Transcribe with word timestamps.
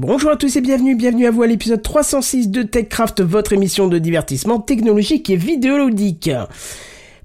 Bonjour 0.00 0.30
à 0.30 0.36
tous 0.36 0.54
et 0.54 0.60
bienvenue, 0.60 0.94
bienvenue 0.94 1.26
à 1.26 1.32
vous 1.32 1.42
à 1.42 1.48
l'épisode 1.48 1.82
306 1.82 2.50
de 2.50 2.62
TechCraft, 2.62 3.20
votre 3.20 3.52
émission 3.52 3.88
de 3.88 3.98
divertissement 3.98 4.60
technologique 4.60 5.28
et 5.28 5.34
vidéoludique. 5.34 6.30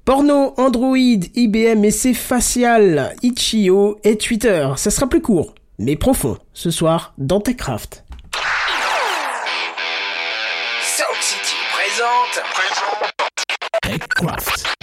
Porno, 0.05 0.55
Android, 0.57 0.97
IBM 0.97 1.85
et 1.85 1.91
ses 1.91 2.15
faciales, 2.15 3.13
Itch.io 3.21 3.99
et 4.03 4.17
Twitter. 4.17 4.67
Ça 4.77 4.89
sera 4.89 5.05
plus 5.05 5.21
court, 5.21 5.53
mais 5.77 5.95
profond, 5.95 6.39
ce 6.53 6.71
soir 6.71 7.13
dans 7.19 7.41
TechCraft. 7.41 8.05
Sound 10.81 11.21
City 11.21 11.55
présente. 11.75 12.43
TechCraft. 13.83 14.82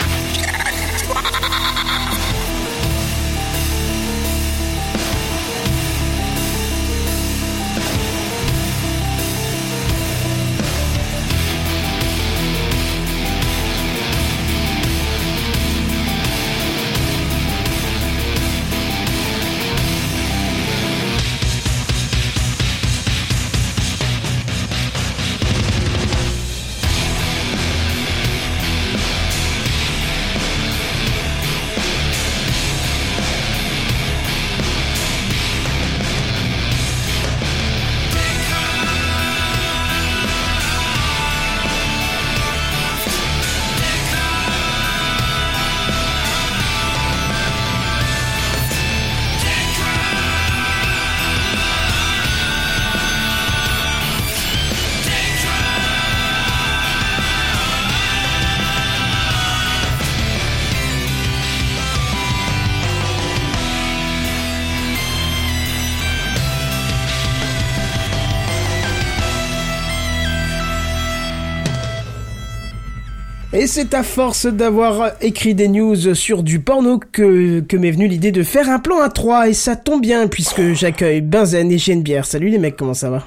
C'est 73.70 73.94
à 73.94 74.02
force 74.02 74.46
d'avoir 74.46 75.12
écrit 75.20 75.54
des 75.54 75.68
news 75.68 76.16
sur 76.16 76.42
du 76.42 76.58
porno 76.58 76.98
que, 76.98 77.60
que 77.60 77.76
m'est 77.76 77.92
venue 77.92 78.08
l'idée 78.08 78.32
de 78.32 78.42
faire 78.42 78.68
un 78.68 78.80
plan 78.80 79.00
à 79.00 79.08
3 79.08 79.48
et 79.48 79.52
ça 79.54 79.76
tombe 79.76 80.02
bien 80.02 80.26
puisque 80.26 80.72
j'accueille 80.72 81.20
Benzen 81.20 81.70
et 81.70 81.78
Genebière. 81.78 82.26
Salut 82.26 82.48
les 82.48 82.58
mecs, 82.58 82.76
comment 82.76 82.94
ça 82.94 83.10
va? 83.10 83.22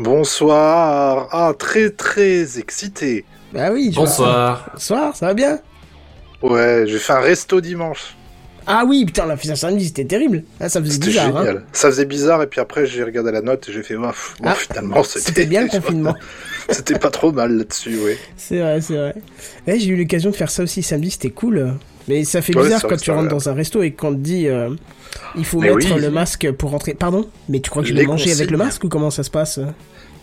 Bonsoir. 0.00 1.28
Ah, 1.30 1.52
très 1.58 1.90
très 1.90 2.58
excité. 2.58 3.26
Bah 3.52 3.68
oui, 3.70 3.90
je 3.90 3.96
vois 3.96 4.06
Bonsoir. 4.06 4.64
ça. 4.64 4.72
Bonsoir, 4.72 5.14
ça 5.16 5.26
va 5.26 5.34
bien? 5.34 5.58
Ouais, 6.40 6.84
j'ai 6.86 6.98
fait 6.98 7.12
un 7.12 7.20
resto 7.20 7.60
dimanche. 7.60 8.16
Ah 8.66 8.84
oui, 8.86 9.04
putain, 9.04 9.26
la 9.26 9.36
fille 9.36 9.56
samedi, 9.56 9.86
c'était 9.86 10.04
terrible. 10.04 10.44
Ah, 10.60 10.68
ça 10.68 10.80
faisait 10.80 10.98
bizarre, 10.98 11.36
hein. 11.36 11.54
Ça 11.72 11.88
faisait 11.88 12.04
bizarre 12.04 12.42
et 12.42 12.46
puis 12.46 12.60
après 12.60 12.86
j'ai 12.86 13.02
regardé 13.02 13.32
la 13.32 13.42
note 13.42 13.68
et 13.68 13.72
j'ai 13.72 13.82
fait. 13.82 13.96
Bon, 13.96 14.10
Ah, 14.44 14.54
finalement 14.54 15.02
c'était 15.02 15.20
C'était 15.20 15.46
bien 15.46 15.62
le 15.62 15.68
confinement. 15.68 16.14
c'était 16.70 16.98
pas 16.98 17.10
trop 17.10 17.32
mal 17.32 17.52
là-dessus, 17.56 17.98
oui. 18.04 18.12
C'est 18.36 18.58
vrai, 18.60 18.80
c'est 18.80 18.96
vrai. 18.96 19.14
Ouais, 19.66 19.78
j'ai 19.78 19.88
eu 19.88 19.96
l'occasion 19.96 20.30
de 20.30 20.36
faire 20.36 20.50
ça 20.50 20.62
aussi 20.62 20.82
samedi, 20.82 21.10
c'était 21.10 21.30
cool. 21.30 21.74
Mais 22.08 22.24
ça 22.24 22.42
fait 22.42 22.52
bizarre 22.52 22.82
quand 22.82 22.96
tu 23.00 23.10
rentres 23.10 23.28
dans 23.28 23.48
un 23.48 23.54
resto 23.54 23.82
et 23.82 23.92
qu'on 23.92 24.10
te 24.12 24.18
dit 24.18 24.48
euh, 24.48 24.70
il 25.36 25.44
faut 25.44 25.60
Mais 25.60 25.72
mettre 25.74 25.94
oui. 25.94 26.00
le 26.00 26.10
masque 26.10 26.50
pour 26.52 26.70
rentrer. 26.70 26.94
Pardon? 26.94 27.28
Mais 27.48 27.60
tu 27.60 27.70
crois 27.70 27.82
que 27.82 27.88
tu 27.88 27.94
Les 27.94 28.04
dois 28.04 28.14
manger 28.14 28.32
avec 28.32 28.50
le 28.50 28.56
masque 28.56 28.84
ou 28.84 28.88
comment 28.88 29.10
ça 29.10 29.22
se 29.22 29.30
passe? 29.30 29.60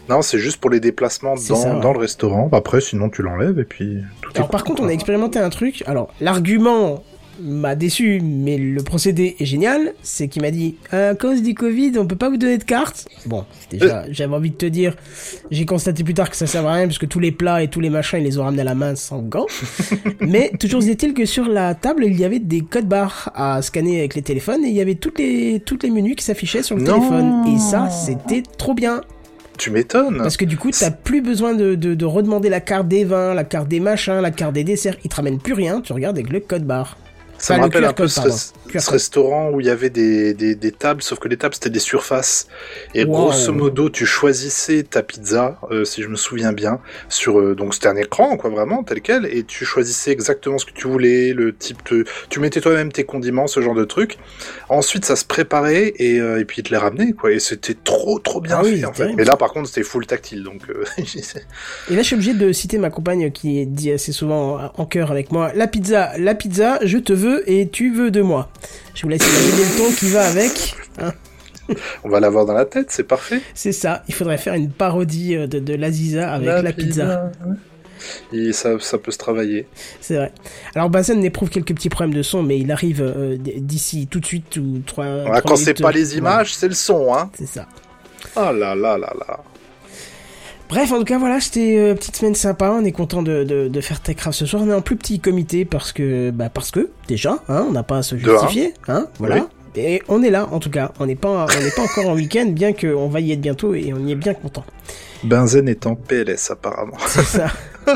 Non, 0.10 0.22
c'est 0.24 0.40
juste 0.40 0.58
pour 0.58 0.72
les 0.72 0.80
déplacements 0.80 1.36
dans, 1.36 1.56
ça, 1.56 1.76
ouais. 1.76 1.82
dans 1.82 1.94
le 1.94 2.00
restaurant. 2.00 2.50
Après, 2.52 2.82
sinon 2.82 3.10
tu 3.10 3.22
l'enlèves 3.22 3.60
et 3.60 3.64
puis 3.64 4.00
tout 4.22 4.32
Alors 4.36 4.48
est 4.48 4.52
par 4.52 4.64
contre, 4.64 4.82
on 4.82 4.88
a 4.88 4.92
expérimenté 4.92 5.40
un 5.40 5.50
truc. 5.50 5.84
Alors 5.86 6.12
l'argument 6.20 7.04
m'a 7.42 7.76
déçu, 7.76 8.22
mais 8.24 8.58
le 8.58 8.82
procédé 8.84 9.36
est 9.40 9.46
génial. 9.46 9.94
C'est 10.02 10.28
qu'il 10.28 10.42
m'a 10.42 10.52
dit 10.52 10.76
à 10.92 11.16
cause 11.16 11.42
du 11.42 11.54
Covid, 11.54 11.94
on 11.98 12.06
peut 12.06 12.16
pas 12.16 12.30
vous 12.30 12.38
donner 12.38 12.58
de 12.58 12.64
carte. 12.64 13.08
Bon, 13.26 13.46
déjà, 13.72 14.04
j'avais 14.12 14.34
envie 14.36 14.52
de 14.52 14.56
te 14.56 14.66
dire, 14.66 14.96
j'ai 15.52 15.66
constaté 15.66 16.04
plus 16.04 16.14
tard 16.14 16.30
que 16.30 16.36
ça 16.36 16.48
sert 16.48 16.66
à 16.68 16.74
rien 16.74 16.86
parce 16.88 16.98
que 16.98 17.06
tous 17.06 17.20
les 17.20 17.32
plats 17.32 17.64
et 17.64 17.68
tous 17.68 17.80
les 17.80 17.90
machins, 17.90 18.20
ils 18.20 18.24
les 18.26 18.38
ont 18.40 18.44
ramenés 18.44 18.62
à 18.62 18.66
la 18.66 18.76
main 18.76 18.96
sans 18.96 19.20
gants. 19.22 19.48
mais 20.22 20.52
toujours 20.60 20.84
est-il 20.84 21.14
que 21.14 21.26
sur 21.26 21.48
la 21.48 21.76
table, 21.76 22.06
il 22.06 22.20
y 22.20 22.26
avait 22.26 22.40
des 22.40 22.62
codes 22.62 22.88
barres 22.88 23.32
à 23.36 23.62
scanner 23.62 24.00
avec 24.00 24.16
les 24.16 24.22
téléphones 24.22 24.64
et 24.66 24.70
il 24.70 24.76
y 24.76 24.82
avait 24.82 24.96
toutes 24.96 25.20
les 25.20 25.60
toutes 25.66 25.84
les 25.84 25.90
menus 25.92 26.16
qui 26.16 26.24
s'affichaient 26.26 26.64
sur 26.64 26.76
le 26.78 26.84
Non. 26.84 26.96
téléphone. 26.96 27.44
Et 27.56 27.60
ça, 27.60 27.90
c'était 27.90 28.44
trop 28.58 28.74
bien. 28.74 29.02
Tu 29.58 29.72
m'étonnes. 29.72 30.18
Parce 30.20 30.38
que 30.38 30.46
du 30.46 30.56
coup, 30.58 30.72
t'as 30.72 30.90
plus 30.90 31.22
besoin 31.22 31.54
de, 31.54 31.76
de, 31.76 31.94
de 31.94 32.06
redemander 32.06 32.48
la 32.48 32.62
carte 32.62 32.88
des 32.88 33.04
vins, 33.04 33.34
la 33.34 33.44
carte 33.44 33.68
des 33.68 33.82
machins, 33.82 34.22
la 34.22 34.32
carte 34.32 34.54
des 34.54 34.64
desserts. 34.64 34.96
Ils 35.04 35.10
te 35.10 35.16
ramènent 35.18 35.40
plus 35.40 35.52
rien, 35.54 35.82
tu 35.82 35.92
regardes 35.92 36.18
avec 36.18 36.32
le 36.32 36.40
code 36.40 36.64
barre. 36.64 36.98
Ça 37.40 37.54
me 37.54 37.60
le 37.60 37.64
rappelle 37.66 37.86
un 37.86 37.94
peu 37.94 38.08
ce, 38.08 38.92
restaurant 38.92 39.50
où 39.50 39.60
il 39.62 39.68
y 39.68 39.70
avait 39.70 39.90
des, 39.90 40.34
des, 40.34 40.56
des 40.56 40.72
tables, 40.72 41.02
sauf 41.02 41.20
que 41.20 41.28
les 41.28 41.38
tables 41.38 41.56
c'était 41.56 41.70
des 41.70 41.80
surfaces. 41.80 42.48
Et 42.94 43.06
Wow. 43.06 43.12
grosso 43.32 43.52
modo, 43.54 43.90
tu 43.90 44.06
choisissais 44.06 44.84
ta 44.84 45.02
pizza, 45.02 45.60
euh, 45.72 45.86
si 45.86 46.04
je 46.04 46.08
me 46.10 46.16
souviens 46.16 46.52
bien, 46.54 46.80
sur 47.08 47.40
euh, 47.40 47.56
donc 47.56 47.74
c'était 47.74 47.88
un 47.88 47.96
écran 47.96 48.38
quoi 48.38 48.50
vraiment 48.50 48.84
tel 48.84 49.02
quel, 49.02 49.26
et 49.26 49.44
tu 49.44 49.66
choisissais 49.66 50.12
exactement 50.12 50.58
ce 50.58 50.66
que 50.66 50.72
tu 50.74 50.88
voulais, 50.88 51.34
le 51.34 51.56
type 51.56 51.78
de, 51.92 52.04
tu 52.30 52.40
mettais 52.40 52.62
toi-même 52.62 52.92
tes 52.92 53.06
condiments, 53.06 53.48
ce 53.48 53.62
genre 53.62 53.74
de 53.76 53.86
truc. 53.86 54.18
Ensuite, 54.68 55.06
ça 55.06 55.16
se 55.16 55.26
préparait 55.26 55.94
et, 55.98 56.20
euh, 56.20 56.40
et 56.40 56.46
puis 56.46 56.60
ils 56.60 56.64
te 56.64 56.70
les 56.72 56.78
ramenaient 56.78 57.14
quoi, 57.14 57.32
et 57.32 57.40
c'était 57.40 57.74
trop 57.84 58.20
trop 58.20 58.42
bien 58.42 58.58
Ah 58.60 58.64
oui, 58.64 58.80
fait 58.82 58.86
en 58.86 58.94
fait. 58.94 59.14
Mais 59.14 59.24
là 59.24 59.38
par 59.38 59.52
contre 59.54 59.70
c'était 59.70 59.84
full 59.84 60.06
tactile 60.06 60.44
donc. 60.44 60.62
Et 61.90 61.96
là, 61.96 62.02
je 62.02 62.08
suis 62.08 62.16
obligé 62.16 62.34
de 62.34 62.52
citer 62.52 62.78
ma 62.78 62.90
compagne 62.90 63.32
qui 63.32 63.66
dit 63.66 63.92
assez 63.92 64.12
souvent 64.12 64.72
en 64.78 64.86
chœur 64.86 65.12
avec 65.12 65.32
moi 65.32 65.52
La 65.56 65.68
pizza, 65.68 66.12
la 66.18 66.36
pizza, 66.36 66.80
je 66.84 66.98
te 66.98 67.14
veux 67.14 67.29
et 67.46 67.68
tu 67.70 67.94
veux 67.94 68.12
de 68.12 68.22
moi. 68.22 68.50
Je 68.96 69.04
vous 69.04 69.10
laisse 69.10 69.22
imaginer 69.22 69.70
le 69.70 69.78
ton 69.78 69.96
qui 69.96 70.10
va 70.10 70.28
avec. 70.28 70.76
hein. 71.00 71.14
On 72.04 72.10
va 72.10 72.20
l'avoir 72.20 72.46
dans 72.46 72.54
la 72.54 72.66
tête, 72.66 72.88
c'est 72.90 73.04
parfait. 73.04 73.42
C'est 73.54 73.72
ça, 73.72 74.04
il 74.08 74.14
faudrait 74.14 74.38
faire 74.40 74.56
une 74.56 74.72
parodie 74.72 75.36
euh, 75.36 75.48
de, 75.48 75.60
de 75.60 75.76
l'Aziza 75.76 76.32
avec 76.34 76.64
la, 76.64 76.74
pizza. 76.74 77.32
Et 78.34 78.54
ça, 78.54 78.80
ça 78.80 78.98
peut 78.98 79.12
se 79.12 79.18
travailler. 79.18 79.68
C'est 80.02 80.16
vrai. 80.16 80.32
Alors, 80.74 80.90
Bazen 80.90 81.20
n'éprouve 81.20 81.50
quelques 81.50 81.76
petits 81.76 81.90
problèmes 81.90 82.16
de 82.16 82.24
son, 82.24 82.42
mais 82.44 82.58
il 82.58 82.72
arrive 82.72 83.02
euh, 83.02 83.38
d'ici 83.38 84.08
tout 84.08 84.20
de 84.20 84.26
suite 84.26 84.58
ou 84.58 84.82
trois. 84.86 85.06
Ouais, 85.06 85.42
quand 85.46 85.58
c'est 85.58 85.80
pas 85.80 85.90
euh, 85.90 85.94
les 85.94 86.18
images, 86.18 86.56
c'est 86.56 86.70
le 86.70 86.74
son, 86.74 87.14
hein. 87.14 87.30
C'est 87.38 87.48
ça. 87.48 87.68
Oh 88.36 88.52
là 88.52 88.76
là 88.76 88.98
là 88.98 89.14
là. 89.20 89.40
Bref, 90.70 90.92
en 90.92 91.00
tout 91.00 91.04
cas, 91.06 91.18
voilà, 91.18 91.40
c'était 91.40 91.90
une 91.90 91.96
petite 91.96 92.16
semaine 92.18 92.36
sympa. 92.36 92.72
On 92.80 92.86
est 92.86 92.92
content 92.92 93.22
de, 93.24 93.44
de, 93.44 93.68
de 93.68 93.82
faire 93.82 94.02
TechCraft 94.02 94.38
ce 94.38 94.46
soir. 94.46 94.62
On 94.64 94.70
est 94.70 94.74
en 94.74 94.82
plus 94.82 94.96
petit 94.96 95.20
comité 95.20 95.66
parce 95.66 95.92
que, 95.92 96.30
bah, 96.30 96.50
parce 96.54 96.70
que, 96.72 96.90
déjà, 97.08 97.40
hein, 97.50 97.66
on 97.68 97.72
n'a 97.72 97.84
pas 97.84 97.98
à 97.98 98.04
se 98.04 98.16
justifier, 98.18 98.74
hein, 98.88 99.08
voilà. 99.18 99.36
Oui. 99.38 99.42
Et 99.76 100.02
on 100.08 100.22
est 100.24 100.30
là, 100.32 100.48
en 100.52 100.60
tout 100.60 100.70
cas. 100.72 100.92
On 101.00 101.06
n'est 101.06 101.16
pas, 101.16 101.46
on 101.58 101.64
n'est 101.64 101.72
pas 101.72 101.84
encore 101.84 102.08
en 102.10 102.16
week-end, 102.16 102.48
bien 102.48 102.74
qu'on 102.74 103.08
va 103.08 103.20
y 103.20 103.32
être 103.32 103.42
bientôt 103.42 103.74
et 103.74 103.94
on 103.94 104.06
y 104.06 104.12
est 104.12 104.16
bien 104.16 104.34
content. 104.34 104.66
Benzen 105.24 105.68
est 105.70 105.86
en 105.86 105.96
PLS 105.96 106.50
apparemment. 106.52 106.98
C'est 107.08 107.24
ça. 107.24 107.48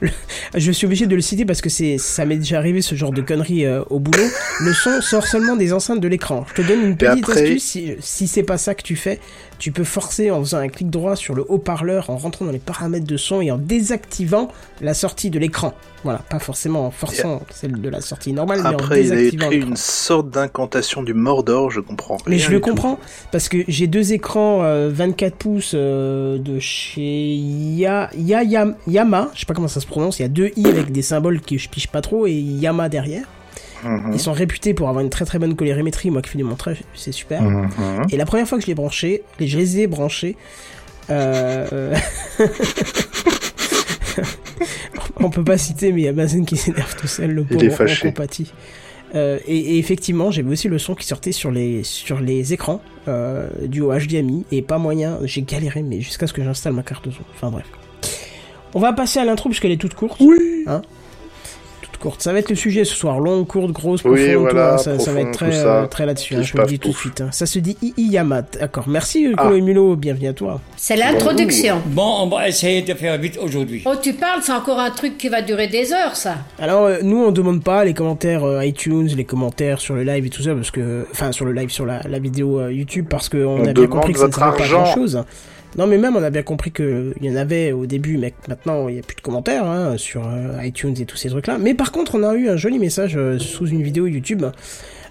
Le- 0.00 0.10
Je 0.54 0.72
suis 0.72 0.86
obligé 0.86 1.06
de 1.06 1.14
le 1.14 1.20
citer 1.20 1.44
parce 1.44 1.60
que 1.60 1.68
c'est, 1.68 1.98
ça 1.98 2.24
m'est 2.24 2.36
déjà 2.36 2.58
arrivé 2.58 2.80
ce 2.82 2.94
genre 2.94 3.12
de 3.12 3.20
conneries 3.20 3.66
euh, 3.66 3.82
au 3.90 3.98
boulot. 3.98 4.24
Le 4.60 4.72
son 4.72 5.00
sort 5.00 5.26
seulement 5.26 5.56
des 5.56 5.72
enceintes 5.72 6.00
de 6.00 6.08
l'écran. 6.08 6.44
Je 6.48 6.62
te 6.62 6.66
donne 6.66 6.80
une 6.82 6.96
petite 6.96 7.24
après- 7.24 7.42
astuce. 7.42 7.62
Si, 7.64 7.94
si 8.00 8.26
c'est 8.28 8.42
pas 8.42 8.58
ça 8.58 8.74
que 8.74 8.82
tu 8.82 8.96
fais, 8.96 9.20
tu 9.58 9.72
peux 9.72 9.84
forcer 9.84 10.30
en 10.30 10.40
faisant 10.40 10.58
un 10.58 10.68
clic 10.68 10.90
droit 10.90 11.16
sur 11.16 11.34
le 11.34 11.44
haut-parleur, 11.48 12.10
en 12.10 12.16
rentrant 12.16 12.44
dans 12.44 12.52
les 12.52 12.58
paramètres 12.58 13.06
de 13.06 13.16
son 13.16 13.40
et 13.40 13.50
en 13.50 13.58
désactivant 13.58 14.48
la 14.80 14.94
sortie 14.94 15.30
de 15.30 15.38
l'écran. 15.38 15.72
Voilà, 16.04 16.20
pas 16.30 16.38
forcément 16.38 16.86
en 16.86 16.90
forçant 16.90 17.42
celle 17.50 17.80
de 17.80 17.88
la 17.88 18.00
sortie 18.00 18.32
normale, 18.32 18.60
mais 18.62 18.68
en 18.68 18.72
Après, 18.74 19.02
il 19.02 19.12
a 19.12 19.16
désactivant 19.16 19.50
une 19.50 19.76
sorte 19.76 20.30
d'incantation 20.30 21.02
du 21.02 21.14
Mordor, 21.14 21.70
je 21.70 21.80
comprends. 21.80 22.18
Mais 22.26 22.38
je 22.38 22.50
le 22.50 22.60
tout. 22.60 22.68
comprends 22.70 22.98
parce 23.32 23.48
que 23.48 23.58
j'ai 23.66 23.86
deux 23.88 24.12
écrans 24.12 24.62
euh, 24.62 24.88
24 24.92 25.34
pouces 25.34 25.72
euh, 25.74 26.38
de 26.38 26.60
chez 26.60 27.34
Ya, 27.34 28.10
Ya, 28.16 28.42
Ya- 28.44 28.76
Yama, 28.86 29.30
je 29.34 29.40
sais 29.40 29.46
pas 29.46 29.54
comment 29.54 29.66
ça 29.68 29.80
se 29.80 29.86
prononce, 29.86 30.18
il 30.18 30.22
y 30.22 30.24
a 30.26 30.28
deux 30.28 30.50
i 30.56 30.66
avec 30.66 30.92
des 30.92 31.02
symboles 31.02 31.40
que 31.40 31.56
je 31.58 31.68
piche 31.68 31.88
pas 31.88 32.02
trop 32.02 32.26
et 32.26 32.32
Yama 32.34 32.88
derrière. 32.88 33.24
Mhm. 33.86 34.12
Ils 34.12 34.20
sont 34.20 34.32
réputés 34.32 34.74
pour 34.74 34.88
avoir 34.88 35.04
une 35.04 35.10
très 35.10 35.24
très 35.24 35.38
bonne 35.38 35.54
colorimétrie, 35.54 36.10
moi 36.10 36.22
qui 36.22 36.30
fais 36.30 36.38
du 36.38 36.44
montage, 36.44 36.82
c'est 36.94 37.12
super. 37.12 37.42
Mhm. 37.42 37.68
Et 38.10 38.16
la 38.16 38.26
première 38.26 38.48
fois 38.48 38.58
que 38.58 38.62
je 38.62 38.68
l'ai 38.68 38.74
branché, 38.74 39.22
je 39.40 39.56
les 39.56 39.80
ai 39.80 39.86
branchés. 39.86 40.36
Euh... 41.10 41.94
On 45.18 45.30
peut 45.30 45.44
pas 45.44 45.56
citer, 45.58 45.92
mais 45.92 46.02
il 46.02 46.04
y 46.04 46.08
a 46.08 46.12
Bazen 46.12 46.44
qui 46.44 46.56
s'énerve 46.56 46.94
tout 46.96 47.06
seul, 47.06 47.30
le 47.30 47.42
Il 47.42 47.48
pauvre, 47.48 47.64
est 47.64 47.70
fâché. 47.70 48.12
Euh, 49.14 49.38
et, 49.46 49.56
et 49.56 49.78
effectivement, 49.78 50.30
j'avais 50.30 50.50
aussi 50.50 50.68
le 50.68 50.78
son 50.78 50.94
qui 50.94 51.06
sortait 51.06 51.32
sur 51.32 51.50
les, 51.50 51.84
sur 51.84 52.20
les 52.20 52.52
écrans 52.52 52.82
euh, 53.08 53.48
du 53.66 53.82
HDMI 53.82 54.44
et 54.52 54.62
pas 54.62 54.78
moyen. 54.78 55.18
J'ai 55.24 55.42
galéré, 55.42 55.82
mais 55.82 56.00
jusqu'à 56.00 56.26
ce 56.26 56.32
que 56.32 56.42
j'installe 56.42 56.72
ma 56.72 56.82
carte 56.82 57.10
son. 57.10 57.22
Enfin 57.34 57.50
bref. 57.50 57.66
On 58.74 58.80
va 58.80 58.92
passer 58.92 59.18
à 59.20 59.24
l'intro 59.24 59.48
puisqu'elle 59.48 59.72
est 59.72 59.80
toute 59.80 59.94
courte. 59.94 60.20
Oui. 60.20 60.64
Hein 60.66 60.82
courte. 61.98 62.22
Ça 62.22 62.32
va 62.32 62.38
être 62.38 62.50
le 62.50 62.56
sujet 62.56 62.84
ce 62.84 62.94
soir. 62.94 63.18
Longue, 63.20 63.46
courte, 63.46 63.72
grosse, 63.72 64.02
Oui, 64.04 64.24
profonde, 64.26 64.42
voilà, 64.50 64.68
tout, 64.68 64.74
hein. 64.74 64.78
ça, 64.78 64.98
ça 64.98 65.12
va 65.12 65.20
être 65.20 65.32
très, 65.32 65.64
euh, 65.64 65.86
très 65.86 66.06
là-dessus. 66.06 66.34
hein, 66.36 66.42
je 66.42 66.52
vous 66.52 66.58
le 66.58 66.66
dis 66.66 66.78
tout 66.78 66.88
de 66.90 66.94
suite. 66.94 67.20
hein. 67.20 67.28
Ça 67.32 67.46
se 67.46 67.58
dit 67.58 67.76
II 67.82 67.92
Yamat. 67.98 68.42
D'accord. 68.60 68.84
Merci, 68.88 69.28
Ah. 69.36 69.48
Mulot. 69.50 69.96
Bienvenue 69.96 70.28
à 70.28 70.32
toi. 70.32 70.60
C'est 70.76 70.96
l'introduction. 70.96 71.80
Bon, 71.86 72.22
on 72.22 72.28
va 72.28 72.48
essayer 72.48 72.82
de 72.82 72.94
faire 72.94 73.16
vite 73.18 73.38
aujourd'hui. 73.42 73.82
Oh, 73.86 73.94
tu 74.00 74.12
parles, 74.14 74.40
c'est 74.42 74.52
encore 74.52 74.78
un 74.78 74.90
truc 74.90 75.16
qui 75.18 75.28
va 75.28 75.42
durer 75.42 75.68
des 75.68 75.92
heures, 75.92 76.16
ça. 76.16 76.36
Alors, 76.58 76.84
euh, 76.84 76.98
nous, 77.02 77.22
on 77.24 77.32
demande 77.32 77.62
pas 77.62 77.84
les 77.84 77.94
commentaires 77.94 78.44
euh, 78.44 78.64
iTunes, 78.64 79.08
les 79.16 79.24
commentaires 79.24 79.80
sur 79.80 79.94
le 79.94 80.02
live 80.02 80.26
et 80.26 80.30
tout 80.30 80.42
ça, 80.42 80.54
parce 80.54 80.70
que, 80.70 81.06
enfin, 81.10 81.32
sur 81.32 81.44
le 81.44 81.52
live, 81.52 81.70
sur 81.70 81.86
la, 81.86 82.00
la 82.08 82.18
vidéo 82.18 82.60
euh, 82.60 82.72
YouTube, 82.72 83.06
parce 83.08 83.28
qu'on 83.28 83.38
On 83.62 83.66
a 83.66 83.72
bien 83.72 83.86
compris 83.86 84.12
que 84.12 84.18
ça 84.18 84.28
ne 84.28 84.32
servait 84.32 84.56
pas 84.58 84.68
grand 84.68 84.86
chose. 84.94 85.24
Non, 85.76 85.86
mais 85.86 85.98
même, 85.98 86.16
on 86.16 86.22
a 86.22 86.30
bien 86.30 86.42
compris 86.42 86.72
que 86.72 87.12
il 87.20 87.26
y 87.26 87.30
en 87.30 87.36
avait 87.36 87.72
au 87.72 87.84
début, 87.84 88.16
mais 88.16 88.32
maintenant, 88.48 88.88
il 88.88 88.94
n'y 88.94 89.00
a 89.00 89.02
plus 89.02 89.16
de 89.16 89.20
commentaires 89.20 89.66
hein, 89.66 89.98
sur 89.98 90.26
euh, 90.26 90.64
iTunes 90.64 90.94
et 90.98 91.04
tous 91.04 91.18
ces 91.18 91.28
trucs-là. 91.28 91.58
Mais 91.58 91.74
par 91.74 91.92
contre, 91.92 92.14
on 92.14 92.22
a 92.22 92.34
eu 92.34 92.48
un 92.48 92.56
joli 92.56 92.78
message 92.78 93.14
euh, 93.16 93.38
sous 93.38 93.66
une 93.66 93.82
vidéo 93.82 94.06
YouTube 94.06 94.44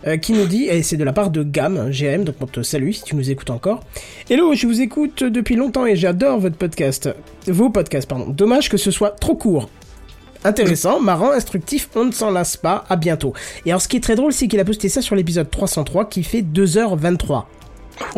euh, 0.08 0.18
qui 0.18 0.34
nous 0.34 0.46
dit, 0.46 0.64
et 0.64 0.82
c'est 0.82 0.98
de 0.98 1.04
la 1.04 1.14
part 1.14 1.30
de 1.30 1.44
GAM, 1.44 1.92
GM, 1.92 2.24
donc 2.24 2.36
on 2.42 2.48
te 2.48 2.64
salue 2.64 2.92
si 2.92 3.04
tu 3.04 3.16
nous 3.16 3.30
écoutes 3.30 3.52
encore. 3.52 3.82
Hello, 4.28 4.56
je 4.56 4.66
vous 4.66 4.82
écoute 4.82 5.24
depuis 5.24 5.56
longtemps 5.56 5.86
et 5.86 5.96
j'adore 5.96 6.40
votre 6.40 6.58
podcast. 6.58 7.10
Vos 7.46 7.70
podcasts, 7.70 8.10
pardon. 8.10 8.30
Dommage 8.30 8.68
que 8.68 8.78
ce 8.78 8.90
soit 8.90 9.12
trop 9.12 9.36
court. 9.36 9.70
Intéressant, 10.44 11.00
marrant, 11.00 11.32
instructif, 11.32 11.90
on 11.96 12.06
ne 12.06 12.12
s'en 12.12 12.32
lasse 12.32 12.58
pas, 12.58 12.86
à 12.90 12.96
bientôt. 12.96 13.34
Et 13.68 13.72
alors 13.72 13.82
ce 13.82 13.88
qui 13.88 13.98
est 13.98 14.02
très 14.02 14.16
drôle, 14.16 14.34
c'est 14.34 14.48
qu'il 14.48 14.60
a 14.60 14.66
posté 14.66 14.90
ça 14.90 15.04
sur 15.04 15.16
l'épisode 15.16 15.50
303 15.50 16.06
qui 16.06 16.24
fait 16.24 16.42
2h23. 16.42 17.44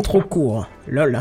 Trop 0.01 0.21
court, 0.21 0.67
lol. 0.87 1.19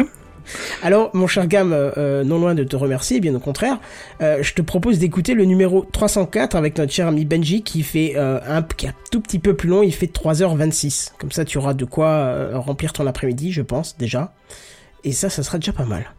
Alors, 0.82 1.10
mon 1.14 1.26
cher 1.26 1.46
Gam, 1.46 1.72
euh, 1.72 1.90
euh, 1.96 2.24
non 2.24 2.38
loin 2.38 2.54
de 2.54 2.64
te 2.64 2.76
remercier, 2.76 3.20
bien 3.20 3.34
au 3.34 3.40
contraire, 3.40 3.78
euh, 4.20 4.42
je 4.42 4.54
te 4.54 4.62
propose 4.62 4.98
d'écouter 4.98 5.34
le 5.34 5.44
numéro 5.44 5.86
304 5.92 6.56
avec 6.56 6.78
notre 6.78 6.92
cher 6.92 7.08
ami 7.08 7.24
Benji 7.24 7.62
qui 7.62 7.82
fait 7.82 8.16
un 8.16 8.62
qui 8.62 8.86
est 8.86 8.90
un 8.90 8.94
tout 9.10 9.20
petit 9.20 9.38
peu 9.38 9.54
plus 9.54 9.68
long, 9.68 9.82
il 9.82 9.92
fait 9.92 10.06
3h26. 10.06 11.12
Comme 11.18 11.32
ça, 11.32 11.44
tu 11.44 11.58
auras 11.58 11.74
de 11.74 11.84
quoi 11.84 12.58
remplir 12.58 12.92
ton 12.92 13.06
après-midi, 13.06 13.52
je 13.52 13.62
pense, 13.62 13.96
déjà. 13.98 14.32
Et 15.04 15.12
ça, 15.12 15.30
ça 15.30 15.42
sera 15.42 15.58
déjà 15.58 15.72
pas 15.72 15.84
mal. 15.84 16.12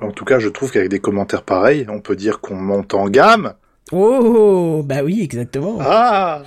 En 0.00 0.12
tout 0.12 0.24
cas, 0.24 0.38
je 0.38 0.48
trouve 0.48 0.70
qu'avec 0.70 0.88
des 0.88 1.00
commentaires 1.00 1.42
pareils, 1.42 1.86
on 1.88 2.00
peut 2.00 2.16
dire 2.16 2.40
qu'on 2.40 2.54
monte 2.54 2.94
en 2.94 3.08
gamme. 3.08 3.54
Oh, 3.92 4.82
bah 4.84 5.02
oui, 5.04 5.20
exactement. 5.22 5.78
Ah 5.80 6.42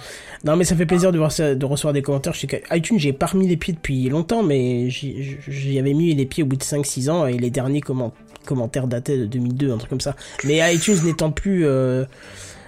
Non, 0.45 0.55
mais 0.55 0.63
ça 0.63 0.75
fait 0.75 0.85
plaisir 0.85 1.11
de, 1.11 1.17
voir 1.17 1.31
ça- 1.31 1.55
de 1.55 1.65
recevoir 1.65 1.93
des 1.93 2.01
commentaires. 2.01 2.33
Je 2.33 2.39
sais 2.41 2.47
qu'iTunes, 2.47 2.99
j'ai 2.99 3.13
pas 3.13 3.25
remis 3.27 3.47
les 3.47 3.57
pieds 3.57 3.73
depuis 3.73 4.07
longtemps, 4.09 4.43
mais 4.43 4.89
j'y 4.89 5.37
j'y 5.47 5.79
avais 5.79 5.93
mis 5.93 6.13
les 6.15 6.25
pieds 6.25 6.43
au 6.43 6.47
bout 6.47 6.55
de 6.57 6.63
5-6 6.63 7.09
ans 7.09 7.25
et 7.27 7.37
les 7.37 7.49
derniers 7.49 7.81
comment- 7.81 8.13
commentaires 8.45 8.87
dataient 8.87 9.17
de 9.17 9.25
2002, 9.25 9.71
un 9.71 9.77
truc 9.77 9.89
comme 9.89 10.01
ça. 10.01 10.15
Mais 10.43 10.59
iTunes 10.73 10.97
n'étant 11.05 11.31
plus. 11.31 11.65
euh, 11.65 12.05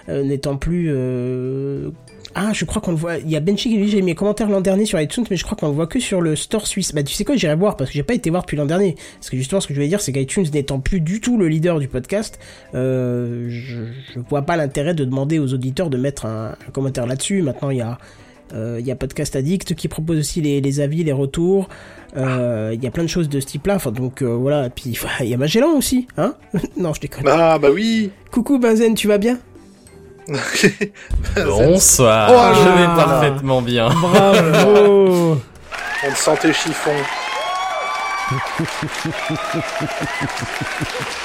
euh, 0.09 0.23
n'étant 0.23 0.55
plus. 0.57 0.87
euh, 0.89 1.89
Ah, 2.37 2.51
je 2.53 2.65
crois 2.65 2.81
qu'on 2.81 2.91
le 2.91 2.97
voit. 2.97 3.17
Il 3.17 3.29
y 3.29 3.37
a 3.37 3.39
Benchi 3.39 3.69
qui 3.69 3.77
dit 3.77 3.87
j'ai 3.87 3.97
mis 4.01 4.07
mes 4.07 4.15
commentaires 4.15 4.49
l'an 4.49 4.59
dernier 4.59 4.85
sur 4.85 4.99
iTunes, 4.99 5.23
mais 5.31 5.37
je 5.37 5.45
crois 5.45 5.55
qu'on 5.57 5.69
le 5.69 5.73
voit 5.73 5.87
que 5.87 6.01
sur 6.01 6.19
le 6.19 6.35
store 6.35 6.67
suisse. 6.67 6.93
Bah, 6.93 7.01
tu 7.01 7.13
sais 7.13 7.23
quoi, 7.23 7.37
j'irai 7.37 7.55
voir 7.55 7.77
parce 7.77 7.89
que 7.89 7.95
j'ai 7.95 8.03
pas 8.03 8.13
été 8.13 8.29
voir 8.29 8.41
depuis 8.43 8.57
l'an 8.57 8.65
dernier. 8.65 8.95
Parce 9.19 9.29
que 9.29 9.37
justement, 9.37 9.61
ce 9.61 9.67
que 9.67 9.73
je 9.73 9.79
voulais 9.79 9.87
dire, 9.87 10.01
c'est 10.01 10.11
qu'iTunes 10.11 10.45
n'étant 10.53 10.81
plus 10.81 10.99
du 10.99 11.21
tout 11.21 11.37
le 11.37 11.47
leader 11.47 11.79
du 11.79 11.87
podcast, 11.87 12.37
euh, 12.73 13.45
je, 13.49 13.85
je 14.13 14.19
vois 14.29 14.41
pas 14.41 14.57
l'intérêt 14.57 14.93
de 14.93 15.05
demander 15.05 15.39
aux 15.39 15.53
auditeurs 15.53 15.89
de 15.89 15.95
mettre 15.97 16.25
un, 16.25 16.55
un 16.67 16.71
commentaire 16.71 17.07
là-dessus. 17.07 17.41
Maintenant, 17.41 17.69
il 17.69 17.77
y 17.77 17.81
a. 17.81 17.97
euh, 18.53 18.79
Il 18.81 18.85
y 18.85 18.91
a 18.91 18.95
Podcast 18.97 19.37
Addict 19.37 19.73
qui 19.73 19.87
propose 19.87 20.19
aussi 20.19 20.41
les, 20.41 20.59
les 20.59 20.79
avis, 20.81 21.05
les 21.05 21.13
retours. 21.13 21.69
Euh, 22.17 22.71
Il 22.73 22.83
y 22.83 22.87
a 22.87 22.91
plein 22.91 23.03
de 23.03 23.09
choses 23.09 23.29
de 23.29 23.39
ce 23.39 23.45
type-là. 23.45 23.75
Enfin, 23.75 23.91
donc 23.91 24.21
euh, 24.21 24.25
voilà. 24.35 24.69
Puis 24.69 24.93
il 25.21 25.27
y 25.27 25.33
a 25.33 25.37
Magellan 25.37 25.71
aussi, 25.77 26.05
hein? 26.17 26.35
Non, 26.77 26.93
je 26.93 26.99
déconne. 26.99 27.23
Ah, 27.27 27.57
bah 27.59 27.69
oui 27.73 28.11
Coucou 28.29 28.59
Benzen, 28.59 28.93
tu 28.93 29.07
vas 29.07 29.19
bien? 29.19 29.39
Bonsoir, 31.45 32.29
Oh 32.33 32.55
je 32.55 32.69
vais 32.69 32.87
parfaitement 32.95 33.61
bien. 33.61 33.89
Bravo 33.89 35.39
On 36.05 36.11
te 36.11 36.17
sentait 36.17 36.53
chiffon. 36.53 36.91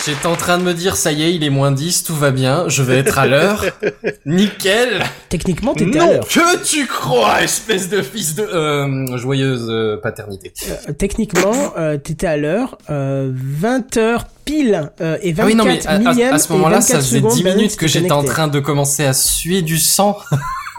J'étais 0.04 0.26
en 0.26 0.36
train 0.36 0.58
de 0.58 0.62
me 0.64 0.74
dire, 0.74 0.96
ça 0.96 1.12
y 1.12 1.22
est, 1.22 1.34
il 1.34 1.44
est 1.44 1.50
moins 1.50 1.72
10, 1.72 2.04
tout 2.04 2.14
va 2.14 2.30
bien, 2.30 2.64
je 2.68 2.82
vais 2.82 2.98
être 2.98 3.18
à 3.18 3.26
l'heure. 3.26 3.64
Nickel 4.26 5.02
Techniquement, 5.28 5.74
t'étais 5.74 5.98
à 5.98 6.06
Non, 6.06 6.12
l'heure. 6.12 6.28
que 6.28 6.62
tu 6.64 6.86
crois, 6.86 7.42
espèce 7.42 7.88
de 7.88 8.02
fils 8.02 8.34
de... 8.34 8.42
Euh, 8.42 9.16
joyeuse 9.16 9.66
euh, 9.68 9.96
paternité. 10.02 10.52
Euh, 10.88 10.92
techniquement, 10.92 11.72
euh, 11.78 11.96
t'étais 11.98 12.26
à 12.26 12.36
l'heure. 12.36 12.78
Euh, 12.90 13.32
20h 13.62 14.22
pile 14.44 14.90
euh, 15.00 15.16
et 15.22 15.32
24 15.32 15.40
Ah 15.42 15.46
oui, 15.46 15.54
non, 15.54 15.64
mais 15.64 15.86
à, 15.86 15.92
à- 16.30 16.34
à 16.34 16.38
ce 16.38 16.52
moment-là, 16.52 16.80
ça 16.80 16.94
24 16.94 17.04
faisait 17.06 17.16
secondes, 17.18 17.32
10 17.34 17.42
Benzen, 17.42 17.56
minutes 17.58 17.76
que 17.76 17.86
j'étais 17.86 18.12
en 18.12 18.24
train 18.24 18.48
de 18.48 18.60
commencer 18.60 19.04
à 19.04 19.12
suer 19.12 19.62
du 19.62 19.78
sang. 19.78 20.18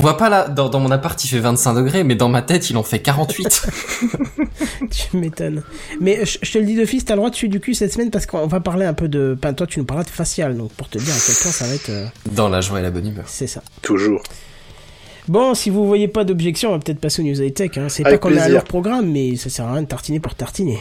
Je 0.00 0.02
vois 0.02 0.16
pas 0.16 0.30
là, 0.30 0.48
dans, 0.48 0.70
dans 0.70 0.80
mon 0.80 0.90
appart 0.90 1.22
il 1.22 1.28
fait 1.28 1.40
25 1.40 1.74
degrés, 1.74 2.04
mais 2.04 2.14
dans 2.14 2.30
ma 2.30 2.40
tête 2.40 2.70
il 2.70 2.78
en 2.78 2.82
fait 2.82 3.00
48. 3.00 3.66
Tu 4.90 5.14
m'étonnes. 5.18 5.62
Mais 6.00 6.24
je, 6.24 6.38
je 6.40 6.52
te 6.52 6.56
le 6.56 6.64
dis 6.64 6.74
d'office, 6.74 7.04
t'as 7.04 7.12
le 7.12 7.18
droit 7.18 7.28
de 7.28 7.34
suer 7.34 7.48
du 7.48 7.60
cul 7.60 7.74
cette 7.74 7.92
semaine 7.92 8.10
parce 8.10 8.24
qu'on 8.24 8.46
va 8.46 8.60
parler 8.60 8.86
un 8.86 8.94
peu 8.94 9.08
de... 9.08 9.36
Enfin, 9.38 9.52
toi, 9.52 9.66
tu 9.66 9.78
nous 9.78 9.84
parleras 9.84 10.04
de 10.04 10.10
facial, 10.10 10.56
donc 10.56 10.72
pour 10.72 10.88
te 10.88 10.96
dire 10.96 11.12
à 11.14 11.18
quel 11.26 11.34
point 11.34 11.50
ça 11.50 11.66
va 11.66 11.74
être... 11.74 11.90
euh, 11.90 12.06
dans 12.32 12.48
la 12.48 12.62
joie 12.62 12.78
et 12.78 12.82
la 12.82 12.90
bonne 12.90 13.08
humeur. 13.08 13.24
c'est 13.26 13.46
ça. 13.46 13.62
Toujours. 13.82 14.22
Bon, 15.28 15.52
si 15.54 15.68
vous 15.68 15.86
voyez 15.86 16.08
pas 16.08 16.24
d'objection, 16.24 16.70
on 16.70 16.72
va 16.72 16.78
peut-être 16.78 16.98
passer 16.98 17.20
aux 17.20 17.26
news 17.26 17.38
high-tech. 17.42 17.72
Hein. 17.76 17.90
C'est 17.90 18.02
pas 18.02 18.16
qu'on 18.16 18.30
a 18.30 18.36
plaisir. 18.36 18.52
leur 18.52 18.64
programme, 18.64 19.10
mais 19.12 19.36
ça 19.36 19.50
sert 19.50 19.66
à 19.66 19.74
rien 19.74 19.82
de 19.82 19.86
tartiner 19.86 20.18
pour 20.18 20.34
tartiner. 20.34 20.78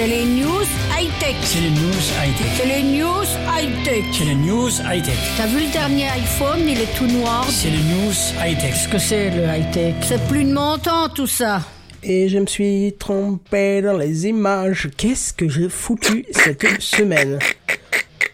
C'est 0.00 0.06
les 0.06 0.24
news 0.24 0.64
high-tech. 0.98 1.36
C'est 1.42 1.60
les 1.60 1.68
news 1.68 1.92
high-tech. 2.24 2.46
C'est 2.56 2.66
les 2.66 2.82
news 2.82 3.24
high-tech. 3.54 4.04
C'est 4.14 4.24
les 4.24 4.34
news 4.34 4.70
high-tech. 4.90 5.14
T'as 5.36 5.46
vu 5.46 5.66
le 5.66 5.70
dernier 5.70 6.06
iPhone, 6.08 6.60
il 6.66 6.80
est 6.80 6.96
tout 6.96 7.06
noir. 7.06 7.44
C'est 7.50 7.68
les 7.68 7.76
news 7.76 8.14
high-tech. 8.42 8.70
Qu'est-ce 8.70 8.88
que 8.88 8.96
c'est 8.98 9.28
le 9.28 9.42
high-tech? 9.42 9.94
C'est 10.00 10.26
plus 10.26 10.44
de 10.44 10.54
mon 10.54 10.78
temps, 10.78 11.10
tout 11.10 11.26
ça. 11.26 11.60
Et 12.02 12.30
je 12.30 12.38
me 12.38 12.46
suis 12.46 12.94
trompé 12.98 13.82
dans 13.82 13.98
les 13.98 14.26
images. 14.26 14.88
Qu'est-ce 14.96 15.34
que 15.34 15.50
j'ai 15.50 15.68
foutu 15.68 16.24
cette 16.30 16.80
semaine 16.80 17.38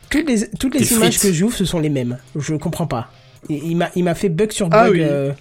Toutes 0.09 0.29
les, 0.29 0.49
toutes 0.61 0.75
les 0.77 0.93
images 0.93 1.19
frites. 1.19 1.23
que 1.23 1.33
j'ouvre, 1.33 1.57
ce 1.57 1.65
sont 1.65 1.81
les 1.81 1.91
mêmes. 1.91 2.17
Je 2.37 2.55
comprends 2.55 2.87
pas. 2.87 3.11
Il, 3.49 3.57
il 3.71 3.77
m'a, 3.77 3.91
il 3.97 4.05
m'a 4.05 4.15
fait 4.15 4.29
bug 4.29 4.53
sur 4.53 4.69
bug. 4.69 4.81
Ah 4.81 4.89
oui. 4.89 5.01
euh, 5.03 5.33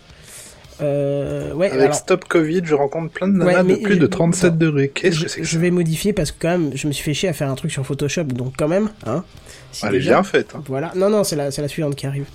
euh, 0.82 1.54
ouais, 1.54 1.70
Avec 1.70 1.82
alors, 1.82 1.96
Stop 1.96 2.26
Covid, 2.26 2.62
je 2.64 2.76
rencontre 2.76 3.12
plein 3.12 3.28
de 3.28 3.38
Ouais, 3.40 3.46
nanas 3.54 3.64
mais 3.64 3.76
de 3.78 3.82
plus 3.82 3.94
je- 3.96 4.00
de 4.00 4.08
37 4.08 4.52
non. 4.54 4.58
degrés. 4.58 4.90
Qu'est-ce 4.90 5.18
je, 5.18 5.24
que 5.24 5.30
c'est 5.30 5.40
que 5.42 5.46
je 5.48 5.52
ça 5.54 5.58
vais 5.60 5.72
modifier 5.72 6.14
parce 6.14 6.32
que 6.32 6.38
quand 6.42 6.50
même, 6.50 6.72
je 6.76 6.88
me 6.88 6.92
suis 6.94 7.04
fait 7.04 7.14
chier 7.14 7.30
à 7.30 7.34
faire 7.34 7.50
un 7.50 7.56
truc 7.56 7.72
sur 7.72 7.86
Photoshop, 7.86 8.24
donc 8.26 8.54
quand 8.58 8.68
même, 8.68 8.90
hein. 9.06 9.24
si 9.72 9.86
Elle 9.86 9.96
est 9.96 10.00
bien 10.00 10.24
faite. 10.24 10.50
Hein. 10.56 10.64
Voilà. 10.68 10.92
Non, 10.96 11.10
non, 11.10 11.24
c'est 11.24 11.36
la, 11.36 11.52
c'est 11.52 11.62
la 11.62 11.68
suivante 11.68 11.96
qui 11.96 12.06
arrive. 12.08 12.26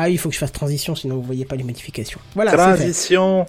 Ah 0.00 0.04
oui, 0.04 0.12
il 0.12 0.18
faut 0.18 0.28
que 0.28 0.34
je 0.34 0.38
fasse 0.38 0.52
transition, 0.52 0.94
sinon 0.94 1.16
vous 1.16 1.22
voyez 1.22 1.44
pas 1.44 1.56
les 1.56 1.64
modifications. 1.64 2.20
Voilà, 2.36 2.52
c'est 2.52 2.56
fait. 2.58 2.62
Transition 2.84 3.46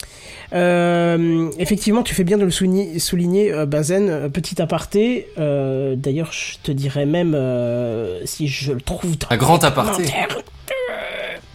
Euh, 0.54 1.50
effectivement, 1.60 2.02
tu 2.02 2.16
fais 2.16 2.24
bien 2.24 2.40
de 2.40 2.44
le 2.46 2.50
souligner, 2.50 2.98
souligner 2.98 3.52
euh, 3.54 3.68
Benzen. 3.68 4.10
Euh, 4.10 4.30
Petit 4.30 4.60
aparté. 4.60 5.28
euh, 5.38 5.96
D'ailleurs, 5.96 6.32
je 6.32 6.56
te 6.64 6.72
dirais 6.72 7.06
même 7.06 7.34
euh, 7.36 8.26
si 8.26 8.48
je 8.48 8.72
le 8.72 8.82
trouve 8.82 9.16
dans 9.18 9.28
Un 9.30 9.38
grand 9.38 9.64
aparté. 9.64 10.06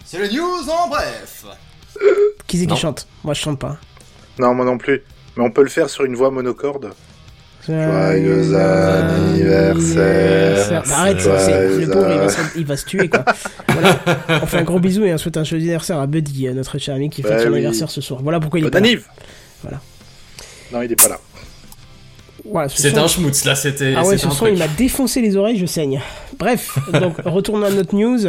C'est 0.04 0.18
le 0.18 0.28
news 0.28 0.68
en 0.70 0.88
bref. 0.88 1.44
Qui 2.46 2.58
c'est 2.58 2.66
qui 2.66 2.76
chante 2.76 3.06
Moi, 3.24 3.34
je 3.34 3.40
chante 3.40 3.58
pas. 3.58 3.76
Non, 4.38 4.54
moi 4.54 4.64
non 4.64 4.78
plus. 4.78 5.02
Mais 5.36 5.42
on 5.44 5.50
peut 5.50 5.62
le 5.62 5.68
faire 5.68 5.90
sur 5.90 6.04
une 6.04 6.14
voix 6.14 6.30
monocorde. 6.30 6.90
Joyeux 7.66 8.54
anniversaire. 8.54 10.82
Bah, 10.86 10.94
arrête, 10.98 11.16
le 11.24 11.86
pauvre, 11.90 12.10
il 12.12 12.18
va, 12.18 12.28
se, 12.28 12.40
il 12.58 12.66
va 12.66 12.76
se 12.76 12.84
tuer, 12.84 13.08
quoi. 13.08 13.24
voilà. 13.68 13.98
On 14.42 14.46
fait 14.46 14.58
un 14.58 14.62
gros 14.64 14.78
bisou 14.78 15.04
et 15.04 15.14
on 15.14 15.18
souhaite 15.18 15.36
un 15.38 15.44
joyeux 15.44 15.62
anniversaire 15.62 15.98
à 15.98 16.06
Buddy, 16.06 16.46
euh, 16.48 16.52
notre 16.52 16.76
cher 16.78 16.94
ami 16.94 17.08
qui 17.10 17.22
fête 17.22 17.32
Bah 17.32 17.38
son 17.38 17.46
oui. 17.48 17.54
anniversaire 17.54 17.90
ce 17.90 18.00
soir. 18.02 18.20
Voilà 18.22 18.38
pourquoi 18.40 18.60
il 18.60 18.66
est 18.66 18.70
pas 18.70 18.80
là. 18.80 18.88
Voilà. 19.62 19.80
Non, 20.72 20.82
il 20.82 20.92
est 20.92 20.96
pas 20.96 21.08
là. 21.08 21.18
Voilà, 22.50 22.68
ce 22.68 22.80
C'est 22.80 22.98
un 22.98 23.08
schmutz 23.08 23.44
là, 23.46 23.54
c'était 23.54 23.94
Ah 23.96 24.04
ouais, 24.04 24.18
ce 24.18 24.28
son, 24.28 24.46
il 24.46 24.54
truc. 24.54 24.58
m'a 24.58 24.68
défoncé 24.68 25.20
les 25.22 25.36
oreilles, 25.36 25.58
je 25.58 25.66
saigne. 25.66 26.00
Bref, 26.38 26.78
donc 26.92 27.14
retournons 27.24 27.66
à 27.66 27.70
notre 27.70 27.94
news. 27.94 28.20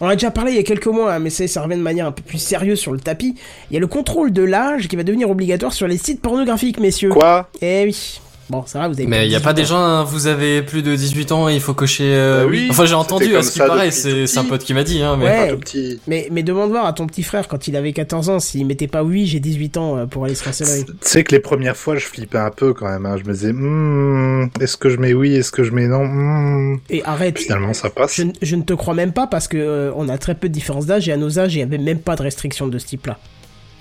On 0.00 0.08
a 0.08 0.14
déjà 0.14 0.30
parlé 0.30 0.52
il 0.52 0.56
y 0.56 0.60
a 0.60 0.62
quelques 0.62 0.86
mois, 0.86 1.12
hein, 1.14 1.18
mais 1.18 1.30
ça, 1.30 1.46
ça 1.46 1.62
revient 1.62 1.76
de 1.76 1.82
manière 1.82 2.06
un 2.06 2.12
peu 2.12 2.22
plus 2.22 2.38
sérieuse 2.38 2.78
sur 2.78 2.92
le 2.92 2.98
tapis. 3.00 3.34
Il 3.70 3.74
y 3.74 3.76
a 3.76 3.80
le 3.80 3.86
contrôle 3.86 4.32
de 4.32 4.42
l'âge 4.42 4.88
qui 4.88 4.96
va 4.96 5.02
devenir 5.02 5.28
obligatoire 5.30 5.72
sur 5.72 5.86
les 5.86 5.98
sites 5.98 6.22
pornographiques, 6.22 6.80
messieurs. 6.80 7.10
Quoi? 7.10 7.50
Eh 7.60 7.84
oui. 7.84 8.20
Bon, 8.50 8.64
ça 8.66 8.78
va, 8.78 8.88
vous 8.88 8.94
avez 8.94 9.06
Mais 9.06 9.26
il 9.26 9.30
y 9.30 9.34
a 9.34 9.38
18 9.38 9.44
pas 9.44 9.52
des 9.52 9.64
gens, 9.66 9.78
hein, 9.78 10.04
vous 10.04 10.26
avez 10.26 10.62
plus 10.62 10.82
de 10.82 10.96
18 10.96 11.32
ans 11.32 11.48
et 11.50 11.54
il 11.54 11.60
faut 11.60 11.74
cocher 11.74 12.14
euh, 12.14 12.44
Bah 12.44 12.48
oui. 12.50 12.66
Enfin, 12.70 12.86
j'ai 12.86 12.94
entendu, 12.94 13.36
à 13.36 13.42
ce 13.42 13.50
qui 13.52 13.58
paraît, 13.58 13.90
c'est 13.90 14.26
c'est 14.26 14.38
un 14.38 14.44
pote 14.44 14.64
qui 14.64 14.72
m'a 14.72 14.84
dit, 14.84 15.02
hein, 15.02 15.16
mais. 15.18 15.26
Ouais. 15.26 15.56
Petit. 15.56 16.00
Mais, 16.06 16.28
mais 16.32 16.42
demande 16.42 16.70
voir 16.70 16.86
à 16.86 16.92
ton 16.94 17.06
petit 17.06 17.22
frère 17.22 17.46
quand 17.46 17.68
il 17.68 17.76
avait 17.76 17.92
14 17.92 18.30
ans 18.30 18.40
s'il 18.40 18.64
mettait 18.66 18.86
pas 18.86 19.02
oui, 19.04 19.26
j'ai 19.26 19.38
18 19.40 19.76
ans 19.76 19.96
euh, 19.98 20.06
pour 20.06 20.24
aller 20.24 20.34
se 20.34 20.64
l'œil. 20.64 20.84
Tu 20.86 20.92
sais 21.02 21.24
que 21.24 21.32
les 21.32 21.40
premières 21.40 21.76
fois, 21.76 21.96
je 21.96 22.06
flippais 22.06 22.38
un 22.38 22.50
peu 22.50 22.72
quand 22.72 22.88
même. 22.88 23.04
hein. 23.04 23.16
Je 23.22 23.28
me 23.28 23.34
disais, 23.34 23.52
Hmm, 23.52 24.48
est-ce 24.60 24.76
que 24.78 24.88
je 24.88 24.96
mets 24.96 25.12
oui, 25.12 25.34
est-ce 25.34 25.52
que 25.52 25.62
je 25.62 25.72
mets 25.72 25.86
non 25.86 26.06
Hmm. 26.06 26.78
Et 26.88 27.04
arrête. 27.04 27.38
Finalement, 27.38 27.74
ça 27.74 27.90
passe. 27.90 28.14
Je, 28.16 28.22
ne- 28.22 28.32
je 28.40 28.56
ne 28.56 28.62
te 28.62 28.72
crois 28.72 28.94
même 28.94 29.12
pas 29.12 29.26
parce 29.26 29.46
que 29.46 29.58
euh, 29.58 29.92
on 29.94 30.08
a 30.08 30.16
très 30.16 30.34
peu 30.34 30.48
de 30.48 30.54
différence 30.54 30.86
d'âge 30.86 31.06
et 31.08 31.12
à 31.12 31.16
nos 31.18 31.38
âges, 31.38 31.54
il 31.54 31.58
y 31.58 31.62
avait 31.62 31.76
même 31.78 31.98
pas 31.98 32.16
de 32.16 32.22
restriction 32.22 32.66
de 32.66 32.78
ce 32.78 32.86
type-là. 32.86 33.18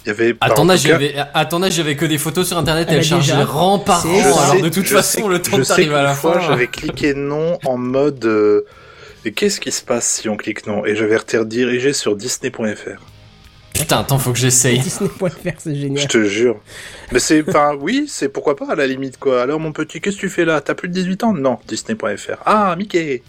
Il 0.08 0.10
y 0.10 0.12
avait. 0.12 0.36
À 0.40 0.50
ton 0.52 0.70
âge, 0.70 0.86
y 0.86 0.88
cas, 0.88 0.96
avait, 0.96 1.16
à 1.34 1.46
ton 1.46 1.62
âge, 1.64 1.76
il 1.76 1.80
y 1.80 1.82
avait 1.82 1.98
que 1.98 2.06
des 2.06 2.18
photos 2.18 2.48
sur 2.48 2.58
internet, 2.58 2.88
Ah 2.90 2.94
elles 2.94 3.00
bah 3.00 3.04
chargeaient 3.04 3.34
déjà, 3.34 3.46
rang 3.46 3.78
par 3.80 4.02
rang, 4.04 4.10
alors 4.40 4.54
sais- 4.56 4.62
de 4.62 4.70
toute 4.70 4.86
je 4.86 4.96
façon, 4.96 5.22
sais- 5.24 5.28
le 5.28 5.42
temps 5.42 5.58
je 5.58 5.64
t'arriver 5.64 5.96
à 5.96 6.04
la 6.04 6.14
fois, 6.16 6.40
fin. 6.40 6.48
j'avais 6.48 6.68
cliqué 6.68 7.14
non 7.14 7.60
en 7.66 7.78
mode. 7.78 8.24
euh, 8.26 8.62
Et 9.26 9.34
qu'est-ce 9.34 9.60
qui 9.60 9.72
se 9.74 9.82
passe 9.82 10.08
si 10.10 10.30
on 10.30 10.38
clique 10.38 10.66
non? 10.66 10.86
Et 10.86 10.96
j'avais 10.96 11.18
été 11.18 11.38
redirigé 11.38 11.92
sur 11.92 12.16
Disney.fr. 12.16 13.02
Putain, 13.74 14.00
attends, 14.00 14.18
faut 14.18 14.32
que 14.32 14.40
j'essaye. 14.40 14.80
Disney.fr, 14.80 15.30
c'est 15.58 15.76
Je 15.76 15.80
génial. 15.82 16.08
te 16.08 16.24
jure. 16.24 16.58
Mais 17.12 17.20
c'est, 17.20 17.44
enfin, 17.48 17.76
oui, 17.80 18.06
c'est 18.08 18.30
pourquoi 18.30 18.56
pas 18.56 18.72
à 18.72 18.76
la 18.76 18.88
limite 18.88 19.18
quoi. 19.20 19.42
Alors 19.42 19.60
mon 19.60 19.72
petit, 19.74 20.00
qu'est-ce 20.00 20.16
que 20.16 20.22
tu 20.22 20.30
fais 20.30 20.46
là? 20.46 20.62
T'as 20.62 20.74
plus 20.76 20.88
de 20.88 20.94
18 20.94 21.24
ans? 21.26 21.34
Non, 21.34 21.60
Disney.fr. 21.68 22.38
Ah, 22.46 22.74
Mickey. 22.78 23.22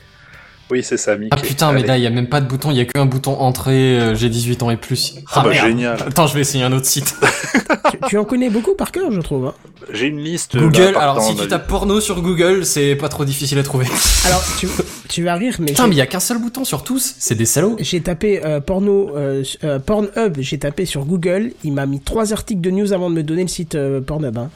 Oui, 0.70 0.82
c'est 0.82 0.96
ça, 0.98 1.16
Mickey. 1.16 1.30
Ah 1.36 1.40
putain, 1.40 1.72
mais 1.72 1.78
Allez. 1.80 1.88
là, 1.88 1.96
il 1.98 2.04
y 2.04 2.06
a 2.06 2.10
même 2.10 2.28
pas 2.28 2.40
de 2.42 2.46
bouton, 2.46 2.70
il 2.70 2.76
y 2.76 2.80
a 2.80 2.84
qu'un 2.84 3.06
bouton 3.06 3.32
entrée, 3.38 3.98
euh, 3.98 4.14
j'ai 4.14 4.28
18 4.28 4.62
ans 4.62 4.70
et 4.70 4.76
plus. 4.76 5.14
Ah 5.32 5.40
bah 5.42 5.50
merde. 5.50 5.66
génial. 5.66 5.96
Attends, 6.06 6.26
je 6.26 6.34
vais 6.34 6.40
essayer 6.42 6.62
un 6.62 6.72
autre 6.72 6.84
site. 6.86 7.14
tu, 7.90 7.98
tu 8.08 8.18
en 8.18 8.24
connais 8.24 8.50
beaucoup 8.50 8.74
par 8.74 8.92
cœur, 8.92 9.10
je 9.10 9.20
trouve. 9.20 9.46
hein. 9.46 9.54
J'ai 9.92 10.06
une 10.08 10.18
liste. 10.20 10.58
Google, 10.58 10.92
là, 10.92 11.00
alors 11.00 11.22
si 11.22 11.34
tu 11.34 11.48
tapes 11.48 11.66
porno 11.66 12.00
sur 12.00 12.20
Google, 12.20 12.66
c'est 12.66 12.94
pas 12.96 13.08
trop 13.08 13.24
difficile 13.24 13.58
à 13.58 13.62
trouver. 13.62 13.86
Alors, 14.26 14.42
tu, 14.58 14.68
tu 15.08 15.22
vas 15.22 15.34
rire, 15.34 15.56
mais 15.60 15.66
Putain, 15.66 15.86
mais 15.86 15.94
il 15.94 15.98
y 15.98 16.02
a 16.02 16.06
qu'un 16.06 16.20
seul 16.20 16.36
bouton 16.38 16.64
sur 16.64 16.82
tous, 16.84 17.14
c'est 17.18 17.34
des 17.34 17.46
salauds. 17.46 17.76
j'ai 17.80 18.02
tapé 18.02 18.44
euh, 18.44 18.60
porno, 18.60 19.10
euh, 19.16 19.42
euh, 19.64 19.78
Pornhub, 19.78 20.36
j'ai 20.40 20.58
tapé 20.58 20.84
sur 20.84 21.06
Google, 21.06 21.52
il 21.64 21.72
m'a 21.72 21.86
mis 21.86 22.00
trois 22.00 22.34
articles 22.34 22.60
de 22.60 22.70
news 22.70 22.92
avant 22.92 23.08
de 23.08 23.14
me 23.14 23.22
donner 23.22 23.42
le 23.42 23.48
site 23.48 23.74
euh, 23.76 24.02
Pornhub. 24.02 24.36
hein. 24.36 24.50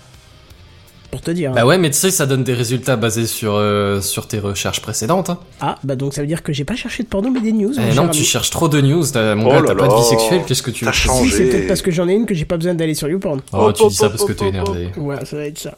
Pour 1.13 1.21
te 1.21 1.31
dire. 1.31 1.51
hein. 1.51 1.55
Bah 1.55 1.67
ouais, 1.67 1.77
mais 1.77 1.91
tu 1.91 1.97
sais, 1.99 2.11
ça 2.11 2.25
donne 2.27 2.43
des 2.43 2.55
résultats 2.55 2.97
basés 2.97 3.27
sur, 3.27 3.53
euh, 3.55 4.01
sur 4.01 4.27
tes 4.27 4.39
recherches 4.39 4.81
précédentes. 4.81 5.29
Hein. 5.29 5.39
Ah, 5.61 5.79
bah 5.85 5.95
donc 5.95 6.15
ça 6.15 6.23
veut 6.23 6.27
dire 6.27 6.43
que 6.43 6.53
j'ai 6.55 6.65
pas 6.65 6.75
cherché 6.75 7.03
de 7.03 7.09
porno 7.09 7.31
mais 7.31 7.41
des 7.43 7.53
news. 7.53 7.69
mon 7.77 7.83
Eh 7.83 7.93
cher 7.93 7.95
non, 7.97 8.03
ami. 8.05 8.11
tu 8.17 8.25
cherches 8.25 8.49
trop 8.49 8.67
de 8.69 8.81
news, 8.81 9.05
t'as- 9.13 9.35
mon 9.35 9.45
Oh 9.47 9.49
gars, 9.51 9.61
là 9.61 9.63
t'as 9.69 9.75
pas 9.75 9.89
de 9.89 9.93
là. 9.93 9.99
vie 9.99 10.05
sexuelle, 10.05 10.41
qu'est-ce 10.47 10.63
que 10.63 10.71
tu 10.71 10.87
T'as 10.87 10.93
changé. 10.93 11.31
Si, 11.31 11.37
c'est 11.37 11.45
peut-être 11.51 11.69
parce 11.69 11.83
que 11.83 11.91
j'en 11.91 12.09
ai 12.09 12.15
une 12.15 12.25
que 12.25 12.35
j'ai 12.35 12.47
pas 12.47 12.57
besoin 12.57 12.75
d'aller 12.75 12.95
sur 12.95 13.09
YouPorn. 13.11 13.41
Oh, 13.53 13.71
tu 13.73 13.87
dis 13.89 13.95
ça 13.95 14.09
parce 14.09 14.25
que 14.25 14.33
t'es 14.33 14.49
énervé. 14.49 14.89
Ouais, 14.97 15.23
ça 15.27 15.37
va 15.37 15.45
être 15.45 15.59
ça. 15.59 15.75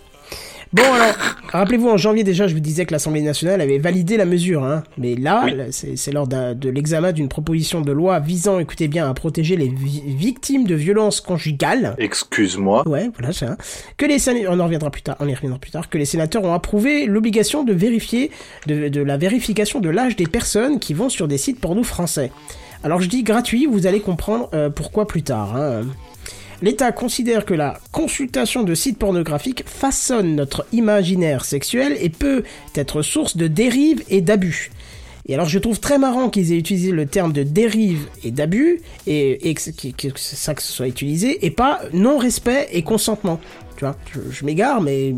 Bon 0.75 0.83
alors, 0.93 1.14
rappelez-vous 1.52 1.88
en 1.88 1.97
janvier 1.97 2.25
déjà, 2.25 2.49
je 2.49 2.54
vous 2.54 2.59
disais 2.59 2.85
que 2.85 2.90
l'Assemblée 2.93 3.23
nationale 3.23 3.61
avait 3.61 3.78
validé 3.78 4.16
la 4.16 4.25
mesure, 4.25 4.64
hein. 4.64 4.83
Mais 4.99 5.14
là, 5.14 5.45
Oui. 5.47 5.52
c'est 5.71 6.11
lors 6.11 6.26
de 6.26 6.69
l'examen 6.69 7.12
d'une 7.12 7.28
proposition 7.28 7.81
de 7.81 7.93
loi 7.93 8.19
visant, 8.19 8.59
écoutez 8.59 8.88
bien, 8.88 9.09
à 9.09 9.14
protéger 9.14 9.54
les 9.57 9.69
vi- 9.69 10.02
victimes 10.04 10.64
de 10.66 10.75
violences 10.75 11.21
conjugales. 11.21 11.95
Excuse-moi. 11.99 12.88
Ouais, 12.88 13.09
voilà, 13.16 13.33
c'est 13.33 13.47
ça. 13.47 13.57
Que 13.97 14.04
les 14.04 14.19
sénateurs, 14.19 14.52
on 14.52 14.59
en 14.59 14.64
reviendra 14.64 14.90
plus 14.90 15.02
tard, 15.02 15.14
on 15.21 15.28
y 15.28 15.35
reviendra 15.35 15.61
plus 15.61 15.71
tard, 15.71 15.88
que 15.88 15.97
les 15.97 16.07
sénateurs 16.07 16.43
ont 16.43 16.54
approuvé 16.54 17.07
l'obligation 17.07 17.62
de 17.62 17.73
vérifier, 17.73 18.33
de, 18.66 18.88
de 18.88 19.00
la 19.00 19.16
vérification 19.16 19.78
de 19.78 19.90
l'âge 19.90 20.16
des 20.16 20.26
personnes 20.26 20.81
qui 20.81 20.93
vont 20.93 21.09
sur 21.09 21.28
des 21.28 21.38
sites 21.38 21.61
porno 21.61 21.85
français. 21.85 22.33
Alors 22.83 23.00
je 23.00 23.09
dis 23.09 23.23
gratuit, 23.23 23.66
vous 23.66 23.87
allez 23.87 24.00
comprendre 24.00 24.50
euh, 24.54 24.71
pourquoi 24.71 25.07
plus 25.07 25.23
tard. 25.23 25.54
hein. 25.57 25.83
L'État 26.64 26.92
considère 26.92 27.44
que 27.44 27.52
la 27.52 27.78
consultation 27.92 28.62
de 28.62 28.75
sites 28.75 28.97
pornographiques 28.99 29.64
façonne 29.66 30.35
notre 30.35 30.64
imaginaire 30.73 31.44
sexuel 31.44 31.94
et 32.00 32.09
peut 32.09 32.42
être 32.75 33.02
source 33.02 33.37
de 33.37 33.49
dérives 33.49 34.02
et 34.09 34.23
d'abus. 34.23 34.71
Et 35.28 35.35
alors 35.35 35.47
je 35.47 35.59
trouve 35.59 35.78
très 35.78 35.99
marrant 35.99 36.30
qu'ils 36.30 36.52
aient 36.54 36.59
utilisé 36.59 36.90
le 36.90 37.04
terme 37.04 37.35
de 37.35 37.42
dérive 37.42 38.06
et 38.25 38.30
d'abus, 38.30 38.80
et, 39.06 39.50
et 39.50 39.52
que, 39.52 39.71
que- 39.90 40.09
que 40.09 40.18
c'est 40.18 40.37
ça 40.37 40.54
que 40.54 40.62
ce 40.62 40.73
soit 40.73 40.88
utilisé, 40.88 41.44
et 41.44 41.50
pas 41.50 41.80
non-respect 41.92 42.68
et 42.73 42.80
consentement. 42.83 43.38
Tu 43.76 43.85
vois, 43.85 43.97
je, 44.14 44.21
je 44.30 44.44
m'égare, 44.47 44.80
mais 44.80 45.14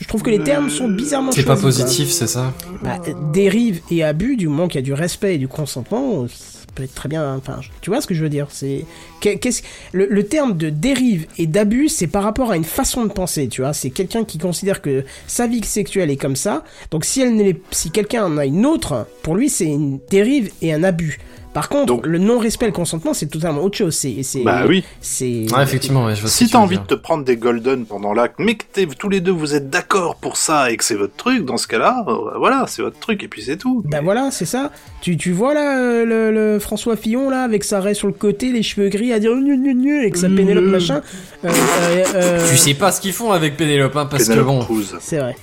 je 0.00 0.08
trouve 0.08 0.22
que 0.22 0.30
les 0.30 0.42
termes 0.42 0.70
sont 0.70 0.88
bizarrement 0.88 1.32
C'est 1.32 1.42
pas 1.44 1.56
positif, 1.56 2.10
c'est 2.10 2.26
ça? 2.26 2.54
Bah, 2.82 2.98
euh, 3.08 3.12
dérive 3.34 3.80
et 3.90 4.02
abus, 4.04 4.36
du 4.36 4.48
moment 4.48 4.68
qu'il 4.68 4.76
y 4.80 4.82
a 4.82 4.86
du 4.86 4.94
respect 4.94 5.34
et 5.34 5.38
du 5.38 5.48
consentement, 5.48 6.26
peut 6.74 6.82
être 6.84 6.94
très 6.94 7.08
bien. 7.08 7.34
Enfin, 7.36 7.58
je- 7.60 7.68
tu 7.80 7.90
vois 7.90 8.00
ce 8.00 8.06
que 8.06 8.14
je 8.14 8.22
veux 8.22 8.28
dire 8.28 8.46
C'est 8.50 8.84
qu'est- 9.20 9.38
qu'est-ce 9.38 9.62
le, 9.92 10.06
le 10.06 10.22
terme 10.26 10.56
de 10.56 10.70
dérive 10.70 11.26
et 11.38 11.46
d'abus, 11.46 11.88
c'est 11.88 12.06
par 12.06 12.22
rapport 12.22 12.50
à 12.50 12.56
une 12.56 12.64
façon 12.64 13.04
de 13.04 13.12
penser. 13.12 13.48
Tu 13.48 13.60
vois, 13.62 13.72
c'est 13.72 13.90
quelqu'un 13.90 14.24
qui 14.24 14.38
considère 14.38 14.82
que 14.82 15.04
sa 15.26 15.46
vie 15.46 15.62
sexuelle 15.64 16.10
est 16.10 16.16
comme 16.16 16.36
ça. 16.36 16.64
Donc, 16.90 17.04
si 17.04 17.20
elle 17.22 17.56
si 17.70 17.90
quelqu'un 17.90 18.24
en 18.24 18.38
a 18.38 18.46
une 18.46 18.66
autre, 18.66 19.06
pour 19.22 19.34
lui, 19.36 19.48
c'est 19.48 19.66
une 19.66 19.98
dérive 20.10 20.50
et 20.62 20.72
un 20.72 20.82
abus. 20.84 21.18
Par 21.54 21.68
contre, 21.68 21.86
Donc- 21.86 22.06
le 22.06 22.16
non-respect 22.18 22.64
et 22.64 22.68
le 22.68 22.74
consentement, 22.74 23.12
c'est 23.12 23.26
totalement 23.26 23.62
autre 23.62 23.76
chose. 23.76 23.94
C'est, 23.94 24.22
c'est, 24.22 24.42
Bah 24.42 24.62
oui. 24.66 24.84
c'est. 25.02 25.46
Ouais, 25.54 25.62
effectivement, 25.62 26.06
ouais, 26.06 26.14
je 26.14 26.22
vois 26.22 26.30
ce 26.30 26.38
Si 26.38 26.46
que 26.46 26.52
t'as 26.52 26.58
envie 26.58 26.78
de 26.78 26.84
te 26.84 26.94
prendre 26.94 27.24
des 27.24 27.36
golden 27.36 27.84
pendant 27.84 28.14
l'acte, 28.14 28.36
mais 28.38 28.54
que 28.54 28.64
t'es- 28.72 28.86
tous 28.86 29.10
les 29.10 29.20
deux 29.20 29.32
vous 29.32 29.54
êtes 29.54 29.68
d'accord 29.68 30.16
pour 30.16 30.38
ça 30.38 30.70
et 30.70 30.76
que 30.78 30.84
c'est 30.84 30.94
votre 30.94 31.14
truc, 31.14 31.44
dans 31.44 31.58
ce 31.58 31.66
cas-là, 31.66 32.04
euh, 32.08 32.38
voilà, 32.38 32.64
c'est 32.68 32.80
votre 32.80 32.98
truc 32.98 33.22
et 33.22 33.28
puis 33.28 33.42
c'est 33.42 33.58
tout. 33.58 33.82
Bah 33.86 34.00
voilà, 34.02 34.30
c'est 34.30 34.46
ça. 34.46 34.70
Tu, 35.02 35.18
tu 35.18 35.32
vois 35.32 35.52
là 35.52 35.78
euh, 35.78 36.04
le, 36.06 36.32
le 36.54 36.58
François 36.58 36.96
Fillon 36.96 37.28
là 37.28 37.42
avec 37.42 37.64
sa 37.64 37.80
raie 37.80 37.92
sur 37.94 38.06
le 38.08 38.14
côté, 38.14 38.50
les 38.50 38.62
cheveux 38.62 38.88
gris 38.88 39.12
à 39.12 39.18
dire 39.18 39.32
gnu 39.34 39.58
gnu 39.58 39.74
gnu 39.74 39.98
avec 40.00 40.16
sa 40.16 40.28
Pénélope 40.28 40.64
machin. 40.64 41.02
Euh, 41.44 41.48
euh, 41.50 42.04
euh, 42.14 42.48
Tu 42.50 42.56
sais 42.56 42.72
pas 42.74 42.92
ce 42.92 43.00
qu'ils 43.00 43.12
font 43.12 43.30
avec 43.32 43.56
Pénélope, 43.58 43.94
hein, 43.96 44.06
parce 44.10 44.24
que 44.24 44.28
Penelope 44.30 44.46
bon. 44.68 44.82
C'est 45.00 45.18
vrai. 45.18 45.36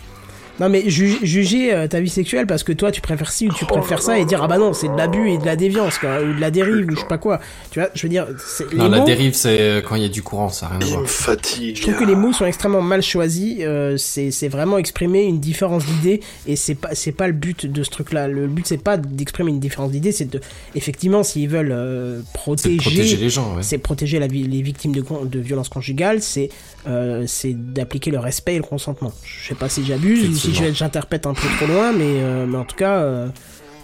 Non 0.59 0.67
mais 0.69 0.89
ju- 0.89 1.19
juger 1.23 1.73
euh, 1.73 1.87
ta 1.87 1.99
vie 2.01 2.09
sexuelle 2.09 2.45
parce 2.45 2.63
que 2.63 2.73
toi 2.73 2.91
tu 2.91 2.99
préfères 3.01 3.31
ci 3.31 3.47
ou 3.47 3.53
tu 3.53 3.65
préfères 3.65 4.01
ça 4.01 4.19
et 4.19 4.25
dire 4.25 4.41
ah 4.43 4.47
bah 4.47 4.57
non 4.57 4.73
c'est 4.73 4.89
de 4.89 4.97
l'abus 4.97 5.29
et 5.31 5.37
de 5.37 5.45
la 5.45 5.55
déviance 5.55 5.97
quoi 5.99 6.21
ou 6.21 6.33
de 6.33 6.39
la 6.41 6.51
dérive 6.51 6.85
ou 6.89 6.95
je 6.95 6.99
sais 6.99 7.07
pas 7.07 7.17
quoi. 7.17 7.39
Tu 7.71 7.79
vois, 7.79 7.89
je 7.93 8.01
veux 8.03 8.09
dire 8.09 8.27
Non, 8.73 8.83
les 8.85 8.89
la 8.89 8.97
mots- 8.99 9.05
dérive, 9.05 9.33
c'est 9.33 9.59
euh, 9.61 9.81
quand 9.81 9.95
il 9.95 10.01
y 10.01 10.05
a 10.05 10.09
du 10.09 10.21
courant, 10.21 10.49
ça 10.49 10.65
a 10.65 10.69
rien 10.77 10.81
à 10.81 10.85
voir. 10.85 11.09
fatigue. 11.09 11.77
Je 11.77 11.81
trouve 11.83 11.95
que 11.95 12.03
les 12.03 12.15
mots 12.15 12.33
sont 12.33 12.45
extrêmement 12.45 12.81
mal 12.81 13.01
choisis. 13.01 13.57
euh, 13.61 13.95
c'est 13.97 14.31
c'est 14.31 14.47
vraiment 14.49 14.77
exprimer 14.77 15.23
une 15.23 15.39
différence 15.39 15.85
d'idées 15.85 16.19
et 16.47 16.55
c'est 16.55 16.75
pas 16.75 16.89
c'est 16.93 17.11
pas 17.13 17.27
le 17.27 17.33
but 17.33 17.65
de 17.65 17.83
ce 17.83 17.89
truc-là. 17.89 18.27
Le 18.27 18.47
but 18.47 18.67
c'est 18.67 18.83
pas 18.83 18.97
d'exprimer 18.97 19.51
une 19.51 19.59
différence 19.59 19.91
d'idées, 19.91 20.11
c'est 20.11 20.29
de 20.29 20.41
effectivement 20.75 21.23
s'ils 21.23 21.47
veulent 21.47 21.71
euh, 21.71 22.19
protéger, 22.33 22.75
de 22.77 22.81
protéger 22.81 23.17
les 23.17 23.29
gens, 23.29 23.55
ouais. 23.55 23.63
c'est 23.63 23.77
protéger 23.77 24.19
la 24.19 24.27
vie, 24.27 24.43
les 24.43 24.61
victimes 24.61 24.91
de, 24.93 25.03
de 25.25 25.39
violences 25.39 25.69
conjugales, 25.69 26.21
c'est 26.21 26.49
euh, 26.87 27.23
c'est 27.27 27.53
d'appliquer 27.53 28.11
le 28.11 28.19
respect 28.19 28.55
et 28.55 28.57
le 28.57 28.63
consentement. 28.63 29.11
Je 29.23 29.49
sais 29.49 29.55
pas 29.55 29.69
si 29.69 29.85
j'abuse, 29.85 30.47
ou 30.47 30.48
si 30.53 30.73
j'interprète 30.75 31.25
un 31.25 31.33
peu 31.33 31.47
trop 31.57 31.67
loin, 31.67 31.91
mais, 31.91 32.03
euh, 32.21 32.45
mais 32.47 32.57
en 32.57 32.63
tout 32.65 32.75
cas 32.75 32.97
euh, 32.97 33.27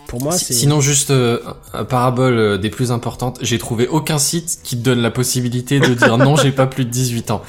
pour 0.07 0.21
moi 0.21 0.33
c'est 0.33 0.53
Sinon, 0.53 0.81
juste 0.81 1.11
euh, 1.11 1.39
un 1.73 1.83
parabole 1.85 2.59
des 2.59 2.69
plus 2.69 2.91
importantes, 2.91 3.39
j'ai 3.41 3.57
trouvé 3.57 3.87
aucun 3.87 4.17
site 4.19 4.59
qui 4.63 4.77
te 4.77 4.83
donne 4.83 5.01
la 5.01 5.11
possibilité 5.11 5.79
de 5.79 5.93
dire 5.93 6.17
non, 6.17 6.35
j'ai 6.35 6.51
pas 6.51 6.67
plus 6.67 6.85
de 6.85 6.89
18 6.89 7.31
ans. 7.31 7.41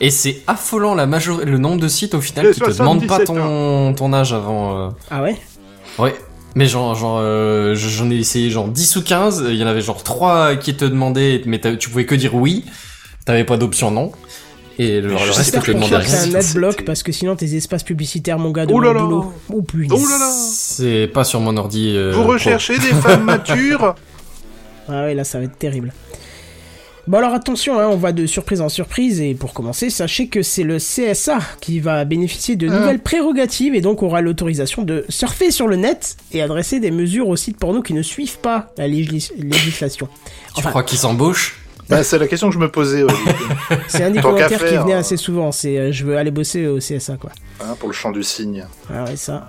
Et 0.00 0.10
c'est 0.10 0.42
affolant 0.48 0.94
la 0.94 1.06
major... 1.06 1.38
le 1.44 1.56
nombre 1.58 1.80
de 1.80 1.88
sites 1.88 2.14
au 2.14 2.20
final 2.20 2.52
qui 2.52 2.60
te 2.60 2.70
demandent 2.78 3.06
pas 3.06 3.24
77 3.24 3.26
ton, 3.26 3.94
ton 3.94 4.12
âge 4.12 4.32
avant. 4.32 4.86
euh, 4.86 4.90
ah 5.10 5.22
ouais? 5.22 5.36
Ouais. 5.98 6.14
Mais 6.56 6.66
genre, 6.66 6.94
genre 6.94 7.18
euh, 7.20 7.74
j'en 7.74 8.10
ai 8.10 8.16
essayé 8.16 8.50
genre 8.50 8.68
10 8.68 8.96
ou 8.96 9.02
15, 9.02 9.46
il 9.48 9.56
y 9.56 9.64
en 9.64 9.66
avait 9.66 9.80
genre 9.80 10.02
3 10.02 10.56
qui 10.56 10.76
te 10.76 10.84
demandaient, 10.84 11.42
mais 11.46 11.60
tu 11.78 11.90
pouvais 11.90 12.06
que 12.06 12.14
dire 12.14 12.34
oui, 12.34 12.64
t'avais 13.24 13.44
pas 13.44 13.56
d'option 13.56 13.90
non. 13.90 14.12
Et 14.78 15.00
le, 15.00 15.10
je 15.10 15.32
reste, 15.32 15.52
tu 15.62 15.72
que 15.72 15.76
rien. 15.76 16.00
c'est 16.04 16.30
un 16.30 16.34
adblock 16.34 16.84
parce 16.84 17.02
que 17.04 17.12
sinon 17.12 17.36
tes 17.36 17.54
espaces 17.54 17.84
publicitaires 17.84 18.38
mon 18.38 18.50
gars 18.50 18.66
de 18.66 18.72
Oh 18.72 18.80
là 18.80 18.88
mon 18.92 18.94
là. 18.94 19.02
boulot. 19.04 19.32
Oh 19.52 19.62
plus. 19.62 19.86
Oh 19.90 19.96
là 19.96 20.18
là 20.18 20.30
C'est 20.32 21.06
pas 21.12 21.22
sur 21.24 21.40
mon 21.40 21.56
ordi. 21.56 21.92
euh, 21.94 22.12
Vous 22.12 22.22
pro. 22.22 22.32
recherchez 22.32 22.74
des 22.78 22.88
femmes 23.02 23.24
matures 23.24 23.94
Ah 24.88 25.04
ouais, 25.04 25.14
là, 25.14 25.24
ça 25.24 25.38
va 25.38 25.44
être 25.44 25.56
terrible. 25.58 25.92
Bon 27.06 27.18
alors 27.18 27.34
attention, 27.34 27.78
hein, 27.78 27.86
on 27.90 27.96
va 27.98 28.12
de 28.12 28.24
surprise 28.24 28.62
en 28.62 28.70
surprise 28.70 29.20
et 29.20 29.34
pour 29.34 29.52
commencer, 29.52 29.90
sachez 29.90 30.28
que 30.28 30.42
c'est 30.42 30.62
le 30.62 30.78
CSA 30.78 31.38
qui 31.60 31.78
va 31.78 32.04
bénéficier 32.06 32.56
de 32.56 32.66
nouvelles 32.66 32.98
prérogatives 33.00 33.74
et 33.74 33.82
donc 33.82 34.02
aura 34.02 34.22
l'autorisation 34.22 34.80
de 34.82 35.04
surfer 35.10 35.50
sur 35.50 35.68
le 35.68 35.76
net 35.76 36.16
et 36.32 36.40
adresser 36.40 36.80
des 36.80 36.90
mesures 36.90 37.28
aux 37.28 37.36
sites 37.36 37.58
porno 37.58 37.82
qui 37.82 37.92
ne 37.92 38.00
suivent 38.00 38.38
pas 38.38 38.72
la 38.78 38.88
légis- 38.88 39.32
législation. 39.38 40.08
Tu 40.54 40.60
Enfin, 40.60 40.70
crois 40.70 40.82
qu'ils 40.82 40.96
s'embauchent? 40.98 41.60
Bah, 41.88 42.02
C'est 42.02 42.18
la 42.18 42.26
question 42.26 42.48
que 42.48 42.54
je 42.54 42.58
me 42.58 42.70
posais, 42.70 43.04
c'est 43.88 44.04
un 44.04 44.10
des 44.10 44.20
commentaires 44.20 44.64
qui 44.64 44.76
venait 44.76 44.94
euh. 44.94 44.98
assez 44.98 45.16
souvent, 45.16 45.52
c'est 45.52 45.78
euh, 45.78 45.92
je 45.92 46.04
veux 46.04 46.16
aller 46.16 46.30
bosser 46.30 46.66
au 46.66 46.78
CSA 46.78 47.16
quoi. 47.16 47.30
Hein, 47.60 47.76
pour 47.78 47.88
le 47.88 47.94
chant 47.94 48.10
du 48.10 48.22
cygne. 48.22 48.66
Ah 48.92 49.04
ouais, 49.04 49.16
ça. 49.16 49.46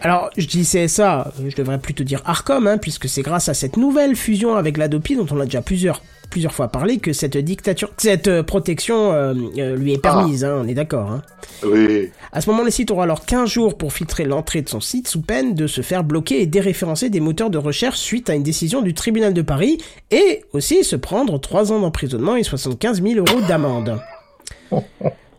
Alors, 0.00 0.30
je 0.36 0.46
dis 0.46 0.62
CSA, 0.62 1.32
je 1.46 1.54
devrais 1.54 1.78
plutôt 1.78 2.02
dire 2.02 2.22
Arcom, 2.24 2.66
hein, 2.66 2.76
puisque 2.76 3.08
c'est 3.08 3.22
grâce 3.22 3.48
à 3.48 3.54
cette 3.54 3.76
nouvelle 3.76 4.16
fusion 4.16 4.56
avec 4.56 4.76
l'Adopi, 4.76 5.14
dont 5.14 5.26
on 5.30 5.38
a 5.38 5.44
déjà 5.44 5.62
plusieurs, 5.62 6.02
plusieurs 6.32 6.54
fois 6.54 6.68
parlé, 6.68 6.96
que 6.96 7.12
cette 7.12 7.36
dictature, 7.36 7.90
cette 7.98 8.26
euh, 8.26 8.42
protection 8.42 9.12
euh, 9.12 9.34
euh, 9.58 9.76
lui 9.76 9.92
est 9.92 10.00
permise, 10.00 10.46
hein, 10.46 10.62
on 10.64 10.66
est 10.66 10.72
d'accord. 10.72 11.10
Hein. 11.10 11.22
Oui. 11.62 12.08
À 12.32 12.40
ce 12.40 12.48
moment, 12.48 12.62
le 12.62 12.70
site 12.70 12.90
aura 12.90 13.04
alors 13.04 13.26
15 13.26 13.50
jours 13.50 13.76
pour 13.76 13.92
filtrer 13.92 14.24
l'entrée 14.24 14.62
de 14.62 14.68
son 14.70 14.80
site, 14.80 15.08
sous 15.08 15.20
peine 15.20 15.54
de 15.54 15.66
se 15.66 15.82
faire 15.82 16.04
bloquer 16.04 16.40
et 16.40 16.46
déréférencer 16.46 17.10
des 17.10 17.20
moteurs 17.20 17.50
de 17.50 17.58
recherche 17.58 17.98
suite 17.98 18.30
à 18.30 18.34
une 18.34 18.42
décision 18.42 18.80
du 18.80 18.94
tribunal 18.94 19.34
de 19.34 19.42
Paris, 19.42 19.76
et 20.10 20.42
aussi 20.54 20.84
se 20.84 20.96
prendre 20.96 21.38
3 21.38 21.70
ans 21.70 21.80
d'emprisonnement 21.80 22.34
et 22.36 22.42
75 22.42 23.02
000 23.02 23.14
euros 23.16 23.40
d'amende. 23.46 24.00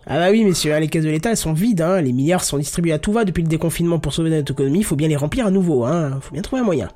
Ah 0.06 0.18
bah 0.18 0.32
oui, 0.32 0.44
messieurs, 0.44 0.74
hein, 0.74 0.82
les 0.82 0.90
caisses 0.90 1.06
de 1.06 1.10
l'État, 1.10 1.30
elles 1.30 1.38
sont 1.38 1.54
vides, 1.54 1.80
hein. 1.80 2.02
Les 2.02 2.12
milliards 2.12 2.44
sont 2.44 2.58
distribués 2.58 2.92
à 2.92 3.00
tout 3.00 3.14
va 3.14 3.24
depuis 3.24 3.42
le 3.42 3.48
déconfinement 3.48 4.00
pour 4.00 4.12
sauver 4.12 4.32
notre 4.32 4.52
économie. 4.52 4.80
Il 4.80 4.84
faut 4.84 4.98
bien 4.98 5.08
les 5.08 5.16
remplir 5.16 5.46
à 5.48 5.50
nouveau, 5.50 5.86
hein. 5.86 6.20
Faut 6.20 6.34
bien 6.34 6.42
trouver 6.42 6.62
un 6.62 6.66
moyen. 6.66 6.90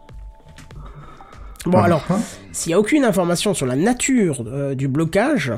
Bon, 1.65 1.79
alors, 1.79 2.05
s'il 2.51 2.69
n'y 2.69 2.73
a 2.73 2.79
aucune 2.79 3.03
information 3.03 3.53
sur 3.53 3.65
la 3.65 3.75
nature 3.75 4.43
euh, 4.47 4.75
du 4.75 4.87
blocage, 4.87 5.51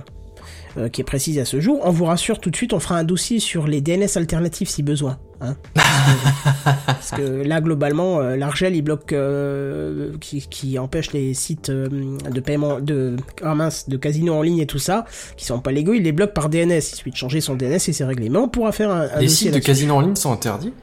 euh, 0.78 0.88
qui 0.88 1.02
est 1.02 1.04
précise 1.04 1.40
à 1.40 1.46
ce 1.46 1.60
jour, 1.60 1.80
on 1.84 1.90
vous 1.90 2.06
rassure 2.06 2.40
tout 2.40 2.52
de 2.52 2.56
suite, 2.56 2.74
on 2.74 2.80
fera 2.80 2.96
un 2.96 3.04
dossier 3.04 3.40
sur 3.40 3.66
les 3.66 3.82
DNS 3.82 4.18
alternatifs 4.18 4.70
si 4.70 4.84
besoin. 4.84 5.18
Hein. 5.42 5.56
Parce 6.86 7.10
que 7.10 7.22
là, 7.22 7.60
globalement, 7.60 8.20
euh, 8.20 8.36
l'Argel, 8.36 8.76
il 8.76 8.84
bloque, 8.84 9.12
euh, 9.12 10.12
qui, 10.22 10.46
qui 10.48 10.78
empêche 10.78 11.12
les 11.12 11.34
sites 11.34 11.72
de 11.72 12.40
paiement, 12.40 12.80
de, 12.80 13.16
ah 13.42 13.56
mince, 13.56 13.90
de 13.90 13.98
casino 13.98 14.36
en 14.36 14.44
ligne 14.44 14.60
et 14.60 14.68
tout 14.68 14.78
ça, 14.78 15.06
qui 15.38 15.46
sont 15.46 15.60
pas 15.60 15.72
légaux, 15.72 15.94
il 15.96 16.04
les 16.04 16.12
bloque 16.12 16.34
par 16.36 16.50
DNS. 16.50 16.78
Il 16.78 16.82
suffit 16.82 17.12
de 17.12 17.16
changer 17.16 17.42
son 17.42 17.56
DNS 17.56 17.74
et 17.76 17.80
c'est 17.80 18.06
réglé. 18.06 18.30
Mais 18.30 18.38
on 18.38 18.48
pourra 18.48 18.72
faire 18.72 18.92
un, 18.92 19.08
un 19.12 19.20
Les 19.20 19.26
dossier 19.26 19.48
sites 19.48 19.56
de 19.56 19.60
casino 19.60 19.96
en 19.96 20.02
ligne 20.02 20.16
sont 20.16 20.32
interdits? 20.32 20.74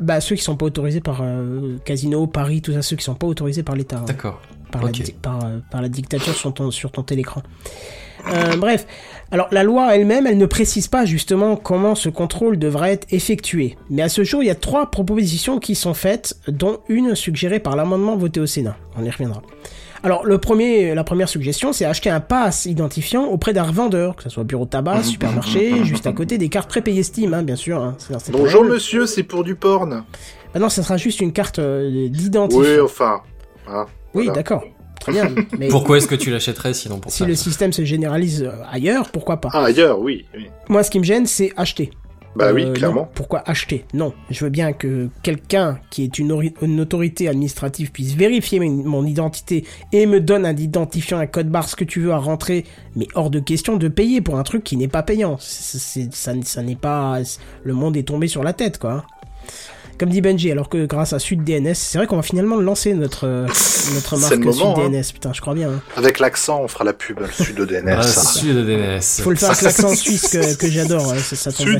Bah, 0.00 0.20
ceux 0.20 0.36
qui 0.36 0.42
sont 0.42 0.56
pas 0.56 0.66
autorisés 0.66 1.00
par 1.00 1.20
Casino, 1.84 2.28
Paris, 2.28 2.62
tout 2.62 2.72
ça, 2.72 2.82
ceux 2.82 2.94
qui 2.94 3.04
sont 3.04 3.16
pas 3.16 3.26
autorisés 3.26 3.64
par 3.64 3.74
l'État. 3.74 3.96
hein 3.96 4.04
D'accord. 4.06 4.40
Par, 4.72 4.82
Ok. 4.84 4.98
la, 4.98 5.04
di- 5.04 5.12
par, 5.12 5.44
euh, 5.44 5.58
par 5.70 5.80
la 5.82 5.88
dictature 5.88 6.34
sur 6.34 6.52
ton, 6.52 6.70
sur 6.72 6.90
ton 6.90 7.02
télécran. 7.04 7.42
Euh, 8.32 8.56
bref, 8.56 8.86
alors 9.32 9.48
la 9.50 9.64
loi 9.64 9.96
elle-même, 9.96 10.26
elle 10.28 10.38
ne 10.38 10.46
précise 10.46 10.86
pas 10.86 11.04
justement 11.04 11.56
comment 11.56 11.94
ce 11.96 12.08
contrôle 12.08 12.56
devra 12.58 12.90
être 12.90 13.06
effectué. 13.10 13.76
Mais 13.90 14.02
à 14.02 14.08
ce 14.08 14.22
jour, 14.22 14.42
il 14.42 14.46
y 14.46 14.50
a 14.50 14.54
trois 14.54 14.90
propositions 14.90 15.58
qui 15.58 15.74
sont 15.74 15.94
faites, 15.94 16.36
dont 16.48 16.78
une 16.88 17.14
suggérée 17.16 17.58
par 17.58 17.74
l'amendement 17.76 18.16
voté 18.16 18.38
au 18.40 18.46
Sénat. 18.46 18.76
On 18.96 19.04
y 19.04 19.10
reviendra. 19.10 19.42
Alors, 20.04 20.24
le 20.26 20.38
premier, 20.38 20.94
la 20.96 21.04
première 21.04 21.28
suggestion, 21.28 21.72
c'est 21.72 21.84
acheter 21.84 22.10
un 22.10 22.18
pass 22.20 22.66
identifiant 22.66 23.24
auprès 23.26 23.52
d'un 23.52 23.62
revendeur, 23.62 24.16
que 24.16 24.24
ce 24.24 24.30
soit 24.30 24.42
bureau 24.42 24.64
de 24.64 24.70
tabac, 24.70 25.04
supermarché, 25.04 25.84
juste 25.84 26.08
à 26.08 26.12
côté 26.12 26.38
des 26.38 26.48
cartes 26.48 26.68
prépayées 26.68 27.04
Steam, 27.04 27.34
hein, 27.34 27.42
bien 27.44 27.54
sûr. 27.56 27.80
hein. 27.80 27.94
C'est- 27.98 28.14
c'est 28.18 28.32
Bonjour 28.32 28.64
monsieur, 28.64 29.06
c'est 29.06 29.22
pour 29.22 29.44
du 29.44 29.54
porn. 29.54 30.02
Ah 30.54 30.58
non, 30.58 30.68
ça 30.68 30.82
sera 30.82 30.96
juste 30.96 31.20
une 31.20 31.32
carte 31.32 31.60
euh, 31.60 32.08
d'identifiant. 32.08 32.60
Oui, 32.62 32.80
enfin. 32.80 33.20
hein, 33.68 33.86
oui, 34.14 34.24
voilà. 34.24 34.32
d'accord. 34.32 34.64
Très 35.00 35.12
bien. 35.12 35.28
Mais 35.58 35.68
Pourquoi 35.68 35.96
est-ce 35.96 36.06
que 36.06 36.14
tu 36.14 36.30
l'achèterais 36.30 36.74
sinon 36.74 36.98
pour 37.00 37.10
si 37.10 37.18
ça 37.18 37.26
le 37.26 37.34
système 37.34 37.72
se 37.72 37.84
généralise 37.84 38.44
euh, 38.44 38.52
ailleurs, 38.70 39.10
pourquoi 39.10 39.40
pas 39.40 39.48
Ah, 39.52 39.64
ailleurs, 39.64 39.98
oui. 39.98 40.26
oui. 40.36 40.46
Moi, 40.68 40.82
ce 40.84 40.90
qui 40.90 40.98
me 41.00 41.04
gêne, 41.04 41.26
c'est 41.26 41.52
acheter. 41.56 41.90
Bah 42.36 42.46
Euh, 42.46 42.52
oui, 42.54 42.64
non. 42.64 42.72
clairement. 42.72 43.10
Pourquoi 43.14 43.42
acheter? 43.46 43.84
Non. 43.92 44.14
Je 44.30 44.44
veux 44.44 44.50
bien 44.50 44.72
que 44.72 45.08
quelqu'un 45.22 45.78
qui 45.90 46.04
est 46.04 46.18
une, 46.18 46.30
ori- 46.32 46.54
une 46.62 46.80
autorité 46.80 47.28
administrative 47.28 47.90
puisse 47.92 48.14
vérifier 48.14 48.58
mon, 48.60 49.04
identité 49.04 49.64
et 49.92 50.06
me 50.06 50.18
donne 50.20 50.46
un 50.46 50.56
identifiant, 50.56 51.18
un 51.18 51.26
code 51.26 51.48
barre, 51.50 51.68
ce 51.68 51.76
que 51.76 51.84
tu 51.84 52.00
veux 52.00 52.12
à 52.12 52.16
rentrer, 52.18 52.64
mais 52.96 53.06
hors 53.14 53.28
de 53.28 53.38
question 53.40 53.76
de 53.76 53.88
payer 53.88 54.20
pour 54.22 54.38
un 54.38 54.44
truc 54.44 54.62
qui 54.64 54.76
n'est 54.78 54.88
pas 54.88 55.02
payant. 55.02 55.36
Ça, 55.40 56.32
ça 56.42 56.62
n'est 56.62 56.76
pas... 56.76 57.18
Le 57.64 57.74
monde 57.74 57.96
est 57.98 58.04
tombé 58.04 58.28
sur 58.28 58.42
la 58.44 58.52
tête, 58.54 58.78
quoi. 58.78 59.04
Comme 60.02 60.10
dit 60.10 60.20
Benji, 60.20 60.50
alors 60.50 60.68
que 60.68 60.84
grâce 60.84 61.12
à 61.12 61.20
SudDNS, 61.20 61.74
c'est 61.76 61.96
vrai 61.96 62.08
qu'on 62.08 62.16
va 62.16 62.22
finalement 62.22 62.56
lancer 62.56 62.92
notre, 62.92 63.28
euh, 63.28 63.46
notre 63.94 64.16
C'est 64.16 64.20
marque 64.20 64.34
le 64.34 64.50
moment, 64.50 64.76
hein. 64.76 64.86
SudDNS. 64.86 65.12
Putain, 65.12 65.32
je 65.32 65.40
crois 65.40 65.54
bien. 65.54 65.68
hein. 65.70 65.80
Avec 65.96 66.18
l'accent, 66.18 66.60
on 66.60 66.66
fera 66.66 66.82
la 66.82 66.92
pub, 66.92 67.20
le 67.20 67.28
sud 67.30 67.54
de 67.54 67.64
DNS. 67.64 67.94
Ah, 67.98 68.02
sud 68.02 68.56
de 68.56 68.62
DNS. 68.64 69.00
Faut 69.22 69.30
le 69.30 69.36
faire 69.36 69.50
avec 69.50 69.62
l'accent 69.62 69.94
suisse 69.94 70.26
que, 70.26 70.56
que 70.56 70.68
j'adore. 70.68 71.14
ça, 71.14 71.36
ça 71.36 71.52
tomberait 71.52 71.78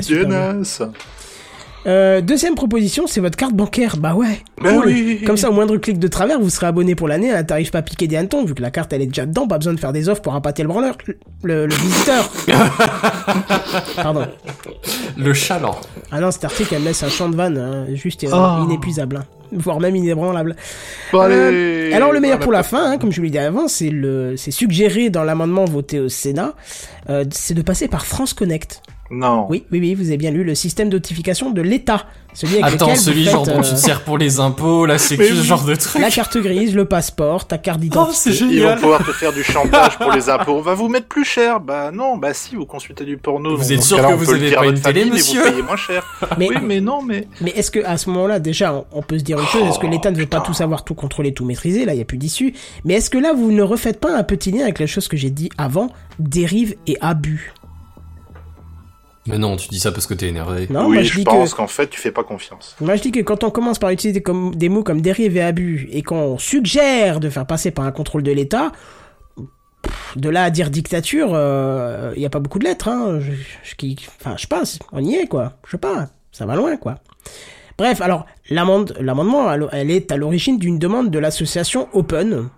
Euh, 1.85 2.21
deuxième 2.21 2.55
proposition, 2.55 3.07
c'est 3.07 3.19
votre 3.19 3.35
carte 3.37 3.53
bancaire. 3.53 3.97
Bah 3.97 4.13
ouais. 4.15 4.39
Bah 4.61 4.71
cool. 4.73 4.85
oui. 4.85 5.21
Comme 5.25 5.35
ça, 5.37 5.49
au 5.49 5.53
moindre 5.53 5.75
clic 5.77 5.99
de 5.99 6.07
travers, 6.07 6.39
vous 6.39 6.49
serez 6.49 6.67
abonné 6.67 6.95
pour 6.95 7.07
l'année 7.09 7.31
à 7.33 7.37
un 7.39 7.43
tarif 7.43 7.71
pas 7.71 7.81
piqué 7.81 8.07
des 8.07 8.15
hannetons, 8.15 8.45
vu 8.45 8.53
que 8.53 8.61
la 8.61 8.71
carte 8.71 8.93
elle 8.93 9.01
est 9.01 9.07
déjà 9.07 9.25
dedans, 9.25 9.47
pas 9.47 9.57
besoin 9.57 9.73
de 9.73 9.79
faire 9.79 9.91
des 9.91 10.07
offres 10.07 10.21
pour 10.21 10.33
appâter 10.35 10.61
le 10.63 10.69
branleur, 10.69 10.97
le, 11.43 11.65
le 11.67 11.73
visiteur. 11.75 12.31
Pardon. 13.95 14.27
Le 15.17 15.33
chaland. 15.33 15.75
Ah 16.11 16.19
non, 16.19 16.31
cet 16.31 16.45
article 16.45 16.73
elle 16.75 16.83
laisse 16.83 17.03
un 17.03 17.09
champ 17.09 17.29
de 17.29 17.35
vanne, 17.35 17.57
hein, 17.57 17.85
juste 17.93 18.23
euh, 18.23 18.29
Oh. 18.33 18.63
inépuisable, 18.65 19.17
hein. 19.17 19.25
voire 19.51 19.79
même 19.79 19.95
inébranlable. 19.95 20.55
Bon, 21.11 21.21
Euh, 21.21 21.85
allez. 21.87 21.93
alors 21.93 22.11
le 22.11 22.19
meilleur 22.19 22.37
Voilà. 22.37 22.43
pour 22.45 22.51
la 22.53 22.63
fin, 22.63 22.91
hein, 22.91 22.97
comme 22.97 23.11
je 23.11 23.17
vous 23.17 23.23
l'ai 23.23 23.29
dit 23.29 23.37
avant, 23.37 23.67
c'est 23.67 23.89
le, 23.89 24.35
c'est 24.37 24.51
suggéré 24.51 25.09
dans 25.09 25.23
l'amendement 25.23 25.65
voté 25.65 25.99
au 25.99 26.09
Sénat, 26.09 26.53
euh, 27.09 27.25
c'est 27.31 27.53
de 27.53 27.61
passer 27.61 27.87
par 27.87 28.05
France 28.05 28.33
Connect. 28.33 28.81
Non. 29.13 29.45
Oui, 29.49 29.63
oui, 29.71 29.79
oui, 29.79 29.93
vous 29.95 30.07
avez 30.07 30.17
bien 30.17 30.31
lu 30.31 30.43
le 30.43 30.55
système 30.55 30.89
de 30.89 30.95
notification 30.95 31.51
de 31.51 31.61
l'État, 31.61 32.05
celui 32.33 32.55
avec 32.61 32.75
Attends, 32.75 32.85
lequel 32.87 32.97
vous 32.97 33.03
celui 33.03 33.23
faites, 33.25 33.33
genre 33.33 33.45
dont 33.45 33.61
tu 33.61 33.69
euh, 33.69 33.73
te 33.73 33.75
sers 33.79 34.01
pour 34.01 34.17
les 34.17 34.39
impôts, 34.39 34.85
la 34.87 34.97
sécu, 34.97 35.21
Mais 35.21 35.27
ce 35.29 35.43
genre 35.43 35.63
de 35.63 35.75
truc. 35.75 36.01
la 36.01 36.09
carte 36.09 36.37
grise, 36.37 36.73
le 36.73 36.85
passeport, 36.85 37.45
ta 37.47 37.57
carte 37.59 37.77
Oh, 37.79 37.83
d'identité. 37.83 38.17
c'est 38.17 38.29
Ils 38.31 38.45
vont 38.45 38.49
génial. 38.51 38.79
pouvoir 38.79 39.05
te 39.05 39.11
faire 39.11 39.31
du 39.33 39.43
chantage 39.43 39.97
pour 39.99 40.11
les 40.11 40.29
impôts. 40.31 40.57
On 40.57 40.61
va 40.61 40.73
vous 40.73 40.87
mettre 40.89 41.07
plus 41.07 41.25
cher. 41.25 41.59
Bah 41.59 41.91
non, 41.93 42.17
bah 42.17 42.33
si, 42.33 42.55
vous 42.55 42.65
consultez 42.65 43.05
du 43.05 43.17
porno. 43.17 43.55
Vous 43.55 43.71
êtes 43.71 43.83
sûr 43.83 43.97
que 44.05 44.13
vous 44.13 44.31
avez 44.33 44.51
pas 44.51 44.65
une 44.65 44.79
télé, 44.81 45.05
monsieur 45.05 45.43
vous 45.43 45.49
payez 45.51 45.61
moins 45.61 45.75
cher. 45.77 46.03
Mais- 46.39 46.47
Oui, 46.49 46.55
mais 46.63 46.81
non, 46.81 47.01
mais... 47.01 47.27
Mais 47.41 47.51
est-ce 47.51 47.69
que 47.71 47.83
à 47.85 47.97
ce 47.97 48.09
moment-là, 48.09 48.39
déjà, 48.39 48.83
on, 48.91 49.01
peut 49.01 49.19
se 49.19 49.23
dire 49.23 49.39
une 49.39 49.45
chose, 49.45 49.67
est-ce 49.67 49.79
que 49.79 49.87
l'État 49.87 50.09
ne 50.11 50.17
veut 50.17 50.25
pas 50.25 50.41
tout 50.41 50.53
savoir, 50.53 50.83
tout 50.83 50.95
contrôler, 50.95 51.33
tout 51.33 51.45
maîtriser? 51.45 51.85
Là, 51.85 51.93
il 51.93 51.97
n'y 51.97 52.01
a 52.01 52.05
plus 52.05 52.17
d'issue. 52.17 52.53
Mais 52.85 52.95
est-ce 52.95 53.09
que 53.09 53.17
là, 53.17 53.33
vous 53.33 53.51
ne 53.51 53.61
refaites 53.61 53.99
pas 53.99 54.15
un 54.17 54.23
petit 54.23 54.51
lien 54.51 54.63
avec 54.63 54.79
les 54.79 54.87
choses 54.87 55.07
que 55.07 55.17
j'ai 55.17 55.29
dit 55.29 55.49
avant, 55.57 55.89
dérive 56.19 56.75
et 56.87 56.97
abus? 57.01 57.53
Mais 59.25 59.37
non, 59.37 59.55
tu 59.55 59.69
dis 59.69 59.79
ça 59.79 59.91
parce 59.91 60.05
que 60.05 60.13
t'es 60.13 60.27
énervé. 60.27 60.67
Non, 60.69 60.87
oui, 60.87 60.95
moi 60.95 61.03
je, 61.03 61.13
je 61.13 61.17
dis 61.19 61.23
pense 61.23 61.51
que 61.51 61.57
qu'en 61.57 61.67
fait, 61.67 61.87
tu 61.89 61.99
fais 61.99 62.11
pas 62.11 62.23
confiance. 62.23 62.75
moi 62.81 62.95
je 62.97 63.01
dis 63.01 63.11
que 63.11 63.21
quand 63.21 63.43
on 63.45 63.51
commence 63.51 63.79
par 63.79 63.89
utiliser 63.89 64.21
comme, 64.21 64.53
des 64.55 64.67
mots 64.69 64.83
comme 64.83 65.01
dérive 65.01 65.37
et 65.37 65.41
abus 65.41 65.87
et 65.91 66.01
qu'on 66.03 66.37
suggère 66.37 67.19
de 67.21 67.29
faire 67.29 67.45
passer 67.45 67.71
par 67.71 67.85
un 67.85 67.91
contrôle 67.91 68.23
de 68.23 68.31
l'État, 68.31 68.71
de 70.15 70.29
là 70.29 70.43
à 70.43 70.49
dire 70.49 70.69
dictature, 70.69 71.29
il 72.15 72.19
n'y 72.19 72.25
a 72.25 72.29
pas 72.29 72.39
beaucoup 72.39 72.59
de 72.59 72.65
lettres. 72.65 72.87
Hein. 72.89 73.19
Je, 73.21 73.31
je, 73.63 73.75
qui- 73.75 73.97
enfin, 74.19 74.35
je 74.37 74.47
passe, 74.47 74.79
on 74.91 75.03
y 75.03 75.15
est 75.15 75.27
quoi. 75.27 75.53
Je 75.65 75.71
sais 75.71 75.77
pas, 75.77 76.09
ça 76.31 76.45
va 76.45 76.55
loin 76.55 76.75
quoi. 76.77 76.95
Bref, 77.77 78.01
alors 78.01 78.25
l'amende- 78.49 78.95
l'amendement, 78.99 79.51
elle 79.71 79.89
est 79.89 80.11
à 80.11 80.17
l'origine 80.17 80.59
d'une 80.59 80.77
demande 80.79 81.09
de 81.09 81.17
l'association 81.19 81.87
Open, 81.93 82.49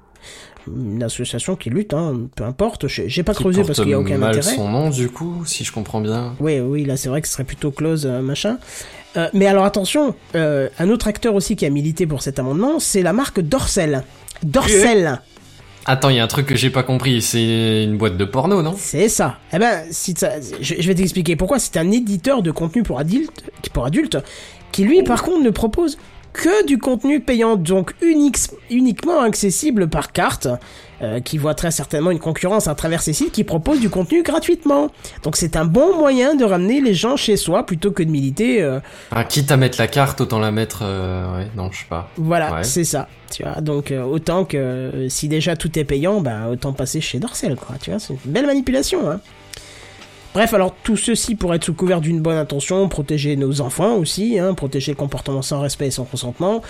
une 0.67 1.04
association 1.04 1.56
qui 1.56 1.69
lutte, 1.69 1.93
hein, 1.93 2.28
peu 2.36 2.43
importe. 2.43 2.88
J'ai 2.88 3.23
pas 3.23 3.34
Qui 3.34 3.43
creusé 3.43 3.63
parce 3.63 3.80
qu'il 3.80 3.89
y 3.89 3.93
a 3.93 3.99
aucun 3.99 4.17
mal 4.17 4.36
intérêt. 4.38 4.56
son 4.56 4.69
nom, 4.69 4.89
du 4.89 5.10
coup, 5.10 5.43
si 5.45 5.63
je 5.63 5.71
comprends 5.71 6.01
bien. 6.01 6.34
Oui, 6.39 6.60
oui, 6.60 6.86
là 6.86 6.97
c'est 6.97 7.10
vrai 7.10 7.21
que 7.21 7.28
ce 7.28 7.34
serait 7.34 7.43
plutôt 7.43 7.71
close, 7.71 8.06
euh, 8.06 8.21
machin. 8.21 8.58
Euh, 9.17 9.30
mais 9.34 9.45
alors 9.47 9.63
attention, 9.65 10.13
euh, 10.36 10.67
un 10.80 10.89
autre 10.89 11.08
acteur 11.08 11.36
aussi 11.36 11.56
qui 11.56 11.65
a 11.65 11.69
milité 11.69 12.06
pour 12.06 12.21
cet 12.21 12.39
amendement, 12.39 12.80
c'est 12.80 13.01
la 13.01 13.13
marque 13.13 13.39
Dorsel. 13.39 14.04
Dorsel, 14.43 15.19
Attends, 15.88 16.10
il 16.10 16.15
y 16.15 16.19
a 16.19 16.23
un 16.23 16.28
truc 16.28 16.47
que 16.47 16.56
j'ai 16.56 16.71
pas 16.71 16.82
compris. 16.82 17.21
C'est 17.21 17.84
une 17.84 17.97
boîte 17.97 18.17
de 18.17 18.25
porno, 18.25 18.63
non? 18.63 18.73
C'est 18.75 19.08
ça. 19.08 19.38
Eh 19.54 19.60
ben, 19.60 19.84
si 19.91 20.15
ça, 20.17 20.32
je, 20.60 20.73
je 20.80 20.88
vais 20.88 20.95
t'expliquer 20.95 21.36
pourquoi. 21.36 21.60
C'est 21.60 21.78
un 21.78 21.91
éditeur 21.91 22.41
de 22.41 22.49
contenu 22.49 22.82
pour 22.82 22.97
adultes, 22.97 23.43
pour 23.71 23.86
adultes, 23.86 24.17
qui 24.71 24.84
lui, 24.84 25.04
par 25.04 25.21
contre, 25.21 25.43
ne 25.43 25.51
propose 25.51 25.99
que 26.35 26.65
du 26.65 26.77
contenu 26.77 27.19
payant, 27.21 27.55
donc 27.55 27.93
unique, 28.01 28.37
uniquement 28.69 29.21
accessible 29.21 29.87
par 29.89 30.11
carte, 30.11 30.47
euh, 31.01 31.19
qui 31.19 31.37
voit 31.37 31.53
très 31.55 31.71
certainement 31.71 32.11
une 32.11 32.19
concurrence 32.19 32.67
à 32.67 32.75
travers 32.75 33.01
ces 33.01 33.13
sites 33.13 33.31
qui 33.31 33.43
proposent 33.43 33.79
du 33.79 33.89
contenu 33.89 34.21
gratuitement. 34.21 34.89
Donc 35.23 35.35
c'est 35.37 35.55
un 35.55 35.65
bon 35.65 35.97
moyen 35.97 36.35
de 36.35 36.43
ramener 36.45 36.81
les 36.81 36.93
gens 36.93 37.15
chez 37.17 37.37
soi 37.37 37.65
plutôt 37.65 37.91
que 37.91 38.03
de 38.03 38.09
militer. 38.09 38.61
euh, 38.61 38.79
Ah, 39.11 39.23
quitte 39.23 39.51
à 39.51 39.57
mettre 39.57 39.79
la 39.79 39.87
carte, 39.87 40.19
autant 40.21 40.39
la 40.39 40.51
mettre. 40.51 40.79
euh, 40.83 41.37
Ouais, 41.37 41.47
non, 41.55 41.69
je 41.71 41.79
sais 41.79 41.85
pas. 41.89 42.09
Voilà, 42.17 42.53
Ouais. 42.55 42.63
c'est 42.63 42.83
ça. 42.85 43.07
Tu 43.31 43.43
vois, 43.43 43.59
donc 43.61 43.91
euh, 43.91 44.03
autant 44.03 44.45
que 44.45 45.07
si 45.09 45.27
déjà 45.27 45.55
tout 45.55 45.77
est 45.79 45.83
payant, 45.83 46.21
bah 46.21 46.47
autant 46.51 46.73
passer 46.73 47.01
chez 47.01 47.19
Dorsel, 47.19 47.55
quoi. 47.55 47.75
Tu 47.81 47.89
vois, 47.91 47.99
c'est 47.99 48.13
une 48.13 48.31
belle 48.31 48.45
manipulation. 48.45 49.09
Hein. 49.09 49.19
Bref, 50.35 50.53
alors 50.53 50.75
tout 50.83 50.97
ceci 50.97 51.35
pour 51.35 51.55
être 51.55 51.63
sous 51.63 51.73
couvert 51.73 52.01
d'une 52.01 52.19
bonne 52.19 52.35
intention, 52.35 52.89
protéger 52.89 53.37
nos 53.37 53.61
enfants 53.61 53.95
aussi, 53.95 54.37
hein, 54.37 54.53
protéger 54.53 54.91
le 54.91 54.97
comportement 54.97 55.41
sans 55.41 55.61
respect 55.61 55.87
et 55.87 55.91
sans 55.91 56.03
consentement. 56.03 56.61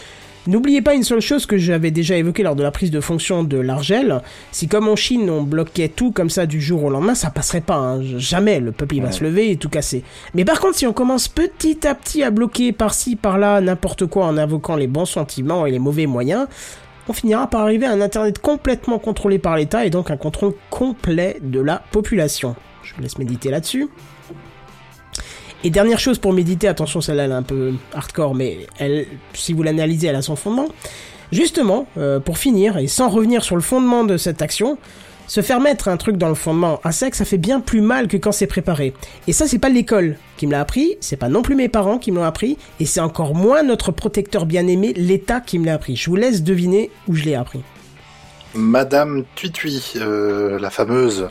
N'oubliez 0.46 0.84
pas 0.84 0.94
une 0.94 1.02
seule 1.02 1.20
chose 1.20 1.48
que 1.48 1.58
j'avais 1.58 1.90
déjà 1.90 2.16
évoquée 2.16 2.44
lors 2.44 2.56
de 2.56 2.62
la 2.62 2.70
prise 2.70 2.92
de 2.92 3.02
fonction 3.02 3.44
de 3.44 3.58
l'Argel, 3.58 4.22
si 4.52 4.68
comme 4.68 4.88
en 4.88 4.96
Chine 4.96 5.32
on 5.32 5.42
bloquait 5.42 5.88
tout 5.88 6.12
comme 6.12 6.30
ça 6.30 6.46
du 6.46 6.62
jour 6.62 6.84
au 6.84 6.92
lendemain, 6.92 7.16
ça 7.16 7.32
passerait 7.32 7.60
pas, 7.60 7.78
hein. 7.78 8.02
jamais, 8.04 8.60
le 8.60 8.72
peuple 8.72 8.98
il 8.98 9.02
va 9.02 9.12
se 9.12 9.24
lever 9.24 9.50
et 9.50 9.58
tout 9.58 9.70
casser. 9.70 10.04
Mais 10.36 10.46
par 10.46 10.60
contre 10.60 10.76
si 10.76 10.86
on 10.86 10.94
commence 10.94 11.28
petit 11.28 11.88
à 11.88 11.96
petit 11.96 12.22
à 12.22 12.30
bloquer 12.30 12.72
par-ci 12.72 13.16
par-là 13.16 13.62
n'importe 13.62 14.06
quoi 14.06 14.28
en 14.28 14.38
invoquant 14.38 14.76
les 14.76 14.86
bons 14.86 15.06
sentiments 15.06 15.66
et 15.66 15.72
les 15.72 15.80
mauvais 15.80 16.06
moyens, 16.06 16.46
on 17.10 17.14
finira 17.14 17.48
par 17.50 17.62
arriver 17.62 17.88
à 17.88 17.94
un 17.94 18.02
internet 18.02 18.38
complètement 18.38 19.00
contrôlé 19.00 19.40
par 19.40 19.58
l'État 19.58 19.88
et 19.88 19.90
donc 19.90 20.12
un 20.12 20.18
contrôle 20.18 20.54
complet 20.70 21.40
de 21.42 21.62
la 21.62 21.82
population. 21.92 22.56
Je 22.86 22.94
vous 22.96 23.02
laisse 23.02 23.18
méditer 23.18 23.50
là-dessus. 23.50 23.90
Et 25.64 25.72
dernière 25.72 26.00
chose 26.00 26.20
pour 26.20 26.32
méditer, 26.32 26.68
attention, 26.68 27.02
celle-là 27.02 27.26
elle 27.26 27.32
est 27.32 27.36
un 27.36 27.44
peu 27.44 27.74
hardcore, 27.94 28.36
mais 28.36 28.68
si 29.34 29.54
vous 29.54 29.64
l'analysez, 29.64 30.08
elle 30.08 30.16
a 30.16 30.22
son 30.22 30.36
fondement. 30.36 30.68
Justement, 31.32 31.88
euh, 31.98 32.20
pour 32.20 32.38
finir, 32.38 32.78
et 32.78 32.88
sans 32.88 33.10
revenir 33.10 33.44
sur 33.44 33.56
le 33.56 33.64
fondement 33.64 34.04
de 34.04 34.16
cette 34.16 34.44
action, 34.44 34.78
se 35.26 35.42
faire 35.42 35.60
mettre 35.60 35.88
un 35.88 35.98
truc 35.98 36.18
dans 36.18 36.30
le 36.30 36.36
fondement 36.36 36.80
à 36.84 36.92
sec, 36.92 37.16
ça 37.16 37.26
fait 37.26 37.40
bien 37.40 37.60
plus 37.62 37.82
mal 37.82 38.08
que 38.08 38.18
quand 38.18 38.32
c'est 38.32 38.46
préparé. 38.46 38.94
Et 39.28 39.34
ça, 39.34 39.48
c'est 39.48 39.58
pas 39.58 39.70
l'école 39.70 40.18
qui 40.38 40.46
me 40.46 40.52
l'a 40.52 40.62
appris, 40.62 40.98
c'est 41.00 41.18
pas 41.18 41.30
non 41.30 41.42
plus 41.42 41.56
mes 41.56 41.68
parents 41.68 41.98
qui 41.98 42.12
me 42.12 42.18
l'ont 42.18 42.24
appris, 42.26 42.60
et 42.80 42.86
c'est 42.86 43.00
encore 43.00 43.34
moins 43.34 43.64
notre 43.64 43.92
protecteur 43.92 44.46
bien-aimé, 44.46 44.94
l'État 44.96 45.42
qui 45.42 45.58
me 45.58 45.66
l'a 45.66 45.74
appris. 45.74 45.96
Je 45.96 46.12
vous 46.12 46.16
laisse 46.16 46.44
deviner 46.44 46.92
où 47.08 47.16
je 47.16 47.24
l'ai 47.24 47.34
appris. 47.34 47.62
Madame 48.56 49.24
Tuitui, 49.36 49.94
euh, 49.98 50.58
la 50.60 50.70
fameuse, 50.70 51.30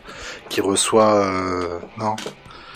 qui 0.48 0.60
reçoit... 0.60 1.14
euh, 1.24 1.78
non 1.98 2.16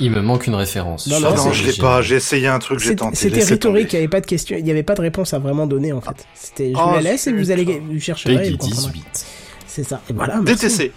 Il 0.00 0.10
me 0.10 0.20
manque 0.20 0.46
une 0.46 0.54
référence. 0.54 1.06
Non, 1.06 1.20
non, 1.20 1.34
non, 1.34 1.52
je 1.52 1.64
l'ai 1.64 1.72
j'ai- 1.72 1.80
pas. 1.82 2.02
J'ai 2.02 2.16
essayé 2.16 2.46
un 2.48 2.58
truc, 2.58 2.78
j'ai 2.78 2.86
C'était 2.90 2.96
tenté. 2.96 3.16
c'était 3.16 3.44
rhétorique, 3.44 3.92
il 3.92 3.96
n'y 3.96 4.00
avait 4.00 4.08
pas 4.08 4.20
de 4.20 4.26
question, 4.26 4.56
il 4.56 4.64
n'y 4.64 4.70
avait 4.70 4.82
pas 4.82 4.94
de 4.94 5.00
réponse 5.02 5.34
à 5.34 5.38
vraiment 5.38 5.66
donner 5.66 5.92
en 5.92 6.00
fait. 6.00 6.26
C'était, 6.34 6.70
je 6.70 6.74
vous 6.74 6.80
Ah, 6.82 6.94
la 6.96 7.00
laisse 7.02 7.26
et 7.26 7.32
vous 7.32 7.50
allez, 7.50 7.64
vous 7.64 7.70
et 7.70 8.12
Peggy 8.24 8.50
vous 8.52 8.58
comprendrez. 8.58 8.92
18. 8.92 9.26
C'est 9.66 9.84
ça. 9.84 10.00
Et 10.08 10.12
voilà. 10.12 10.40
merci. 10.40 10.66
DTC. 10.66 10.92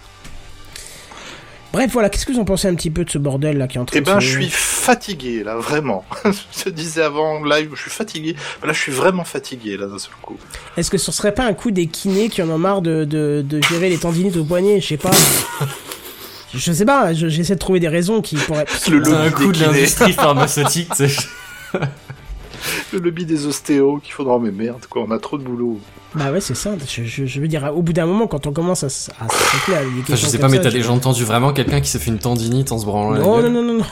Bref, 1.72 1.90
voilà. 1.92 2.08
Qu'est-ce 2.10 2.26
que 2.26 2.32
vous 2.32 2.38
en 2.38 2.44
pensez 2.44 2.68
un 2.68 2.74
petit 2.74 2.90
peu 2.90 3.04
de 3.04 3.10
ce 3.10 3.18
bordel 3.18 3.56
là 3.58 3.66
qui 3.66 3.78
est 3.78 3.80
en 3.80 3.84
train 3.84 3.96
Eh 3.96 4.00
de 4.00 4.04
ben, 4.06 4.20
se- 4.20 4.26
je 4.26 4.30
suis 4.40 4.50
fatigué, 4.50 5.42
là, 5.42 5.56
vraiment. 5.56 6.04
je 6.24 6.64
te 6.64 6.68
disais 6.68 7.02
avant 7.02 7.38
en 7.38 7.44
live, 7.44 7.70
je 7.74 7.80
suis 7.82 7.90
fatigué. 7.90 8.36
Là, 8.62 8.72
je 8.72 8.78
suis 8.78 8.92
vraiment 8.92 9.24
fatigué, 9.24 9.76
là, 9.76 9.86
d'un 9.86 9.98
seul 9.98 10.12
coup. 10.20 10.36
Est-ce 10.76 10.90
que 10.90 10.98
ce 10.98 11.10
serait 11.12 11.32
pas 11.32 11.44
un 11.44 11.54
coup 11.54 11.70
des 11.70 11.86
kinés 11.86 12.28
qui 12.28 12.42
en 12.42 12.48
ont 12.50 12.58
marre 12.58 12.82
de, 12.82 13.04
de, 13.04 13.44
de 13.48 13.60
gérer 13.62 13.88
les 13.88 13.98
tendinites 13.98 14.36
au 14.36 14.44
poignet? 14.44 14.80
Je 14.80 14.86
sais 14.88 14.96
pas. 14.98 15.10
je 16.54 16.72
sais 16.72 16.84
pas. 16.84 17.14
je- 17.14 17.28
J'essaie 17.28 17.54
de 17.54 17.58
trouver 17.60 17.80
des 17.80 17.88
raisons 17.88 18.20
qui 18.20 18.36
pourraient. 18.36 18.66
Le 18.90 19.02
C'est 19.04 19.12
un 19.14 19.30
coup 19.30 19.50
de 19.52 19.60
l'industrie 19.60 20.12
pharmaceutique, 20.12 20.90
tu 20.96 21.08
sais. 21.08 21.16
Le 22.92 22.98
lobby 22.98 23.24
des 23.24 23.46
ostéos 23.46 23.98
qu'il 24.02 24.12
faudra, 24.12 24.38
mais 24.38 24.50
merde, 24.50 24.84
quoi, 24.88 25.04
on 25.06 25.10
a 25.10 25.18
trop 25.18 25.38
de 25.38 25.42
boulot. 25.44 25.78
Bah 26.14 26.30
ouais, 26.30 26.40
c'est 26.40 26.54
ça. 26.54 26.74
Je, 26.88 27.04
je, 27.04 27.24
je 27.26 27.40
veux 27.40 27.48
dire, 27.48 27.72
au 27.74 27.82
bout 27.82 27.92
d'un 27.92 28.06
moment, 28.06 28.26
quand 28.26 28.46
on 28.46 28.52
commence 28.52 28.82
à, 28.84 28.88
s- 28.88 29.10
à 29.20 29.28
s'attaquer 29.28 29.76
à 29.78 29.82
des 29.82 30.00
Enfin, 30.02 30.16
je 30.16 30.26
sais 30.26 30.38
pas, 30.38 30.48
mais 30.48 30.60
t'as 30.60 30.70
déjà 30.70 30.90
entendu 30.92 31.24
vraiment 31.24 31.52
quelqu'un 31.52 31.80
qui 31.80 31.88
s'est 31.88 31.98
fait 31.98 32.10
une 32.10 32.18
tendinite 32.18 32.70
en 32.72 32.78
se 32.78 32.84
branlant 32.84 33.10
la 33.12 33.20
Non, 33.20 33.40
gueule 33.40 33.50
non, 33.52 33.62
non, 33.62 33.72
non, 33.74 33.78
non. 33.78 33.84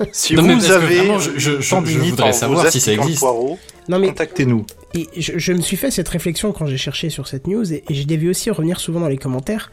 Si 0.12 0.34
Non, 0.34 0.42
vous 0.56 0.70
avez 0.70 0.96
vraiment, 0.96 1.18
je- 1.18 1.30
je- 1.36 1.60
je- 1.60 1.74
voudrais 1.98 2.32
savoir 2.32 2.66
si 2.70 2.80
ça 2.80 2.92
existe. 2.92 3.20
poireau, 3.20 3.58
Non, 3.88 3.98
mais 3.98 4.08
contactez-nous. 4.08 4.64
Et 4.94 5.06
je, 5.16 5.32
je 5.38 5.52
me 5.52 5.60
suis 5.60 5.76
fait 5.76 5.90
cette 5.90 6.08
réflexion 6.08 6.52
quand 6.52 6.64
j'ai 6.66 6.78
cherché 6.78 7.10
sur 7.10 7.28
cette 7.28 7.46
news, 7.46 7.70
et, 7.72 7.84
et 7.88 7.94
je 7.94 8.06
l'ai 8.08 8.16
vu 8.16 8.30
aussi 8.30 8.50
revenir 8.50 8.80
souvent 8.80 9.00
dans 9.00 9.08
les 9.08 9.18
commentaires. 9.18 9.70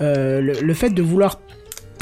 Euh, 0.00 0.40
le, 0.40 0.52
le 0.60 0.74
fait 0.74 0.90
de 0.90 1.02
vouloir 1.02 1.40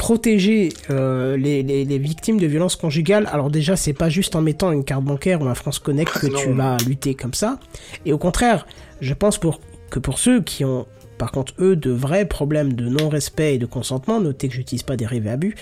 protéger 0.01 0.69
euh, 0.89 1.37
les, 1.37 1.61
les- 1.61 1.85
les 1.85 1.97
victimes 1.99 2.39
de 2.39 2.47
violences 2.47 2.75
conjugales, 2.75 3.29
alors 3.31 3.51
déjà, 3.51 3.75
c'est 3.75 3.93
pas 3.93 4.09
juste 4.09 4.35
en 4.35 4.41
mettant 4.41 4.71
une 4.71 4.83
carte 4.83 5.03
bancaire 5.03 5.43
ou 5.43 5.45
un 5.45 5.53
France 5.53 5.77
Connect 5.77 6.11
que 6.19 6.25
Non. 6.25 6.39
tu 6.39 6.51
vas 6.53 6.77
lutter 6.87 7.13
comme 7.13 7.35
ça. 7.35 7.59
Et 8.07 8.11
au 8.11 8.17
contraire, 8.17 8.65
je 8.99 9.13
pense 9.13 9.37
pour, 9.37 9.59
que 9.91 9.99
pour 9.99 10.17
ceux 10.17 10.41
qui 10.41 10.65
ont, 10.65 10.87
par 11.19 11.31
contre, 11.31 11.53
eux, 11.59 11.75
de 11.75 11.91
vrais 11.91 12.25
problèmes 12.25 12.73
de 12.73 12.89
non-respect 12.89 13.53
et 13.55 13.57
de 13.59 13.67
consentement, 13.67 14.19
notez 14.19 14.47
que 14.47 14.55
j'utilise 14.55 14.81
pas 14.81 14.97
dérivé 14.97 15.29
abus, 15.29 15.53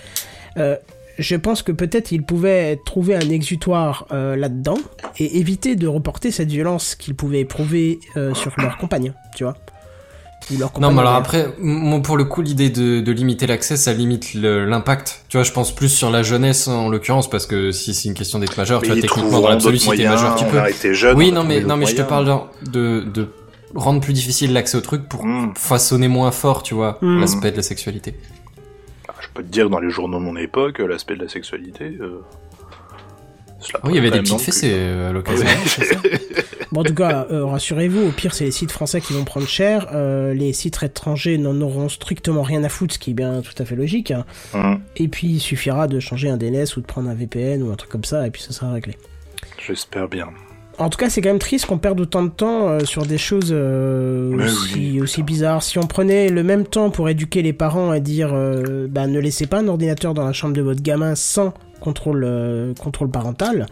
euh, 0.55 0.77
je 1.17 1.35
pense 1.35 1.61
que 1.61 1.73
peut-être 1.73 2.13
ils 2.13 2.23
pouvaient 2.23 2.79
trouver 2.85 3.15
un 3.15 3.29
exutoire 3.29 4.07
euh, 4.13 4.37
là-dedans 4.37 4.77
et 5.17 5.37
éviter 5.39 5.75
de 5.75 5.85
reporter 5.85 6.31
cette 6.31 6.49
violence 6.49 6.95
qu'ils 6.95 7.13
pouvaient 7.13 7.41
éprouver 7.41 7.99
euh, 8.15 8.33
sur 8.33 8.53
leur 8.57 8.77
compagne, 8.77 9.11
tu 9.35 9.43
vois. 9.43 9.57
Ou 10.51 10.57
leur 10.57 10.71
Non, 10.79 10.91
mais 10.91 10.99
alors 11.01 11.15
après, 11.15 11.53
moi, 11.59 12.01
pour 12.01 12.17
le 12.17 12.25
coup, 12.25 12.41
l'idée 12.41 12.69
de, 12.69 13.01
de 13.01 13.11
limiter 13.11 13.45
l'accès, 13.47 13.77
ça 13.77 13.93
limite 13.93 14.33
l'impact. 14.33 15.25
Tu 15.29 15.37
vois, 15.37 15.43
je 15.43 15.51
pense 15.51 15.73
plus 15.73 15.89
sur 15.89 16.09
la 16.09 16.23
jeunesse 16.23 16.67
en 16.67 16.89
l'occurrence, 16.89 17.29
parce 17.29 17.45
que 17.45 17.71
si 17.71 17.93
c'est 17.93 18.07
une 18.09 18.15
question 18.15 18.39
d'être 18.39 18.57
majeur, 18.57 18.81
tu 18.81 18.91
vois, 18.91 18.99
techniquement, 18.99 19.41
dans 19.41 19.49
l'absolu, 19.49 19.77
si 19.77 19.89
t'es 19.89 20.07
majeur, 20.07 20.35
tu 20.35 20.45
peux. 20.45 20.59
a 20.59 20.69
été 20.69 20.93
jeune, 20.93 21.17
oui, 21.17 21.31
non, 21.31 21.43
mais, 21.43 21.61
non, 21.61 21.77
mais 21.77 21.85
je 21.85 21.95
te 21.95 22.01
parle 22.01 22.41
de, 22.71 23.01
de 23.01 23.27
rendre 23.75 24.01
plus 24.01 24.13
difficile 24.13 24.51
l'accès 24.53 24.77
au 24.77 24.81
truc 24.81 25.07
pour 25.07 25.25
Hmm. 25.25 25.53
façonner 25.55 26.07
moins 26.07 26.31
fort, 26.31 26.63
tu 26.63 26.73
vois, 26.73 26.97
Hmm. 27.01 27.19
l'aspect 27.19 27.51
de 27.51 27.57
la 27.57 27.61
sexualité. 27.63 28.15
Ah, 29.07 29.13
Je 29.21 29.27
peux 29.33 29.43
te 29.43 29.51
dire, 29.51 29.69
dans 29.69 29.79
les 29.79 29.91
journaux 29.91 30.17
de 30.19 30.23
mon 30.23 30.35
époque, 30.37 30.79
l'aspect 30.79 31.15
de 31.15 31.23
la 31.23 31.29
sexualité... 31.29 31.97
Euh... 32.01 32.21
Oui, 33.83 33.91
il 33.91 33.95
y 33.95 33.97
avait 33.99 34.11
des 34.11 34.19
petites 34.19 34.39
fessées 34.41 34.71
euh, 34.73 35.09
à 35.09 35.11
l'occasion. 35.13 35.45
Bon, 36.71 36.81
en 36.81 36.83
tout 36.83 36.93
cas, 36.93 37.25
euh, 37.31 37.45
rassurez-vous, 37.45 38.09
au 38.09 38.11
pire, 38.11 38.35
c'est 38.35 38.43
les 38.45 38.51
sites 38.51 38.71
français 38.71 39.01
qui 39.01 39.13
vont 39.13 39.23
prendre 39.23 39.47
cher. 39.47 39.87
euh, 39.91 40.35
les 40.35 40.53
sites 40.53 40.77
étrangers 40.83 41.39
n'en 41.39 41.59
auront 41.61 41.89
strictement 41.89 42.43
rien 42.43 42.63
à 42.63 42.69
foutre, 42.69 42.93
ce 42.93 42.99
qui 42.99 43.09
est 43.09 43.13
bien 43.15 43.41
tout 43.41 43.55
à 43.57 43.65
fait 43.65 43.75
logique. 43.75 44.11
hein. 44.11 44.23
Hum, 44.53 44.79
Et 44.95 45.07
puis, 45.07 45.27
il 45.29 45.39
suffira 45.39 45.87
de 45.87 45.99
changer 45.99 46.29
un 46.29 46.37
DNS 46.37 46.67
ou 46.77 46.81
de 46.81 46.85
prendre 46.85 47.09
un 47.09 47.15
VPN 47.15 47.63
ou 47.63 47.71
un 47.71 47.75
truc 47.75 47.89
comme 47.89 48.03
ça, 48.03 48.27
et 48.27 48.29
puis 48.29 48.43
ça 48.43 48.51
sera 48.51 48.71
réglé. 48.71 48.95
J'espère 49.65 50.07
bien. 50.07 50.27
En 50.77 50.89
tout 50.91 50.99
cas, 50.99 51.09
c'est 51.09 51.21
quand 51.21 51.29
même 51.29 51.39
triste 51.39 51.65
qu'on 51.65 51.79
perde 51.79 51.99
autant 51.99 52.21
de 52.21 52.29
temps 52.29 52.69
euh, 52.69 52.81
sur 52.85 53.05
des 53.07 53.17
choses 53.17 53.49
euh, 53.51 54.31
aussi, 54.45 54.75
oui. 54.93 55.01
aussi 55.01 55.23
bizarres. 55.23 55.63
Si 55.63 55.79
on 55.79 55.87
prenait 55.87 56.29
le 56.29 56.43
même 56.43 56.67
temps 56.67 56.91
pour 56.91 57.09
éduquer 57.09 57.41
les 57.41 57.51
parents 57.51 57.93
et 57.93 57.99
dire 57.99 58.29
euh, 58.33 58.85
bah, 58.87 59.07
ne 59.07 59.19
laissez 59.19 59.47
pas 59.47 59.57
un 59.57 59.67
ordinateur 59.67 60.13
dans 60.13 60.23
la 60.23 60.33
chambre 60.33 60.53
de 60.53 60.61
votre 60.61 60.81
gamin 60.83 61.15
sans 61.15 61.53
contrôle, 61.79 62.23
euh, 62.25 62.73
contrôle 62.75 63.09
parental. 63.09 63.65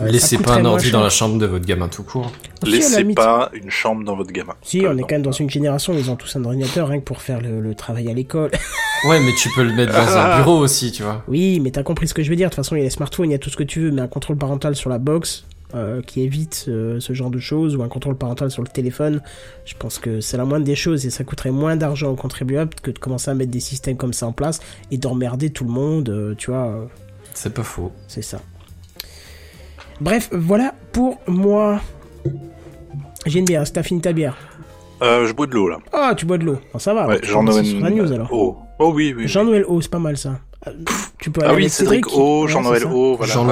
euh, 0.00 0.06
Laissez 0.08 0.38
pas 0.38 0.54
un 0.56 0.64
ordi 0.64 0.84
cher. 0.84 0.92
dans 0.92 1.02
la 1.02 1.08
chambre 1.10 1.38
de 1.38 1.46
votre 1.46 1.64
gamin 1.66 1.88
tout 1.88 2.02
court. 2.02 2.30
Si, 2.62 2.68
à 2.68 2.70
la 2.70 2.76
Laissez 2.76 3.04
pas 3.14 3.50
une 3.54 3.70
chambre 3.70 4.04
dans 4.04 4.14
votre 4.16 4.32
gamin. 4.32 4.54
Si, 4.62 4.84
on 4.86 4.96
est 4.96 5.00
quand 5.02 5.12
même 5.12 5.22
dans 5.22 5.32
une 5.32 5.50
génération 5.50 5.94
où 5.94 5.98
ils 5.98 6.10
ont 6.10 6.16
tous 6.16 6.36
un 6.36 6.44
ordinateur 6.44 6.88
rien 6.88 6.98
que 7.00 7.04
pour 7.04 7.20
faire 7.22 7.40
le, 7.40 7.60
le 7.60 7.74
travail 7.74 8.08
à 8.10 8.14
l'école. 8.14 8.50
Ouais, 9.04 9.20
mais 9.20 9.32
tu 9.34 9.50
peux 9.54 9.62
le 9.62 9.74
mettre 9.74 9.92
dans 9.92 10.16
un 10.16 10.38
bureau 10.38 10.56
aussi, 10.58 10.90
tu 10.90 11.02
vois. 11.02 11.22
oui, 11.28 11.60
mais 11.60 11.70
t'as 11.70 11.82
compris 11.82 12.08
ce 12.08 12.14
que 12.14 12.22
je 12.22 12.30
veux 12.30 12.34
dire. 12.34 12.48
De 12.48 12.54
toute 12.54 12.64
façon, 12.64 12.74
il 12.76 12.78
y 12.78 12.80
a 12.80 12.84
les 12.84 12.90
smartphones, 12.90 13.28
il 13.28 13.32
y 13.32 13.36
a 13.36 13.38
tout 13.38 13.50
ce 13.50 13.56
que 13.58 13.62
tu 13.62 13.78
veux, 13.80 13.90
mais 13.90 14.00
un 14.00 14.08
contrôle 14.08 14.36
parental 14.38 14.74
sur 14.74 14.88
la 14.88 14.98
box 14.98 15.44
euh, 15.74 16.00
qui 16.00 16.22
évite 16.22 16.64
euh, 16.68 16.98
ce 16.98 17.12
genre 17.12 17.30
de 17.30 17.38
choses 17.38 17.76
ou 17.76 17.82
un 17.82 17.88
contrôle 17.88 18.16
parental 18.16 18.50
sur 18.50 18.62
le 18.62 18.68
téléphone, 18.68 19.20
je 19.66 19.74
pense 19.78 19.98
que 19.98 20.22
c'est 20.22 20.38
la 20.38 20.46
moindre 20.46 20.64
des 20.64 20.74
choses 20.74 21.04
et 21.04 21.10
ça 21.10 21.24
coûterait 21.24 21.50
moins 21.50 21.76
d'argent 21.76 22.08
aux 22.08 22.16
contribuables 22.16 22.72
que 22.82 22.90
de 22.90 22.98
commencer 22.98 23.30
à 23.30 23.34
mettre 23.34 23.50
des 23.50 23.60
systèmes 23.60 23.98
comme 23.98 24.14
ça 24.14 24.26
en 24.26 24.32
place 24.32 24.60
et 24.90 24.96
d'emmerder 24.96 25.50
tout 25.50 25.64
le 25.64 25.70
monde, 25.70 26.08
euh, 26.08 26.34
tu 26.36 26.50
vois. 26.50 26.88
C'est 27.36 27.52
pas 27.54 27.62
faux. 27.62 27.92
c'est 28.08 28.22
ça. 28.22 28.38
Bref, 30.00 30.28
voilà 30.32 30.74
pour 30.92 31.18
moi. 31.26 31.80
J'ai 33.24 33.38
une 33.40 33.44
bière, 33.44 33.62
est-ce 33.62 33.70
que 33.70 33.76
t'as 33.76 33.82
fini 33.82 34.00
ta 34.00 34.12
bière 34.12 34.36
Euh, 35.02 35.26
je 35.26 35.32
bois 35.32 35.46
de 35.46 35.52
l'eau, 35.54 35.68
là. 35.68 35.78
Ah, 35.92 36.14
tu 36.16 36.26
bois 36.26 36.38
de 36.38 36.44
l'eau. 36.44 36.58
Ça 36.78 36.94
va. 36.94 37.06
Ouais, 37.08 37.20
Jean-Noël... 37.22 37.64
alors. 38.12 38.28
Oh. 38.32 38.56
oh, 38.78 38.92
oui, 38.94 39.14
oui. 39.16 39.26
Jean-Noël 39.28 39.64
O, 39.68 39.80
c'est 39.80 39.90
pas 39.90 39.98
mal 39.98 40.16
ça. 40.16 40.38
Euh, 40.66 40.70
Tu 41.18 41.30
peux 41.30 41.42
aller 41.42 41.50
Ah 41.52 41.54
oui, 41.56 41.68
Cédric 41.68 42.06
O, 42.16 42.42
Ouais, 42.44 42.48
Jean-Noël 42.48 42.80
c'est. 42.82 42.88
O, 42.88 43.16
voilà. 43.16 43.32
Jean. 43.32 43.46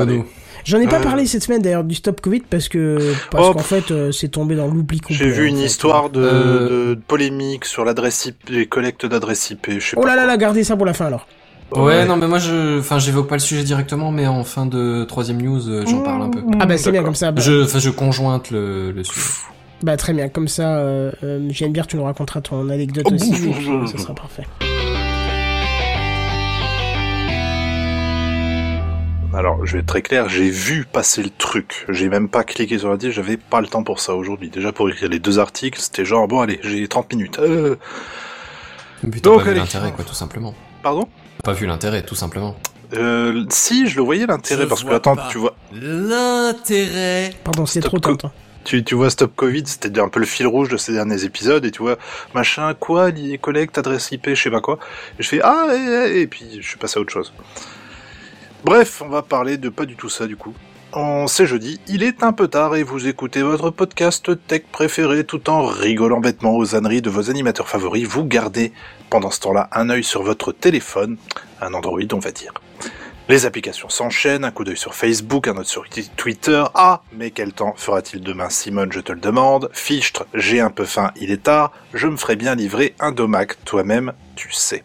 J'en 0.65 0.81
ai 0.81 0.87
pas 0.87 0.99
Euh. 0.99 1.03
parlé 1.03 1.27
cette 1.27 1.43
semaine 1.43 1.61
d'ailleurs 1.61 1.85
du 1.85 1.95
stop 1.95 2.23
Covid 2.23 2.41
parce 2.49 2.69
que 2.71 3.13
parce 3.31 3.49
Oh, 3.49 3.53
qu'en 3.53 3.59
fait 3.59 3.91
euh, 3.91 4.13
c'est 4.13 4.29
tombé 4.29 4.57
dans 4.57 4.67
l'oubli 4.67 4.99
complet. 4.99 5.15
J'ai 5.17 5.29
vu 5.29 5.47
une 5.47 5.59
histoire 5.59 6.09
de, 6.09 6.23
Euh. 6.23 6.95
de 6.95 7.01
polémique 7.07 7.67
sur 7.67 7.85
l'adresse 7.85 8.25
IP, 8.25 8.49
les 8.49 8.65
collectes 8.67 9.05
d'adresse 9.05 9.51
IP, 9.51 9.73
je 9.79 9.91
sais 9.91 9.97
Oh 9.99 10.07
là 10.07 10.17
là 10.17 10.25
là, 10.25 10.39
gardez 10.39 10.65
ça 10.65 10.75
pour 10.75 10.87
la 10.87 10.95
fin 10.95 11.05
alors. 11.07 11.27
Ouais, 11.73 12.05
non, 12.05 12.17
mais 12.17 12.29
moi, 12.29 12.39
je, 12.39 12.79
enfin, 12.79 12.99
j'évoque 12.99 13.27
pas 13.29 13.35
le 13.35 13.41
sujet 13.41 13.65
directement, 13.65 14.13
mais 14.13 14.27
en 14.29 14.45
fin 14.45 14.65
de 14.67 15.05
troisième 15.09 15.43
news, 15.43 15.69
euh, 15.69 15.85
j'en 15.87 16.03
parle 16.03 16.23
un 16.23 16.31
peu. 16.31 16.41
Ah 16.61 16.67
bah 16.67 16.77
c'est 16.79 16.93
bien 16.93 17.03
comme 17.03 17.15
ça. 17.17 17.33
Bah, 17.33 17.41
Je, 17.43 17.65
enfin, 17.65 17.79
je 17.81 17.91
conjointe 17.91 18.51
le, 18.53 18.93
le 18.93 19.03
sujet. 19.03 19.27
bah, 19.83 19.97
très 19.97 20.13
bien 20.13 20.29
comme 20.29 20.47
ça. 20.47 20.77
Euh, 20.77 21.11
euh, 21.25 21.47
J'aime 21.51 21.73
bien, 21.73 21.83
tu 21.83 21.97
nous 21.97 22.05
raconteras 22.05 22.41
ton 22.43 22.69
anecdote 22.69 23.07
Oh, 23.11 23.15
aussi. 23.15 23.33
et 23.49 23.87
ça 23.89 23.99
sera 23.99 24.15
parfait. 24.15 24.45
Alors, 29.37 29.67
je 29.67 29.73
vais 29.73 29.79
être 29.81 29.87
très 29.87 30.03
clair, 30.03 30.29
j'ai 30.29 30.49
vu 30.49 30.85
passer 30.85 31.21
le 31.23 31.31
truc. 31.31 31.87
J'ai 31.89 32.09
même 32.09 32.29
pas 32.29 32.45
cliqué 32.45 32.79
sur 32.79 32.89
l'article, 32.89 33.13
j'avais 33.13 33.37
pas 33.37 33.61
le 33.61 33.67
temps 33.67 33.83
pour 33.83 33.99
ça 33.99 34.15
aujourd'hui. 34.15 34.49
Déjà 34.49 34.71
pour 34.71 34.89
écrire 34.89 35.09
les 35.09 35.19
deux 35.19 35.41
articles, 35.41 35.81
c'était 35.81 36.05
genre, 36.05 36.29
bon 36.29 36.41
allez, 36.41 36.61
j'ai 36.63 36.87
30 36.87 37.13
minutes. 37.13 37.39
Euh, 37.41 37.75
t'as 39.03 39.09
Donc, 39.21 39.39
pas 39.39 39.43
vu 39.45 39.51
allez. 39.51 39.59
l'intérêt, 39.61 39.91
quoi, 39.93 40.05
tout 40.05 40.15
simplement. 40.15 40.55
Pardon? 40.85 41.09
Pas 41.45 41.53
vu 41.53 41.67
l'intérêt, 41.67 42.03
tout 42.03 42.15
simplement. 42.15 42.57
euh, 42.95 43.45
Si, 43.51 43.87
je 43.87 43.97
le 43.97 44.03
voyais 44.03 44.27
l'intérêt, 44.27 44.67
parce 44.67 44.83
que 44.83 44.91
attends, 44.93 45.15
pas. 45.17 45.29
tu 45.31 45.39
vois, 45.39 45.55
L'intérêt. 45.73 47.35
Pardon, 47.45 47.67
c'est 47.67 47.81
trop 47.81 47.99
tentant. 47.99 48.33
tu, 48.65 48.83
tu 48.83 48.95
vois 48.95 49.11
Stop 49.11 49.33
Covid, 49.37 49.65
c'était 49.67 50.01
un 50.01 50.09
peu 50.09 50.21
le 50.21 50.27
fil 50.27 50.47
rouge 50.47 50.69
de 50.71 50.77
ces 50.79 50.93
derniers 50.93 51.25
épisodes, 51.25 51.65
et 51.65 51.71
tu 51.71 51.83
vois, 51.83 51.99
machin, 52.35 52.73
quoi, 52.75 53.11
les 53.11 53.37
collectes, 53.39 53.77
adresse 53.79 54.11
IP, 54.11 54.31
je 54.31 54.43
sais 54.43 54.51
pas 54.51 54.61
quoi. 54.63 54.79
Et 55.19 55.23
je 55.23 55.29
fais, 55.29 55.41
ah, 55.43 55.67
et, 55.73 56.17
et, 56.17 56.21
et 56.23 56.27
puis 56.27 56.47
je 56.61 56.67
suis 56.67 56.79
passé 56.79 56.99
à 56.99 57.03
autre 57.03 57.13
chose. 57.13 57.33
Bref, 58.65 59.03
on 59.05 59.09
va 59.11 59.21
parler 59.23 59.59
de 59.59 59.69
pas 59.69 59.85
du 59.85 59.97
tout 59.97 60.09
ça 60.09 60.27
du 60.27 60.37
coup. 60.37 60.55
On 60.97 61.27
c'est 61.27 61.47
jeudi, 61.47 61.81
il 61.89 62.05
est 62.05 62.23
un 62.23 62.33
peu 62.33 62.47
tard 62.47 62.77
et 62.77 62.85
vous 62.85 63.09
écoutez 63.09 63.43
votre 63.43 63.71
podcast 63.71 64.31
tech 64.47 64.63
préféré 64.71 65.25
tout 65.25 65.51
en 65.51 65.67
rigolant 65.67 66.21
bêtement 66.21 66.55
aux 66.55 66.77
âneries 66.77 67.03
de 67.03 67.11
vos 67.11 67.31
animateurs 67.31 67.69
favoris. 67.69 68.07
Vous 68.07 68.25
gardez 68.25 68.73
pendant 69.11 69.33
ce 69.33 69.41
temps-là 69.41 69.69
un 69.73 69.91
œil 69.91 70.05
sur 70.05 70.23
votre 70.23 70.53
téléphone, 70.53 71.17
un 71.61 71.75
Android 71.75 71.99
on 72.13 72.21
va 72.21 72.31
dire. 72.31 72.55
Les 73.29 73.45
applications 73.45 73.89
s'enchaînent, 73.89 74.45
un 74.45 74.53
coup 74.53 74.63
d'œil 74.63 74.77
sur 74.77 74.95
Facebook, 74.95 75.49
un 75.49 75.57
autre 75.57 75.69
sur 75.69 75.85
Twitter. 76.17 76.63
Ah, 76.75 77.03
mais 77.13 77.33
quel 77.33 77.53
temps 77.53 77.75
fera-t-il 77.77 78.23
demain 78.23 78.49
Simone, 78.49 78.93
je 78.93 79.01
te 79.01 79.11
le 79.11 79.19
demande. 79.19 79.71
Fichtre, 79.73 80.27
j'ai 80.33 80.61
un 80.61 80.71
peu 80.71 80.85
faim, 80.85 81.11
il 81.17 81.33
est 81.33 81.43
tard. 81.43 81.73
Je 81.93 82.07
me 82.07 82.17
ferai 82.17 82.37
bien 82.37 82.55
livrer 82.55 82.95
un 83.01 83.11
domac, 83.11 83.65
toi-même, 83.65 84.13
tu 84.37 84.53
sais. 84.53 84.85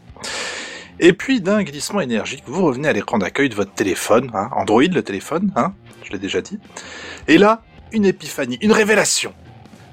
Et 1.01 1.13
puis, 1.13 1.39
d'un 1.39 1.63
glissement 1.63 2.01
énergique, 2.01 2.43
vous 2.45 2.65
revenez 2.65 2.89
à 2.89 2.93
l'écran 2.93 3.19
d'accueil 3.19 3.47
de 3.47 3.55
votre 3.55 3.73
téléphone, 3.73 4.31
hein, 4.33 4.49
Android 4.53 4.83
le 4.83 5.01
téléphone, 5.01 5.51
hein, 5.55 5.73
je 6.09 6.13
l'ai 6.13 6.19
déjà 6.19 6.41
dit. 6.41 6.59
Et 7.27 7.37
là, 7.37 7.61
une 7.91 8.05
épiphanie, 8.05 8.57
une 8.61 8.71
révélation. 8.71 9.33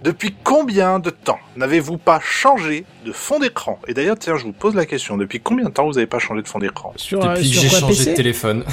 Depuis 0.02 0.34
combien 0.44 0.98
de 0.98 1.10
temps 1.10 1.38
n'avez-vous 1.56 1.98
pas 1.98 2.20
changé 2.20 2.84
de 3.04 3.12
fond 3.12 3.38
d'écran? 3.38 3.78
Et 3.88 3.94
d'ailleurs, 3.94 4.16
tiens, 4.18 4.36
je 4.36 4.44
vous 4.44 4.52
pose 4.52 4.74
la 4.74 4.86
question, 4.86 5.16
depuis 5.16 5.40
combien 5.40 5.64
de 5.66 5.70
temps 5.70 5.86
vous 5.86 5.94
n'avez 5.94 6.06
pas 6.06 6.18
changé 6.18 6.42
de 6.42 6.48
fond 6.48 6.58
d'écran? 6.58 6.92
Sur, 6.96 7.24
euh, 7.24 7.34
Depuis 7.34 7.50
que 7.50 7.56
sur 7.56 7.62
j'ai 7.62 7.68
changé 7.70 7.86
PC 7.98 8.10
de 8.10 8.16
téléphone. 8.16 8.64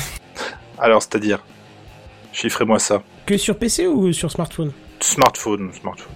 Alors, 0.79 1.01
c'est-à-dire 1.01 1.39
Chiffrez-moi 2.34 2.79
ça. 2.79 3.01
Que 3.25 3.38
sur 3.38 3.58
PC 3.58 3.88
ou 3.88 4.12
sur 4.12 4.32
smartphone? 4.32 4.71
Smartphone, 4.99 5.71
smartphone. 5.79 6.12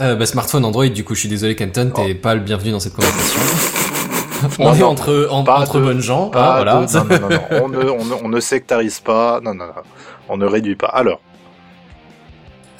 Euh, 0.00 0.14
bah, 0.16 0.26
smartphone, 0.26 0.64
Android, 0.64 0.86
du 0.88 1.04
coup, 1.04 1.14
je 1.14 1.20
suis 1.20 1.28
désolé, 1.28 1.54
Kenton, 1.56 1.90
Oh. 1.94 2.00
t'es 2.04 2.14
pas 2.14 2.34
le 2.34 2.40
bienvenu 2.40 2.70
dans 2.72 2.80
cette 2.80 2.94
conversation. 2.94 3.40
On 4.60 4.64
Non, 4.66 4.74
est 4.74 4.82
entre, 4.82 5.28
en- 5.30 5.40
entre 5.46 5.78
de- 5.78 5.84
bonnes 5.84 6.00
gens, 6.00 6.28
Pas 6.30 6.52
hein, 6.60 6.64
voilà. 6.64 6.86
de- 6.86 6.96
non, 6.96 7.04
non, 7.04 7.18
non, 7.20 7.28
non. 7.28 7.64
On, 7.64 7.68
ne, 7.68 7.90
on, 7.90 8.04
ne, 8.04 8.14
on 8.24 8.28
ne 8.28 8.40
sectarise 8.40 9.00
pas. 9.00 9.40
Non, 9.42 9.52
non, 9.54 9.66
non. 9.66 9.72
On 10.28 10.36
ne 10.36 10.46
réduit 10.46 10.76
pas. 10.76 10.88
Alors, 10.88 11.20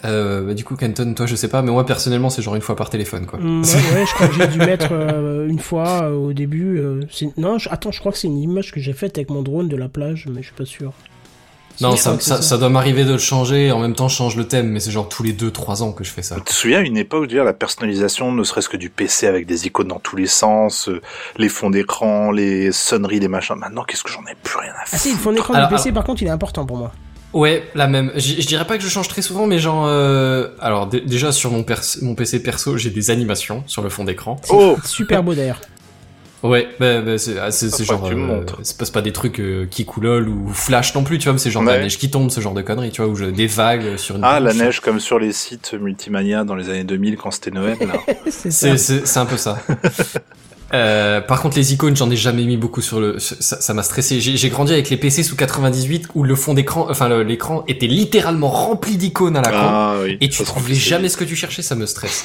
Euh, 0.05 0.43
bah, 0.47 0.55
du 0.55 0.63
coup, 0.65 0.77
Kenton, 0.77 1.13
toi, 1.15 1.27
je 1.27 1.35
sais 1.35 1.49
pas, 1.49 1.61
mais 1.61 1.73
moi, 1.73 1.85
personnellement, 1.85 2.31
c'est 2.31 2.41
genre 2.41 2.55
une 2.55 2.61
fois 2.63 2.77
par 2.77 2.89
téléphone, 2.89 3.27
quoi. 3.27 3.39
Mm, 3.41 3.63
ouais, 3.65 3.69
ouais, 3.95 4.07
je 4.07 4.15
crois 4.15 4.29
que 4.29 4.35
j'ai 4.35 4.47
dû 4.47 4.59
mettre 4.59 4.89
euh, 4.93 5.49
une 5.49 5.59
fois 5.59 6.03
euh, 6.05 6.13
au 6.15 6.33
début. 6.33 6.79
euh, 6.79 7.01
non, 7.37 7.59
je- 7.59 7.69
attends, 7.69 7.91
je 7.91 7.99
crois 7.99 8.13
que 8.13 8.19
c'est 8.19 8.29
une 8.29 8.39
image 8.39 8.71
que 8.71 8.79
j'ai 8.79 8.93
faite 8.93 9.19
avec 9.19 9.29
mon 9.29 9.43
drone 9.43 9.67
de 9.69 9.77
la 9.77 9.89
plage, 9.89 10.27
mais 10.31 10.41
je 10.41 10.47
suis 10.49 10.55
pas 10.57 10.65
sûr. 10.67 10.93
Non, 11.81 11.95
ça, 11.97 12.59
doit 12.59 12.69
m'arriver 12.71 13.05
de 13.05 13.13
le 13.13 13.19
changer, 13.19 13.71
en 13.73 13.79
même 13.81 13.95
temps, 13.95 14.09
je 14.09 14.17
change 14.17 14.37
le 14.37 14.47
thème, 14.47 14.69
mais 14.69 14.79
c'est 14.81 14.91
genre 14.93 15.09
tous 15.09 15.23
les 15.25 15.33
2-3 15.33 15.83
ans 15.83 15.93
que 15.93 16.03
je 16.05 16.11
fais 16.11 16.23
ça. 16.23 16.35
tu 16.37 16.43
te 16.43 16.53
souviens 16.53 16.81
une 16.81 16.97
époque, 16.97 17.29
dire, 17.29 17.43
la 17.45 17.53
personnalisation, 17.53 18.31
ne 18.33 18.43
serait-ce 18.45 18.69
que 18.69 18.77
du 18.77 18.91
PC 18.91 19.27
avec 19.29 19.47
des 19.47 19.67
icônes 19.67 19.87
dans 19.89 20.01
tous 20.01 20.17
les 20.17 20.27
sens, 20.27 20.89
euh, 20.89 21.01
les 21.39 21.49
fonds 21.49 21.71
d'écran, 21.71 22.31
les 22.33 22.71
sonneries, 22.73 23.21
les 23.21 23.29
machins. 23.29 23.55
Maintenant, 23.57 23.85
qu'est-ce 23.85 24.03
que 24.05 24.11
j'en 24.11 24.23
ai 24.23 24.35
plus 24.43 24.59
rien 24.59 24.73
à 24.73 24.83
Ah 24.83 24.87
foutre. 24.87 25.03
si, 25.03 25.11
le 25.13 25.19
fond 25.19 25.31
d'écran 25.33 25.55
du 25.61 25.69
PC, 25.75 25.91
par 25.93 26.03
contre, 26.05 26.23
il 26.23 26.27
est 26.29 26.33
important 26.33 26.65
pour 26.67 26.77
moi. 26.79 26.93
Ouais, 27.35 27.69
la 27.75 27.87
même. 27.89 28.11
Je 28.17 28.47
dirais 28.47 28.67
pas 28.67 28.79
que 28.79 28.83
je 28.85 28.89
change 28.89 29.09
très 29.09 29.23
souvent, 29.23 29.47
mais 29.47 29.59
genre, 29.59 29.87
euh, 29.87 30.49
alors 30.61 30.87
dé- 30.87 31.01
déjà 31.03 31.31
sur 31.31 31.51
mon, 31.51 31.65
mon 32.03 32.15
PC 32.15 32.43
perso, 32.43 32.77
j'ai 32.79 32.91
des 32.91 33.11
animations 33.11 33.65
sur 33.67 33.83
le 33.83 33.91
fond 33.91 34.05
d'écran. 34.05 34.41
Oh 34.49 34.77
Super 34.85 35.23
beau 35.23 35.35
d'ailleurs. 35.35 35.61
Ouais, 36.43 36.69
bah, 36.79 37.01
bah, 37.01 37.19
c'est 37.19 37.37
ah, 37.37 37.51
genre, 37.51 38.03
que 38.03 38.09
tu 38.09 38.15
me 38.15 38.23
euh, 38.23 38.27
montres. 38.39 38.61
c'est 38.63 38.79
pas, 38.79 38.85
c'est 38.85 38.93
pas 38.93 39.03
des 39.03 39.13
trucs 39.13 39.41
euh, 39.41 39.67
qui 39.69 39.85
coulolent 39.85 40.29
ou 40.29 40.53
flash 40.55 40.95
non 40.95 41.03
plus, 41.03 41.19
tu 41.19 41.25
vois, 41.25 41.33
mais 41.33 41.41
c'est 41.41 41.51
genre 41.51 41.65
de 41.65 41.69
la 41.69 41.81
neige 41.81 41.99
qui 41.99 42.11
tombe, 42.11 42.31
ce 42.31 42.41
genre 42.41 42.55
de 42.55 42.63
conneries, 42.63 42.93
tu 42.93 43.03
vois, 43.03 43.11
ou 43.11 43.17
je- 43.17 43.25
des 43.25 43.49
vagues 43.49 43.97
sur 43.97 44.15
une. 44.17 44.23
Ah, 44.25 44.39
la 44.39 44.55
neige 44.55 44.81
comme 44.81 45.01
sur 45.01 45.19
les 45.19 45.33
sites 45.33 45.75
Multimania 45.75 46.45
dans 46.45 46.55
les 46.55 46.71
années 46.71 46.85
2000 46.85 47.17
quand 47.17 47.33
c'était 47.33 47.51
Noël, 47.51 47.77
là. 47.81 47.95
c'est 48.31 49.17
un 49.17 49.27
peu 49.27 49.37
ça. 49.37 49.59
Euh, 50.75 51.21
par 51.21 51.41
contre, 51.41 51.57
les 51.57 51.73
icônes, 51.73 51.97
j'en 51.97 52.11
ai 52.11 52.17
jamais 52.17 52.45
mis 52.45 52.57
beaucoup 52.57 52.83
sur 52.83 53.01
le. 53.01 53.19
Ça 53.19 53.75
m'a 53.75 53.83
stressé. 53.83 54.21
J'ai 54.21 54.37
j'ai 54.37 54.49
grandi 54.51 54.73
avec 54.73 54.91
les 54.91 54.97
PC 54.97 55.23
sous 55.23 55.37
98 55.37 56.09
où 56.15 56.25
le 56.25 56.35
fond 56.35 56.55
d'écran, 56.55 56.87
enfin 56.91 57.23
l'écran 57.23 57.65
était 57.69 57.87
littéralement 57.87 58.49
rempli 58.49 58.97
d'icônes 58.97 59.37
à 59.37 59.43
la 59.43 59.51
con. 59.51 59.57
Ah 59.59 59.95
oui. 60.03 60.19
Et 60.21 60.29
tu 60.29 60.43
trouvais 60.45 60.75
jamais 60.75 61.09
ce 61.09 61.17
que 61.17 61.25
tu 61.25 61.37
cherchais, 61.37 61.63
ça 61.63 61.75
me 61.75 61.87
stresse. 61.87 62.25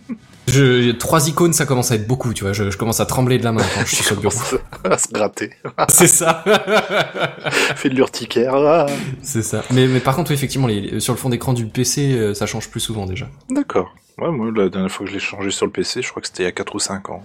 je, 0.48 0.90
trois 0.92 1.28
icônes, 1.28 1.52
ça 1.52 1.66
commence 1.66 1.92
à 1.92 1.94
être 1.94 2.06
beaucoup, 2.06 2.34
tu 2.34 2.44
vois. 2.44 2.52
Je, 2.52 2.70
je 2.70 2.76
commence 2.76 3.00
à 3.00 3.06
trembler 3.06 3.38
de 3.38 3.44
la 3.44 3.52
main 3.52 3.62
quand 3.74 3.82
je 3.86 3.94
suis 3.94 4.04
sur 4.04 4.16
le 4.16 4.22
bureau. 4.22 4.38
à 4.90 4.98
se 4.98 5.08
gratter. 5.08 5.50
C'est 5.88 6.08
ça. 6.08 6.42
Fait 7.76 7.90
de 7.90 7.94
l'urticaire. 7.94 8.54
Ah. 8.54 8.86
C'est 9.22 9.42
ça. 9.42 9.62
Mais, 9.70 9.86
mais 9.86 10.00
par 10.00 10.16
contre, 10.16 10.32
effectivement, 10.32 10.66
les, 10.66 10.98
sur 11.00 11.12
le 11.12 11.18
fond 11.18 11.28
d'écran 11.28 11.52
du 11.52 11.66
PC, 11.66 12.12
euh, 12.12 12.34
ça 12.34 12.46
change 12.46 12.68
plus 12.68 12.80
souvent 12.80 13.06
déjà. 13.06 13.28
D'accord. 13.50 13.94
Ouais, 14.18 14.30
moi, 14.30 14.50
la 14.54 14.68
dernière 14.68 14.90
fois 14.90 15.04
que 15.04 15.10
je 15.10 15.16
l'ai 15.16 15.20
changé 15.20 15.50
sur 15.50 15.66
le 15.66 15.72
PC, 15.72 16.00
je 16.00 16.08
crois 16.10 16.22
que 16.22 16.28
c'était 16.28 16.44
il 16.44 16.46
y 16.46 16.48
a 16.48 16.52
4 16.52 16.74
ou 16.74 16.78
5 16.78 17.10
ans. 17.10 17.22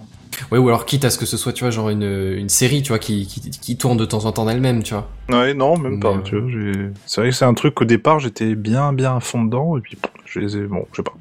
Ouais, 0.50 0.58
ou 0.58 0.68
alors 0.68 0.86
quitte 0.86 1.04
à 1.04 1.10
ce 1.10 1.18
que 1.18 1.26
ce 1.26 1.36
soit, 1.36 1.52
tu 1.52 1.62
vois, 1.62 1.70
genre 1.70 1.90
une, 1.90 2.02
une 2.02 2.48
série, 2.48 2.82
tu 2.82 2.88
vois, 2.88 2.98
qui, 2.98 3.26
qui, 3.26 3.50
qui 3.50 3.76
tourne 3.76 3.96
de 3.96 4.04
temps 4.04 4.24
en 4.24 4.32
temps 4.32 4.44
d'elle-même, 4.44 4.82
tu 4.82 4.94
vois. 4.94 5.08
Ouais, 5.28 5.54
non, 5.54 5.78
même 5.78 6.00
pas. 6.00 6.16
Mais, 6.16 6.22
Tu 6.24 6.36
vois, 6.36 6.50
c'est 7.06 7.20
vrai 7.20 7.30
que 7.30 7.36
c'est 7.36 7.44
un 7.44 7.54
truc 7.54 7.74
qu'au 7.74 7.84
départ, 7.84 8.18
j'étais 8.18 8.56
bien, 8.56 8.92
bien 8.92 9.16
à 9.16 9.20
fond 9.20 9.44
dedans, 9.44 9.76
et 9.76 9.80
puis, 9.80 9.96
je 10.24 10.40
les 10.40 10.56
ai, 10.56 10.62
bon, 10.62 10.86
je 10.90 10.96
sais 10.96 11.02
pas. 11.04 11.14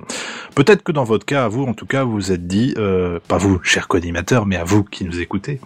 Peut-être 0.56 0.82
que 0.82 0.92
dans 0.92 1.04
votre 1.04 1.26
cas, 1.26 1.46
à 1.46 1.48
vous, 1.48 1.66
en 1.66 1.74
tout 1.74 1.86
cas, 1.86 2.04
vous 2.04 2.14
vous 2.14 2.32
êtes 2.32 2.48
dit, 2.48 2.74
euh, 2.78 3.20
pas 3.28 3.38
vous, 3.38 3.60
cher 3.62 3.88
co-animateur, 3.88 4.48
mais 4.48 4.56
à 4.56 4.64
vous 4.64 4.84
qui 4.84 5.06
nous 5.06 5.20
écoutez. 5.20 5.60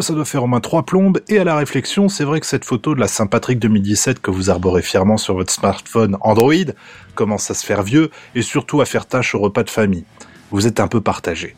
Ça 0.00 0.14
doit 0.14 0.24
faire 0.24 0.42
au 0.42 0.46
moins 0.46 0.60
trois 0.60 0.84
plombes, 0.84 1.20
et 1.28 1.38
à 1.38 1.44
la 1.44 1.54
réflexion, 1.54 2.08
c'est 2.08 2.24
vrai 2.24 2.40
que 2.40 2.46
cette 2.46 2.64
photo 2.64 2.94
de 2.94 3.00
la 3.00 3.08
Saint-Patrick 3.08 3.58
2017 3.58 4.20
que 4.20 4.30
vous 4.30 4.48
arborez 4.48 4.80
fièrement 4.80 5.18
sur 5.18 5.34
votre 5.34 5.52
smartphone 5.52 6.16
Android 6.22 6.72
commence 7.14 7.50
à 7.50 7.54
se 7.54 7.66
faire 7.66 7.82
vieux, 7.82 8.10
et 8.34 8.40
surtout 8.40 8.80
à 8.80 8.86
faire 8.86 9.04
tâche 9.04 9.34
au 9.34 9.38
repas 9.38 9.64
de 9.64 9.70
famille. 9.70 10.04
Vous 10.50 10.66
êtes 10.66 10.80
un 10.80 10.88
peu 10.88 11.02
partagé. 11.02 11.56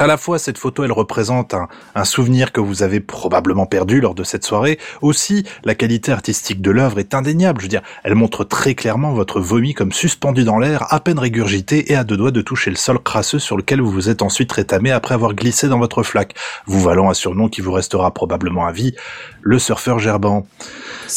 À 0.00 0.06
la 0.06 0.16
fois, 0.16 0.38
cette 0.38 0.58
photo, 0.58 0.84
elle 0.84 0.92
représente 0.92 1.54
un, 1.54 1.66
un 1.96 2.04
souvenir 2.04 2.52
que 2.52 2.60
vous 2.60 2.84
avez 2.84 3.00
probablement 3.00 3.66
perdu 3.66 4.00
lors 4.00 4.14
de 4.14 4.22
cette 4.22 4.44
soirée. 4.44 4.78
Aussi, 5.02 5.44
la 5.64 5.74
qualité 5.74 6.12
artistique 6.12 6.60
de 6.62 6.70
l'œuvre 6.70 7.00
est 7.00 7.14
indéniable. 7.14 7.60
Je 7.60 7.64
veux 7.64 7.68
dire, 7.70 7.82
elle 8.04 8.14
montre 8.14 8.44
très 8.44 8.76
clairement 8.76 9.12
votre 9.12 9.40
vomi 9.40 9.74
comme 9.74 9.90
suspendu 9.92 10.44
dans 10.44 10.58
l'air, 10.60 10.86
à 10.94 11.00
peine 11.00 11.18
régurgité 11.18 11.90
et 11.92 11.96
à 11.96 12.04
deux 12.04 12.16
doigts 12.16 12.30
de 12.30 12.40
toucher 12.42 12.70
le 12.70 12.76
sol 12.76 13.00
crasseux 13.02 13.40
sur 13.40 13.56
lequel 13.56 13.80
vous 13.80 13.90
vous 13.90 14.08
êtes 14.08 14.22
ensuite 14.22 14.52
rétamé 14.52 14.92
après 14.92 15.14
avoir 15.14 15.34
glissé 15.34 15.66
dans 15.66 15.80
votre 15.80 16.04
flaque, 16.04 16.34
vous 16.66 16.80
valant 16.80 17.10
un 17.10 17.14
surnom 17.14 17.48
qui 17.48 17.60
vous 17.60 17.72
restera 17.72 18.14
probablement 18.14 18.66
à 18.66 18.72
vie, 18.72 18.94
le 19.42 19.58
surfeur 19.58 19.98
gerbant. 19.98 20.46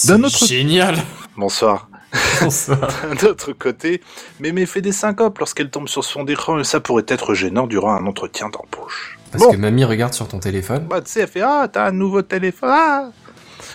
D'un 0.06 0.24
autre- 0.24 0.48
Génial. 0.48 0.96
Bonsoir. 1.38 1.88
D'un 2.42 3.28
autre 3.30 3.54
côté, 3.54 4.02
Mémé 4.40 4.66
fait 4.66 4.82
des 4.82 4.92
syncopes 4.92 5.38
lorsqu'elle 5.40 5.70
tombe 5.70 5.88
sur 5.88 6.04
son 6.04 6.26
écran 6.26 6.60
et 6.60 6.64
ça 6.64 6.80
pourrait 6.80 7.06
être 7.08 7.34
gênant 7.34 7.68
durant 7.68 7.94
un 7.94 8.06
entretien 8.06 8.50
d'embauche. 8.50 9.18
Parce 9.32 9.44
Bon. 9.46 9.52
que 9.52 9.58
mamie 9.58 9.86
regarde 9.86 10.14
sur 10.14 10.28
ton 10.28 10.40
téléphone. 10.40 10.88
Bah, 10.90 11.02
tu 11.02 11.10
sais, 11.10 11.22
elle 11.22 11.28
fait 11.28 11.42
Ah, 11.42 11.70
t'as 11.72 11.88
un 11.88 11.92
nouveau 11.92 12.22
téléphone. 12.22 12.70
ah 12.72 13.10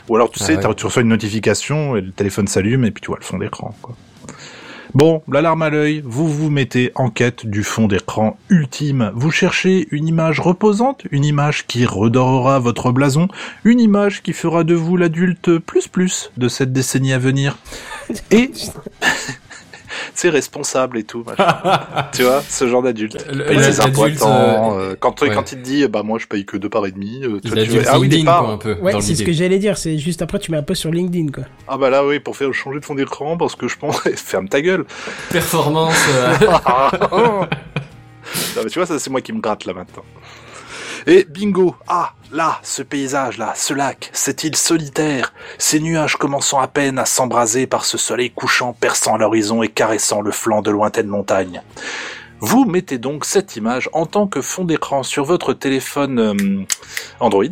Ou 0.08 0.16
alors, 0.16 0.30
tu 0.30 0.38
Ah 0.42 0.46
sais, 0.46 0.56
ouais. 0.56 0.74
tu 0.74 0.84
reçois 0.86 1.02
une 1.02 1.08
notification 1.08 1.96
et 1.96 2.00
le 2.02 2.12
téléphone 2.12 2.46
s'allume 2.46 2.84
et 2.84 2.90
puis 2.90 3.00
tu 3.00 3.06
vois 3.08 3.18
le 3.18 3.24
fond 3.24 3.38
d'écran. 3.38 3.74
quoi. 3.80 3.94
Bon, 4.94 5.22
l'alarme 5.30 5.60
à 5.62 5.68
l'œil, 5.68 6.00
vous 6.06 6.26
vous 6.28 6.48
mettez 6.48 6.92
en 6.94 7.10
quête 7.10 7.44
du 7.44 7.64
fond 7.64 7.86
d'écran 7.86 8.38
ultime. 8.48 9.10
Vous 9.14 9.30
cherchez 9.30 9.88
une 9.90 10.06
image 10.08 10.40
reposante, 10.40 11.02
une 11.10 11.24
image 11.24 11.66
qui 11.66 11.84
redorera 11.84 12.60
votre 12.60 12.92
blason, 12.92 13.28
une 13.64 13.80
image 13.80 14.22
qui 14.22 14.32
fera 14.32 14.64
de 14.64 14.74
vous 14.74 14.96
l'adulte 14.96 15.58
plus 15.58 15.88
plus 15.88 16.30
de 16.38 16.48
cette 16.48 16.72
décennie 16.72 17.12
à 17.12 17.18
venir. 17.18 17.58
Et 18.30 18.50
c'est 20.14 20.28
responsable 20.30 20.98
et 20.98 21.04
tout. 21.04 21.24
machin. 21.26 21.58
tu 22.12 22.22
vois, 22.22 22.42
ce 22.48 22.66
genre 22.68 22.82
d'adulte. 22.82 23.16
Paye 23.46 23.62
ses 23.62 23.80
impôts 23.80 24.04
euh, 24.04 24.10
euh, 24.22 24.96
quand, 24.98 25.20
ouais. 25.22 25.30
quand 25.30 25.52
il 25.52 25.58
te 25.58 25.62
dit, 25.62 25.86
bah 25.88 26.02
moi 26.02 26.18
je 26.18 26.26
paye 26.26 26.44
que 26.44 26.56
deux 26.56 26.68
par 26.68 26.86
et 26.86 26.90
demi, 26.92 27.20
euh, 27.24 27.40
toi, 27.40 27.50
Il 27.54 27.58
a 27.58 27.64
tu 27.64 27.70
vas- 27.78 27.90
ah 27.92 27.98
oui, 27.98 28.08
départ. 28.08 28.44
quoi, 28.44 28.52
un 28.52 28.58
peu, 28.58 28.74
Ouais, 28.80 28.92
c'est 29.00 29.14
ce 29.14 29.22
que 29.22 29.32
j'allais 29.32 29.58
dire. 29.58 29.76
C'est 29.78 29.98
juste 29.98 30.22
après, 30.22 30.38
tu 30.38 30.50
mets 30.50 30.58
un 30.58 30.62
post 30.62 30.80
sur 30.82 30.90
LinkedIn, 30.90 31.30
quoi. 31.32 31.44
Ah 31.68 31.76
bah 31.78 31.90
là 31.90 32.04
oui, 32.06 32.20
pour 32.20 32.36
faire 32.36 32.52
changer 32.52 32.80
de 32.80 32.84
fond 32.84 32.94
d'écran 32.94 33.36
parce 33.36 33.56
que 33.56 33.68
je 33.68 33.76
pense 33.76 34.00
ferme 34.16 34.48
ta 34.48 34.60
gueule. 34.60 34.84
Performance. 35.30 35.94
euh, 36.16 36.36
non, 37.12 38.62
mais 38.64 38.70
tu 38.70 38.78
vois 38.78 38.86
ça 38.86 38.98
c'est 38.98 39.10
moi 39.10 39.20
qui 39.20 39.32
me 39.32 39.40
gratte 39.40 39.64
là 39.66 39.72
maintenant. 39.72 40.02
Et 41.08 41.24
bingo, 41.24 41.76
ah 41.86 42.14
là, 42.32 42.58
ce 42.64 42.82
paysage 42.82 43.38
là, 43.38 43.52
ce 43.54 43.72
lac, 43.72 44.10
cette 44.12 44.42
île 44.42 44.56
solitaire, 44.56 45.32
ces 45.56 45.78
nuages 45.78 46.16
commençant 46.16 46.58
à 46.58 46.66
peine 46.66 46.98
à 46.98 47.04
s'embraser 47.04 47.68
par 47.68 47.84
ce 47.84 47.96
soleil 47.96 48.30
couchant 48.30 48.72
perçant 48.72 49.16
l'horizon 49.16 49.62
et 49.62 49.68
caressant 49.68 50.20
le 50.20 50.32
flanc 50.32 50.62
de 50.62 50.72
lointaines 50.72 51.06
montagnes. 51.06 51.62
Vous 52.40 52.64
mettez 52.64 52.98
donc 52.98 53.24
cette 53.24 53.54
image 53.54 53.88
en 53.92 54.04
tant 54.04 54.26
que 54.26 54.40
fond 54.40 54.64
d'écran 54.64 55.04
sur 55.04 55.24
votre 55.24 55.54
téléphone 55.54 56.18
euh, 56.18 56.64
Android 57.20 57.44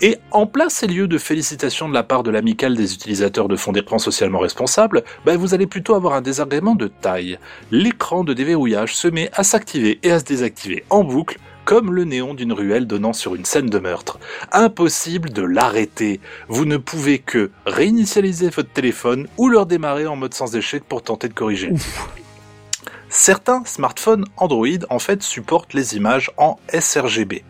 et 0.00 0.18
en 0.30 0.46
place 0.46 0.84
et 0.84 0.86
lieu 0.86 1.08
de 1.08 1.18
félicitations 1.18 1.88
de 1.88 1.94
la 1.94 2.04
part 2.04 2.22
de 2.22 2.30
l'amicale 2.30 2.76
des 2.76 2.94
utilisateurs 2.94 3.48
de 3.48 3.56
fond 3.56 3.72
d'écran 3.72 3.98
socialement 3.98 4.38
responsables, 4.38 5.02
bah, 5.26 5.36
vous 5.36 5.52
allez 5.52 5.66
plutôt 5.66 5.96
avoir 5.96 6.14
un 6.14 6.22
désagrément 6.22 6.76
de 6.76 6.86
taille. 6.86 7.38
L'écran 7.72 8.22
de 8.22 8.34
déverrouillage 8.34 8.94
se 8.94 9.08
met 9.08 9.30
à 9.34 9.42
s'activer 9.42 9.98
et 10.04 10.12
à 10.12 10.20
se 10.20 10.24
désactiver 10.24 10.84
en 10.90 11.02
boucle 11.02 11.38
comme 11.64 11.92
le 11.92 12.04
néon 12.04 12.34
d'une 12.34 12.52
ruelle 12.52 12.86
donnant 12.86 13.12
sur 13.12 13.34
une 13.34 13.44
scène 13.44 13.70
de 13.70 13.78
meurtre. 13.78 14.18
Impossible 14.52 15.30
de 15.30 15.42
l'arrêter. 15.42 16.20
Vous 16.48 16.64
ne 16.64 16.76
pouvez 16.76 17.18
que 17.18 17.50
réinitialiser 17.66 18.50
votre 18.50 18.70
téléphone 18.70 19.26
ou 19.36 19.48
le 19.48 19.58
redémarrer 19.58 20.06
en 20.06 20.16
mode 20.16 20.34
sans 20.34 20.56
échec 20.56 20.84
pour 20.84 21.02
tenter 21.02 21.28
de 21.28 21.34
corriger. 21.34 21.72
Certains 23.08 23.64
smartphones 23.64 24.24
Android 24.36 24.66
en 24.90 24.98
fait 24.98 25.22
supportent 25.22 25.72
les 25.72 25.96
images 25.96 26.30
en 26.36 26.58
sRGB. 26.68 27.44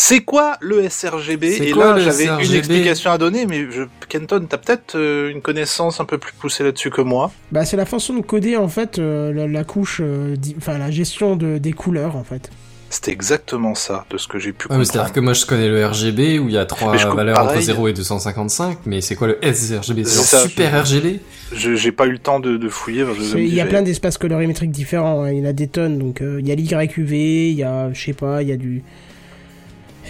C'est 0.00 0.20
quoi 0.20 0.56
le 0.60 0.88
sRGB 0.88 1.44
Et 1.44 1.70
quoi 1.72 1.96
là, 1.96 1.98
j'avais 1.98 2.26
une 2.26 2.54
explication 2.54 3.10
à 3.10 3.18
donner, 3.18 3.46
mais 3.46 3.68
je... 3.68 3.82
Kenton, 4.08 4.46
t'as 4.48 4.58
peut-être 4.58 4.94
euh, 4.94 5.28
une 5.30 5.42
connaissance 5.42 5.98
un 5.98 6.04
peu 6.04 6.18
plus 6.18 6.32
poussée 6.34 6.62
là-dessus 6.62 6.90
que 6.90 7.00
moi. 7.00 7.32
Bah, 7.50 7.64
c'est 7.64 7.76
la 7.76 7.84
façon 7.84 8.14
de 8.14 8.20
coder, 8.20 8.56
en 8.56 8.68
fait, 8.68 9.00
euh, 9.00 9.32
la, 9.32 9.48
la 9.48 9.64
couche, 9.64 10.00
euh, 10.00 10.36
enfin, 10.56 10.78
la 10.78 10.92
gestion 10.92 11.34
de, 11.34 11.58
des 11.58 11.72
couleurs, 11.72 12.14
en 12.14 12.22
fait. 12.22 12.48
C'était 12.90 13.12
exactement 13.12 13.74
ça, 13.74 14.06
de 14.10 14.16
ce 14.16 14.26
que 14.26 14.38
j'ai 14.38 14.52
pu 14.52 14.64
Ouais, 14.64 14.68
comprendre. 14.68 14.86
c'est-à-dire 14.86 15.12
que 15.12 15.20
moi 15.20 15.34
je 15.34 15.44
connais 15.44 15.68
le 15.68 15.84
RGB 15.86 16.38
où 16.38 16.48
il 16.48 16.54
y 16.54 16.58
a 16.58 16.64
trois 16.64 16.96
valeurs 16.96 17.38
entre 17.38 17.48
pareil. 17.48 17.62
0 17.62 17.88
et 17.88 17.92
255, 17.92 18.78
mais 18.86 19.02
c'est 19.02 19.14
quoi 19.14 19.26
le 19.26 19.38
sRGB 19.42 20.04
C'est 20.04 20.38
super 20.38 20.82
RGB 20.84 21.20
Je- 21.52 21.74
J'ai 21.74 21.92
pas 21.92 22.06
eu 22.06 22.12
le 22.12 22.18
temps 22.18 22.40
de, 22.40 22.56
de 22.56 22.68
fouiller. 22.70 23.04
Il 23.36 23.54
y 23.54 23.60
a 23.60 23.66
plein 23.66 23.82
d'espaces 23.82 24.16
colorimétriques 24.16 24.70
différents, 24.70 25.22
hein, 25.24 25.30
il 25.32 25.38
y 25.38 25.42
en 25.42 25.50
a 25.50 25.52
des 25.52 25.68
tonnes, 25.68 25.98
donc 25.98 26.22
euh, 26.22 26.38
il 26.40 26.48
y 26.48 26.52
a 26.52 26.54
l'YQV, 26.54 27.50
il 27.50 27.56
y 27.56 27.62
a, 27.62 27.92
je 27.92 28.00
sais 28.02 28.14
pas, 28.14 28.40
il 28.42 28.48
y 28.48 28.52
a 28.52 28.56
du... 28.56 28.82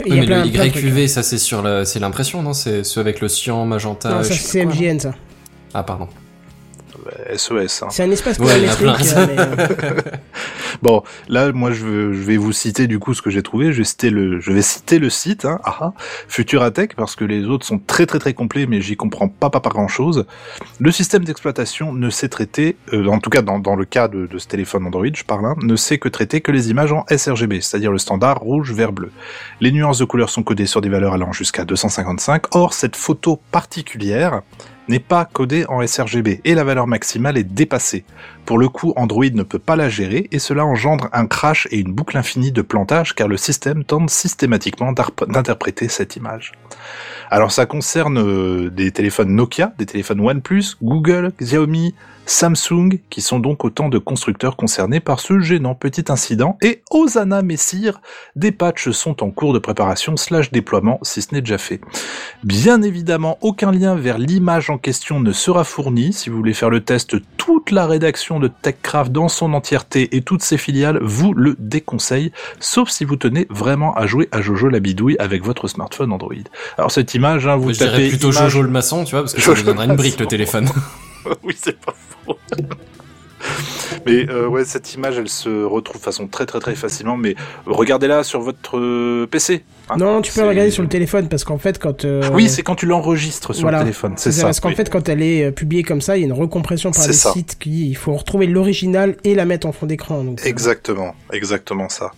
Il 0.06 0.12
Oui, 0.12 0.16
y 0.16 0.18
a 0.18 0.20
mais 0.20 0.26
plein- 0.26 0.44
le 0.44 0.50
plein. 0.52 0.64
YQV, 0.66 1.08
ça 1.08 1.24
c'est 1.24 1.38
sur 1.38 1.60
la, 1.62 1.84
c'est 1.84 1.98
l'impression, 1.98 2.42
non? 2.42 2.52
C'est 2.52 2.84
ceux 2.84 3.00
avec 3.00 3.20
le 3.20 3.26
cyan, 3.26 3.66
magenta. 3.66 4.10
Non, 4.10 4.22
ça 4.22 4.34
c'est 4.34 4.64
MGN, 4.64 5.00
ça. 5.00 5.14
Ah 5.74 5.82
pardon. 5.82 6.06
SOS. 7.36 7.82
hein. 7.82 7.88
C'est 7.90 8.02
un 8.04 8.10
espace 8.10 8.38
Ouais, 8.38 8.60
il 8.60 8.64
y 8.66 8.68
en 8.68 8.72
a 8.72 8.76
colorimétrique, 8.76 9.78
Bon, 10.82 11.02
là, 11.28 11.52
moi, 11.52 11.72
je, 11.72 11.86
vais 11.86 12.36
vous 12.36 12.52
citer 12.52 12.86
du 12.86 12.98
coup 12.98 13.14
ce 13.14 13.22
que 13.22 13.30
j'ai 13.30 13.42
trouvé. 13.42 13.72
Je 13.72 13.78
vais 13.78 13.84
citer 14.62 14.98
le, 14.98 15.10
site, 15.10 15.44
hein, 15.44 15.58
ah, 15.64 15.76
ah, 15.80 15.92
Futuratech, 16.28 16.94
parce 16.96 17.16
que 17.16 17.24
les 17.24 17.44
autres 17.46 17.66
sont 17.66 17.78
très 17.78 18.06
très 18.06 18.18
très 18.18 18.34
complets, 18.34 18.66
mais 18.66 18.80
j'y 18.80 18.96
comprends 18.96 19.28
pas 19.28 19.50
pas, 19.50 19.60
pas 19.60 19.70
grand 19.70 19.88
chose. 19.88 20.26
Le 20.78 20.90
système 20.90 21.24
d'exploitation 21.24 21.92
ne 21.92 22.10
sait 22.10 22.28
traiter, 22.28 22.76
euh, 22.92 23.06
en 23.06 23.18
tout 23.18 23.30
cas 23.30 23.42
dans, 23.42 23.76
le 23.76 23.84
cas 23.84 24.08
de, 24.08 24.26
de 24.26 24.38
ce 24.38 24.46
téléphone 24.46 24.86
Android, 24.86 25.06
je 25.12 25.24
parle, 25.24 25.46
hein, 25.46 25.54
ne 25.62 25.76
sait 25.76 25.98
que 25.98 26.08
traiter 26.08 26.40
que 26.40 26.52
les 26.52 26.70
images 26.70 26.92
en 26.92 27.04
sRGB, 27.08 27.60
c'est-à-dire 27.60 27.92
le 27.92 27.98
standard 27.98 28.38
rouge, 28.38 28.72
vert, 28.72 28.92
bleu. 28.92 29.10
Les 29.60 29.72
nuances 29.72 29.98
de 29.98 30.04
couleurs 30.04 30.30
sont 30.30 30.42
codées 30.42 30.66
sur 30.66 30.80
des 30.80 30.88
valeurs 30.88 31.14
allant 31.14 31.32
jusqu'à 31.32 31.64
255. 31.64 32.54
Or, 32.54 32.72
cette 32.72 32.96
photo 32.96 33.40
particulière 33.50 34.42
n'est 34.88 35.00
pas 35.00 35.24
codée 35.24 35.66
en 35.68 35.86
sRGB 35.86 36.40
et 36.44 36.54
la 36.54 36.64
valeur 36.64 36.86
maximale 36.86 37.36
est 37.36 37.44
dépassée. 37.44 38.04
Pour 38.48 38.56
le 38.56 38.70
coup, 38.70 38.94
Android 38.96 39.26
ne 39.30 39.42
peut 39.42 39.58
pas 39.58 39.76
la 39.76 39.90
gérer 39.90 40.26
et 40.32 40.38
cela 40.38 40.64
engendre 40.64 41.10
un 41.12 41.26
crash 41.26 41.68
et 41.70 41.80
une 41.80 41.92
boucle 41.92 42.16
infinie 42.16 42.50
de 42.50 42.62
plantage 42.62 43.14
car 43.14 43.28
le 43.28 43.36
système 43.36 43.84
tente 43.84 44.08
systématiquement 44.08 44.92
d'interpréter 44.92 45.88
cette 45.88 46.16
image. 46.16 46.52
Alors 47.30 47.52
ça 47.52 47.66
concerne 47.66 48.16
euh, 48.18 48.70
des 48.70 48.90
téléphones 48.90 49.34
Nokia, 49.34 49.74
des 49.76 49.84
téléphones 49.84 50.20
OnePlus, 50.20 50.78
Google, 50.82 51.32
Xiaomi, 51.38 51.94
Samsung, 52.28 53.00
qui 53.08 53.22
sont 53.22 53.38
donc 53.38 53.64
autant 53.64 53.88
de 53.88 53.96
constructeurs 53.96 54.54
concernés 54.56 55.00
par 55.00 55.18
ce 55.18 55.40
gênant 55.40 55.74
petit 55.74 56.04
incident, 56.12 56.58
et 56.62 56.82
Osana 56.90 57.40
Messire, 57.40 58.02
des 58.36 58.52
patchs 58.52 58.90
sont 58.90 59.22
en 59.22 59.30
cours 59.30 59.54
de 59.54 59.58
préparation 59.58 60.16
slash 60.18 60.52
déploiement, 60.52 60.98
si 61.02 61.22
ce 61.22 61.34
n'est 61.34 61.40
déjà 61.40 61.56
fait. 61.56 61.80
Bien 62.44 62.82
évidemment, 62.82 63.38
aucun 63.40 63.72
lien 63.72 63.94
vers 63.96 64.18
l'image 64.18 64.68
en 64.68 64.76
question 64.76 65.20
ne 65.20 65.32
sera 65.32 65.64
fourni. 65.64 66.12
Si 66.12 66.28
vous 66.28 66.36
voulez 66.36 66.52
faire 66.52 66.68
le 66.68 66.84
test, 66.84 67.16
toute 67.38 67.70
la 67.70 67.86
rédaction 67.86 68.38
de 68.40 68.48
TechCraft 68.48 69.10
dans 69.10 69.28
son 69.28 69.54
entièreté 69.54 70.14
et 70.14 70.20
toutes 70.20 70.42
ses 70.42 70.58
filiales 70.58 70.98
vous 71.02 71.32
le 71.32 71.56
déconseille, 71.58 72.30
sauf 72.60 72.90
si 72.90 73.06
vous 73.06 73.16
tenez 73.16 73.46
vraiment 73.48 73.94
à 73.94 74.06
jouer 74.06 74.28
à 74.32 74.42
Jojo 74.42 74.68
la 74.68 74.80
bidouille 74.80 75.16
avec 75.18 75.42
votre 75.42 75.66
smartphone 75.66 76.12
Android. 76.12 76.34
Alors 76.76 76.90
cette 76.90 77.14
image, 77.14 77.46
hein, 77.46 77.56
vous 77.56 77.72
je 77.72 77.78
tapez 77.78 78.10
plutôt 78.10 78.30
image- 78.32 78.50
Jojo 78.50 78.62
le 78.62 78.68
maçon, 78.68 79.04
tu 79.04 79.12
vois, 79.12 79.22
parce 79.22 79.32
que 79.32 79.40
ça 79.40 79.46
Jojo 79.54 79.62
donnera 79.64 79.86
le 79.86 79.92
une 79.92 79.96
brique 79.96 80.20
le 80.20 80.26
téléphone. 80.26 80.68
oui, 81.44 81.54
c'est 81.56 81.78
pas 81.78 81.94
faux. 82.24 82.36
mais 84.06 84.28
euh, 84.28 84.48
ouais, 84.48 84.64
cette 84.64 84.94
image, 84.94 85.16
elle 85.16 85.28
se 85.28 85.64
retrouve 85.64 85.98
de 86.00 86.04
façon 86.04 86.26
très 86.26 86.44
très 86.44 86.58
très 86.58 86.74
facilement. 86.74 87.16
Mais 87.16 87.34
regardez-la 87.66 88.24
sur 88.24 88.40
votre 88.40 88.78
euh, 88.78 89.26
PC. 89.30 89.64
hein. 89.88 89.96
Non, 89.96 90.20
tu 90.22 90.32
peux 90.32 90.40
la 90.42 90.48
regarder 90.48 90.70
sur 90.72 90.82
le 90.82 90.88
téléphone 90.88 91.28
parce 91.28 91.44
qu'en 91.44 91.58
fait, 91.58 91.78
quand. 91.78 92.04
euh, 92.04 92.28
Oui, 92.32 92.48
c'est 92.48 92.62
quand 92.62 92.74
tu 92.74 92.86
l'enregistres 92.86 93.52
sur 93.54 93.62
voilà. 93.62 93.78
le 93.78 93.84
téléphone. 93.84 94.14
C'est 94.16 94.32
ça. 94.32 94.42
Parce 94.42 94.58
qu'en 94.60 94.70
oui. 94.70 94.74
fait, 94.74 94.90
quand 94.90 95.08
elle 95.08 95.22
est 95.22 95.52
publiée 95.52 95.84
comme 95.84 96.00
ça, 96.00 96.16
il 96.16 96.20
y 96.20 96.22
a 96.24 96.26
une 96.26 96.32
recompression 96.32 96.90
par 96.90 97.06
les 97.06 97.12
ça. 97.12 97.32
sites 97.32 97.58
qui 97.58 97.88
il 97.88 97.94
faut 97.96 98.12
retrouver 98.14 98.46
l'original 98.48 99.16
et 99.24 99.34
la 99.36 99.44
mettre 99.44 99.66
en 99.68 99.72
fond 99.72 99.86
d'écran. 99.86 100.24
Exactement, 100.44 101.14
exactement 101.32 101.88
ça. 101.88 102.10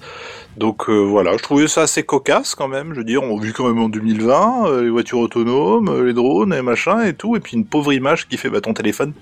Donc 0.57 0.89
euh, 0.91 0.93
voilà, 0.99 1.37
je 1.37 1.43
trouvais 1.43 1.69
ça 1.69 1.83
assez 1.83 2.03
cocasse 2.03 2.55
quand 2.55 2.69
même. 2.69 2.93
Je 2.93 2.99
veux 2.99 3.05
dire, 3.05 3.23
on 3.23 3.39
vit 3.39 3.53
quand 3.53 3.67
même 3.69 3.79
en 3.79 3.89
2020, 3.89 4.67
euh, 4.67 4.83
les 4.83 4.91
voitures 4.91 5.21
autonomes, 5.21 5.89
euh, 5.89 6.05
les 6.05 6.13
drones 6.13 6.53
et 6.53 6.61
machin 6.61 7.03
et 7.05 7.15
tout, 7.15 7.37
et 7.37 7.41
puis 7.41 7.57
une 7.57 7.65
pauvre 7.65 7.93
image 7.93 8.29
qui 8.29 8.37
fait 8.37 8.51
bah, 8.51 8.61
ton 8.61 8.75
téléphone. 8.75 9.13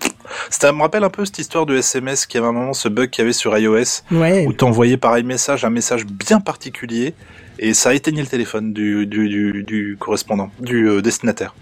Ça 0.51 0.73
me 0.73 0.81
rappelle 0.81 1.05
un 1.05 1.11
peu 1.11 1.25
cette 1.25 1.39
histoire 1.39 1.67
de 1.67 1.77
SMS 1.77 2.27
qui 2.27 2.39
avait 2.39 2.47
un 2.47 2.53
moment 2.53 2.73
ce 2.73 2.89
bug 2.89 3.11
qu'il 3.11 3.23
y 3.23 3.25
avait 3.25 3.33
sur 3.33 3.57
iOS 3.57 4.03
Ouais. 4.11 4.47
où 4.47 4.53
t'envoyais 4.53 4.97
pareil 4.97 5.23
message, 5.23 5.65
un 5.65 5.71
message 5.71 6.07
bien 6.07 6.41
particulier, 6.41 7.15
et 7.59 7.75
ça 7.75 7.95
éteignait 7.95 8.23
le 8.23 8.29
téléphone 8.29 8.73
du, 8.73 9.07
du, 9.07 9.29
du, 9.29 9.65
du 9.65 9.97
correspondant, 10.01 10.51
du 10.61 10.89
euh, 10.89 11.03
destinataire. 11.03 11.55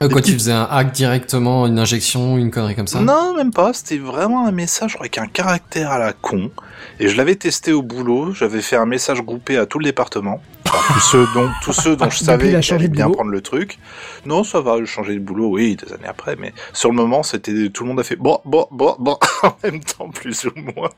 Euh, 0.00 0.08
Quoi, 0.08 0.20
petits- 0.22 0.32
tu 0.32 0.38
faisais 0.38 0.52
un 0.52 0.66
hack 0.68 0.90
directement, 0.92 1.66
une 1.68 1.78
injection, 1.78 2.36
une 2.38 2.50
connerie 2.50 2.74
comme 2.74 2.88
ça? 2.88 2.98
Non, 3.00 3.34
même 3.36 3.52
pas. 3.52 3.72
C'était 3.72 3.98
vraiment 3.98 4.44
un 4.46 4.50
message 4.50 4.96
avec 4.98 5.18
un 5.18 5.26
caractère 5.26 5.92
à 5.92 5.98
la 6.00 6.12
con. 6.12 6.50
Et 7.00 7.08
je 7.08 7.16
l'avais 7.16 7.34
testé 7.34 7.72
au 7.72 7.82
boulot. 7.82 8.32
J'avais 8.32 8.62
fait 8.62 8.76
un 8.76 8.86
message 8.86 9.20
groupé 9.22 9.56
à 9.56 9.66
tout 9.66 9.78
le 9.78 9.84
département. 9.84 10.40
Enfin, 10.66 10.94
tous 10.94 11.00
ceux 11.00 11.26
dont, 11.34 11.50
tous 11.62 11.72
ceux 11.72 11.96
dont 11.96 12.08
je 12.10 12.18
savais 12.18 12.60
qu'ils 12.60 12.74
allaient 12.74 12.88
bien 12.88 13.10
prendre 13.10 13.30
le 13.30 13.40
truc. 13.40 13.78
Non, 14.26 14.44
ça 14.44 14.60
va, 14.60 14.78
j'ai 14.78 14.86
changé 14.86 15.14
de 15.14 15.18
boulot, 15.20 15.48
oui, 15.50 15.76
des 15.76 15.92
années 15.92 16.06
après. 16.06 16.36
Mais 16.36 16.52
sur 16.72 16.90
le 16.90 16.94
moment, 16.96 17.22
c'était, 17.22 17.68
tout 17.70 17.82
le 17.84 17.88
monde 17.90 18.00
a 18.00 18.04
fait 18.04 18.16
bon, 18.16 18.38
bon, 18.44 18.66
bon, 18.70 18.94
bon, 18.98 19.18
en 19.42 19.56
même 19.64 19.80
temps, 19.80 20.08
plus 20.10 20.44
ou 20.44 20.52
moins. 20.56 20.90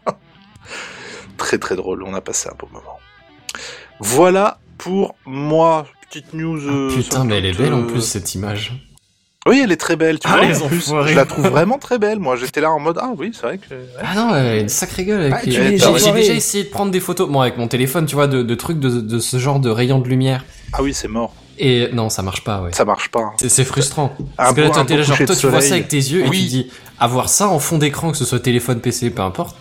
très, 1.37 1.59
très 1.59 1.77
drôle. 1.77 2.03
On 2.03 2.15
a 2.15 2.21
passé 2.21 2.49
un 2.51 2.55
beau 2.59 2.69
moment. 2.73 2.99
Voilà 4.01 4.59
pour 4.79 5.15
moi. 5.25 5.87
Petite 6.09 6.35
news. 6.35 6.59
euh, 6.69 6.91
Ah, 6.93 6.95
Putain, 6.97 7.17
somme 7.19 7.29
mais 7.29 7.39
elle 7.39 7.47
est 7.47 7.57
belle 7.59 7.75
en 7.75 7.81
euh, 7.83 7.87
plus 7.87 8.01
cette 8.03 8.35
image. 8.35 8.73
Oui, 9.47 9.61
elle 9.63 9.73
est 9.73 9.77
très 9.77 9.97
belle, 9.97 10.19
tu 10.19 10.27
Ah, 10.31 10.37
vois. 10.39 10.47
les 10.47 10.63
en 10.63 10.69
plus, 10.69 10.79
enfoirés. 10.89 11.13
je 11.13 11.17
la 11.17 11.25
trouve 11.25 11.47
vraiment 11.49 11.79
très 11.79 11.99
belle. 11.99 12.19
Moi, 12.19 12.37
j'étais 12.37 12.61
là 12.61 12.71
en 12.71 12.81
mode 12.81 12.99
ah 13.01 13.11
oui, 13.17 13.31
c'est 13.35 13.47
vrai 13.47 13.59
que. 13.59 13.75
ouais. 13.75 13.81
Ah 14.03 14.15
non, 14.15 14.35
elle 14.35 14.47
a 14.47 14.57
une 14.59 14.69
sacrée 14.69 15.05
gueule. 15.05 15.21
Avec 15.21 15.35
Ah, 15.35 15.41
les- 15.45 15.53
J'ai- 15.53 15.71
déjà 16.13 16.35
essayé 16.35 16.65
de 16.65 16.69
prendre 16.71 16.91
des 16.91 17.01
photos, 17.01 17.29
bon, 17.29 17.41
avec 17.41 17.57
mon 17.57 17.69
téléphone, 17.69 18.07
tu 18.07 18.15
vois, 18.15 18.27
de, 18.27 18.43
de 18.43 18.55
trucs 18.55 18.81
de, 18.81 19.01
de 19.01 19.19
ce 19.19 19.39
genre 19.39 19.61
de 19.61 19.71
rayons 19.71 19.99
de 20.01 20.09
lumière. 20.09 20.45
Ah 20.73 20.83
oui, 20.83 20.93
c'est 20.95 21.09
mort. 21.09 21.33
Et 21.59 21.89
non, 21.95 22.11
ça 22.11 22.23
marche 22.23 22.45
pas, 22.45 22.61
ouais. 22.63 22.71
Ça 22.75 22.85
marche 22.85 23.09
pas. 23.11 23.33
C'est- 23.39 23.49
C'est 23.49 23.65
frustrant. 23.65 24.15
Un 24.19 24.25
Parce 24.37 24.55
que 24.55 24.61
là, 24.61 24.71
toi, 24.71 24.85
t'es 24.85 24.97
là, 24.97 25.03
genre, 25.03 25.17
toi, 25.17 25.35
tu 25.37 25.47
vois 25.47 25.61
ça 25.63 25.75
avec 25.75 25.89
tes 25.89 25.97
yeux 25.97 26.25
et 26.25 26.29
Oui. 26.29 26.43
tu 26.43 26.49
dis, 26.49 26.71
avoir 27.01 27.29
ça 27.29 27.49
en 27.49 27.59
fond 27.59 27.79
d'écran, 27.79 28.11
que 28.11 28.17
ce 28.19 28.25
soit 28.27 28.41
téléphone, 28.41 28.81
PC, 28.81 29.09
peu 29.11 29.23
importe. 29.23 29.57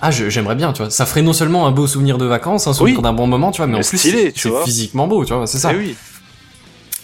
Ah, 0.00 0.10
je- 0.12 0.30
j'aimerais 0.30 0.54
bien, 0.54 0.72
tu 0.72 0.80
vois. 0.82 0.90
Ça 0.90 1.04
ferait 1.06 1.22
non 1.22 1.32
seulement 1.32 1.66
un 1.66 1.72
beau 1.72 1.86
souvenir 1.88 2.18
de 2.18 2.24
vacances, 2.24 2.66
un 2.68 2.72
souvenir 2.72 2.98
Oui. 2.98 3.02
d'un 3.02 3.12
bon 3.12 3.26
moment, 3.26 3.50
tu 3.50 3.56
vois, 3.58 3.66
mais, 3.66 3.72
Mais 3.74 3.84
en 3.84 3.88
plus, 3.88 3.98
stylé, 3.98 4.26
c'est- 4.26 4.32
tu 4.32 4.40
c'est 4.42 4.48
vois. 4.48 4.64
physiquement 4.64 5.06
beau, 5.08 5.24
tu 5.24 5.34
vois, 5.34 5.46
c'est 5.48 5.58
ça. 5.58 5.72
Eh 5.74 5.76
oui. 5.76 5.96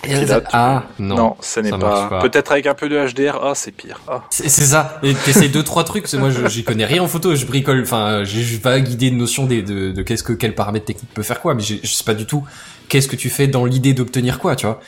Et 0.05 0.15
Puis 0.19 0.27
là, 0.27 0.35
là, 0.37 0.41
tu- 0.41 0.47
ah, 0.53 0.83
non. 0.99 1.17
Non, 1.17 1.37
ce 1.41 1.61
n'est 1.61 1.71
ça 1.71 1.79
pas. 1.79 2.19
Peut-être 2.23 2.53
avec 2.53 2.67
un 2.67 2.75
peu 2.75 2.89
de 2.89 2.97
HDR. 2.97 3.39
Ah, 3.43 3.53
c'est 3.55 3.73
pire. 3.73 4.01
Ah. 4.09 4.23
C'est 4.31 4.49
ça. 4.49 4.99
Et 5.03 5.15
t'essayes 5.15 5.49
deux 5.49 5.63
trois 5.63 5.85
trucs. 5.85 6.07
C'est 6.09 6.19
moi, 6.19 6.31
je- 6.31 6.47
j'y 6.49 6.65
connais 6.65 6.85
rien 6.85 7.03
en 7.03 7.09
photo. 7.09 7.35
Je 7.35 7.47
bricole. 7.47 7.81
Enfin, 7.83 8.23
j'ai 8.25 8.43
juste 8.43 8.63
pas 8.63 8.79
guidé 8.81 9.11
de 9.11 9.17
notion 9.17 9.47
des, 9.47 9.63
de, 9.63 9.93
de 9.93 10.03
qu'est-ce 10.03 10.23
que 10.23 10.33
quel 10.33 10.55
paramètre 10.55 10.87
technique 10.87 11.13
peut 11.15 11.23
faire 11.23 11.41
quoi. 11.41 11.55
Mais 11.55 11.63
je 11.63 11.87
sais 11.87 12.05
pas 12.05 12.15
du 12.15 12.27
tout 12.27 12.45
qu'est-ce 12.89 13.09
que 13.09 13.17
tu 13.17 13.31
fais 13.31 13.47
dans 13.47 13.65
l'idée 13.65 13.95
d'obtenir 13.95 14.39
quoi, 14.39 14.57
tu 14.57 14.67
vois. 14.67 14.81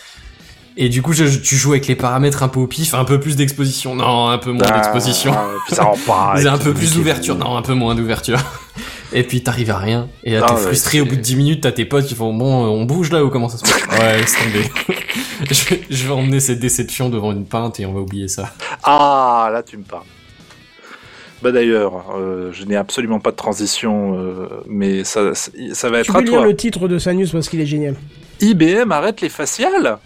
Et 0.79 0.89
du 0.91 1.01
coup, 1.01 1.13
je, 1.15 1.25
je- 1.25 1.39
tu 1.39 1.57
joues 1.57 1.73
avec 1.73 1.87
les 1.87 1.97
paramètres 1.97 2.43
un 2.43 2.49
peu 2.49 2.61
au 2.61 2.67
pif, 2.67 2.93
un 2.93 3.05
peu 3.05 3.19
plus 3.19 3.35
d'exposition. 3.37 3.95
Non, 3.95 4.29
un 4.29 4.37
peu 4.39 4.53
moins 4.53 4.71
d'exposition. 4.71 5.33
Ah. 5.35 5.47
C'est 6.37 6.45
et 6.45 6.49
un 6.49 6.57
puis 6.59 6.65
peu 6.67 6.75
plus 6.75 6.95
d'ouverture. 6.95 7.37
Non, 7.37 7.57
un 7.57 7.63
peu 7.63 7.73
moins 7.75 7.95
d'ouverture. 7.95 8.39
Et 9.13 9.23
puis 9.23 9.43
t'arrives 9.43 9.71
à 9.71 9.79
rien. 9.79 10.09
Et 10.25 10.33
là, 10.33 10.41
Ah 10.43 10.47
t'es 10.49 10.55
ouais, 10.57 10.61
frustré 10.63 11.01
au 11.01 11.07
bout 11.07 11.15
de 11.17 11.21
10 11.21 11.37
minutes. 11.37 11.61
T'as 11.63 11.73
tes 11.73 11.85
potes 11.87 12.05
qui 12.07 12.15
font 12.15 12.35
bon, 12.35 12.65
euh, 12.65 12.69
on 12.69 12.85
bouge 12.85 13.11
là 13.13 13.25
ou 13.25 13.31
comment 13.31 13.49
ça 13.49 13.57
se 13.57 13.63
passe? 13.63 13.83
Ouais, 14.01 14.19
laisse 14.19 14.35
tomber. 14.37 14.69
je, 15.51 15.65
vais, 15.65 15.81
je 15.89 16.07
vais 16.07 16.13
emmener 16.13 16.41
cette 16.41 16.59
déception 16.59 17.09
devant 17.09 17.33
une 17.33 17.47
pinte 17.47 17.81
et 17.81 17.87
on 17.87 17.93
va 17.95 18.01
oublier 18.01 18.29
ça. 18.29 18.53
Ah, 18.83 19.49
là, 19.53 19.63
tu 19.63 19.79
me 19.79 19.85
parles. 19.85 20.03
Bah 21.43 21.53
d'ailleurs, 21.53 21.93
euh, 22.19 22.51
je 22.53 22.65
n'ai 22.65 22.77
absolument 22.77 23.21
pas 23.21 23.31
de 23.31 23.37
transition, 23.37 24.19
euh, 24.19 24.49
mais 24.67 25.05
ça, 25.05 25.35
ça, 25.35 25.51
ça 25.73 25.89
va 25.91 26.01
être 26.01 26.07
Tu 26.07 26.11
à 26.11 26.15
peux 26.15 26.23
lire 26.25 26.33
toi. 26.41 26.47
le 26.47 26.57
titre 26.57 26.89
de 26.89 26.99
sa 26.99 27.15
news 27.15 27.27
parce 27.31 27.49
qu'il 27.49 27.61
est 27.61 27.67
génial. 27.67 27.95
IBM 28.41 28.91
arrête 28.91 29.21
les 29.21 29.29
faciales. 29.29 29.99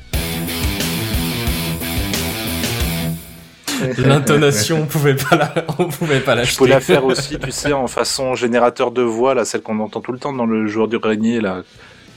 L'intonation, 3.98 4.82
on 4.82 4.86
pouvait 4.86 5.14
pas 5.16 5.36
la, 5.36 5.54
on 5.78 5.86
pouvait 5.88 6.20
pas 6.20 6.32
Je 6.32 6.38
l'acheter. 6.38 6.64
peux 6.64 6.70
la 6.70 6.80
faire 6.80 7.04
aussi, 7.04 7.38
tu 7.38 7.50
sais, 7.50 7.72
en 7.72 7.86
façon 7.86 8.34
générateur 8.34 8.90
de 8.90 9.02
voix, 9.02 9.34
là, 9.34 9.44
celle 9.44 9.62
qu'on 9.62 9.78
entend 9.80 10.00
tout 10.00 10.12
le 10.12 10.18
temps 10.18 10.32
dans 10.32 10.46
le 10.46 10.66
joueur 10.66 10.88
du 10.88 10.96
régnier, 10.96 11.40
là. 11.40 11.62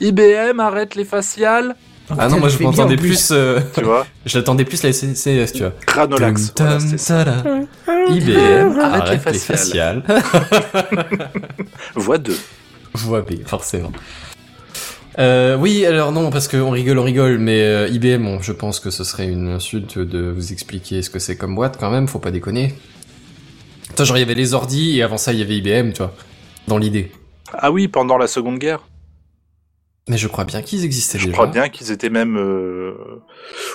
IBM 0.01 0.59
arrête 0.59 0.95
les 0.95 1.05
faciales, 1.05 1.75
Ah 2.17 2.27
non, 2.27 2.39
moi 2.39 2.49
je 2.49 2.61
m'entendais 2.61 2.95
en 2.95 2.97
plus, 2.97 3.29
euh, 3.31 3.59
tu 3.75 3.83
vois. 3.83 4.05
je 4.25 4.37
l'attendais 4.37 4.65
plus 4.65 4.83
la 4.83 4.91
CCS, 4.91 5.53
tu 5.53 5.59
vois. 5.59 5.71
Granolax. 5.87 6.53
Voilà. 6.57 7.43
Ah, 7.87 7.91
IBM, 8.09 8.79
Arrête 8.79 9.01
arrête 9.01 9.25
les 9.25 9.31
les 9.33 9.39
faciales. 9.39 10.03
faciales. 10.05 11.29
Voix 11.95 12.17
2. 12.17 12.37
Voix 12.95 13.21
B, 13.21 13.31
forcément. 13.45 13.91
Euh, 15.19 15.55
oui, 15.57 15.85
alors 15.85 16.11
non, 16.11 16.31
parce 16.31 16.47
qu'on 16.47 16.71
rigole, 16.71 16.97
on 16.97 17.03
rigole, 17.03 17.37
mais 17.37 17.61
euh, 17.61 17.87
IBM, 17.87 18.41
je 18.41 18.51
pense 18.51 18.79
que 18.79 18.89
ce 18.89 19.03
serait 19.03 19.27
une 19.27 19.47
insulte 19.49 19.99
de 19.99 20.31
vous 20.31 20.51
expliquer 20.51 21.01
ce 21.01 21.09
que 21.09 21.19
c'est 21.19 21.37
comme 21.37 21.55
boîte 21.55 21.77
quand 21.79 21.91
même, 21.91 22.07
faut 22.07 22.19
pas 22.19 22.31
déconner. 22.31 22.73
Attends, 23.91 24.05
genre 24.05 24.17
il 24.17 24.21
y 24.21 24.23
avait 24.23 24.33
les 24.33 24.53
ordi 24.53 24.97
et 24.97 25.03
avant 25.03 25.17
ça 25.17 25.33
il 25.33 25.39
y 25.39 25.41
avait 25.43 25.57
IBM, 25.57 25.91
tu 25.91 25.99
vois, 25.99 26.15
dans 26.67 26.77
l'idée. 26.77 27.11
Ah 27.53 27.71
oui, 27.71 27.87
pendant 27.87 28.17
la 28.17 28.27
Seconde 28.27 28.57
Guerre. 28.57 28.81
Mais 30.09 30.17
je 30.17 30.27
crois 30.27 30.43
bien 30.43 30.61
qu'ils 30.61 30.83
existaient 30.83 31.17
Je 31.17 31.25
déjà. 31.27 31.33
crois 31.37 31.47
bien 31.47 31.69
qu'ils 31.69 31.91
étaient 31.91 32.09
même... 32.09 32.35
euh, 32.37 32.91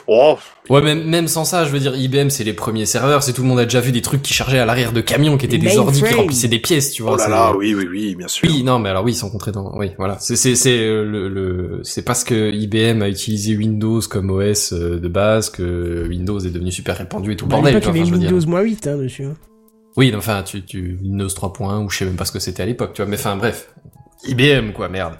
Oh, 0.06 0.36
Ouais, 0.68 0.82
même, 0.82 1.04
même 1.08 1.26
sans 1.26 1.46
ça, 1.46 1.64
je 1.64 1.70
veux 1.70 1.78
dire, 1.78 1.96
IBM, 1.96 2.28
c'est 2.28 2.44
les 2.44 2.52
premiers 2.52 2.84
serveurs, 2.84 3.22
c'est 3.22 3.32
tout 3.32 3.40
le 3.42 3.48
monde 3.48 3.58
a 3.60 3.64
déjà 3.64 3.80
vu 3.80 3.92
des 3.92 4.02
trucs 4.02 4.20
qui 4.20 4.34
chargeaient 4.34 4.58
à 4.58 4.66
l'arrière 4.66 4.92
de 4.92 5.00
camions, 5.00 5.38
qui 5.38 5.46
étaient 5.46 5.56
des 5.56 5.78
ordi 5.78 6.02
qui 6.02 6.12
remplissaient 6.14 6.48
des 6.48 6.58
pièces, 6.58 6.92
tu 6.92 7.02
vois. 7.02 7.12
oh 7.14 7.16
là 7.16 7.28
là, 7.28 7.56
oui, 7.56 7.74
oui, 7.74 7.86
oui, 7.90 8.14
bien 8.14 8.28
sûr. 8.28 8.46
Oui, 8.46 8.62
non, 8.62 8.78
mais 8.78 8.90
alors 8.90 9.04
oui, 9.04 9.14
sans 9.14 9.30
compter 9.30 9.52
dans, 9.52 9.74
oui, 9.78 9.92
voilà. 9.96 10.18
C'est, 10.20 10.36
c'est, 10.36 10.54
c'est 10.54 10.78
euh, 10.78 11.02
le, 11.02 11.28
le, 11.30 11.80
c'est 11.82 12.02
parce 12.02 12.24
que 12.24 12.52
IBM 12.52 13.00
a 13.00 13.08
utilisé 13.08 13.56
Windows 13.56 14.00
comme 14.10 14.30
OS 14.30 14.74
euh, 14.74 14.98
de 15.00 15.08
base 15.08 15.48
que 15.48 16.06
Windows 16.08 16.38
est 16.40 16.50
devenu 16.50 16.70
super 16.72 16.98
répandu 16.98 17.32
et 17.32 17.36
tout 17.36 17.46
Bah, 17.46 17.56
à 17.56 17.60
bordel. 17.60 17.74
l'époque, 17.76 17.90
tu 17.94 17.98
il 17.98 18.00
y 18.00 18.00
avait 18.02 18.10
enfin, 18.10 18.20
je. 18.20 18.32
Windows 18.34 18.46
moins 18.50 18.60
8 18.60 18.86
hein, 18.86 18.96
dessus. 18.98 19.24
hein. 19.24 19.34
Oui, 19.96 20.12
non, 20.12 20.18
enfin, 20.18 20.42
tu, 20.42 20.62
tu, 20.62 20.98
Windows 21.02 21.26
3.1 21.26 21.84
ou 21.84 21.88
je 21.88 21.96
sais 21.98 22.04
même 22.04 22.16
pas 22.16 22.26
ce 22.26 22.32
que 22.32 22.38
c'était 22.38 22.62
à 22.62 22.66
l'époque, 22.66 22.92
tu 22.92 23.00
vois. 23.02 23.10
Mais 23.10 23.16
enfin, 23.16 23.34
bref. 23.36 23.70
IBM, 24.26 24.72
quoi, 24.72 24.88
merde. 24.90 25.14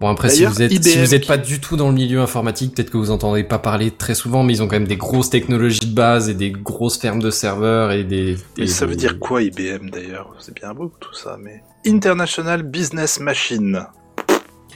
Bon 0.00 0.08
après 0.08 0.28
si 0.28 0.44
vous 0.44 0.62
êtes 0.62 0.70
si 0.84 0.98
vous 0.98 1.14
êtes 1.14 1.26
pas 1.26 1.38
du 1.38 1.58
tout 1.60 1.76
dans 1.76 1.88
le 1.88 1.94
milieu 1.94 2.20
informatique, 2.20 2.74
peut-être 2.74 2.90
que 2.90 2.96
vous 2.98 3.10
entendrez 3.10 3.42
pas 3.42 3.58
parler 3.58 3.90
très 3.90 4.14
souvent, 4.14 4.44
mais 4.44 4.52
ils 4.52 4.62
ont 4.62 4.68
quand 4.68 4.76
même 4.76 4.86
des 4.86 4.96
grosses 4.96 5.28
technologies 5.30 5.80
de 5.80 5.92
base 5.94 6.28
et 6.28 6.34
des 6.34 6.52
grosses 6.52 6.98
fermes 6.98 7.20
de 7.20 7.30
serveurs 7.30 7.90
et 7.90 8.04
des. 8.04 8.36
Mais 8.56 8.64
et 8.64 8.66
ça 8.68 8.86
des- 8.86 8.92
veut 8.92 8.96
dire 8.96 9.18
quoi 9.18 9.42
IBM 9.42 9.90
d'ailleurs? 9.90 10.32
C'est 10.38 10.54
bien 10.54 10.72
beau 10.72 10.92
tout 11.00 11.14
ça, 11.14 11.36
mais 11.42 11.62
International 11.84 12.62
Business 12.62 13.18
Machine. 13.18 13.86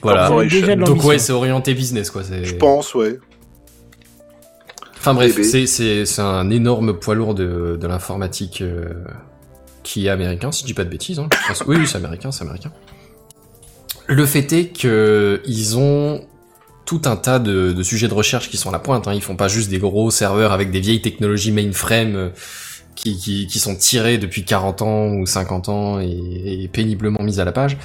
Voilà. 0.02 0.28
Donc 0.28 1.04
ouais, 1.04 1.18
c'est 1.18 1.32
orienté 1.32 1.74
business 1.74 2.10
quoi. 2.10 2.24
c'est- 2.24 2.42
Je 2.44 2.56
pense, 2.56 2.92
ouais. 2.96 3.20
Enfin 4.98 5.14
bref, 5.14 5.40
c'est 5.42 5.66
c'est 5.66 6.04
c'est 6.06 6.22
un 6.22 6.50
énorme 6.50 6.98
poids 6.98 7.14
lourd 7.14 7.34
de 7.34 7.76
de 7.80 7.86
l'informatique 7.86 8.60
euh, 8.62 8.86
qui 9.84 10.06
est 10.06 10.10
américain, 10.10 10.50
si 10.52 10.62
je 10.62 10.66
dis 10.66 10.74
pas 10.74 10.84
de 10.84 10.90
bêtises. 10.90 11.20
Hein. 11.20 11.28
Je 11.42 11.48
pense- 11.48 11.62
Oui, 11.68 11.76
oui, 11.78 11.86
c'est 11.86 11.96
américain, 11.98 12.32
c'est 12.32 12.42
américain. 12.42 12.72
Le 14.12 14.26
fait 14.26 14.52
est 14.52 14.66
que 14.78 15.40
ils 15.46 15.78
ont 15.78 16.20
tout 16.84 17.02
un 17.06 17.16
tas 17.16 17.38
de, 17.38 17.72
de 17.72 17.82
sujets 17.82 18.08
de 18.08 18.14
recherche 18.14 18.50
qui 18.50 18.58
sont 18.58 18.68
à 18.68 18.72
la 18.72 18.78
pointe. 18.78 19.08
Hein. 19.08 19.14
Ils 19.14 19.22
font 19.22 19.36
pas 19.36 19.48
juste 19.48 19.70
des 19.70 19.78
gros 19.78 20.10
serveurs 20.10 20.52
avec 20.52 20.70
des 20.70 20.80
vieilles 20.80 21.00
technologies 21.00 21.50
mainframe 21.50 22.16
euh, 22.16 22.28
qui, 22.94 23.16
qui, 23.16 23.46
qui 23.46 23.58
sont 23.58 23.74
tirées 23.74 24.18
depuis 24.18 24.44
40 24.44 24.82
ans 24.82 25.06
ou 25.14 25.24
50 25.24 25.68
ans 25.70 26.00
et, 26.00 26.10
et 26.64 26.68
péniblement 26.68 27.22
mises 27.22 27.40
à 27.40 27.46
la 27.46 27.52
page. 27.52 27.78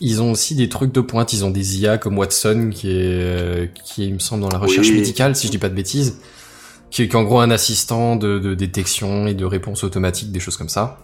Ils 0.00 0.22
ont 0.22 0.30
aussi 0.32 0.54
des 0.54 0.70
trucs 0.70 0.92
de 0.92 1.02
pointe. 1.02 1.34
Ils 1.34 1.44
ont 1.44 1.50
des 1.50 1.80
IA 1.80 1.98
comme 1.98 2.16
Watson 2.16 2.70
qui 2.72 2.90
est, 2.90 2.94
euh, 2.96 3.66
qui 3.84 4.04
est, 4.04 4.06
il 4.06 4.14
me 4.14 4.18
semble, 4.20 4.42
dans 4.42 4.48
la 4.48 4.58
recherche 4.58 4.88
Oui. 4.88 4.94
médicale, 5.00 5.36
si 5.36 5.48
je 5.48 5.52
dis 5.52 5.58
pas 5.58 5.68
de 5.68 5.74
bêtises, 5.74 6.18
qui 6.90 7.02
est 7.02 7.08
qui 7.08 7.16
est 7.16 7.18
en 7.18 7.24
gros 7.24 7.40
un 7.40 7.50
assistant 7.50 8.16
de, 8.16 8.38
de 8.38 8.54
détection 8.54 9.26
et 9.26 9.34
de 9.34 9.44
réponse 9.44 9.84
automatique, 9.84 10.32
des 10.32 10.40
choses 10.40 10.56
comme 10.56 10.70
ça. 10.70 10.98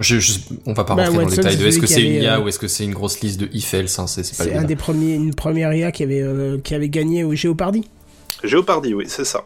Je, 0.00 0.18
je- 0.18 0.38
on 0.66 0.72
va 0.72 0.84
pas 0.84 0.94
Bah, 0.94 1.02
rentrer 1.04 1.14
dans 1.14 1.20
le 1.20 1.24
Watson, 1.26 1.36
détail 1.42 1.52
c'est 1.52 1.62
de 1.62 1.66
est-ce 1.68 1.78
que 1.78 1.86
c'est 1.86 2.02
une 2.02 2.22
IA 2.22 2.36
euh, 2.38 2.42
ou 2.42 2.48
est-ce 2.48 2.58
que 2.58 2.68
c'est 2.68 2.84
une 2.84 2.94
grosse 2.94 3.20
liste 3.20 3.38
de 3.40 3.48
if 3.52 3.72
else, 3.74 3.98
hein, 3.98 4.06
c'est 4.06 4.36
pas 4.36 4.58
un 4.58 4.64
des 4.64 4.76
premiers, 4.76 5.14
une 5.14 5.34
première 5.34 5.72
IA 5.74 5.92
qui 5.92 6.02
avait, 6.02 6.22
euh, 6.22 6.58
qui 6.58 6.74
avait 6.74 6.88
gagné 6.88 7.22
au 7.22 7.34
Jeopardy. 7.34 7.86
Jeopardy, 8.42 8.94
oui, 8.94 9.04
c'est 9.08 9.24
ça. 9.26 9.44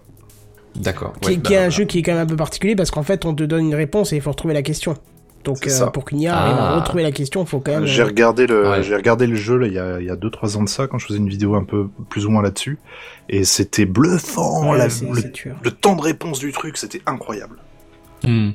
D'accord. 0.77 1.13
Qui, 1.21 1.31
ouais, 1.31 1.35
qui 1.37 1.41
bah, 1.41 1.51
est 1.51 1.55
un 1.55 1.59
voilà. 1.59 1.71
jeu 1.71 1.85
qui 1.85 1.99
est 1.99 2.03
quand 2.03 2.13
même 2.13 2.23
un 2.23 2.27
peu 2.27 2.37
particulier 2.37 2.77
parce 2.77 2.91
qu'en 2.91 3.03
fait, 3.03 3.25
on 3.25 3.35
te 3.35 3.43
donne 3.45 3.67
une 3.67 3.75
réponse 3.75 4.13
et 4.13 4.17
il 4.17 4.23
faut 4.23 4.31
retrouver 4.31 4.55
la 4.55 4.63
question. 4.63 4.95
Donc, 5.45 5.67
euh, 5.67 5.87
pour 5.89 6.05
qu'une 6.07 6.21
IA 6.21 6.37
arrive 6.39 6.57
à 6.57 6.71
Ah. 6.73 6.81
retrouver 6.81 7.03
la 7.03 7.13
question, 7.13 7.43
il 7.43 7.47
faut 7.49 7.61
quand 7.61 7.73
même. 7.73 7.85
J'ai 7.87 8.03
regardé 8.03 8.47
le, 8.47 8.67
Ouais. 8.71 8.83
j'ai 8.83 8.95
regardé 8.97 9.27
le 9.27 9.37
jeu 9.37 9.59
là, 9.59 9.67
il 9.67 9.75
y 9.75 9.79
a, 9.79 10.01
il 10.01 10.07
y 10.07 10.11
a 10.11 10.17
deux 10.17 10.31
trois 10.31 10.57
ans 10.57 10.63
de 10.63 10.69
ça 10.71 10.87
quand 10.87 10.99
je 10.99 11.07
faisais 11.07 11.19
une 11.19 11.29
vidéo 11.29 11.55
un 11.55 11.65
peu 11.65 11.89
plus 12.09 12.25
ou 12.27 12.31
moins 12.31 12.43
là-dessus, 12.43 12.79
et 13.29 13.45
c'était 13.45 13.85
bluffant. 13.85 14.71
ouais, 14.71 14.79
la- 14.79 14.87
le, 14.87 15.55
le 15.63 15.71
temps 15.71 15.97
de 15.97 16.01
réponse 16.01 16.39
du 16.39 16.51
truc, 16.53 16.77
c'était 16.79 17.03
incroyable. 17.07 17.57
Hmm. 18.23 18.51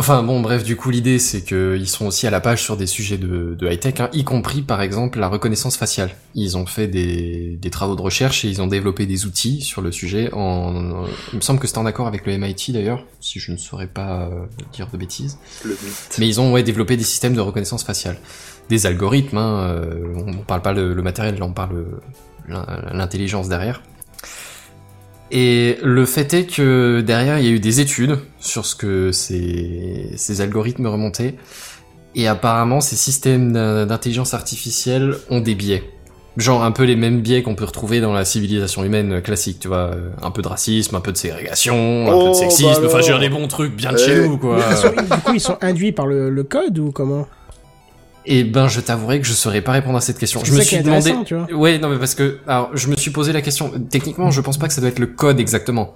Enfin 0.00 0.22
bon, 0.22 0.40
bref, 0.40 0.62
du 0.62 0.76
coup 0.76 0.90
l'idée 0.90 1.18
c'est 1.18 1.42
que 1.42 1.76
ils 1.76 1.88
sont 1.88 2.06
aussi 2.06 2.24
à 2.28 2.30
la 2.30 2.38
page 2.40 2.62
sur 2.62 2.76
des 2.76 2.86
sujets 2.86 3.18
de, 3.18 3.56
de 3.58 3.68
high 3.68 3.80
tech, 3.80 3.94
hein, 3.98 4.08
y 4.12 4.22
compris 4.22 4.62
par 4.62 4.80
exemple 4.80 5.18
la 5.18 5.26
reconnaissance 5.26 5.76
faciale. 5.76 6.10
Ils 6.36 6.56
ont 6.56 6.66
fait 6.66 6.86
des, 6.86 7.58
des 7.60 7.70
travaux 7.70 7.96
de 7.96 8.00
recherche 8.00 8.44
et 8.44 8.48
ils 8.48 8.62
ont 8.62 8.68
développé 8.68 9.06
des 9.06 9.26
outils 9.26 9.60
sur 9.60 9.82
le 9.82 9.90
sujet. 9.90 10.30
En, 10.32 11.04
il 11.32 11.36
me 11.36 11.40
semble 11.40 11.58
que 11.58 11.66
c'était 11.66 11.80
en 11.80 11.86
accord 11.86 12.06
avec 12.06 12.26
le 12.26 12.38
MIT 12.38 12.70
d'ailleurs, 12.70 13.04
si 13.20 13.40
je 13.40 13.50
ne 13.50 13.56
saurais 13.56 13.88
pas 13.88 14.28
euh, 14.30 14.46
dire 14.72 14.86
de 14.92 14.96
bêtises. 14.96 15.36
Le 15.64 15.70
mythe. 15.70 16.16
Mais 16.20 16.28
ils 16.28 16.40
ont 16.40 16.52
ouais, 16.52 16.62
développé 16.62 16.96
des 16.96 17.02
systèmes 17.02 17.34
de 17.34 17.40
reconnaissance 17.40 17.82
faciale, 17.82 18.18
des 18.68 18.86
algorithmes. 18.86 19.38
Hein, 19.38 19.62
euh, 19.68 20.12
on, 20.14 20.28
on 20.32 20.42
parle 20.44 20.62
pas 20.62 20.72
le, 20.72 20.94
le 20.94 21.02
matériel, 21.02 21.40
là 21.40 21.44
on 21.44 21.52
parle 21.52 21.74
euh, 21.74 22.00
l'in- 22.46 22.66
l'intelligence 22.92 23.48
derrière. 23.48 23.82
Et 25.30 25.76
le 25.82 26.06
fait 26.06 26.32
est 26.34 26.44
que 26.46 27.00
derrière 27.02 27.38
il 27.38 27.44
y 27.44 27.48
a 27.48 27.50
eu 27.50 27.60
des 27.60 27.80
études 27.80 28.18
sur 28.40 28.64
ce 28.64 28.74
que 28.74 29.12
ces, 29.12 30.10
ces 30.16 30.40
algorithmes 30.40 30.86
remontaient, 30.86 31.34
et 32.14 32.26
apparemment 32.28 32.80
ces 32.80 32.96
systèmes 32.96 33.52
d'in- 33.52 33.84
d'intelligence 33.86 34.32
artificielle 34.32 35.16
ont 35.28 35.40
des 35.40 35.54
biais. 35.54 35.82
Genre 36.38 36.62
un 36.62 36.70
peu 36.70 36.84
les 36.84 36.94
mêmes 36.96 37.20
biais 37.20 37.42
qu'on 37.42 37.56
peut 37.56 37.64
retrouver 37.64 38.00
dans 38.00 38.12
la 38.12 38.24
civilisation 38.24 38.84
humaine 38.84 39.20
classique, 39.20 39.58
tu 39.60 39.66
vois, 39.68 39.90
euh, 39.92 40.10
un 40.22 40.30
peu 40.30 40.40
de 40.40 40.46
racisme, 40.48 40.94
un 40.94 41.00
peu 41.00 41.10
de 41.12 41.16
ségrégation, 41.16 42.06
un 42.06 42.10
peu 42.10 42.14
Oh, 42.16 42.28
de 42.28 42.34
sexisme, 42.34 42.80
bah 42.80 42.86
enfin 42.86 43.00
je 43.00 43.12
veux 43.12 43.18
dire 43.18 43.18
des 43.18 43.28
bons 43.28 43.48
trucs 43.48 43.74
bien 43.74 43.92
de 43.92 43.98
Eh. 43.98 44.04
chez 44.04 44.26
nous 44.26 44.38
quoi. 44.38 44.56
Mais 44.56 44.62
ils 44.70 44.76
sont- 44.76 44.88
du 45.16 45.22
coup, 45.22 45.34
ils 45.34 45.40
sont 45.40 45.58
induits 45.60 45.92
par 45.92 46.06
le, 46.06 46.30
le 46.30 46.44
code 46.44 46.78
ou 46.78 46.90
comment? 46.92 47.26
Eh 48.30 48.44
ben, 48.44 48.68
je 48.68 48.80
t'avouerai 48.80 49.20
que 49.20 49.26
je 49.26 49.32
saurais 49.32 49.62
pas 49.62 49.72
répondre 49.72 49.96
à 49.96 50.02
cette 50.02 50.18
question. 50.18 50.44
Je 50.44 50.52
me 50.52 50.60
suis 50.60 50.82
demandé. 50.82 51.14
tu 51.24 51.34
vois. 51.34 51.50
Ouais, 51.52 51.78
non, 51.78 51.88
mais 51.88 51.96
parce 51.98 52.14
que, 52.14 52.38
alors, 52.46 52.70
je 52.74 52.88
me 52.88 52.96
suis 52.96 53.10
posé 53.10 53.32
la 53.32 53.40
question. 53.40 53.72
Techniquement, 53.90 54.30
je 54.30 54.40
pense 54.42 54.58
pas 54.58 54.68
que 54.68 54.74
ça 54.74 54.82
doit 54.82 54.90
être 54.90 54.98
le 54.98 55.06
code 55.06 55.40
exactement. 55.40 55.94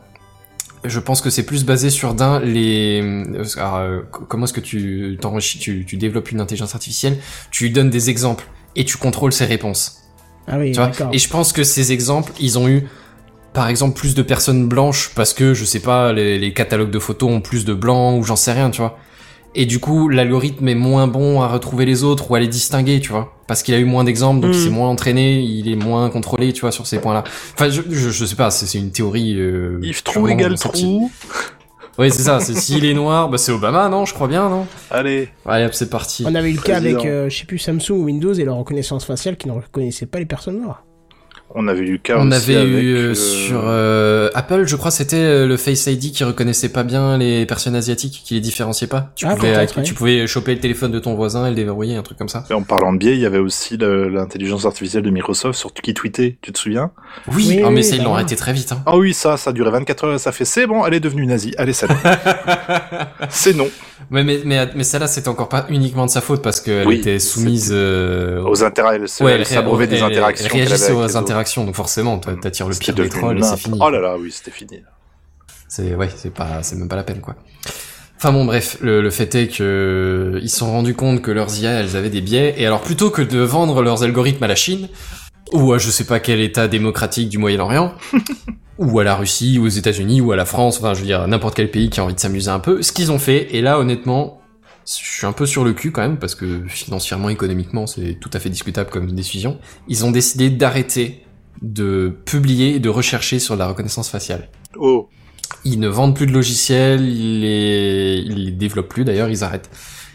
Je 0.85 0.99
pense 0.99 1.20
que 1.20 1.28
c'est 1.30 1.45
plus 1.45 1.64
basé 1.64 1.91
sur 1.91 2.14
d'un 2.14 2.41
les. 2.41 3.01
euh, 3.03 3.45
alors, 3.57 3.76
euh, 3.76 4.01
comment 4.28 4.47
est-ce 4.47 4.53
que 4.55 4.61
tu 4.61 5.16
t'enrichis, 5.20 5.59
tu, 5.59 5.85
tu 5.87 5.97
développes 5.99 6.33
une 6.33 6.41
intelligence 6.41 6.74
artificielle, 6.74 7.18
tu 7.51 7.64
lui 7.64 7.70
donnes 7.70 7.91
des 7.91 8.09
exemples 8.11 8.47
et 8.74 8.85
tu 8.85 8.97
contrôles 8.97 9.33
ses 9.33 9.45
réponses. 9.45 9.99
Ah 10.49 10.59
oui, 10.59 10.72
Tu 10.72 10.78
vois? 10.78 10.87
d'accord. 10.89 11.11
Et 11.12 11.18
je 11.18 11.28
pense 11.28 11.53
que 11.53 11.62
ces 11.62 11.93
exemples, 11.93 12.33
ils 12.41 12.59
ont 12.59 12.66
eu, 12.66 12.89
par 13.53 13.68
exemple, 13.68 13.97
plus 13.97 14.14
de 14.16 14.22
personnes 14.22 14.66
blanches 14.68 15.12
parce 15.14 15.35
que, 15.35 15.55
je 15.55 15.64
sais 15.64 15.80
pas, 15.80 16.12
les, 16.12 16.39
les 16.39 16.53
catalogues 16.53 16.91
de 16.91 16.99
photos 16.99 17.30
ont 17.30 17.41
plus 17.43 17.64
de 17.64 17.74
blancs 17.74 18.18
ou 18.18 18.24
j'en 18.24 18.37
sais 18.37 18.53
rien, 18.53 18.70
tu 18.70 18.80
vois. 18.80 18.99
Et 19.55 19.66
du 19.66 19.80
coup, 19.80 20.09
l'algorithme 20.09 20.66
est 20.68 20.74
moins 20.74 21.07
bon 21.07 21.42
à 21.42 21.48
retrouver 21.48 21.84
les 21.84 22.05
autres 22.05 22.30
ou 22.30 22.34
à 22.34 22.40
les 22.40 22.48
distinguer, 22.48 23.00
tu 23.00 23.11
vois. 23.11 23.34
Parce 23.46 23.62
qu'il 23.62 23.74
a 23.74 23.78
eu 23.78 23.84
moins 23.84 24.03
d'exemples, 24.05 24.40
donc 24.40 24.55
il 24.55 24.61
s'est 24.61 24.70
moins 24.70 24.88
entraîné, 24.88 25.40
il 25.40 25.70
est 25.70 25.76
moins 25.76 26.09
contrôlé, 26.09 26.55
tu 26.55 26.62
vois, 26.62 26.72
sur 26.72 26.86
ces 26.86 26.98
points-là. 26.98 27.22
Enfin, 27.55 27.68
je, 27.68 27.82
je, 27.90 28.09
je 28.11 28.24
sais 28.24 28.36
pas, 28.36 28.50
c'est 28.50 28.64
c'est 28.64 28.78
une 28.78 28.90
théorie... 28.92 29.34
Euh, 29.38 29.78
If 29.82 30.05
true 30.05 30.14
purement 30.14 30.28
égale 30.28 30.59
true. 30.59 31.03
Oui, 31.98 32.11
c'est 32.11 32.22
ça, 32.22 32.40
c'est 32.40 32.55
s'il 32.55 32.86
est 32.86 32.94
noir, 32.94 33.28
bah 33.28 33.36
c'est 33.36 33.53
Obama, 33.53 33.90
non 33.90 34.07
Je 34.07 34.14
crois 34.14 34.26
bien, 34.26 34.48
non? 34.48 34.66
Allez. 34.90 35.28
Allez, 35.44 35.66
hop, 35.66 35.74
c'est 35.74 35.90
parti. 35.90 36.24
On 36.26 36.34
avait 36.34 36.50
eu 36.50 36.55
le 36.55 36.62
cas 36.62 36.78
avec, 36.78 37.05
euh, 37.05 37.28
je 37.28 37.36
sais 37.36 37.44
plus, 37.44 37.59
Samsung 37.59 37.90
ou 37.90 38.05
Windows 38.05 38.32
et 38.32 38.44
leur 38.44 38.57
reconnaissance 38.57 39.05
faciale 39.05 39.36
qui 39.36 39.48
ne 39.48 39.53
reconnaissait 39.53 40.07
pas 40.07 40.18
les 40.18 40.24
personnes 40.24 40.62
noires. 40.62 40.84
On 41.55 41.68
avait 41.68 41.80
eu 41.80 41.92
le 41.92 41.98
cas 41.98 42.16
On 42.18 42.30
aussi 42.30 42.50
avait 42.55 42.61
avec, 42.61 42.82
eu 42.82 42.94
euh, 42.94 43.14
sur 43.14 43.62
euh, 43.64 44.30
Apple, 44.34 44.64
je 44.66 44.76
crois, 44.76 44.90
c'était 44.90 45.16
euh, 45.16 45.46
le 45.46 45.57
Face 45.57 45.86
ID 45.86 46.12
qui 46.12 46.24
reconnaissait 46.24 46.70
pas 46.70 46.82
bien 46.82 47.18
les 47.18 47.44
personnes 47.44 47.74
asiatiques, 47.74 48.22
qui 48.24 48.34
les 48.34 48.40
différenciait 48.40 48.86
pas. 48.86 49.11
Tu 49.16 49.26
Ah, 49.26 49.36
pouvais, 49.36 49.66
tu 49.84 49.94
pouvais 49.94 50.26
choper 50.26 50.55
le 50.55 50.61
téléphone 50.61 50.92
de 50.92 50.98
ton 50.98 51.14
voisin 51.14 51.46
et 51.46 51.50
le 51.50 51.57
déverrouiller, 51.57 51.96
un 51.96 52.03
truc 52.03 52.16
comme 52.16 52.28
ça. 52.28 52.44
Et 52.50 52.55
en 52.55 52.62
parlant 52.62 52.92
de 52.92 52.98
biais, 52.98 53.12
il 53.12 53.20
y 53.20 53.26
avait 53.26 53.38
aussi 53.38 53.76
l'intelligence 53.76 54.64
artificielle 54.64 55.03
de 55.03 55.11
Microsoft 55.11 55.59
sur 55.59 55.72
qui 55.74 55.94
tweetait, 55.94 56.38
tu 56.40 56.53
te 56.53 56.59
souviens? 56.59 56.90
Oui, 57.28 57.46
Oui, 57.48 57.61
ah, 57.64 57.70
mais 57.70 57.76
oui, 57.76 57.84
ça 57.84 57.96
ils 57.96 58.03
l'ont 58.03 58.14
arrêté 58.14 58.36
très 58.36 58.53
vite. 58.53 58.72
Hein. 58.72 58.82
Ah 58.86 58.96
oui, 58.96 59.12
ça, 59.12 59.36
ça 59.36 59.50
a 59.50 59.53
duré 59.53 59.70
24 59.70 60.05
heures 60.05 60.14
et 60.14 60.18
ça 60.18 60.32
fait 60.32 60.44
c'est 60.44 60.66
bon, 60.66 60.86
elle 60.86 60.94
est 60.94 61.00
devenue 61.00 61.26
nazie. 61.26 61.55
Allez, 61.59 61.72
salut. 61.72 61.94
c'est 63.28 63.55
non. 63.55 63.68
Mais 64.11 64.24
mais 64.24 64.40
mais, 64.44 64.68
mais 64.74 64.84
celle-là, 64.84 65.07
c'était 65.07 65.28
encore 65.28 65.48
pas 65.48 65.66
uniquement 65.68 66.07
de 66.07 66.11
sa 66.11 66.20
faute 66.20 66.42
parce 66.42 66.61
qu'elle 66.61 66.86
Oui, 66.86 66.96
était 66.96 67.18
soumise 67.18 67.70
euh, 67.72 68.42
Aux 68.42 68.62
interactions, 68.64 69.24
Ouais, 69.24 69.32
elle 69.32 69.46
s'abreuvait 69.46 69.86
des 69.86 69.96
elle- 69.96 70.05
interactions. 70.05 70.48
Elle 70.53 70.53
réagissait 70.66 70.92
aux 70.92 71.16
interactions, 71.16 71.64
donc 71.64 71.74
forcément, 71.74 72.18
t'attires 72.18 72.68
le 72.68 72.74
pire 72.74 72.94
des 72.94 73.09
trolls 73.09 73.38
et 73.38 73.42
c'est 73.42 73.57
fini. 73.57 73.78
Oh 73.80 73.90
là 73.90 74.00
là, 74.00 74.16
oui, 74.18 74.30
c'était 74.32 74.50
fini. 74.50 74.82
C'est 75.68 75.94
ouais, 75.94 76.09
c'est 76.14 76.32
pas, 76.34 76.62
c'est 76.62 76.76
même 76.76 76.88
pas 76.88 76.96
la 76.96 77.05
peine 77.05 77.20
quoi. 77.20 77.34
Enfin 78.18 78.30
bon, 78.32 78.44
bref, 78.44 78.76
le, 78.82 79.03
le 79.03 79.11
fait 79.11 79.34
est 79.34 79.48
que 79.48 80.38
ils 80.42 80.48
se 80.50 80.59
sont 80.59 80.70
rendus 80.70 80.94
compte 80.94 81.22
que 81.22 81.30
leurs 81.32 81.59
IA, 81.59 81.80
elles 81.80 81.96
avaient 81.96 82.11
des 82.11 82.20
biais, 82.20 82.55
et 82.57 82.66
alors 82.66 82.80
plutôt 82.82 83.11
que 83.11 83.22
de 83.22 83.40
vendre 83.40 83.82
leurs 83.82 84.05
algorithmes 84.05 84.44
à 84.44 84.48
la 84.48 84.55
Chine 84.55 84.88
ou 85.53 85.72
à 85.72 85.78
je 85.78 85.90
sais 85.90 86.05
pas 86.05 86.20
quel 86.20 86.40
État 86.40 86.68
démocratique 86.68 87.28
du 87.28 87.38
Moyen-Orient, 87.38 87.95
ou 88.78 88.99
à 88.99 89.05
la 89.05 89.14
Russie, 89.14 89.59
ou 89.59 89.64
aux 89.64 89.68
États-Unis, 89.68 90.20
ou 90.20 90.32
à 90.32 90.36
la 90.36 90.45
France, 90.45 90.78
enfin 90.78 90.95
je 90.95 91.01
veux 91.01 91.07
dire 91.07 91.26
n'importe 91.28 91.55
quel 91.55 91.70
pays 91.70 91.90
qui 91.90 92.01
a 92.01 92.05
envie 92.05 92.14
de 92.14 92.20
s'amuser 92.20 92.51
un 92.51 92.61
peu, 92.61 92.82
ce 92.82 92.93
qu'ils 92.93 93.12
ont 93.12 93.18
fait, 93.18 93.55
et 93.55 93.61
là 93.61 93.78
honnêtement, 93.78 94.43
je 94.86 94.93
suis 94.93 95.26
un 95.26 95.32
peu 95.32 95.47
sur 95.47 95.64
le 95.64 95.72
cul 95.72 95.93
quand 95.93 96.03
même 96.03 96.18
parce 96.18 96.34
que 96.34 96.66
financièrement, 96.66 97.28
économiquement, 97.28 97.86
c'est 97.86 98.18
tout 98.20 98.30
à 98.32 98.40
fait 98.40 98.51
discutable 98.51 98.90
comme 98.90 99.12
décision. 99.12 99.59
Ils 99.88 100.05
ont 100.05 100.11
décidé 100.11 100.51
d'arrêter 100.51 101.24
de 101.61 102.12
publier 102.24 102.74
et 102.74 102.80
de 102.80 102.88
rechercher 102.88 103.38
sur 103.38 103.55
la 103.55 103.68
reconnaissance 103.68 104.09
faciale. 104.09 104.49
Oh, 104.76 105.09
Ils 105.64 105.78
ne 105.78 105.88
vendent 105.88 106.16
plus 106.16 106.26
de 106.26 106.32
logiciels, 106.32 107.03
ils 107.03 107.40
les, 107.40 108.22
ils 108.26 108.45
les 108.47 108.51
développent 108.51 108.88
plus 108.88 109.05
d'ailleurs, 109.05 109.28
ils 109.28 109.45
arrêtent. 109.45 109.70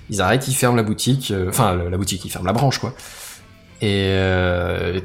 Ils 0.09 0.21
arrêtent, 0.21 0.47
ils 0.47 0.53
ferment 0.53 0.75
la 0.75 0.83
boutique, 0.83 1.31
euh, 1.31 1.49
enfin 1.49 1.75
la, 1.75 1.89
la 1.89 1.97
boutique, 1.97 2.23
ils 2.25 2.29
ferment 2.29 2.47
la 2.47 2.53
branche 2.53 2.79
quoi. 2.79 2.93
Et 3.81 4.07
euh, 4.07 4.99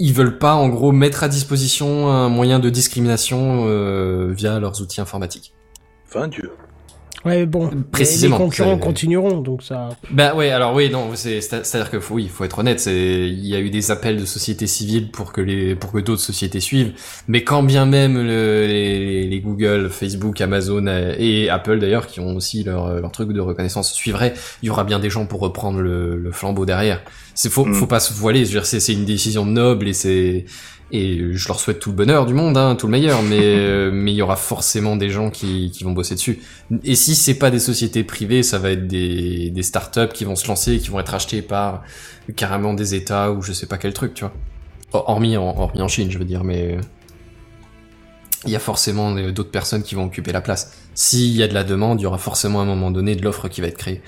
ils 0.00 0.14
veulent 0.14 0.38
pas 0.38 0.54
en 0.54 0.68
gros 0.68 0.92
mettre 0.92 1.22
à 1.22 1.28
disposition 1.28 2.08
un 2.08 2.30
moyen 2.30 2.58
de 2.58 2.70
discrimination 2.70 3.66
euh, 3.66 4.32
via 4.32 4.58
leurs 4.58 4.80
outils 4.80 5.00
informatiques. 5.00 5.52
fin 6.06 6.26
Dieu. 6.26 6.50
Ouais, 7.24 7.44
bon. 7.44 7.68
Précisément, 7.92 8.38
Les 8.38 8.44
concurrents 8.44 8.78
continueront, 8.78 9.40
donc 9.42 9.62
ça. 9.62 9.90
Bah 10.10 10.34
ouais, 10.34 10.50
alors 10.50 10.74
oui, 10.74 10.88
non, 10.88 11.10
c'est 11.14 11.42
c'est- 11.42 11.64
c'est-à-dire 11.66 11.90
que 11.90 12.00
faut, 12.00 12.14
oui, 12.14 12.28
faut 12.28 12.44
être 12.44 12.58
honnête, 12.60 12.80
c'est 12.80 13.28
il 13.28 13.46
y 13.46 13.54
a 13.54 13.60
eu 13.60 13.68
des 13.68 13.90
appels 13.90 14.18
de 14.18 14.24
sociétés 14.24 14.66
civiles 14.66 15.10
pour 15.10 15.32
que 15.32 15.42
les 15.42 15.74
pour 15.74 15.92
que 15.92 15.98
d'autres 15.98 16.22
sociétés 16.22 16.60
suivent, 16.60 16.92
mais 17.28 17.44
quand 17.44 17.62
bien 17.62 17.84
même 17.84 18.14
le, 18.16 18.66
les, 18.66 19.26
les 19.26 19.40
Google, 19.40 19.90
Facebook, 19.90 20.40
Amazon 20.40 20.86
et 21.18 21.50
Apple 21.50 21.78
d'ailleurs 21.78 22.06
qui 22.06 22.20
ont 22.20 22.36
aussi 22.36 22.64
leur 22.64 23.00
leur 23.00 23.12
truc 23.12 23.32
de 23.32 23.40
reconnaissance 23.40 23.92
suivraient, 23.92 24.32
il 24.62 24.66
y 24.68 24.70
aura 24.70 24.84
bien 24.84 24.98
des 24.98 25.10
gens 25.10 25.26
pour 25.26 25.40
reprendre 25.40 25.80
le, 25.80 26.16
le 26.16 26.32
flambeau 26.32 26.64
derrière. 26.64 27.02
C'est 27.34 27.50
faut 27.50 27.66
Mm. 27.66 27.74
faut 27.74 27.86
pas 27.86 28.00
se 28.00 28.14
voiler, 28.14 28.40
je 28.40 28.50
veux 28.52 28.60
dire 28.60 28.66
c'est 28.66 28.80
c'est 28.80 28.94
une 28.94 29.04
décision 29.04 29.44
noble 29.44 29.88
et 29.88 29.92
c'est 29.92 30.46
Et 30.92 31.32
je 31.32 31.48
leur 31.48 31.60
souhaite 31.60 31.78
tout 31.78 31.90
le 31.90 31.96
bonheur 31.96 32.26
du 32.26 32.34
monde, 32.34 32.56
hein, 32.56 32.74
tout 32.74 32.86
le 32.86 32.92
meilleur, 32.92 33.22
mais 33.22 33.38
euh, 33.42 33.90
mais 33.92 34.12
il 34.12 34.16
y 34.16 34.22
aura 34.22 34.36
forcément 34.36 34.96
des 34.96 35.10
gens 35.10 35.30
qui, 35.30 35.70
qui 35.70 35.84
vont 35.84 35.92
bosser 35.92 36.14
dessus. 36.14 36.40
Et 36.84 36.94
si 36.94 37.14
c'est 37.14 37.34
pas 37.34 37.50
des 37.50 37.60
sociétés 37.60 38.02
privées, 38.02 38.42
ça 38.42 38.58
va 38.58 38.70
être 38.70 38.86
des, 38.86 39.50
des 39.50 39.62
startups 39.62 40.12
qui 40.12 40.24
vont 40.24 40.36
se 40.36 40.48
lancer, 40.48 40.78
qui 40.78 40.88
vont 40.88 41.00
être 41.00 41.14
achetées 41.14 41.42
par 41.42 41.82
carrément 42.36 42.74
des 42.74 42.94
États 42.94 43.30
ou 43.32 43.42
je 43.42 43.52
sais 43.52 43.66
pas 43.66 43.78
quel 43.78 43.92
truc, 43.92 44.14
tu 44.14 44.24
vois. 44.24 44.34
Hormis 44.92 45.36
en, 45.36 45.56
hormis 45.56 45.82
en 45.82 45.88
Chine, 45.88 46.10
je 46.10 46.18
veux 46.18 46.24
dire, 46.24 46.42
mais 46.42 46.78
il 48.46 48.50
y 48.50 48.56
a 48.56 48.60
forcément 48.60 49.12
d'autres 49.12 49.50
personnes 49.50 49.82
qui 49.82 49.94
vont 49.94 50.06
occuper 50.06 50.32
la 50.32 50.40
place. 50.40 50.72
S'il 50.94 51.36
y 51.36 51.42
a 51.42 51.48
de 51.48 51.54
la 51.54 51.64
demande, 51.64 52.00
il 52.00 52.04
y 52.04 52.06
aura 52.06 52.18
forcément 52.18 52.60
à 52.60 52.62
un 52.62 52.66
moment 52.66 52.90
donné 52.90 53.14
de 53.14 53.22
l'offre 53.22 53.48
qui 53.48 53.60
va 53.60 53.66
être 53.66 53.76
créée. 53.76 54.02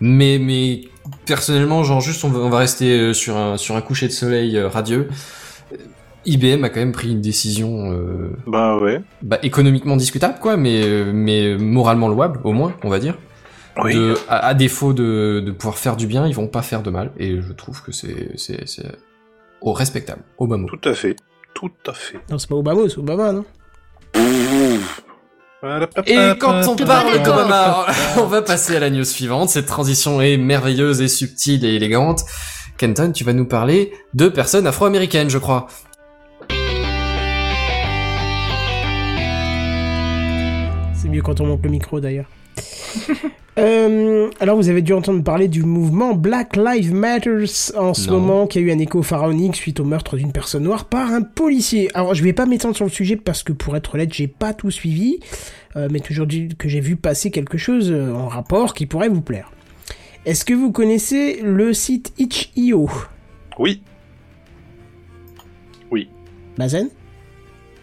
Mais, 0.00 0.38
mais 0.38 0.82
personnellement, 1.26 1.84
genre 1.84 2.00
juste 2.00 2.24
on 2.24 2.30
va, 2.30 2.40
on 2.40 2.50
va 2.50 2.58
rester 2.58 2.98
euh, 2.98 3.12
sur 3.12 3.36
un, 3.36 3.56
sur 3.56 3.76
un 3.76 3.80
coucher 3.80 4.08
de 4.08 4.12
soleil 4.12 4.56
euh, 4.56 4.68
radieux. 4.68 5.08
IBM 6.26 6.64
a 6.64 6.68
quand 6.70 6.80
même 6.80 6.92
pris 6.92 7.10
une 7.10 7.20
décision 7.20 7.92
euh, 7.92 8.30
Bah 8.46 8.76
ouais. 8.78 9.02
bah, 9.22 9.38
économiquement 9.42 9.96
discutable, 9.96 10.38
quoi, 10.40 10.56
mais, 10.56 10.82
euh, 10.84 11.12
mais 11.12 11.56
moralement 11.56 12.08
louable, 12.08 12.40
au 12.44 12.52
moins, 12.52 12.74
on 12.82 12.88
va 12.88 12.98
dire. 12.98 13.16
Oui. 13.82 13.94
De, 13.94 14.14
à, 14.28 14.46
à 14.46 14.54
défaut 14.54 14.92
de, 14.92 15.42
de 15.44 15.50
pouvoir 15.50 15.78
faire 15.78 15.96
du 15.96 16.06
bien, 16.06 16.26
ils 16.26 16.34
vont 16.34 16.46
pas 16.46 16.62
faire 16.62 16.82
de 16.82 16.90
mal, 16.90 17.10
et 17.18 17.40
je 17.40 17.52
trouve 17.52 17.82
que 17.82 17.90
c'est 17.92 18.30
c'est 18.36 18.68
c'est 18.68 18.86
au 19.60 19.72
respectable, 19.72 20.22
mot. 20.38 20.68
Tout 20.68 20.88
à 20.88 20.94
fait. 20.94 21.16
Tout 21.54 21.70
à 21.86 21.92
fait. 21.92 22.18
Non, 22.30 22.38
c'est 22.38 22.48
pas 22.48 22.54
Obama, 22.54 22.82
c'est 22.88 22.98
Obama, 22.98 23.32
non? 23.32 23.44
Et 26.06 26.32
quand 26.38 26.60
on 26.68 26.76
parle 26.76 27.22
d'Obama, 27.22 27.86
on 28.18 28.26
va 28.26 28.42
passer 28.42 28.76
à 28.76 28.80
la 28.80 28.90
news 28.90 29.04
suivante. 29.04 29.48
Cette 29.48 29.66
transition 29.66 30.20
est 30.20 30.36
merveilleuse 30.36 31.00
et 31.00 31.08
subtile 31.08 31.64
et 31.64 31.74
élégante. 31.74 32.20
Kenton, 32.76 33.12
tu 33.12 33.24
vas 33.24 33.32
nous 33.32 33.46
parler 33.46 33.92
de 34.14 34.28
personnes 34.28 34.66
afro-américaines, 34.66 35.30
je 35.30 35.38
crois. 35.38 35.66
C'est 41.04 41.10
mieux 41.10 41.20
quand 41.20 41.38
on 41.42 41.46
monte 41.46 41.62
le 41.62 41.68
micro 41.70 42.00
d'ailleurs. 42.00 42.30
Euh, 43.56 44.30
alors 44.40 44.56
vous 44.56 44.68
avez 44.68 44.82
dû 44.82 44.92
entendre 44.94 45.22
parler 45.22 45.46
du 45.46 45.62
mouvement 45.62 46.12
Black 46.12 46.56
Lives 46.56 46.92
Matter 46.92 47.44
en 47.76 47.94
ce 47.94 48.10
Non. 48.10 48.18
moment 48.18 48.46
qui 48.48 48.58
a 48.58 48.60
eu 48.60 48.72
un 48.72 48.80
écho 48.80 49.00
pharaonique 49.04 49.54
suite 49.54 49.78
au 49.78 49.84
meurtre 49.84 50.16
d'une 50.16 50.32
personne 50.32 50.64
noire 50.64 50.86
par 50.86 51.12
un 51.12 51.22
policier. 51.22 51.88
Alors 51.94 52.16
je 52.16 52.24
vais 52.24 52.32
pas 52.32 52.46
m'étendre 52.46 52.74
sur 52.74 52.84
le 52.84 52.90
sujet 52.90 53.14
parce 53.14 53.44
que 53.44 53.52
pour 53.52 53.76
être 53.76 53.94
honnête 53.94 54.12
j'ai 54.12 54.26
pas 54.26 54.54
tout 54.54 54.72
suivi, 54.72 55.20
euh, 55.76 55.86
mais 55.88 56.00
toujours 56.00 56.26
dit 56.26 56.48
que 56.58 56.68
j'ai 56.68 56.80
vu 56.80 56.96
passer 56.96 57.30
quelque 57.30 57.56
chose 57.56 57.92
euh, 57.92 58.12
en 58.12 58.26
rapport 58.26 58.74
qui 58.74 58.86
pourrait 58.86 59.08
vous 59.08 59.22
plaire. 59.22 59.52
Est-ce 60.26 60.44
que 60.44 60.52
vous 60.52 60.72
connaissez 60.72 61.40
le 61.40 61.72
site 61.72 62.12
Itch.io 62.18 62.90
Oui. 63.60 63.82
Bazen? 66.58 66.88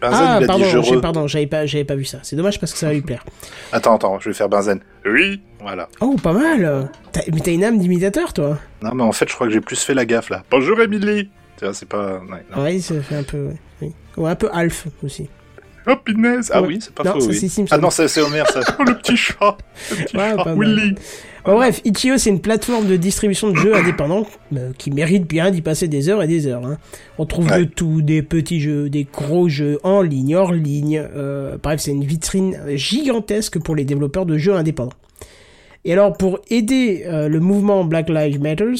Benzen, 0.02 0.18
Ah 0.20 0.36
il 0.40 0.44
a 0.44 0.46
pardon, 0.48 0.64
dit 0.64 0.70
je 0.70 0.80
j'ai- 0.82 0.96
re... 0.96 1.00
pardon, 1.00 1.26
j'avais 1.28 1.46
pas, 1.46 1.64
j'avais 1.64 1.84
pas 1.84 1.94
vu 1.94 2.04
ça. 2.04 2.18
C'est 2.22 2.34
dommage 2.36 2.58
parce 2.60 2.72
que 2.72 2.78
ça 2.78 2.86
va 2.88 2.92
lui 2.92 3.02
plaire. 3.02 3.24
Attends, 3.72 3.94
attends, 3.94 4.18
je 4.20 4.28
vais 4.28 4.34
faire 4.34 4.48
Benzen. 4.48 4.80
Oui. 5.06 5.40
Voilà. 5.60 5.88
Oh 6.00 6.16
pas 6.22 6.32
mal. 6.32 6.90
Mais 7.32 7.40
t'as 7.40 7.52
une 7.52 7.62
âme 7.64 7.78
d'imitateur 7.78 8.32
toi. 8.32 8.58
Non, 8.82 8.94
mais 8.94 9.02
en 9.04 9.12
fait, 9.12 9.28
je 9.28 9.34
crois 9.34 9.46
que 9.46 9.52
j'ai 9.52 9.60
plus 9.60 9.80
fait 9.82 9.94
la 9.94 10.04
gaffe, 10.04 10.28
là. 10.28 10.42
Bonjour, 10.50 10.80
Emily 10.80 11.30
Tu 11.56 11.64
vois, 11.64 11.72
c'est 11.72 11.88
pas... 11.88 12.14
ouais, 12.18 12.44
non. 12.54 12.62
Ouais, 12.64 12.78
ça 12.80 13.00
fait 13.00 13.14
un 13.16 13.22
peu. 13.22 13.50
Ouais, 14.16 14.30
un 14.30 14.34
peu 14.34 14.50
Alf 14.52 14.88
aussi. 15.04 15.30
Oh, 15.86 15.96
punaise 16.04 16.50
Ah 16.54 16.62
oui, 16.62 16.78
c'est 16.80 16.94
pas 16.94 17.02
Non, 17.04 17.12
faux, 17.14 17.20
ça, 17.20 17.26
oui. 17.28 17.34
c'est 17.36 17.48
Simpson. 17.48 17.74
Ah 17.76 17.78
non, 17.78 17.90
c'est 17.90 18.20
Homer, 18.20 18.44
ça. 18.52 18.60
Le 18.78 18.94
petit 18.98 19.16
chat 19.16 19.56
Le 19.90 19.96
petit 20.04 20.16
Ouais, 20.16 20.32
chat. 20.36 20.54
Willy 20.54 20.94
Bon, 21.44 21.54
bref, 21.54 21.80
Itch.io, 21.84 22.18
c'est 22.18 22.30
une 22.30 22.40
plateforme 22.40 22.86
de 22.86 22.94
distribution 22.94 23.50
de 23.50 23.56
jeux 23.56 23.74
indépendants 23.74 24.26
euh, 24.56 24.70
qui 24.78 24.92
mérite 24.92 25.26
bien 25.26 25.50
d'y 25.50 25.60
passer 25.60 25.88
des 25.88 26.08
heures 26.08 26.22
et 26.22 26.28
des 26.28 26.46
heures. 26.46 26.64
hein. 26.64 26.78
On 27.18 27.26
trouve 27.26 27.48
Ouais. 27.50 27.58
de 27.60 27.64
tout, 27.64 28.00
des 28.00 28.22
petits 28.22 28.60
jeux, 28.60 28.88
des 28.88 29.08
gros 29.12 29.48
jeux 29.48 29.80
en 29.82 30.02
ligne, 30.02 30.36
hors 30.36 30.52
ligne. 30.52 31.02
euh, 31.16 31.56
bref, 31.60 31.80
c'est 31.80 31.90
une 31.90 32.04
vitrine 32.04 32.56
gigantesque 32.76 33.58
pour 33.58 33.74
les 33.74 33.84
développeurs 33.84 34.24
de 34.24 34.38
jeux 34.38 34.54
indépendants. 34.54 34.92
Et 35.84 35.92
alors, 35.92 36.12
pour 36.16 36.38
aider 36.48 37.02
euh, 37.08 37.26
le 37.28 37.40
mouvement 37.40 37.82
Black 37.84 38.08
Lives 38.08 38.40
Matter, 38.40 38.74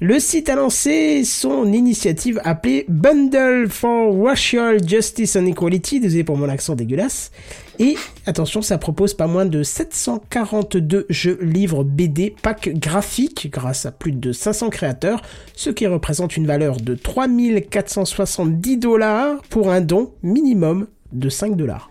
le 0.00 0.18
site 0.18 0.50
a 0.50 0.56
lancé 0.56 1.24
son 1.24 1.72
initiative 1.72 2.40
appelée 2.44 2.84
Bundle 2.88 3.68
for 3.70 4.14
Racial 4.24 4.86
Justice 4.86 5.36
and 5.36 5.46
Equality, 5.46 6.00
désolé 6.00 6.22
pour 6.24 6.36
mon 6.36 6.48
accent 6.48 6.74
dégueulasse. 6.74 7.30
Et 7.78 7.96
attention, 8.26 8.60
ça 8.62 8.78
propose 8.78 9.14
pas 9.14 9.26
moins 9.26 9.46
de 9.46 9.62
742 9.62 11.06
jeux, 11.08 11.38
livres, 11.42 11.82
BD, 11.84 12.34
packs 12.42 12.70
graphiques 12.74 13.50
grâce 13.50 13.86
à 13.86 13.90
plus 13.90 14.12
de 14.12 14.32
500 14.32 14.70
créateurs, 14.70 15.22
ce 15.54 15.70
qui 15.70 15.86
représente 15.86 16.36
une 16.36 16.46
valeur 16.46 16.76
de 16.76 16.94
3470 16.94 18.76
dollars 18.78 19.40
pour 19.48 19.70
un 19.70 19.80
don 19.80 20.12
minimum 20.22 20.86
de 21.12 21.28
5 21.28 21.56
dollars. 21.56 21.90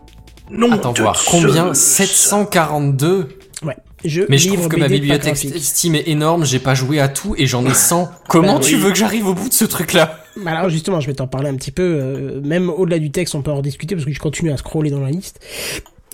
Non 0.52 0.72
Attends 0.72 0.94
voir, 0.94 1.24
combien? 1.28 1.74
Zeus. 1.74 1.80
742 1.80 3.30
Ouais. 3.64 3.76
Jeux, 4.06 4.26
Mais 4.30 4.38
je 4.38 4.50
trouve 4.50 4.68
que 4.68 4.78
ma 4.78 4.88
bibliothèque. 4.88 5.36
Steam 5.38 5.96
est 5.96 6.08
énorme, 6.08 6.46
j'ai 6.46 6.60
pas 6.60 6.76
joué 6.76 7.00
à 7.00 7.08
tout 7.08 7.36
et 7.38 7.46
j'en 7.48 7.66
ai 7.66 7.74
100. 7.74 8.10
Comment 8.28 8.56
Bah 8.56 8.60
tu 8.64 8.76
oui. 8.76 8.82
veux 8.82 8.90
que 8.92 8.98
j'arrive 8.98 9.28
au 9.28 9.34
bout 9.34 9.50
de 9.50 9.54
ce 9.54 9.66
truc-là? 9.66 10.20
Alors 10.46 10.70
justement, 10.70 11.00
je 11.00 11.08
vais 11.08 11.14
t'en 11.14 11.28
parler 11.28 11.50
un 11.50 11.56
petit 11.56 11.72
peu. 11.72 11.84
euh, 11.84 12.42
même 12.42 12.70
au-delà 12.70 13.00
du 13.00 13.12
texte, 13.12 13.36
on 13.36 13.42
peut 13.42 13.52
en 13.52 13.62
discuter 13.62 13.96
parce 13.96 14.06
que 14.06 14.12
je 14.12 14.20
continue 14.20 14.52
à 14.52 14.58
scroller 14.58 14.90
dans 14.92 15.00
la 15.02 15.10
liste. 15.10 15.40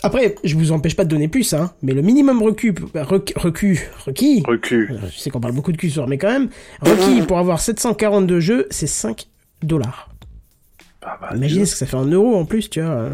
Après, 0.04 0.36
je 0.44 0.56
vous 0.56 0.72
empêche 0.72 0.96
pas 0.96 1.04
de 1.04 1.10
donner 1.10 1.28
plus, 1.28 1.54
hein. 1.54 1.72
Mais 1.84 1.94
le 1.94 2.02
minimum 2.02 2.42
recu, 2.42 2.74
recu, 2.96 3.34
recu, 3.38 3.90
requis. 4.06 4.44
Recul. 4.48 4.92
euh, 5.04 5.08
Je 5.14 5.20
sais 5.20 5.30
qu'on 5.30 5.40
parle 5.40 5.54
beaucoup 5.54 5.72
de 5.72 5.78
cul 5.78 5.90
ce 5.90 5.96
soir, 5.96 6.08
mais 6.08 6.18
quand 6.18 6.32
même, 6.32 6.50
requis 6.82 7.22
pour 7.22 7.38
avoir 7.38 7.60
742 7.62 8.40
jeux, 8.40 8.68
c'est 8.72 8.88
5 8.88 9.28
dollars. 9.62 10.10
Ah, 11.04 11.18
bah, 11.22 11.30
Imaginez 11.36 11.66
ce 11.66 11.74
que 11.74 11.78
ça 11.80 11.86
fait 11.86 11.98
en 11.98 12.06
euros 12.06 12.36
en 12.36 12.46
plus, 12.46 12.70
tu 12.70 12.82
vois. 12.82 13.10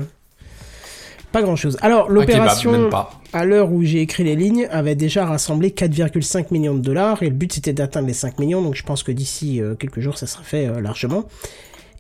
Euh. 1.28 1.32
Pas 1.32 1.42
grand 1.42 1.56
chose. 1.56 1.78
Alors, 1.82 2.08
kebab, 2.08 2.16
l'opération, 2.18 2.90
à 3.34 3.46
l'heure 3.46 3.72
où 3.72 3.84
j'ai 3.84 4.02
écrit 4.02 4.24
les 4.24 4.36
lignes, 4.36 4.68
avait 4.72 4.96
déjà 4.96 5.26
rassemblé 5.26 5.70
4,5 5.70 6.48
millions 6.52 6.76
de 6.76 6.82
dollars 6.82 7.22
et 7.24 7.30
le 7.30 7.36
but 7.36 7.54
c'était 7.54 7.74
d'atteindre 7.74 8.08
les 8.08 8.14
5 8.14 8.40
millions, 8.40 8.62
donc 8.62 8.76
je 8.76 8.84
pense 8.84 9.04
que 9.04 9.12
d'ici 9.12 9.62
euh, 9.62 9.76
quelques 9.76 10.00
jours 10.00 10.18
ça 10.18 10.28
sera 10.28 10.44
fait 10.44 10.68
euh, 10.68 10.82
largement. 10.82 11.26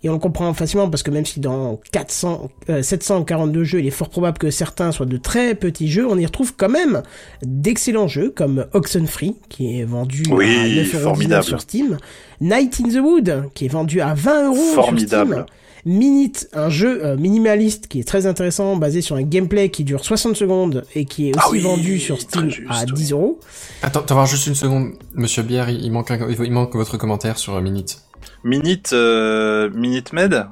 Et 0.03 0.09
on 0.09 0.13
le 0.13 0.19
comprend 0.19 0.53
facilement 0.53 0.89
parce 0.89 1.01
que 1.01 1.09
même 1.09 1.25
si 1.25 1.39
dans 1.39 1.81
400, 1.91 2.51
euh, 2.69 2.81
742 2.83 3.63
jeux, 3.63 3.79
il 3.79 3.87
est 3.87 3.91
fort 3.91 4.09
probable 4.09 4.37
que 4.37 4.51
certains 4.51 4.91
soient 4.91 5.07
de 5.07 5.17
très 5.17 5.55
petits 5.55 5.89
jeux, 5.89 6.07
on 6.07 6.17
y 6.17 6.25
retrouve 6.25 6.53
quand 6.55 6.69
même 6.69 7.01
d'excellents 7.41 8.07
jeux 8.07 8.29
comme 8.29 8.67
Oxenfree, 8.73 9.35
qui 9.49 9.79
est 9.79 9.83
vendu 9.85 10.23
Oui, 10.29 10.45
à 10.45 10.67
9,19€ 10.67 10.85
formidable. 11.01 11.43
sur 11.43 11.61
Steam, 11.61 11.97
Night 12.41 12.79
in 12.79 12.89
the 12.89 13.01
Wood, 13.03 13.49
qui 13.55 13.65
est 13.65 13.69
vendu 13.69 13.99
à 13.99 14.13
20€ 14.13 14.55
sur 14.55 14.83
Formidable. 14.83 15.33
Steam, 15.33 15.45
Minute, 15.87 16.49
un 16.53 16.69
jeu 16.69 17.05
euh, 17.05 17.15
minimaliste 17.15 17.87
qui 17.87 18.01
est 18.01 18.03
très 18.07 18.25
intéressant, 18.25 18.75
basé 18.75 18.99
sur 19.01 19.15
un 19.15 19.21
gameplay 19.21 19.69
qui 19.69 19.83
dure 19.85 20.03
60 20.03 20.35
secondes 20.35 20.83
et 20.95 21.05
qui 21.05 21.29
est 21.29 21.31
aussi 21.37 21.45
Ah 21.45 21.49
oui, 21.51 21.59
vendu 21.61 21.97
sur 21.99 22.19
Steam 22.19 22.49
juste, 22.49 22.67
à 22.69 22.81
oui. 22.85 22.91
10 22.93 23.11
euros. 23.13 23.39
Attends, 23.81 24.01
t'as 24.01 24.13
voir 24.13 24.25
juste 24.25 24.47
une 24.47 24.55
seconde, 24.55 24.91
Monsieur 25.13 25.43
Bière, 25.43 25.69
il 25.69 25.89
manque, 25.91 26.11
un- 26.11 26.27
il 26.29 26.51
manque 26.51 26.75
votre 26.75 26.97
commentaire 26.97 27.37
sur 27.37 27.55
euh, 27.55 27.61
Minute. 27.61 27.99
Minute, 28.43 28.89
euh, 28.91 29.69
Minute 29.73 30.11
Med? 30.11 30.47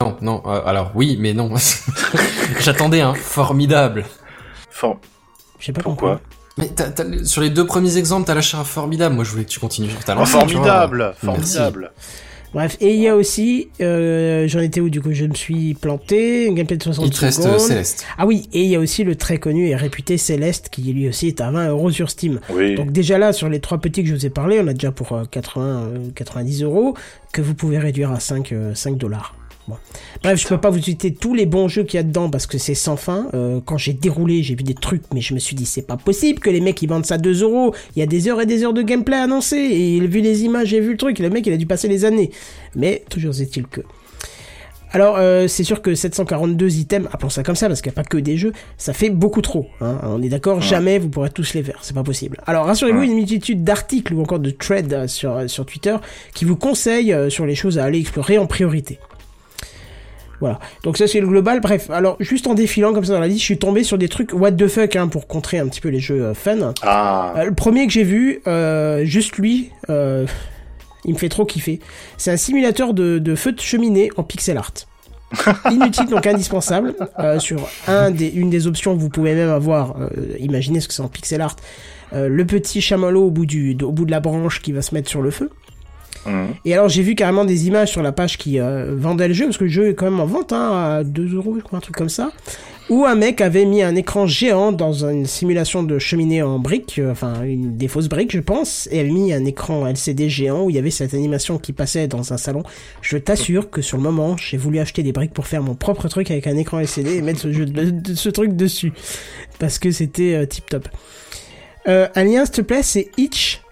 Non, 0.00 0.16
non, 0.22 0.42
euh, 0.46 0.60
alors 0.66 0.90
oui, 0.96 1.16
mais 1.20 1.34
non. 1.34 1.52
J'attendais 2.60 3.00
un 3.00 3.14
formidable. 3.14 4.04
For- 4.70 4.98
Je 5.60 5.66
sais 5.66 5.72
pas 5.72 5.82
Pourquoi 5.82 6.20
Mais 6.58 6.70
sur 7.24 7.42
les 7.42 7.50
deux 7.50 7.66
premiers 7.66 7.96
exemples, 7.96 8.26
t'as 8.26 8.34
lâché 8.34 8.56
un 8.56 8.64
formidable. 8.64 9.14
Moi, 9.14 9.24
je 9.24 9.30
voulais 9.30 9.44
que 9.44 9.50
tu 9.50 9.60
continues 9.60 9.90
sur 9.90 10.02
ta 10.04 10.14
Oh, 10.14 10.20
lancée. 10.20 10.32
Formidable 10.32 11.14
Merci. 11.22 11.58
Bref, 12.52 12.76
et 12.80 12.94
il 12.94 13.00
y 13.00 13.06
a 13.06 13.14
aussi, 13.14 13.68
euh, 13.80 14.48
j'en 14.48 14.58
étais 14.60 14.80
où 14.80 14.90
du 14.90 15.00
coup 15.00 15.12
je 15.12 15.24
me 15.24 15.34
suis 15.34 15.74
planté, 15.74 16.48
un 16.48 16.52
gameplay 16.52 16.76
de 16.76 16.82
60 16.82 17.06
Il 17.06 17.10
te 17.12 17.20
reste 17.20 17.42
secondes. 17.42 17.54
euh, 17.54 17.58
Céleste. 17.58 18.04
Ah 18.18 18.26
oui, 18.26 18.48
et 18.52 18.62
il 18.64 18.68
y 18.68 18.74
a 18.74 18.80
aussi 18.80 19.04
le 19.04 19.14
très 19.14 19.38
connu 19.38 19.68
et 19.68 19.76
réputé 19.76 20.18
Céleste 20.18 20.68
qui 20.70 20.82
lui 20.92 21.08
aussi 21.08 21.28
est 21.28 21.40
à 21.40 21.50
20 21.52 21.68
euros 21.68 21.90
sur 21.92 22.10
Steam. 22.10 22.40
Oui. 22.52 22.74
Donc 22.74 22.90
déjà 22.90 23.18
là, 23.18 23.32
sur 23.32 23.48
les 23.48 23.60
trois 23.60 23.78
petits 23.78 24.02
que 24.02 24.08
je 24.08 24.14
vous 24.14 24.26
ai 24.26 24.30
parlé, 24.30 24.58
on 24.60 24.66
a 24.66 24.72
déjà 24.72 24.90
pour 24.90 25.12
euh, 25.12 25.24
80, 25.30 25.62
euh, 25.94 25.98
90 26.14 26.62
euros 26.64 26.94
que 27.32 27.40
vous 27.40 27.54
pouvez 27.54 27.78
réduire 27.78 28.10
à 28.10 28.18
5, 28.18 28.50
euh, 28.52 28.74
5 28.74 28.96
dollars. 28.98 29.36
Bref, 30.22 30.40
je 30.40 30.48
peux 30.48 30.58
pas 30.58 30.70
vous 30.70 30.80
citer 30.80 31.14
tous 31.14 31.34
les 31.34 31.46
bons 31.46 31.68
jeux 31.68 31.82
qu'il 31.82 31.98
y 31.98 32.00
a 32.00 32.02
dedans 32.02 32.30
parce 32.30 32.46
que 32.46 32.58
c'est 32.58 32.74
sans 32.74 32.96
fin. 32.96 33.28
Euh, 33.34 33.60
quand 33.64 33.78
j'ai 33.78 33.92
déroulé, 33.92 34.42
j'ai 34.42 34.54
vu 34.54 34.62
des 34.62 34.74
trucs, 34.74 35.02
mais 35.14 35.20
je 35.20 35.34
me 35.34 35.38
suis 35.38 35.56
dit 35.56 35.66
c'est 35.66 35.86
pas 35.86 35.96
possible 35.96 36.40
que 36.40 36.50
les 36.50 36.60
mecs 36.60 36.80
ils 36.82 36.88
vendent 36.88 37.06
ça 37.06 37.18
2 37.18 37.42
euros. 37.42 37.74
Il 37.96 38.00
y 38.00 38.02
a 38.02 38.06
des 38.06 38.28
heures 38.28 38.40
et 38.40 38.46
des 38.46 38.64
heures 38.64 38.74
de 38.74 38.82
gameplay 38.82 39.16
annoncé 39.16 39.56
et 39.56 40.00
vu 40.00 40.20
les 40.20 40.44
images, 40.44 40.68
j'ai 40.68 40.80
vu 40.80 40.92
le 40.92 40.96
truc. 40.96 41.18
Le 41.18 41.30
mec 41.30 41.46
il 41.46 41.52
a 41.52 41.56
dû 41.56 41.66
passer 41.66 41.88
les 41.88 42.04
années. 42.04 42.30
Mais 42.74 43.04
toujours 43.08 43.38
est-il 43.40 43.66
que. 43.66 43.80
Alors, 44.92 45.16
euh, 45.18 45.46
c'est 45.46 45.62
sûr 45.62 45.82
que 45.82 45.94
742 45.94 46.78
items, 46.78 47.08
appelons 47.12 47.30
ça 47.30 47.42
comme 47.44 47.54
ça, 47.54 47.68
parce 47.68 47.80
qu'il 47.80 47.90
n'y 47.90 47.94
a 47.94 48.02
pas 48.02 48.08
que 48.08 48.16
des 48.16 48.36
jeux, 48.36 48.52
ça 48.76 48.92
fait 48.92 49.10
beaucoup 49.10 49.40
trop. 49.40 49.68
Hein. 49.80 50.00
On 50.02 50.20
est 50.20 50.28
d'accord, 50.28 50.60
jamais 50.60 50.98
vous 50.98 51.08
pourrez 51.08 51.30
tous 51.30 51.54
les 51.54 51.62
faire, 51.62 51.78
c'est 51.82 51.94
pas 51.94 52.02
possible. 52.02 52.38
Alors, 52.46 52.66
rassurez-vous, 52.66 53.02
une 53.02 53.14
multitude 53.14 53.62
d'articles 53.62 54.14
ou 54.14 54.20
encore 54.20 54.40
de 54.40 54.50
threads 54.50 54.92
euh, 54.92 55.06
sur, 55.06 55.48
sur 55.48 55.64
Twitter 55.64 55.96
qui 56.34 56.44
vous 56.44 56.56
conseillent 56.56 57.16
sur 57.30 57.46
les 57.46 57.54
choses 57.54 57.78
à 57.78 57.84
aller 57.84 58.00
explorer 58.00 58.38
en 58.38 58.46
priorité. 58.46 58.98
Voilà. 60.40 60.58
Donc 60.82 60.96
ça 60.96 61.06
c'est 61.06 61.20
le 61.20 61.26
global. 61.26 61.60
Bref, 61.60 61.90
alors 61.90 62.16
juste 62.20 62.46
en 62.46 62.54
défilant 62.54 62.92
comme 62.92 63.04
ça 63.04 63.12
dans 63.12 63.20
la 63.20 63.28
liste, 63.28 63.40
je 63.40 63.44
suis 63.44 63.58
tombé 63.58 63.84
sur 63.84 63.98
des 63.98 64.08
trucs 64.08 64.32
what 64.32 64.52
the 64.52 64.66
fuck 64.66 64.96
hein, 64.96 65.08
pour 65.08 65.26
contrer 65.26 65.58
un 65.58 65.68
petit 65.68 65.80
peu 65.80 65.88
les 65.88 66.00
jeux 66.00 66.22
euh, 66.22 66.34
fun. 66.34 66.72
Ah 66.82 67.34
Euh, 67.36 67.44
le 67.44 67.54
premier 67.54 67.86
que 67.86 67.92
j'ai 67.92 68.04
vu, 68.04 68.40
euh, 68.46 69.04
juste 69.04 69.36
lui, 69.36 69.70
euh, 69.90 70.26
Il 71.04 71.14
me 71.14 71.18
fait 71.18 71.28
trop 71.28 71.44
kiffer. 71.44 71.80
C'est 72.16 72.30
un 72.30 72.36
simulateur 72.36 72.92
de, 72.94 73.18
de 73.18 73.34
feu 73.34 73.52
de 73.52 73.60
cheminée 73.60 74.10
en 74.16 74.22
pixel 74.22 74.56
art. 74.58 74.72
Inutile 75.70 76.06
donc 76.06 76.26
indispensable. 76.26 76.94
Euh, 77.18 77.38
sur 77.38 77.68
un 77.86 78.10
des, 78.10 78.28
une 78.28 78.50
des 78.50 78.66
options 78.66 78.94
vous 78.94 79.08
pouvez 79.10 79.34
même 79.34 79.50
avoir, 79.50 79.96
imaginez 80.38 80.80
ce 80.80 80.88
que 80.88 80.94
c'est 80.94 81.02
en 81.02 81.08
pixel 81.08 81.40
art, 81.40 81.56
le 82.12 82.44
petit 82.44 82.80
chamallow 82.80 83.26
au 83.26 83.30
bout, 83.30 83.46
du, 83.46 83.76
au 83.82 83.92
bout 83.92 84.04
de 84.04 84.10
la 84.10 84.20
branche 84.20 84.60
qui 84.60 84.72
va 84.72 84.82
se 84.82 84.94
mettre 84.94 85.08
sur 85.08 85.22
le 85.22 85.30
feu. 85.30 85.50
Mhm. 86.26 86.54
Et 86.64 86.74
alors 86.74 86.88
j'ai 86.88 87.02
vu 87.02 87.14
carrément 87.14 87.44
des 87.44 87.66
images 87.66 87.90
sur 87.90 88.02
la 88.02 88.12
page 88.12 88.36
qui 88.38 88.60
euh, 88.60 88.94
vendait 88.96 89.28
le 89.28 89.34
jeu, 89.34 89.46
parce 89.46 89.58
que 89.58 89.64
le 89.64 89.70
jeu 89.70 89.88
est 89.88 89.94
quand 89.94 90.04
même 90.04 90.20
en 90.20 90.26
vente 90.26 90.52
hein, 90.52 90.98
à 90.98 91.04
2 91.04 91.34
euros, 91.34 91.54
je 91.56 91.62
crois, 91.62 91.78
un 91.78 91.80
truc 91.80 91.96
comme 91.96 92.08
ça, 92.08 92.30
où 92.90 93.06
un 93.06 93.14
mec 93.14 93.40
avait 93.40 93.64
mis 93.64 93.82
un 93.82 93.94
écran 93.94 94.26
géant 94.26 94.72
dans 94.72 95.04
une 95.06 95.24
simulation 95.24 95.82
de 95.82 95.98
cheminée 95.98 96.42
en 96.42 96.58
briques, 96.58 96.98
euh, 96.98 97.12
enfin 97.12 97.34
des 97.46 97.88
fausses 97.88 98.08
briques 98.08 98.32
je 98.32 98.40
pense, 98.40 98.88
et 98.90 99.00
avait 99.00 99.10
mis 99.10 99.32
un 99.32 99.44
écran 99.44 99.86
LCD 99.86 100.28
géant 100.28 100.64
où 100.64 100.70
il 100.70 100.76
y 100.76 100.78
avait 100.78 100.90
cette 100.90 101.14
animation 101.14 101.58
qui 101.58 101.72
passait 101.72 102.08
dans 102.08 102.32
un 102.32 102.36
salon. 102.36 102.64
Je 103.00 103.16
t'assure 103.16 103.70
que 103.70 103.80
sur 103.80 103.96
le 103.96 104.02
moment, 104.02 104.36
j'ai 104.36 104.56
voulu 104.56 104.78
acheter 104.80 105.02
des 105.02 105.12
briques 105.12 105.32
pour 105.32 105.46
faire 105.46 105.62
mon 105.62 105.74
propre 105.74 106.08
truc 106.08 106.30
avec 106.30 106.46
un 106.46 106.56
écran 106.56 106.80
LCD 106.80 107.16
et 107.16 107.22
mettre 107.22 107.40
ce 107.40 108.28
truc 108.28 108.56
dessus, 108.56 108.92
parce 109.58 109.78
que 109.78 109.90
c'était 109.90 110.34
euh, 110.34 110.46
tip 110.46 110.66
top. 110.68 110.88
Euh, 111.88 112.08
un 112.14 112.24
lien 112.24 112.44
s'il 112.44 112.56
te 112.56 112.60
plaît, 112.60 112.82
c'est 112.82 113.08
itch 113.16 113.62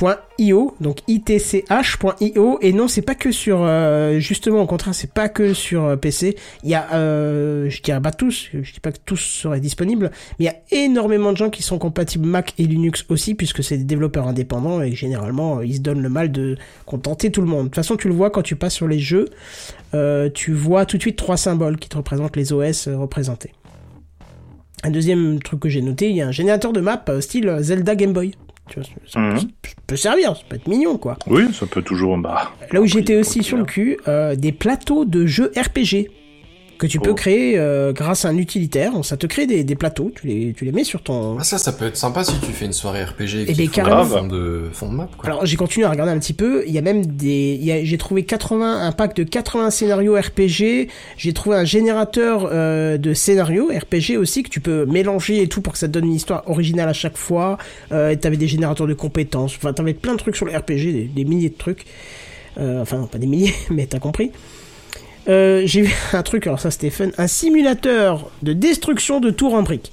.io 0.00 0.74
donc 0.80 0.98
itch.io 1.08 2.58
et 2.60 2.72
non 2.72 2.88
c'est 2.88 3.02
pas 3.02 3.14
que 3.14 3.32
sur 3.32 3.62
euh, 3.62 4.18
justement 4.18 4.62
au 4.62 4.66
contraire 4.66 4.94
c'est 4.94 5.12
pas 5.12 5.28
que 5.28 5.54
sur 5.54 5.84
euh, 5.84 5.96
PC 5.96 6.36
il 6.62 6.70
y 6.70 6.74
a 6.74 6.86
euh, 6.94 7.70
je 7.70 7.82
dirais 7.82 8.00
pas 8.00 8.12
tous 8.12 8.48
je 8.52 8.72
dis 8.72 8.80
pas 8.80 8.92
que 8.92 8.98
tous 9.04 9.16
seraient 9.16 9.60
disponibles 9.60 10.10
mais 10.38 10.44
il 10.44 10.46
y 10.46 10.48
a 10.48 10.84
énormément 10.84 11.32
de 11.32 11.36
gens 11.36 11.50
qui 11.50 11.62
sont 11.62 11.78
compatibles 11.78 12.26
Mac 12.26 12.54
et 12.58 12.64
Linux 12.64 13.06
aussi 13.08 13.34
puisque 13.34 13.64
c'est 13.64 13.78
des 13.78 13.84
développeurs 13.84 14.28
indépendants 14.28 14.82
et 14.82 14.92
généralement 14.92 15.58
euh, 15.58 15.66
ils 15.66 15.76
se 15.76 15.80
donnent 15.80 16.02
le 16.02 16.08
mal 16.08 16.30
de 16.30 16.56
contenter 16.84 17.30
tout 17.30 17.40
le 17.40 17.46
monde. 17.46 17.64
De 17.64 17.68
toute 17.68 17.76
façon 17.76 17.96
tu 17.96 18.08
le 18.08 18.14
vois 18.14 18.30
quand 18.30 18.42
tu 18.42 18.56
passes 18.56 18.74
sur 18.74 18.88
les 18.88 18.98
jeux 18.98 19.26
euh, 19.94 20.28
tu 20.32 20.52
vois 20.52 20.84
tout 20.84 20.98
de 20.98 21.02
suite 21.02 21.16
trois 21.16 21.36
symboles 21.36 21.78
qui 21.78 21.88
te 21.88 21.96
représentent 21.96 22.36
les 22.36 22.52
OS 22.52 22.88
représentés. 22.88 23.52
Un 24.82 24.90
deuxième 24.90 25.42
truc 25.42 25.60
que 25.60 25.68
j'ai 25.68 25.80
noté 25.80 26.10
il 26.10 26.16
y 26.16 26.22
a 26.22 26.28
un 26.28 26.32
générateur 26.32 26.72
de 26.72 26.80
map 26.80 27.02
style 27.20 27.56
Zelda 27.60 27.94
Game 27.94 28.12
Boy 28.12 28.32
tu 28.68 28.80
vois, 28.80 28.88
ça, 29.06 29.20
Mhm. 29.20 29.38
ça 29.40 29.46
peut 29.86 29.96
servir, 29.96 30.36
ça 30.36 30.42
peut 30.48 30.56
être 30.56 30.66
mignon 30.68 30.98
quoi. 30.98 31.16
Oui, 31.26 31.44
ça 31.52 31.66
peut 31.66 31.82
toujours. 31.82 32.16
Bah, 32.18 32.52
Là 32.72 32.80
où 32.80 32.86
j'étais 32.86 33.16
aussi 33.16 33.42
sur 33.42 33.56
le 33.56 33.62
hein. 33.62 33.66
cul, 33.66 33.98
euh, 34.08 34.34
des 34.36 34.52
plateaux 34.52 35.04
de 35.04 35.26
jeux 35.26 35.52
RPG 35.56 36.10
que 36.78 36.86
tu 36.86 37.00
peux 37.00 37.14
créer 37.14 37.58
euh, 37.58 37.92
grâce 37.92 38.24
à 38.24 38.28
un 38.28 38.36
utilitaire. 38.36 38.92
Ça 39.02 39.16
te 39.16 39.26
crée 39.26 39.46
des, 39.46 39.64
des 39.64 39.74
plateaux, 39.74 40.10
tu 40.14 40.26
les, 40.26 40.52
tu 40.52 40.64
les 40.64 40.72
mets 40.72 40.84
sur 40.84 41.02
ton... 41.02 41.38
Ah, 41.38 41.44
ça, 41.44 41.58
ça 41.58 41.72
peut 41.72 41.86
être 41.86 41.96
sympa 41.96 42.24
si 42.24 42.38
tu 42.40 42.52
fais 42.52 42.66
une 42.66 42.72
soirée 42.72 43.04
RPG 43.04 43.20
et 43.20 43.44
Eh 43.48 43.68
qu'il 43.68 43.82
ben, 43.82 44.04
fond 44.04 44.26
de, 44.26 44.68
fond 44.72 44.88
de 44.88 44.94
map, 44.94 45.08
quoi. 45.16 45.26
Alors 45.26 45.46
j'ai 45.46 45.56
continué 45.56 45.86
à 45.86 45.90
regarder 45.90 46.12
un 46.12 46.18
petit 46.18 46.32
peu, 46.32 46.64
il 46.66 46.72
y 46.72 46.78
a 46.78 46.82
même 46.82 47.06
des... 47.06 47.82
J'ai 47.84 47.98
trouvé 47.98 48.24
80, 48.24 48.86
un 48.86 48.92
pack 48.92 49.16
de 49.16 49.24
80 49.24 49.70
scénarios 49.70 50.14
RPG, 50.14 50.88
j'ai 51.16 51.32
trouvé 51.32 51.56
un 51.56 51.64
générateur 51.64 52.48
euh, 52.50 52.98
de 52.98 53.14
scénarios 53.14 53.68
RPG 53.68 54.16
aussi 54.18 54.42
que 54.42 54.50
tu 54.50 54.60
peux 54.60 54.86
mélanger 54.86 55.42
et 55.42 55.48
tout 55.48 55.60
pour 55.60 55.72
que 55.72 55.78
ça 55.78 55.88
te 55.88 55.92
donne 55.92 56.06
une 56.06 56.14
histoire 56.14 56.48
originale 56.48 56.88
à 56.88 56.92
chaque 56.92 57.16
fois. 57.16 57.58
Euh, 57.92 58.14
t'avais 58.16 58.36
des 58.36 58.48
générateurs 58.48 58.86
de 58.86 58.94
compétences, 58.94 59.54
enfin 59.56 59.72
t'avais 59.72 59.94
plein 59.94 60.12
de 60.12 60.18
trucs 60.18 60.36
sur 60.36 60.46
le 60.46 60.56
RPG, 60.56 60.92
des, 60.92 61.10
des 61.14 61.24
milliers 61.24 61.50
de 61.50 61.56
trucs. 61.56 61.84
Euh, 62.58 62.80
enfin 62.80 63.08
pas 63.10 63.18
des 63.18 63.26
milliers, 63.26 63.54
mais 63.70 63.86
t'as 63.86 63.98
compris. 63.98 64.30
Euh, 65.28 65.62
j'ai 65.64 65.82
vu 65.82 65.94
un 66.12 66.22
truc, 66.22 66.46
alors 66.46 66.60
ça 66.60 66.70
c'était 66.70 66.90
fun, 66.90 67.10
un 67.18 67.26
simulateur 67.26 68.30
de 68.42 68.52
destruction 68.52 69.20
de 69.20 69.30
tours 69.30 69.54
en 69.54 69.62
briques. 69.62 69.92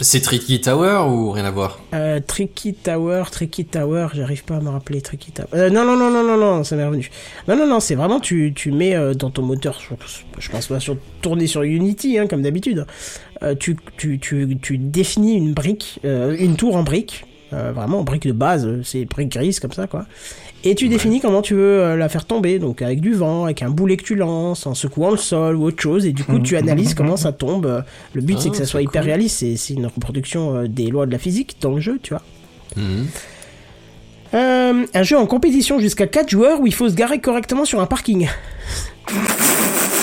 C'est 0.00 0.20
Tricky 0.20 0.60
Tower 0.60 1.04
ou 1.10 1.30
rien 1.30 1.44
à 1.44 1.50
voir? 1.50 1.78
Euh, 1.92 2.20
Tricky 2.26 2.72
Tower, 2.72 3.24
Tricky 3.30 3.66
Tower, 3.66 4.08
j'arrive 4.14 4.44
pas 4.44 4.56
à 4.56 4.60
me 4.60 4.70
rappeler 4.70 5.02
Tricky 5.02 5.30
Tower. 5.30 5.48
Euh, 5.52 5.68
non, 5.68 5.84
non, 5.84 5.96
non, 5.96 6.10
non, 6.10 6.24
non, 6.24 6.38
non, 6.38 6.64
ça 6.64 6.74
m'est 6.76 6.86
revenu. 6.86 7.10
Non, 7.48 7.56
non, 7.56 7.66
non, 7.66 7.80
c'est 7.80 7.94
vraiment, 7.94 8.18
tu, 8.18 8.52
tu 8.54 8.72
mets 8.72 8.94
euh, 8.94 9.12
dans 9.12 9.30
ton 9.30 9.42
moteur, 9.42 9.78
je, 9.80 9.94
je 10.38 10.50
pense 10.50 10.68
pas 10.68 10.80
sur 10.80 10.96
tourner 11.20 11.46
sur 11.46 11.62
Unity, 11.62 12.18
hein, 12.18 12.26
comme 12.26 12.42
d'habitude. 12.42 12.86
Euh, 13.42 13.54
tu, 13.54 13.76
tu, 13.96 14.18
tu, 14.18 14.56
tu 14.60 14.78
définis 14.78 15.34
une 15.34 15.52
brique, 15.52 16.00
euh, 16.04 16.34
une 16.38 16.56
tour 16.56 16.76
en 16.76 16.82
brique, 16.82 17.26
euh, 17.52 17.72
vraiment 17.72 18.00
en 18.00 18.04
brique 18.04 18.26
de 18.26 18.32
base, 18.32 18.68
c'est 18.82 19.04
brique 19.04 19.30
grise 19.30 19.60
comme 19.60 19.72
ça, 19.72 19.86
quoi. 19.86 20.06
Et 20.64 20.74
tu 20.74 20.88
définis 20.88 21.20
comment 21.20 21.40
tu 21.40 21.54
veux 21.54 21.80
euh, 21.80 21.96
la 21.96 22.08
faire 22.08 22.24
tomber, 22.24 22.58
donc 22.58 22.82
avec 22.82 23.00
du 23.00 23.14
vent, 23.14 23.44
avec 23.44 23.62
un 23.62 23.70
boulet 23.70 23.96
que 23.96 24.02
tu 24.02 24.16
lances, 24.16 24.66
en 24.66 24.74
secouant 24.74 25.10
le 25.12 25.16
sol 25.16 25.54
ou 25.56 25.64
autre 25.64 25.80
chose, 25.80 26.04
et 26.04 26.12
du 26.12 26.24
coup 26.24 26.40
tu 26.40 26.56
analyses 26.56 26.94
comment 26.94 27.16
ça 27.16 27.30
tombe. 27.32 27.84
Le 28.12 28.20
but 28.20 28.38
c'est 28.38 28.48
Ah, 28.48 28.50
que 28.50 28.56
ça 28.56 28.64
c'est 28.64 28.70
soit 28.70 28.82
hyper 28.82 29.04
réaliste, 29.04 29.38
c'est 29.38 29.56
c'est 29.56 29.74
une 29.74 29.86
reproduction 29.86 30.56
euh, 30.56 30.66
des 30.66 30.88
lois 30.88 31.06
de 31.06 31.12
la 31.12 31.18
physique 31.18 31.56
dans 31.60 31.70
le 31.72 31.80
jeu, 31.80 32.00
tu 32.02 32.12
vois. 32.12 32.22
Euh, 34.34 34.84
un 34.92 35.02
jeu 35.04 35.16
en 35.16 35.26
compétition 35.26 35.78
jusqu'à 35.78 36.06
4 36.06 36.28
joueurs 36.28 36.60
où 36.60 36.66
il 36.66 36.74
faut 36.74 36.88
se 36.88 36.94
garer 36.94 37.20
correctement 37.20 37.64
sur 37.64 37.80
un 37.80 37.86
parking. 37.86 38.28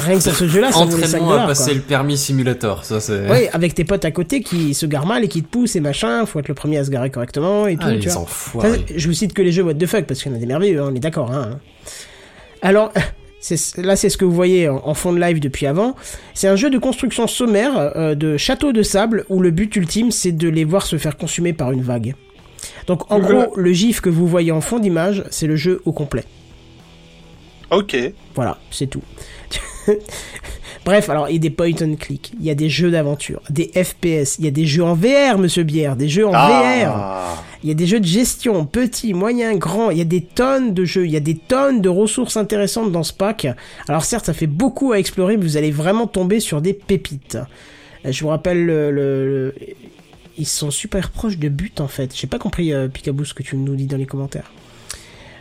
Rien 0.00 0.16
que 0.16 0.22
sur 0.22 0.34
ce 0.34 0.48
jeu-là, 0.48 0.72
ça 0.72 0.84
vaut 0.84 0.96
les 0.96 1.06
5 1.06 1.18
Entraînement 1.20 1.32
à 1.44 1.46
passer 1.46 1.64
quoi. 1.70 1.74
le 1.74 1.80
permis 1.80 2.16
simulator, 2.16 2.84
ça 2.84 3.00
c'est... 3.00 3.30
Oui, 3.30 3.48
avec 3.52 3.74
tes 3.74 3.84
potes 3.84 4.04
à 4.04 4.10
côté 4.10 4.42
qui 4.42 4.74
se 4.74 4.86
garent 4.86 5.06
mal 5.06 5.24
et 5.24 5.28
qui 5.28 5.42
te 5.42 5.48
poussent 5.48 5.76
et 5.76 5.80
machin, 5.80 6.26
faut 6.26 6.38
être 6.40 6.48
le 6.48 6.54
premier 6.54 6.78
à 6.78 6.84
se 6.84 6.90
garer 6.90 7.10
correctement 7.10 7.66
et 7.66 7.76
tout, 7.76 7.86
Ah, 7.86 7.92
tu 7.96 8.08
les 8.08 8.14
vois. 8.52 8.62
Ça, 8.62 8.68
je 8.94 9.06
vous 9.08 9.14
cite 9.14 9.32
que 9.32 9.42
les 9.42 9.52
jeux 9.52 9.62
what 9.62 9.74
the 9.74 9.86
fuck 9.86 10.04
parce 10.06 10.22
qu'il 10.22 10.30
y 10.32 10.34
en 10.34 10.38
a 10.38 10.40
des 10.40 10.46
merveilleux, 10.46 10.80
hein, 10.80 10.88
on 10.90 10.94
est 10.94 11.00
d'accord. 11.00 11.30
Hein. 11.32 11.58
Alors, 12.62 12.92
là 13.78 13.96
c'est 13.96 14.08
ce 14.08 14.16
que 14.16 14.24
vous 14.24 14.34
voyez 14.34 14.68
en, 14.68 14.80
en 14.84 14.94
fond 14.94 15.12
de 15.12 15.20
live 15.20 15.40
depuis 15.40 15.66
avant. 15.66 15.94
C'est 16.34 16.48
un 16.48 16.56
jeu 16.56 16.70
de 16.70 16.78
construction 16.78 17.26
sommaire 17.26 17.92
euh, 17.96 18.14
de 18.14 18.36
châteaux 18.36 18.72
de 18.72 18.82
sable 18.82 19.24
où 19.28 19.40
le 19.40 19.50
but 19.50 19.74
ultime 19.76 20.10
c'est 20.10 20.32
de 20.32 20.48
les 20.48 20.64
voir 20.64 20.84
se 20.86 20.98
faire 20.98 21.16
consumer 21.16 21.52
par 21.52 21.72
une 21.72 21.82
vague. 21.82 22.14
Donc 22.86 23.10
en 23.10 23.18
gros, 23.20 23.54
le 23.56 23.72
gif 23.72 24.00
que 24.00 24.10
vous 24.10 24.26
voyez 24.26 24.52
en 24.52 24.60
fond 24.60 24.78
d'image, 24.78 25.24
c'est 25.30 25.46
le 25.46 25.56
jeu 25.56 25.80
au 25.86 25.92
complet. 25.92 26.24
Ok. 27.70 27.96
Voilà, 28.34 28.58
c'est 28.70 28.88
tout. 28.88 29.02
Bref, 30.84 31.10
alors 31.10 31.28
il 31.28 31.34
y 31.34 31.36
a 31.36 31.40
des 31.40 31.50
point 31.50 31.72
and 31.82 31.96
click, 31.98 32.32
il 32.40 32.46
y 32.46 32.50
a 32.50 32.54
des 32.54 32.70
jeux 32.70 32.90
d'aventure, 32.90 33.42
des 33.50 33.66
FPS, 33.74 34.38
il 34.38 34.44
y 34.46 34.48
a 34.48 34.50
des 34.50 34.64
jeux 34.64 34.82
en 34.82 34.94
VR, 34.94 35.36
monsieur 35.38 35.62
Bière, 35.62 35.94
des 35.94 36.08
jeux 36.08 36.26
en 36.26 36.30
VR. 36.32 36.36
Ah. 36.94 37.44
Il 37.62 37.68
y 37.68 37.72
a 37.72 37.74
des 37.74 37.86
jeux 37.86 38.00
de 38.00 38.06
gestion, 38.06 38.64
petits, 38.64 39.12
moyens, 39.12 39.58
grands. 39.58 39.90
Il 39.90 39.98
y 39.98 40.00
a 40.00 40.04
des 40.04 40.22
tonnes 40.22 40.72
de 40.72 40.86
jeux. 40.86 41.04
Il 41.04 41.10
y 41.10 41.16
a 41.18 41.20
des 41.20 41.34
tonnes 41.36 41.82
de 41.82 41.90
ressources 41.90 42.38
intéressantes 42.38 42.90
dans 42.90 43.02
ce 43.02 43.12
pack. 43.12 43.46
Alors 43.86 44.02
certes, 44.04 44.24
ça 44.24 44.32
fait 44.32 44.46
beaucoup 44.46 44.92
à 44.92 44.98
explorer, 44.98 45.36
mais 45.36 45.42
vous 45.44 45.58
allez 45.58 45.70
vraiment 45.70 46.06
tomber 46.06 46.40
sur 46.40 46.62
des 46.62 46.72
pépites. 46.72 47.36
Euh, 48.06 48.12
Je 48.12 48.22
vous 48.22 48.28
rappelle 48.30 48.64
le... 48.64 48.90
le- 48.90 49.26
le- 49.26 49.54
Ils 50.38 50.46
sont 50.46 50.70
super 50.70 51.10
proches 51.10 51.36
de 51.36 51.50
but 51.50 51.82
en 51.82 51.88
fait. 51.88 52.16
J'ai 52.16 52.26
pas 52.26 52.38
compris 52.38 52.72
euh, 52.72 52.88
Picaboo 52.88 53.24
ce 53.26 53.34
que 53.34 53.42
tu 53.42 53.56
nous 53.58 53.76
dis 53.76 53.84
dans 53.86 53.98
les 53.98 54.06
commentaires. 54.06 54.50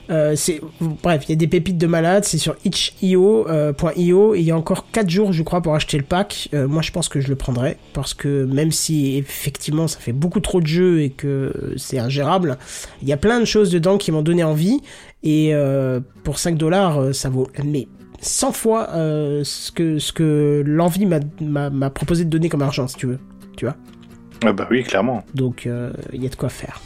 Euh, 0.09 0.35
c'est 0.35 0.59
bref, 1.03 1.23
il 1.27 1.29
y 1.29 1.33
a 1.33 1.35
des 1.35 1.47
pépites 1.47 1.77
de 1.77 1.85
malade, 1.85 2.23
c'est 2.25 2.39
sur 2.39 2.55
itch.io 2.65 3.47
euh, 3.47 3.73
il 3.95 4.41
y 4.41 4.51
a 4.51 4.57
encore 4.57 4.89
4 4.91 5.07
jours 5.09 5.33
je 5.33 5.43
crois 5.43 5.61
pour 5.61 5.75
acheter 5.75 5.97
le 5.97 6.03
pack. 6.03 6.49
Euh, 6.53 6.67
moi 6.67 6.81
je 6.81 6.91
pense 6.91 7.09
que 7.09 7.19
je 7.21 7.27
le 7.27 7.35
prendrai 7.35 7.77
parce 7.93 8.15
que 8.15 8.45
même 8.45 8.71
si 8.71 9.17
effectivement 9.17 9.87
ça 9.87 9.99
fait 9.99 10.11
beaucoup 10.11 10.39
trop 10.39 10.61
de 10.61 10.67
jeux 10.67 11.01
et 11.01 11.11
que 11.11 11.75
c'est 11.77 11.99
ingérable, 11.99 12.57
il 13.03 13.07
y 13.07 13.13
a 13.13 13.17
plein 13.17 13.39
de 13.39 13.45
choses 13.45 13.69
dedans 13.71 13.97
qui 13.97 14.11
m'ont 14.11 14.23
donné 14.23 14.43
envie 14.43 14.81
et 15.21 15.53
euh, 15.53 15.99
pour 16.23 16.39
5 16.39 16.57
dollars 16.57 17.13
ça 17.13 17.29
vaut 17.29 17.47
mais 17.63 17.87
100 18.21 18.51
fois 18.51 18.89
ce 18.93 19.71
que 19.71 19.99
ce 19.99 20.11
que 20.11 20.63
l'envie 20.65 21.05
m'a- 21.05 21.89
proposé 21.91 22.25
de 22.25 22.29
donner 22.29 22.49
comme 22.49 22.63
argent 22.63 22.87
si 22.87 22.95
tu 22.95 23.05
veux, 23.05 23.19
tu 23.55 23.65
vois? 23.65 23.75
Ah 24.43 24.53
bah 24.53 24.67
oui, 24.71 24.83
clairement. 24.83 25.23
Donc 25.35 25.67
il 26.13 26.21
y 26.23 26.25
a 26.25 26.29
de 26.29 26.35
quoi 26.35 26.49
faire. 26.49 26.81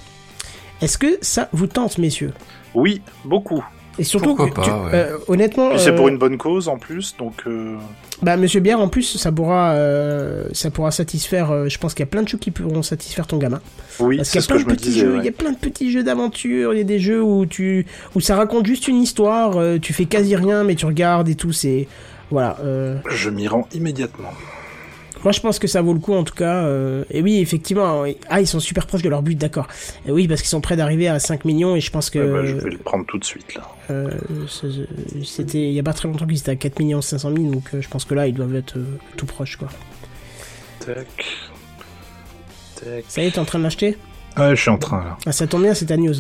Est-ce 0.82 0.97
que 0.97 1.17
ça 1.21 1.49
vous 1.53 1.67
tente 1.67 1.97
messieurs? 1.97 2.34
Oui, 2.76 3.01
beaucoup. 3.26 3.63
Et 3.99 4.03
surtout, 4.03 4.30
Pourquoi 4.36 4.49
que 4.49 4.55
pas, 4.55 4.61
tu- 4.63 4.69
ouais. 4.71 4.89
euh, 4.95 5.17
honnêtement, 5.28 5.69
Puis 5.69 5.80
c'est 5.80 5.91
euh, 5.91 5.95
pour 5.95 6.07
une 6.07 6.17
bonne 6.17 6.39
cause 6.39 6.67
en 6.67 6.78
plus, 6.78 7.15
donc 7.15 7.43
euh, 7.45 7.76
bah 8.24 8.38
Monsieur 8.38 8.59
Bière, 8.59 8.80
en 8.80 8.88
plus, 8.88 9.17
ça 9.19 9.32
pourra, 9.32 9.74
euh, 9.74 10.45
ça 10.51 10.71
pourra 10.71 10.89
satisfaire. 10.89 11.51
euh, 11.51 11.69
je 11.69 11.78
pense 11.78 11.93
qu'il 11.93 11.99
y 12.01 12.07
a 12.07 12.09
plein 12.09 12.24
de 12.24 12.28
jeux 12.28 12.39
qui 12.39 12.49
pourront 12.49 12.82
satisfaire 12.82 13.28
ton 13.28 13.38
gamin. 13.38 13.61
oui, 13.99 14.17
Parce 14.17 14.32
qu'il 14.32 14.41
y 14.41 14.43
a 14.43 14.47
plein 14.47 14.57
de 14.57 14.63
petits 14.63 14.89
disais. 14.89 15.01
jeux, 15.01 15.11
il 15.13 15.17
ouais. 15.19 15.26
y 15.26 15.30
a 15.30 15.32
plein 15.32 15.51
de 15.51 15.57
petits 15.59 15.91
jeux 15.91 16.01
d'aventure, 16.03 16.74
il 16.74 16.78
y 16.78 16.82
a 16.82 16.86
des 16.86 16.97
jeux 16.97 17.21
où 17.21 17.45
tu, 17.45 17.86
où 18.15 18.19
ça 18.19 18.36
raconte 18.36 18.65
juste 18.65 18.88
une 18.88 18.97
histoire, 18.99 19.57
euh, 19.57 19.78
tu 19.78 19.93
fais 19.93 20.05
quasi 20.05 20.36
rien, 20.36 20.63
mais 20.63 20.74
tu 20.74 20.88
regardes 20.88 21.30
et 21.30 21.36
tout. 21.36 21.51
C'est, 21.51 21.88
voilà. 22.32 22.57
euh, 22.63 22.97
Je 23.11 23.30
m'y 23.30 23.47
rends 23.47 23.67
immédiatement. 23.76 24.32
Moi, 25.24 25.32
je 25.32 25.39
pense 25.39 25.59
que 25.59 25.67
ça 25.67 25.82
vaut 25.82 25.93
le 25.93 25.99
coup 25.99 26.13
en 26.13 26.24
tout 26.24 26.36
cas. 26.36 26.65
euh, 26.65 27.03
et 27.09 27.21
oui, 27.21 27.39
effectivement, 27.39 28.03
ah, 28.30 28.41
ils 28.41 28.47
sont 28.47 28.59
super 28.59 28.88
proches 28.88 29.01
de 29.01 29.09
leur 29.09 29.21
but, 29.21 29.36
d'accord. 29.36 29.67
Et 30.05 30.11
oui, 30.11 30.28
parce 30.28 30.41
qu'ils 30.41 30.49
sont 30.49 30.61
prêts 30.61 30.76
d'arriver 30.76 31.07
à 31.07 31.19
5 31.19 31.45
millions 31.45 31.76
et 31.76 31.82
je 31.82 31.91
pense 31.91 32.09
que. 32.09 32.19
Ouais, 32.19 32.41
bah, 32.41 32.45
je 32.45 32.55
vais 32.55 32.69
le 32.71 32.78
prendre 32.78 33.05
tout 33.05 33.17
de 33.17 33.24
suite 33.24 33.55
là. 33.55 33.69
Euh, 33.89 34.09
c'était 35.26 35.67
il 35.69 35.74
y 35.74 35.80
a 35.80 35.84
pas 35.84 35.93
très 35.93 36.07
longtemps 36.07 36.26
qu'ils 36.26 36.38
étaient 36.38 36.51
à 36.51 36.55
4 36.55 36.80
millions 36.80 37.01
500 37.01 37.32
000 37.36 37.51
donc 37.51 37.63
euh, 37.74 37.82
je 37.82 37.89
pense 37.89 38.05
que 38.05 38.13
là 38.13 38.28
ils 38.28 38.34
doivent 38.34 38.55
être 38.55 38.78
tout 39.17 39.26
proches 39.26 39.57
quoi. 39.57 39.67
Tac. 40.80 41.07
Tac. 42.76 43.03
Ça 43.09 43.21
y 43.21 43.26
est, 43.28 43.32
t'es 43.32 43.39
en 43.39 43.45
train 43.45 43.59
de 43.59 43.63
l'acheter? 43.65 43.97
Ouais, 44.38 44.55
je 44.55 44.61
suis 44.61 44.69
en 44.69 44.78
train 44.78 45.03
là. 45.03 45.17
Ah 45.26 45.32
ça 45.32 45.47
tombe 45.47 45.63
bien, 45.63 45.74
c'est 45.74 45.88
ta 45.88 45.97
news. 45.97 46.15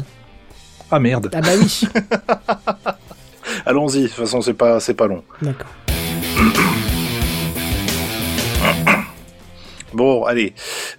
Ah 0.91 0.99
merde. 0.99 1.29
Ah 1.33 1.41
bah 1.41 1.49
oui. 1.59 1.83
Allons-y. 3.65 4.01
De 4.03 4.07
toute 4.07 4.15
façon, 4.17 4.41
c'est 4.41 4.53
pas, 4.53 4.79
c'est 4.79 4.93
pas 4.93 5.07
long. 5.07 5.23
D'accord. 5.41 5.71
Bon, 9.93 10.23
allez. 10.23 10.53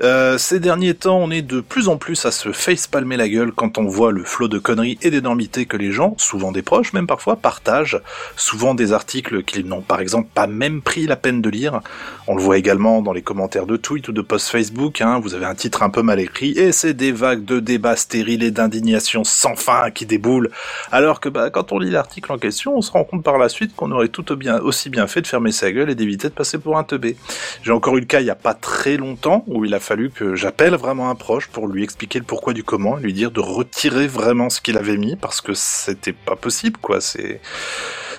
Euh, 0.05 0.38
ces 0.38 0.61
derniers 0.61 0.95
temps, 0.95 1.18
on 1.18 1.32
est 1.32 1.42
de 1.42 1.61
plus 1.61 1.88
en 1.88 1.97
plus 1.97 2.26
à 2.26 2.30
se 2.30 2.53
face-palmer 2.53 3.16
la 3.16 3.28
gueule 3.28 3.51
quand 3.51 3.76
on 3.76 3.86
voit 3.86 4.12
le 4.12 4.22
flot 4.22 4.47
de 4.47 4.61
conneries 4.61 4.99
et 5.03 5.11
d'énormités 5.11 5.66
que 5.66 5.76
les 5.76 5.90
gens, 5.90 6.14
souvent 6.16 6.53
des 6.53 6.62
proches 6.62 6.92
même 6.92 7.09
parfois, 7.09 7.34
partagent. 7.34 8.01
Souvent 8.36 8.74
des 8.74 8.92
articles 8.92 9.42
qu'ils 9.42 9.66
n'ont 9.66 9.80
par 9.80 9.99
exemple 10.01 10.28
pas 10.32 10.47
même 10.47 10.80
pris 10.80 11.07
la 11.09 11.16
peine 11.16 11.42
de 11.42 11.51
lire. 11.51 11.80
On 12.28 12.36
le 12.36 12.42
voit 12.42 12.57
également 12.57 13.03
dans 13.03 13.12
les 13.12 13.22
commentaires 13.22 13.66
de 13.66 13.76
tweets 13.76 14.07
ou 14.07 14.12
de 14.12 14.22
posts 14.22 14.49
Facebook. 14.49 15.01
Hein, 15.01 15.18
vous 15.18 15.34
avez 15.34 15.47
un 15.47 15.57
titre 15.57 15.82
un 15.82 15.90
peu 15.90 16.03
mal 16.03 16.20
écrit 16.20 16.53
et 16.57 16.70
c'est 16.70 16.95
des 16.95 17.11
vagues 17.11 17.45
de 17.45 17.59
débats 17.59 17.97
stériles 17.97 18.45
et 18.45 18.53
d'indignation 18.53 19.24
sans 19.24 19.57
fin 19.57 19.90
qui 19.90 20.07
déboulent. 20.07 20.51
Alors 20.92 21.18
que 21.18 21.28
bah, 21.28 21.51
quand 21.51 21.72
on 21.72 21.80
lit 21.80 21.90
l'article 21.90 22.30
en 22.30 22.38
question, 22.38 22.76
on 22.76 22.80
se 22.80 22.92
rend 22.92 23.03
compte 23.03 23.24
par 23.24 23.38
la 23.38 23.49
suite 23.49 23.74
qu'on 23.74 23.90
aurait 23.90 24.09
tout 24.09 24.24
bien, 24.36 24.61
aussi 24.61 24.88
bien 24.88 25.09
fait 25.09 25.20
de 25.20 25.26
fermer 25.26 25.51
sa 25.51 25.72
gueule 25.72 25.90
et 25.90 25.97
d'éviter 25.97 26.28
de 26.28 26.34
passer 26.34 26.59
pour 26.59 26.78
un 26.78 26.84
teubé. 26.84 27.16
J'ai 27.64 27.72
encore 27.72 27.97
eu 27.97 28.01
le 28.01 28.07
cas 28.07 28.20
il 28.20 28.26
y 28.26 28.30
a 28.30 28.36
pas 28.36 28.55
très 28.55 28.84
longtemps 28.97 29.45
où 29.47 29.64
il 29.64 29.74
a 29.74 29.80
fallu 29.80 30.11
que 30.11 30.35
j'appelle 30.35 30.74
vraiment 30.74 31.11
un 31.11 31.14
proche 31.14 31.49
pour 31.49 31.68
lui 31.68 31.82
expliquer 31.82 32.18
le 32.18 32.24
pourquoi 32.24 32.53
du 32.53 32.62
comment 32.62 32.99
et 32.99 33.03
lui 33.03 33.12
dire 33.12 33.30
de 33.30 33.41
retirer 33.41 34.07
vraiment 34.07 34.51
ce 34.51 34.61
qu'il 34.61 34.76
avait 34.76 34.97
mis 34.97 35.16
parce 35.16 35.41
que 35.41 35.55
c'était 35.55 36.12
pas 36.12 36.37
possible 36.37 36.78
quoi. 36.78 37.01
C'est 37.01 37.41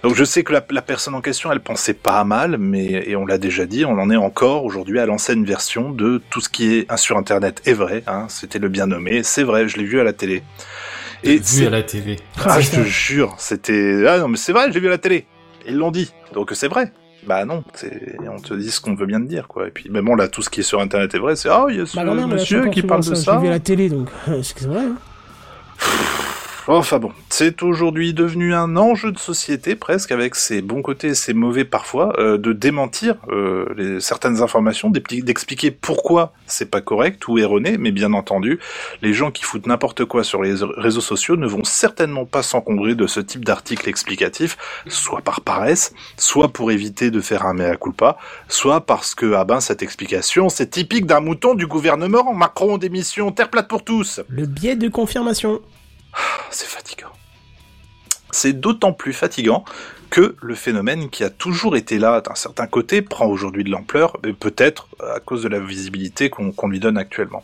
donc 0.04 0.16
je 0.16 0.24
sais 0.24 0.44
que 0.44 0.54
la, 0.54 0.64
la, 0.70 0.82
personne 0.84 1.16
en 1.16 1.22
question, 1.22 1.52
elle 1.52 1.62
pensait 1.62 1.96
pas 1.96 2.24
mal, 2.24 2.58
mais 2.60 2.86
et 3.08 3.16
on 3.16 3.26
l'a 3.26 3.40
déjà 3.40 3.66
dit, 3.66 3.86
on 3.86 3.98
en 3.98 4.12
est 4.12 4.16
encore 4.16 4.64
aujourd'hui 4.64 5.00
à 5.00 5.06
l'ancienne 5.08 5.44
version 5.46 5.90
de 5.90 6.22
tout 6.30 6.42
ce 6.42 6.50
qui 6.50 6.76
est 6.76 6.98
sur 6.98 7.18
Internet 7.18 7.62
est 7.66 7.74
vrai. 7.74 8.04
Hein, 8.06 8.28
C'était 8.30 8.60
le 8.60 8.70
bien 8.70 8.86
nommé, 8.86 9.24
c'est 9.24 9.44
vrai, 9.44 9.68
je 9.68 9.78
l'ai 9.78 9.84
vu 9.84 10.00
à 10.00 10.04
la 10.04 10.14
télé. 10.14 10.44
Et 11.24 11.38
vu 11.38 11.66
à 11.66 11.72
la 11.72 11.82
télé. 11.82 12.18
Ah, 12.44 12.62
je 12.62 12.70
te 12.70 12.82
jure, 12.84 13.34
c'était 13.40 14.06
ah 14.08 14.20
non 14.20 14.28
mais 14.28 14.38
c'est 14.38 14.52
vrai, 14.52 14.72
j'ai 14.72 14.80
vu 14.80 14.88
à 14.88 14.92
la 14.92 15.00
télé. 15.00 15.26
Ils 15.68 15.76
l'ont 15.76 15.92
dit, 15.92 16.14
donc 16.34 16.52
c'est 16.54 16.68
vrai. 16.68 16.92
Bah 17.28 17.44
non, 17.46 17.64
on 18.32 18.40
te 18.40 18.54
dit 18.54 18.70
ce 18.72 18.80
qu'on 18.80 18.94
veut 18.96 19.06
bien 19.08 19.20
te 19.20 19.26
dire, 19.28 19.48
quoi. 19.48 19.68
Et 19.68 19.72
puis, 19.72 19.90
mais 19.90 20.02
bon, 20.02 20.16
là, 20.16 20.28
tout 20.28 20.42
ce 20.42 20.50
qui 20.50 20.60
est 20.60 20.64
sur 20.64 20.80
Internet 20.80 21.14
est 21.16 21.20
vrai, 21.20 21.36
c'est, 21.36 21.50
ah, 21.50 21.66
il 21.70 21.78
y 21.78 21.80
a 21.82 21.86
ce 21.86 21.96
Bah, 21.96 22.04
monsieur 22.28 22.70
qui 22.70 22.82
je 22.82 22.86
parle 22.86 23.04
de 23.04 23.16
ça. 23.16 23.38
Vu 23.40 23.48
à 23.48 23.52
la 23.52 23.60
télé, 23.60 23.90
donc 23.90 24.10
c'est 24.44 24.64
vrai. 24.66 24.82
hein. 24.86 24.96
Enfin 26.68 26.98
bon, 26.98 27.12
c'est 27.30 27.62
aujourd'hui 27.62 28.16
devenu 28.16 28.56
un 28.56 28.76
enjeu 28.76 29.12
de 29.12 29.20
société 29.20 29.76
presque, 29.76 30.12
avec 30.12 30.34
ses 30.34 30.64
bons 30.64 30.82
côtés 30.82 31.10
et 31.10 31.14
ses 31.14 31.36
mauvais 31.36 31.64
parfois, 31.64 32.20
euh, 32.20 32.40
de 32.40 32.54
démentir 32.54 33.18
euh, 33.30 33.68
les, 33.78 34.00
certaines 34.02 34.42
informations, 34.42 34.90
d'expli- 34.90 35.24
d'expliquer 35.24 35.70
pourquoi 35.70 36.34
c'est 36.48 36.72
pas 36.72 36.82
correct 36.82 37.28
ou 37.28 37.38
erroné, 37.38 37.78
mais 37.78 37.92
bien 37.92 38.14
entendu, 38.14 38.60
les 39.04 39.14
gens 39.14 39.30
qui 39.30 39.44
foutent 39.44 39.68
n'importe 39.68 40.06
quoi 40.06 40.24
sur 40.24 40.42
les 40.42 40.56
réseaux 40.76 41.02
sociaux 41.02 41.36
ne 41.36 41.46
vont 41.46 41.64
certainement 41.64 42.26
pas 42.26 42.42
s'encombrer 42.42 42.96
de 42.96 43.06
ce 43.06 43.20
type 43.20 43.46
d'article 43.46 43.88
explicatif, 43.88 44.58
soit 44.88 45.22
par 45.22 45.42
paresse, 45.42 45.94
soit 46.18 46.48
pour 46.48 46.72
éviter 46.72 47.12
de 47.12 47.22
faire 47.22 47.46
un 47.46 47.54
mea 47.54 47.76
culpa, 47.76 48.18
soit 48.48 48.82
parce 48.82 49.14
que, 49.14 49.34
ah 49.34 49.44
ben, 49.44 49.60
cette 49.60 49.84
explication, 49.84 50.50
c'est 50.50 50.72
typique 50.72 51.06
d'un 51.06 51.20
mouton 51.20 51.54
du 51.54 51.68
gouvernement 51.68 52.34
Macron 52.34 52.80
démission, 52.80 53.32
terre 53.32 53.52
plate 53.52 53.68
pour 53.68 53.84
tous 53.84 54.20
Le 54.30 54.48
biais 54.48 54.76
de 54.76 54.88
confirmation. 54.88 55.62
C'est 56.50 56.68
fatigant. 56.68 57.12
C'est 58.32 58.54
d'autant 58.54 58.94
plus 58.94 59.14
fatigant 59.14 59.64
que 60.10 60.36
le 60.42 60.56
phénomène 60.56 61.10
qui 61.10 61.24
a 61.24 61.30
toujours 61.30 61.76
été 61.76 61.98
là 62.00 62.22
d'un 62.22 62.36
certain 62.36 62.68
côté 62.68 63.02
prend 63.02 63.26
aujourd'hui 63.28 63.64
de 63.64 63.70
l'ampleur, 63.70 64.18
peut-être 64.40 64.88
à 65.00 65.20
cause 65.20 65.44
de 65.44 65.50
la 65.50 65.60
visibilité 65.60 66.30
qu'on 66.30 66.68
lui 66.68 66.80
donne 66.80 66.98
actuellement. 66.98 67.44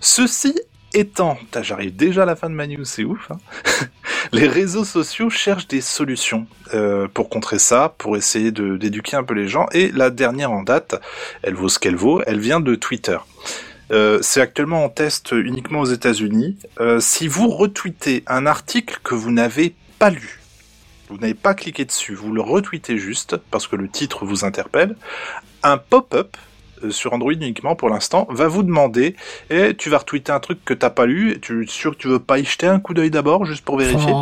Ceci 0.00 0.54
étant, 0.94 1.38
j'arrive 1.60 1.94
déjà 1.94 2.22
à 2.22 2.26
la 2.26 2.36
fin 2.36 2.48
de 2.48 2.54
ma 2.54 2.66
news, 2.66 2.84
c'est 2.84 3.04
ouf. 3.04 3.30
hein. 3.30 3.38
Les 4.32 4.46
réseaux 4.46 4.84
sociaux 4.84 5.30
cherchent 5.30 5.68
des 5.68 5.80
solutions 5.80 6.46
euh, 6.74 7.08
pour 7.08 7.30
contrer 7.30 7.58
ça, 7.58 7.94
pour 7.98 8.16
essayer 8.16 8.52
d'éduquer 8.52 9.16
un 9.16 9.24
peu 9.24 9.34
les 9.34 9.48
gens. 9.48 9.66
Et 9.72 9.90
la 9.92 10.10
dernière 10.10 10.52
en 10.52 10.62
date, 10.62 11.00
elle 11.42 11.54
vaut 11.54 11.68
ce 11.68 11.78
qu'elle 11.78 11.96
vaut, 11.96 12.22
elle 12.26 12.40
vient 12.40 12.60
de 12.60 12.74
Twitter. 12.74 13.18
Euh, 13.90 14.18
c'est 14.22 14.40
actuellement 14.40 14.84
en 14.84 14.88
test 14.88 15.32
uniquement 15.32 15.80
aux 15.80 15.86
États-Unis. 15.86 16.56
Euh, 16.80 17.00
si 17.00 17.28
vous 17.28 17.48
retweetez 17.48 18.22
un 18.26 18.46
article 18.46 18.98
que 19.02 19.14
vous 19.14 19.30
n'avez 19.30 19.74
pas 19.98 20.10
lu, 20.10 20.40
vous 21.08 21.16
n'avez 21.16 21.34
pas 21.34 21.54
cliqué 21.54 21.84
dessus, 21.84 22.14
vous 22.14 22.32
le 22.32 22.40
retweetez 22.40 22.98
juste 22.98 23.36
parce 23.50 23.66
que 23.66 23.76
le 23.76 23.88
titre 23.88 24.26
vous 24.26 24.44
interpelle, 24.44 24.96
un 25.62 25.78
pop-up 25.78 26.36
euh, 26.84 26.90
sur 26.90 27.12
Android 27.14 27.32
uniquement 27.32 27.76
pour 27.76 27.88
l'instant 27.88 28.26
va 28.30 28.46
vous 28.46 28.62
demander 28.62 29.16
et 29.50 29.74
tu 29.74 29.88
vas 29.88 29.98
retweeter 29.98 30.32
un 30.32 30.40
truc 30.40 30.64
que 30.64 30.74
t'as 30.74 30.90
pas 30.90 31.06
lu, 31.06 31.38
tu 31.40 31.64
es 31.64 31.66
sûr 31.66 31.92
que 31.92 31.98
tu 31.98 32.08
veux 32.08 32.18
pas 32.18 32.38
y 32.38 32.44
jeter 32.44 32.66
un 32.66 32.80
coup 32.80 32.94
d'œil 32.94 33.10
d'abord 33.10 33.44
juste 33.46 33.64
pour 33.64 33.78
vérifier? 33.78 34.12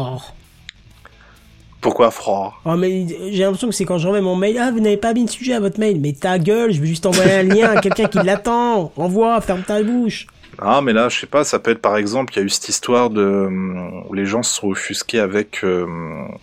Pourquoi 1.87 2.11
froid 2.11 2.53
Oh, 2.65 2.75
mais 2.75 3.07
j'ai 3.31 3.45
l'impression 3.45 3.69
que 3.69 3.75
c'est 3.77 3.85
quand 3.85 3.99
je 3.99 4.09
remets 4.09 4.21
mon 4.21 4.35
mail. 4.35 4.59
Ah, 4.59 4.73
vous 4.73 4.81
n'avez 4.81 4.97
pas 4.97 5.15
mis 5.15 5.25
de 5.25 5.31
sujet 5.31 5.53
à 5.55 5.61
votre 5.61 5.79
mail. 5.79 6.01
Mais 6.01 6.15
ta 6.15 6.37
gueule, 6.37 6.73
je 6.73 6.81
vais 6.81 6.89
juste 6.89 7.07
envoyer 7.07 7.33
un 7.33 7.43
lien 7.45 7.77
à 7.77 7.81
quelqu'un 7.81 8.09
qui 8.09 8.19
l'attend. 8.25 8.91
Envoie, 8.97 9.41
ferme 9.41 9.63
ta 9.63 9.81
bouche. 9.85 10.27
Ah, 10.59 10.81
mais 10.81 10.93
là, 10.93 11.09
je 11.09 11.21
sais 11.21 11.29
pas, 11.29 11.45
ça 11.45 11.61
peut 11.61 11.71
être 11.71 11.81
par 11.81 11.97
exemple, 11.97 12.33
il 12.33 12.39
y 12.39 12.43
a 12.43 12.45
eu 12.45 12.49
cette 12.49 12.69
histoire 12.69 13.09
de 13.09 13.23
hum, 13.23 14.03
où 14.09 14.15
les 14.15 14.27
gens 14.27 14.43
se 14.43 14.53
sont 14.53 14.67
offusqués 14.67 15.21
avec 15.21 15.63
euh, 15.63 15.87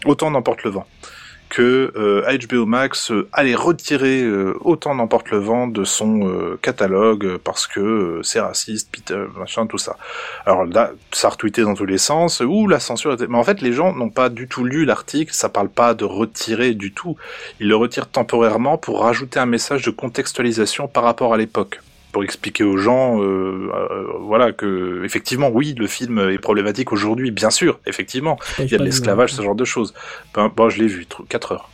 autant 0.05 0.31
n'emporte 0.31 0.63
le 0.63 0.69
vent 0.69 0.85
que 1.53 1.93
euh, 1.95 2.37
HBO 2.39 2.65
Max 2.65 3.11
euh, 3.11 3.29
allait 3.31 3.53
retirer 3.53 4.23
euh, 4.23 4.57
autant 4.61 4.95
n'emporte 4.95 5.29
le 5.29 5.37
vent 5.37 5.67
de 5.67 5.83
son 5.83 6.27
euh, 6.27 6.57
catalogue 6.59 7.37
parce 7.37 7.67
que 7.67 8.21
c'est 8.23 8.39
raciste, 8.39 8.89
Peter, 8.91 9.25
machin, 9.37 9.67
tout 9.67 9.77
ça. 9.77 9.95
Alors 10.47 10.65
là, 10.65 10.93
ça 11.11 11.27
a 11.27 11.29
retweeté 11.29 11.61
dans 11.61 11.75
tous 11.75 11.85
les 11.85 11.99
sens. 11.99 12.39
Ouh, 12.39 12.67
la 12.67 12.79
censure 12.79 13.13
était... 13.13 13.27
Mais 13.27 13.37
en 13.37 13.43
fait, 13.43 13.61
les 13.61 13.71
gens 13.71 13.93
n'ont 13.93 14.09
pas 14.09 14.29
du 14.29 14.47
tout 14.47 14.63
lu 14.63 14.83
l'article. 14.83 15.31
Ça 15.31 15.47
parle 15.47 15.69
pas 15.69 15.93
de 15.93 16.05
retirer 16.05 16.73
du 16.73 16.91
tout. 16.91 17.17
Ils 17.59 17.67
le 17.67 17.75
retirent 17.75 18.09
temporairement 18.09 18.79
pour 18.79 19.01
rajouter 19.01 19.39
un 19.39 19.45
message 19.45 19.83
de 19.83 19.91
contextualisation 19.91 20.87
par 20.87 21.03
rapport 21.03 21.35
à 21.35 21.37
l'époque 21.37 21.81
pour 22.13 22.23
expliquer 22.23 22.63
aux 22.63 22.77
gens, 22.77 23.19
euh, 23.21 23.69
euh, 23.73 24.03
voilà 24.21 24.53
que 24.53 25.01
effectivement, 25.03 25.49
oui, 25.51 25.75
le 25.77 25.87
film 25.87 26.19
est 26.29 26.37
problématique 26.37 26.93
aujourd'hui, 26.93 27.31
bien 27.31 27.49
sûr, 27.49 27.79
effectivement, 27.85 28.37
il 28.59 28.71
y 28.71 28.75
a 28.75 28.77
de 28.77 28.83
l'esclavage, 28.83 29.33
ce 29.33 29.41
genre 29.41 29.55
de 29.55 29.65
choses. 29.65 29.93
Ben, 30.33 30.49
bon, 30.55 30.69
je 30.69 30.77
l'ai 30.81 30.87
vu, 30.87 31.05
4 31.27 31.51
heures. 31.51 31.69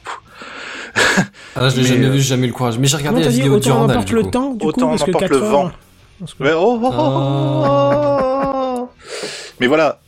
Ah, 1.56 1.70
je 1.70 1.76
l'ai 1.76 1.82
Mais, 1.84 1.88
jamais 1.88 2.06
euh, 2.06 2.10
vu, 2.12 2.18
j'ai 2.20 2.24
jamais 2.24 2.46
eu 2.48 2.50
le 2.50 2.54
courage. 2.56 2.80
Mais 2.80 2.88
j'ai 2.88 2.98
regardé 2.98 3.22
la 3.22 3.28
vidéo 3.30 3.54
autant 3.56 3.86
du 3.88 4.16
le 4.16 4.24
coup. 4.24 4.30
temps, 4.32 4.54
du 4.56 4.66
Autant 4.66 4.82
coup, 4.82 4.90
parce 4.92 5.04
que 5.04 5.12
n'emporte 5.12 5.24
4 5.26 5.32
le 5.32 5.38
heures... 5.46 5.52
vent. 5.52 5.70
que- 5.70 6.26
Mais, 6.40 6.52
oh, 6.56 6.80
oh, 6.82 6.92
oh, 6.92 7.66
oh. 8.82 8.90
Mais 9.60 9.68
voilà, 9.68 10.00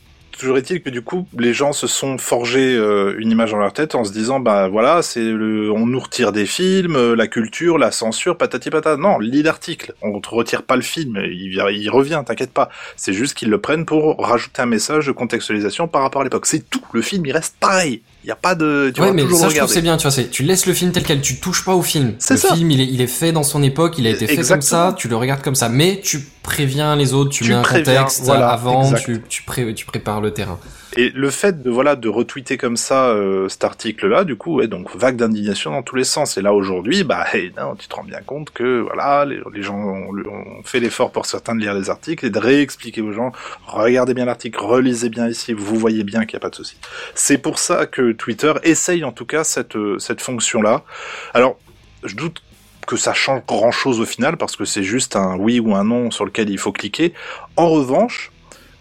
toujours 0.42 0.58
est-il 0.58 0.82
que 0.82 0.90
du 0.90 1.02
coup, 1.02 1.28
les 1.38 1.54
gens 1.54 1.72
se 1.72 1.86
sont 1.86 2.18
forgés 2.18 2.74
euh, 2.74 3.14
une 3.18 3.30
image 3.30 3.52
dans 3.52 3.58
leur 3.58 3.72
tête 3.72 3.94
en 3.94 4.02
se 4.02 4.10
disant, 4.10 4.40
bah 4.40 4.66
voilà, 4.66 5.00
c'est 5.00 5.22
on 5.22 5.86
nous 5.86 6.00
retire 6.00 6.32
des 6.32 6.46
films, 6.46 6.96
euh, 6.96 7.14
la 7.14 7.28
culture, 7.28 7.78
la 7.78 7.92
censure, 7.92 8.36
patati 8.36 8.68
patata. 8.68 8.96
Non, 8.96 9.20
lis 9.20 9.44
l'article. 9.44 9.94
On 10.02 10.20
te 10.20 10.30
retire 10.30 10.64
pas 10.64 10.74
le 10.74 10.82
film, 10.82 11.16
il, 11.24 11.62
il 11.70 11.90
revient, 11.90 12.24
t'inquiète 12.26 12.52
pas. 12.52 12.70
C'est 12.96 13.12
juste 13.12 13.34
qu'ils 13.34 13.50
le 13.50 13.60
prennent 13.60 13.86
pour 13.86 14.18
rajouter 14.18 14.62
un 14.62 14.66
message 14.66 15.06
de 15.06 15.12
contextualisation 15.12 15.86
par 15.86 16.02
rapport 16.02 16.22
à 16.22 16.24
l'époque. 16.24 16.46
C'est 16.46 16.68
tout. 16.68 16.84
Le 16.92 17.02
film, 17.02 17.24
il 17.24 17.32
reste 17.32 17.54
pareil. 17.60 18.02
Il 18.24 18.28
y 18.28 18.30
a 18.30 18.36
pas 18.36 18.54
de, 18.54 18.92
tu 18.94 19.00
ouais, 19.00 19.12
mais 19.12 19.22
toujours 19.22 19.38
ça, 19.40 19.44
le 19.46 19.50
je 19.52 19.58
trouve 19.58 19.72
c'est 19.72 19.82
bien, 19.82 19.96
tu 19.96 20.02
vois, 20.02 20.12
c'est, 20.12 20.28
tu 20.30 20.44
laisses 20.44 20.66
le 20.66 20.74
film 20.74 20.92
tel 20.92 21.02
quel, 21.02 21.20
tu 21.20 21.40
touches 21.40 21.64
pas 21.64 21.74
au 21.74 21.82
film. 21.82 22.14
C'est 22.20 22.34
le 22.34 22.40
ça. 22.40 22.54
film, 22.54 22.70
il 22.70 22.80
est, 22.80 22.86
il 22.86 23.00
est 23.00 23.06
fait 23.08 23.32
dans 23.32 23.42
son 23.42 23.62
époque, 23.64 23.94
il 23.98 24.06
a 24.06 24.10
été 24.10 24.26
fait 24.28 24.36
comme 24.42 24.62
ça, 24.62 24.94
tu 24.96 25.08
le 25.08 25.16
regardes 25.16 25.42
comme 25.42 25.56
ça, 25.56 25.68
mais 25.68 26.00
tu 26.02 26.24
préviens 26.44 26.94
les 26.94 27.14
autres, 27.14 27.30
tu, 27.30 27.42
Tu 27.44 27.50
mets 27.50 27.56
un 27.56 27.62
préviens, 27.62 27.94
contexte 28.02 28.22
voilà, 28.22 28.50
avant, 28.50 28.84
exact. 28.84 29.04
tu, 29.04 29.22
tu, 29.28 29.42
pré- 29.42 29.74
tu 29.74 29.86
prépares 29.86 30.20
le 30.20 30.32
terrain. 30.32 30.58
Et 30.94 31.08
le 31.10 31.30
fait 31.30 31.62
de 31.62 31.70
voilà 31.70 31.96
de 31.96 32.08
retweeter 32.08 32.58
comme 32.58 32.76
ça 32.76 33.08
euh, 33.08 33.48
cet 33.48 33.64
article-là, 33.64 34.24
du 34.24 34.36
coup, 34.36 34.56
ouais, 34.56 34.68
donc 34.68 34.94
vague 34.94 35.16
d'indignation 35.16 35.70
dans 35.70 35.82
tous 35.82 35.96
les 35.96 36.04
sens. 36.04 36.36
Et 36.36 36.42
là 36.42 36.52
aujourd'hui, 36.52 37.02
bah, 37.02 37.24
hey, 37.32 37.50
non, 37.56 37.76
tu 37.76 37.88
te 37.88 37.94
rends 37.94 38.04
bien 38.04 38.20
compte 38.20 38.50
que 38.50 38.80
voilà, 38.80 39.24
les, 39.24 39.62
gens 39.62 39.78
ont, 39.78 40.10
ont 40.10 40.62
fait 40.64 40.80
l'effort 40.80 41.10
pour 41.10 41.24
certains 41.24 41.54
de 41.54 41.60
lire 41.60 41.72
les 41.72 41.88
articles 41.88 42.26
et 42.26 42.30
de 42.30 42.38
réexpliquer 42.38 43.00
aux 43.00 43.12
gens, 43.12 43.32
regardez 43.66 44.12
bien 44.12 44.26
l'article, 44.26 44.60
relisez 44.60 45.08
bien 45.08 45.28
ici, 45.28 45.54
vous 45.54 45.76
voyez 45.76 46.04
bien 46.04 46.26
qu'il 46.26 46.36
n'y 46.36 46.40
a 46.40 46.40
pas 46.40 46.50
de 46.50 46.56
souci. 46.56 46.76
C'est 47.14 47.38
pour 47.38 47.58
ça 47.58 47.86
que 47.86 48.12
Twitter 48.12 48.52
essaye 48.62 49.02
en 49.04 49.12
tout 49.12 49.26
cas 49.26 49.44
cette 49.44 49.76
euh, 49.76 49.98
cette 49.98 50.20
fonction-là. 50.20 50.84
Alors, 51.32 51.58
je 52.04 52.14
doute 52.16 52.42
que 52.86 52.96
ça 52.96 53.14
change 53.14 53.42
grand 53.46 53.70
chose 53.70 53.98
au 53.98 54.04
final 54.04 54.36
parce 54.36 54.56
que 54.56 54.66
c'est 54.66 54.82
juste 54.82 55.16
un 55.16 55.36
oui 55.36 55.58
ou 55.58 55.74
un 55.74 55.84
non 55.84 56.10
sur 56.10 56.26
lequel 56.26 56.50
il 56.50 56.58
faut 56.58 56.72
cliquer. 56.72 57.14
En 57.56 57.70
revanche, 57.70 58.30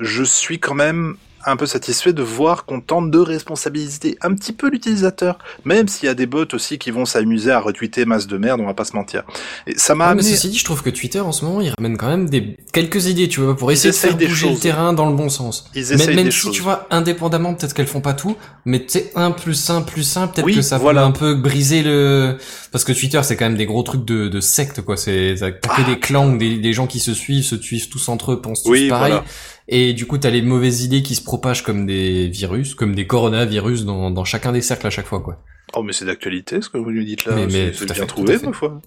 je 0.02 0.24
suis 0.24 0.60
quand 0.60 0.74
même 0.74 1.16
un 1.46 1.56
peu 1.56 1.66
satisfait 1.66 2.14
de 2.14 2.22
voir 2.24 2.66
qu'on 2.66 2.82
tente 2.82 3.12
de 3.12 3.20
responsabiliser 3.20 4.18
un 4.22 4.34
petit 4.36 4.54
peu 4.54 4.70
l'utilisateur, 4.70 5.38
même 5.66 5.88
s'il 5.88 6.08
y 6.08 6.10
a 6.10 6.14
des 6.14 6.26
bots 6.26 6.46
aussi 6.54 6.78
qui 6.78 6.92
vont 6.92 7.06
s'amuser 7.06 7.52
à 7.52 7.60
retweeter 7.60 8.06
masse 8.06 8.28
de 8.28 8.38
merde, 8.38 8.60
on 8.62 8.66
va 8.66 8.74
pas 8.74 8.86
se 8.86 8.96
mentir. 8.96 9.24
Et 9.68 9.78
ça 9.78 9.96
m'a 9.96 10.06
Ouais, 10.10 10.16
mais 10.16 10.22
amené... 10.22 10.36
ceci 10.36 10.50
dit, 10.50 10.58
je 10.58 10.66
trouve 10.66 10.82
que 10.84 10.90
Twitter, 10.90 11.20
en 11.20 11.32
ce 11.32 11.46
moment, 11.46 11.62
il 11.62 11.72
ramène 11.78 11.98
quand 11.98 12.08
même 12.08 12.30
des, 12.30 12.58
quelques 12.74 13.08
idées, 13.08 13.28
tu 13.28 13.40
vois, 13.42 13.56
pour 13.56 13.72
essayer 13.72 13.92
de 13.92 13.96
faire 13.96 14.16
des 14.18 14.28
bouger 14.28 14.48
choses. 14.48 14.56
le 14.56 14.60
terrain 14.60 14.94
dans 14.94 15.10
le 15.10 15.16
bon 15.16 15.30
sens. 15.30 15.70
Ils 15.76 15.84
Même, 15.84 15.94
essayent 15.94 16.16
même 16.16 16.26
des 16.26 16.32
si, 16.32 16.38
choses. 16.38 16.56
tu 16.56 16.62
vois, 16.62 16.88
indépendamment, 16.90 17.54
peut-être 17.54 17.74
qu'elles 17.74 17.88
font 17.88 18.02
pas 18.02 18.14
tout, 18.14 18.36
mais 18.66 18.84
sais, 18.88 19.12
un 19.16 19.32
plus 19.32 19.70
un 19.70 19.82
plus 19.82 20.18
un, 20.18 20.28
peut-être 20.28 20.46
Oui, 20.46 20.56
que 20.56 20.62
ça 20.62 20.78
voilà. 20.78 21.02
peut 21.02 21.08
un 21.08 21.12
peu 21.12 21.36
briser 21.36 21.84
le, 21.84 22.38
parce 22.72 22.84
que 22.84 22.92
Twitter, 22.94 23.22
c'est 23.24 23.36
quand 23.36 23.46
même 23.46 23.58
des 23.58 23.66
gros 23.66 23.84
trucs 23.84 24.06
de, 24.06 24.28
de 24.28 24.40
secte, 24.42 24.82
quoi, 24.82 24.98
c'est, 24.98 25.38
ça 25.38 25.52
crée 25.52 25.84
des 25.84 26.00
clans, 26.00 26.34
des, 26.36 26.58
des 26.58 26.74
gens 26.74 26.88
qui 26.88 27.00
se 27.00 27.14
suivent, 27.14 27.44
se 27.46 27.58
suivent 27.58 27.90
tous 27.90 28.10
entre 28.10 28.34
eux, 28.34 28.42
pensent 28.42 28.64
tous 28.64 28.70
Oui, 28.72 28.88
pareil. 28.90 29.12
voilà. 29.14 29.26
Et 29.74 29.94
du 29.94 30.06
coup, 30.06 30.18
t'as 30.18 30.30
les 30.30 30.42
mauvaises 30.42 30.84
idées 30.84 31.02
qui 31.02 31.16
se 31.16 31.24
propagent 31.24 31.64
comme 31.64 31.86
des 31.86 32.28
virus, 32.28 32.76
comme 32.76 32.94
des 32.94 33.08
coronavirus 33.08 33.86
dans, 33.86 34.12
dans 34.12 34.26
chacun 34.26 34.52
des 34.52 34.62
cercles 34.62 34.86
à 34.88 34.90
chaque 34.90 35.08
fois, 35.08 35.22
quoi. 35.22 35.42
Oh 35.74 35.82
mais 35.82 35.94
c'est 35.94 36.04
d'actualité 36.06 36.62
ce 36.62 36.68
que 36.70 36.78
vous 36.78 36.92
nous 36.92 37.04
dites 37.04 37.24
là, 37.26 37.34
Mais- 37.36 37.48
mais 37.48 37.72
c'est 37.74 37.86
bien 37.86 37.96
fait, 37.96 38.06
trouvé 38.06 38.38
ma 38.40 38.52
foi. 38.52 38.82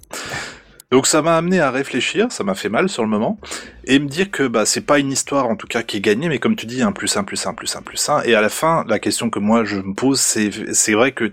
Donc 0.90 1.06
ça 1.06 1.22
m'a 1.22 1.38
amené 1.38 1.58
à 1.58 1.70
réfléchir, 1.70 2.30
ça 2.30 2.44
m'a 2.44 2.54
fait 2.54 2.68
mal 2.68 2.90
sur 2.90 3.02
le 3.02 3.08
moment, 3.08 3.40
et 3.86 3.98
me 3.98 4.06
dire 4.06 4.30
que 4.30 4.46
bah 4.46 4.66
c'est 4.66 4.82
pas 4.82 4.98
une 4.98 5.10
histoire 5.10 5.48
en 5.48 5.56
tout 5.56 5.66
cas 5.66 5.82
qui 5.82 5.96
est 5.96 6.00
gagnée, 6.00 6.28
mais 6.28 6.38
comme 6.38 6.54
tu 6.54 6.66
dis, 6.66 6.82
un 6.82 6.92
plus 6.92 7.16
un 7.16 7.24
plus 7.24 7.46
un 7.46 7.54
plus 7.54 7.74
un 7.74 7.80
plus 7.82 8.06
un. 8.10 8.20
Et 8.22 8.34
à 8.34 8.42
la 8.42 8.50
fin, 8.50 8.84
la 8.86 8.98
question 8.98 9.30
que 9.30 9.38
moi 9.38 9.64
je 9.64 9.76
me 9.76 9.94
pose, 9.94 10.20
c'est 10.20 10.50
c'est 10.74 10.92
vrai 10.92 11.12
que 11.12 11.32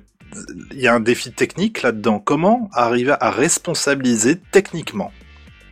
il 0.71 0.79
y 0.79 0.87
a 0.87 0.93
un 0.95 1.01
défi 1.01 1.33
technique 1.33 1.81
là-dedans. 1.81 2.19
Comment 2.19 2.69
arriver 2.71 3.13
à 3.19 3.29
responsabiliser 3.29 4.37
techniquement, 4.51 5.11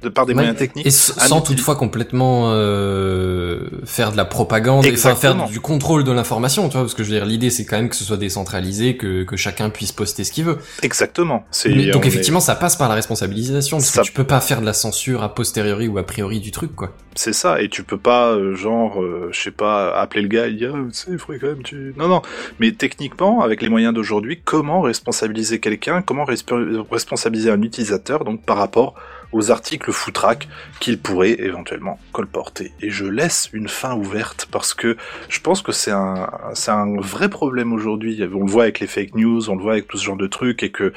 de 0.01 0.09
par 0.09 0.25
des 0.25 0.31
Ouais. 0.31 0.35
moyens 0.35 0.57
techniques, 0.57 0.85
Et 0.85 0.91
sans 0.91 1.41
toutefois 1.41 1.75
complètement 1.75 2.51
euh, 2.53 3.59
faire 3.85 4.11
de 4.11 4.17
la 4.17 4.25
propagande, 4.25 4.85
et, 4.85 4.91
enfin 4.93 5.15
faire 5.15 5.35
du 5.47 5.59
contrôle 5.59 6.03
de 6.03 6.11
l'information, 6.11 6.67
tu 6.69 6.73
vois, 6.73 6.81
parce 6.83 6.93
que 6.93 7.03
je 7.03 7.09
veux 7.09 7.15
dire, 7.15 7.25
l'idée 7.25 7.49
c'est 7.49 7.65
quand 7.65 7.77
même 7.77 7.89
que 7.89 7.95
ce 7.95 8.03
soit 8.03 8.17
décentralisé, 8.17 8.97
que, 8.97 9.23
que 9.23 9.35
chacun 9.35 9.69
puisse 9.69 9.91
poster 9.91 10.23
ce 10.23 10.31
qu'il 10.31 10.45
veut. 10.45 10.57
Exactement. 10.83 11.45
C'est 11.51 11.69
Mais- 11.69 11.91
donc 11.91 12.05
est- 12.05 12.07
effectivement, 12.09 12.39
ça 12.39 12.55
passe 12.55 12.75
par 12.75 12.89
la 12.89 12.95
responsabilisation, 12.95 13.77
parce 13.77 13.89
Ça- 13.89 14.01
que 14.01 14.07
tu 14.07 14.13
peux 14.13 14.23
pas 14.23 14.39
faire 14.41 14.61
de 14.61 14.65
la 14.65 14.73
censure 14.73 15.23
a 15.23 15.33
posteriori 15.33 15.87
ou 15.87 15.97
a 15.97 16.03
priori 16.03 16.39
du 16.39 16.51
truc, 16.51 16.75
quoi. 16.75 16.91
C'est 17.15 17.33
ça, 17.33 17.61
et 17.61 17.67
tu 17.69 17.83
peux 17.83 17.97
pas, 17.97 18.29
euh, 18.31 18.55
genre, 18.55 19.01
euh, 19.01 19.29
je 19.31 19.41
sais 19.41 19.51
pas, 19.51 19.93
appeler 19.99 20.21
le 20.21 20.27
gars 20.29 20.47
et 20.47 20.53
dire, 20.53 20.73
Ah, 20.75 20.79
tu 20.89 20.97
sais, 20.97 21.07
il 21.11 21.17
faudrait 21.17 21.39
quand 21.39 21.47
même 21.47 21.63
tu... 21.63 21.93
Non, 21.97 22.07
non, 22.07 22.21
mais 22.59 22.71
techniquement, 22.71 23.41
avec 23.41 23.61
les 23.61 23.69
moyens 23.69 23.93
d'aujourd'hui, 23.93 24.39
comment 24.43 24.81
responsabiliser 24.81 25.59
quelqu'un, 25.59 26.01
comment 26.01 26.23
resp- 26.25 26.83
responsabiliser 26.89 27.51
un 27.51 27.61
utilisateur, 27.61 28.23
donc 28.23 28.43
par 28.45 28.57
rapport 28.57 28.95
aux 29.31 29.51
articles 29.51 29.91
foutraques 29.91 30.47
qu'il 30.79 30.99
pourrait 30.99 31.35
éventuellement 31.39 31.99
colporter. 32.11 32.71
Et 32.81 32.89
je 32.89 33.05
laisse 33.05 33.49
une 33.53 33.67
fin 33.67 33.95
ouverte, 33.95 34.47
parce 34.51 34.73
que 34.73 34.97
je 35.29 35.39
pense 35.39 35.61
que 35.61 35.71
c'est 35.71 35.91
un, 35.91 36.29
c'est 36.53 36.71
un 36.71 36.99
vrai 36.99 37.29
problème 37.29 37.73
aujourd'hui. 37.73 38.19
On 38.33 38.45
le 38.45 38.51
voit 38.51 38.63
avec 38.63 38.79
les 38.79 38.87
fake 38.87 39.15
news, 39.15 39.49
on 39.49 39.55
le 39.55 39.61
voit 39.61 39.73
avec 39.73 39.87
tout 39.87 39.97
ce 39.97 40.05
genre 40.05 40.17
de 40.17 40.27
trucs, 40.27 40.63
et 40.63 40.71
que 40.71 40.93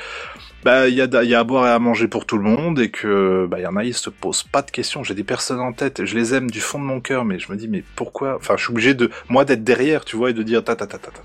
bah 0.65 0.89
il 0.89 0.95
y 0.95 1.01
a 1.01 1.25
y 1.25 1.35
a 1.35 1.41
à 1.41 1.45
boire 1.45 1.67
et 1.67 1.71
à 1.71 1.79
manger 1.79 2.07
pour 2.07 2.25
tout 2.25 2.39
le 2.39 2.45
monde 2.45 2.79
et 2.79 2.91
que 2.91 3.47
bah 3.51 3.59
il 3.59 3.63
y 3.63 3.67
en 3.67 3.77
a 3.77 3.85
ils 3.85 3.95
se 3.95 4.11
posent 4.11 4.45
pas 4.45 4.63
de 4.63 4.71
questions 4.71 5.03
j'ai 5.03 5.15
des 5.15 5.25
personnes 5.25 5.59
en 5.59 5.73
tête 5.73 6.05
je 6.05 6.15
les 6.15 6.35
aime 6.35 6.51
du 6.51 6.61
fond 6.61 6.79
de 6.79 6.85
mon 6.85 7.01
cœur 7.01 7.25
mais 7.25 7.41
je 7.41 7.51
me 7.51 7.57
dis 7.57 7.67
mais 7.67 7.83
pourquoi? 7.97 8.37
Enfin 8.37 8.55
je 8.57 8.63
suis 8.63 8.71
obligé 8.71 8.95
de 8.95 9.11
moi 9.29 9.45
d'être 9.45 9.65
derrière 9.65 10.05
tu 10.05 10.17
vois 10.17 10.31
et 10.31 10.33
de 10.33 10.43
dire 10.45 10.63
ta 10.63 10.77
ta 10.77 10.87
ta 10.87 10.99
ta 10.99 11.11
ta 11.11 11.23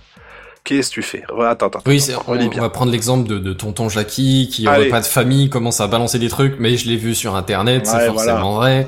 qu'est-ce 0.75 0.89
que 0.89 0.93
tu 0.95 1.01
fais? 1.01 1.23
Attends 1.23 1.67
attends 1.67 1.81
Oui, 1.85 2.03
attends, 2.09 2.23
on, 2.27 2.37
on 2.37 2.61
va 2.61 2.69
prendre 2.69 2.91
l'exemple 2.91 3.27
de, 3.27 3.39
de 3.39 3.53
tonton 3.53 3.89
Jackie 3.89 4.49
qui 4.51 4.67
Allez. 4.67 4.89
pas 4.89 5.01
de 5.01 5.05
famille, 5.05 5.49
commence 5.49 5.79
à 5.81 5.87
balancer 5.87 6.19
des 6.19 6.29
trucs, 6.29 6.59
mais 6.59 6.77
je 6.77 6.87
l'ai 6.87 6.97
vu 6.97 7.15
sur 7.15 7.35
internet, 7.35 7.85
c'est 7.87 8.05
forcément 8.07 8.55
vrai. 8.55 8.87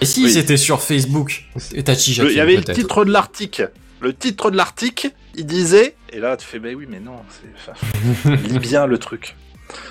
Et 0.00 0.06
si 0.06 0.24
Oui. 0.24 0.32
c'était 0.32 0.56
sur 0.56 0.80
Facebook? 0.82 1.44
Et 1.74 1.82
Tachi 1.84 2.10
Le- 2.10 2.16
Jackie 2.16 2.30
il 2.32 2.36
y 2.36 2.40
avait 2.40 2.56
le 2.56 2.64
titre 2.64 3.04
de 3.04 3.10
l'article. 3.12 3.70
Le 4.00 4.14
titre 4.14 4.50
de 4.50 4.56
l'article 4.56 5.10
il 5.36 5.44
disait 5.46 5.94
et 6.12 6.18
là 6.18 6.36
tu 6.36 6.46
fais 6.46 6.58
bah 6.58 6.70
oui 6.76 6.86
mais 6.90 6.98
non 7.00 7.16
c'est 7.28 7.70
enfin, 7.72 8.36
lis 8.48 8.58
bien 8.58 8.86
le 8.86 8.98
truc 8.98 9.36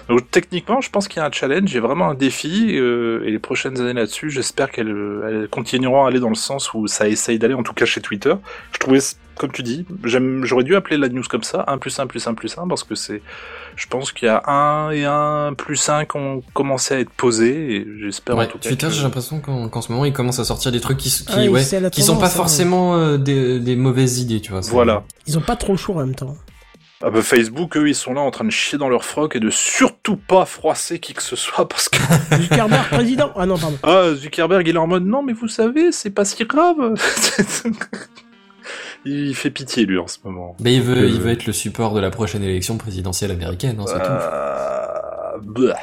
donc 0.10 0.30
techniquement 0.32 0.82
je 0.82 0.90
pense 0.90 1.08
qu'il 1.08 1.20
y 1.20 1.24
a 1.24 1.26
un 1.28 1.32
challenge 1.32 1.72
il 1.72 1.76
y 1.76 1.78
a 1.78 1.82
vraiment 1.82 2.10
un 2.10 2.14
défi 2.16 2.76
euh, 2.78 3.24
et 3.26 3.32
les 3.32 3.40
prochaines 3.40 3.80
années 3.80 3.94
là-dessus 3.94 4.30
j'espère 4.30 4.72
qu'elles 4.72 4.88
elles 5.28 5.48
continueront 5.50 6.06
à 6.06 6.08
aller 6.10 6.20
dans 6.20 6.30
le 6.30 6.36
sens 6.36 6.74
où 6.74 6.88
ça 6.88 7.08
essaye 7.08 7.40
d'aller 7.40 7.54
en 7.54 7.64
tout 7.64 7.74
cas 7.74 7.86
chez 7.86 8.02
Twitter 8.02 8.34
je 8.72 8.80
trouvais 8.80 9.00
comme 9.38 9.52
tu 9.52 9.64
dis 9.64 9.86
j'aurais 10.04 10.64
dû 10.66 10.76
appeler 10.76 10.98
la 10.98 11.08
news 11.08 11.24
comme 11.30 11.44
ça 11.44 11.64
1 11.68 11.78
plus 11.78 11.98
1 11.98 12.08
plus 12.08 12.28
1 12.28 12.34
plus 12.34 12.58
1 12.58 12.68
parce 12.68 12.84
que 12.84 12.96
c'est 12.96 13.22
je 13.78 13.88
pense 13.88 14.12
qu'il 14.12 14.26
y 14.26 14.30
a 14.30 14.44
1 14.50 14.92
et 14.92 15.06
1 15.06 15.54
plus 15.54 15.88
1 15.88 16.04
qui 16.06 16.18
ont 16.18 16.44
commencé 16.54 16.94
à 16.96 17.00
être 17.00 17.12
posés 17.12 17.76
et 17.78 17.88
j'espère 18.02 18.38
en 18.38 18.46
tout 18.46 18.58
cas 18.58 18.68
Twitter, 18.68 18.88
que- 18.88 18.92
j'ai 18.94 19.04
l'impression 19.04 19.40
qu'en 19.40 19.82
ce 19.82 19.92
moment, 19.94 20.04
ils 20.04 20.12
commencent 20.12 20.40
à 20.40 20.44
sortir 20.44 20.74
des 20.74 20.82
trucs 20.82 20.98
qui, 20.98 21.10
qui, 21.10 21.26
Ah, 21.30 21.46
ouais, 21.50 21.64
sont 21.64 22.18
pas 22.18 22.26
hein. 22.26 22.30
forcément 22.30 22.96
euh, 22.98 23.18
des, 23.18 23.60
des 23.62 23.78
mauvaises 23.78 24.20
idées, 24.20 24.42
tu 24.42 24.52
vois. 24.52 24.60
voilà 24.62 25.04
Ils 25.28 25.38
ont 25.38 25.42
pas 25.42 25.56
trop 25.56 25.72
le 25.72 25.78
choix 25.78 25.96
en 25.96 26.00
même 26.06 26.16
temps. 26.16 26.36
Ah 27.02 27.10
bah 27.10 27.22
Facebook, 27.22 27.78
eux, 27.78 27.88
ils 27.88 27.96
sont 27.96 28.14
là 28.14 28.20
en 28.20 28.30
train 28.30 28.44
de 28.44 28.50
chier 28.50 28.78
dans 28.78 28.90
leur 28.90 29.06
froc 29.06 29.34
et 29.36 29.40
de 29.40 29.50
surtout 29.50 30.18
pas 30.18 30.46
froisser 30.46 31.00
qui 31.00 31.14
que 31.14 31.24
ce 31.24 31.38
soit 31.38 31.68
parce 31.68 31.88
que 31.88 31.98
Zuckerberg 32.42 32.90
président. 32.90 33.32
Ah 33.38 33.46
non, 33.46 33.58
pardon. 33.58 33.78
ah, 33.84 34.14
Zuckerberg, 34.16 34.68
il 34.68 34.76
est 34.76 34.80
en 34.80 34.88
mode 34.88 35.06
non, 35.06 35.24
mais 35.24 35.32
vous 35.32 35.48
savez, 35.48 35.94
c'est 35.94 36.10
pas 36.10 36.26
si 36.26 36.44
grave. 36.44 36.96
il 39.06 39.34
fait 39.34 39.50
pitié 39.50 39.86
lui 39.86 39.98
en 39.98 40.08
ce 40.08 40.18
moment. 40.26 40.58
Mais 40.60 40.76
il 40.76 40.82
veut, 40.82 41.06
Euh, 41.06 41.08
il 41.08 41.22
veut 41.22 41.32
être 41.32 41.46
le 41.46 41.54
support 41.54 41.94
de 41.94 42.02
la 42.02 42.10
prochaine 42.10 42.44
élection 42.44 42.78
présidentielle 42.78 43.32
américaine, 43.32 43.80
hein, 43.80 43.86
c'est 43.88 43.94
tout. 43.94 44.12
Euh, 44.12 45.38
bah. 45.42 45.76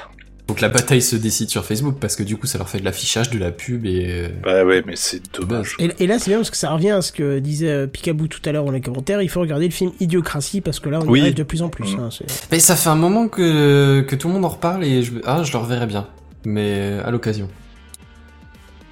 Que 0.55 0.63
la 0.63 0.69
bataille 0.69 1.03
se 1.03 1.17
décide 1.17 1.49
sur 1.51 1.65
Facebook 1.65 1.97
parce 2.01 2.15
que 2.17 2.23
du 2.23 2.37
coup, 2.37 2.47
ça 2.47 2.57
leur 2.57 2.69
fait 2.69 2.79
de 2.79 2.85
l'affichage, 2.85 3.31
de 3.31 3.39
la 3.39 3.51
pub 3.51 3.85
et. 3.85 4.07
euh, 4.09 4.29
Bah 4.45 4.65
ouais, 4.65 4.83
mais 4.87 4.95
c'est 4.95 5.21
dommage. 5.35 5.77
Et, 5.81 5.91
et 5.99 6.07
là, 6.07 6.19
c'est 6.21 6.31
bien 6.31 6.39
parce 6.39 6.51
que 6.51 6.57
ça 6.57 6.71
revient 6.71 6.91
à 6.93 7.03
ce 7.03 7.11
que 7.13 7.41
disait 7.41 7.69
euh, 7.69 7.87
Picaboo 7.89 8.29
tout 8.29 8.41
à 8.45 8.53
l'heure 8.53 8.65
dans 8.65 8.71
les 8.71 8.81
commentaires. 8.81 9.21
Il 9.21 9.29
faut 9.29 9.41
regarder 9.41 9.67
le 9.67 9.73
film 9.73 9.91
Idiocratie 10.01 10.61
parce 10.61 10.79
que 10.79 10.89
là, 10.89 11.01
on 11.03 11.07
y 11.07 11.09
Oui. 11.09 11.21
arrive 11.21 11.35
de 11.35 11.43
plus 11.43 11.63
en 11.63 11.69
plus. 11.69 11.97
Mm. 11.97 12.01
hein, 12.01 12.09
c'est- 12.17 12.49
Mais 12.53 12.61
ça 12.61 12.77
fait 12.77 12.89
un 12.89 12.95
moment 12.97 13.27
que, 13.29 14.03
que 14.03 14.15
tout 14.15 14.29
le 14.29 14.35
monde 14.35 14.45
en 14.45 14.49
reparle 14.51 14.85
et 14.85 15.03
je, 15.03 15.13
ah, 15.25 15.43
je 15.43 15.51
le 15.53 15.59
reverrai 15.59 15.87
bien. 15.87 16.07
Mais 16.45 17.01
à 17.05 17.11
l'occasion. 17.11 17.49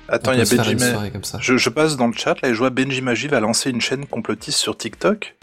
Attends, 0.09 0.33
il 0.33 0.39
y 0.39 0.43
a 0.43 0.45
Benji. 0.45 0.77
Je, 1.41 1.57
je 1.57 1.69
passe 1.71 1.97
dans 1.97 2.09
le 2.09 2.13
chat 2.15 2.35
là 2.43 2.49
et 2.51 2.53
je 2.53 2.59
vois 2.59 2.71
Benji 2.71 3.01
Magie 3.01 3.29
va 3.29 3.41
lancer 3.41 3.71
une 3.71 3.81
chaîne 3.81 4.07
complotiste 4.07 4.59
sur 4.59 4.77
TikTok. 4.77 5.37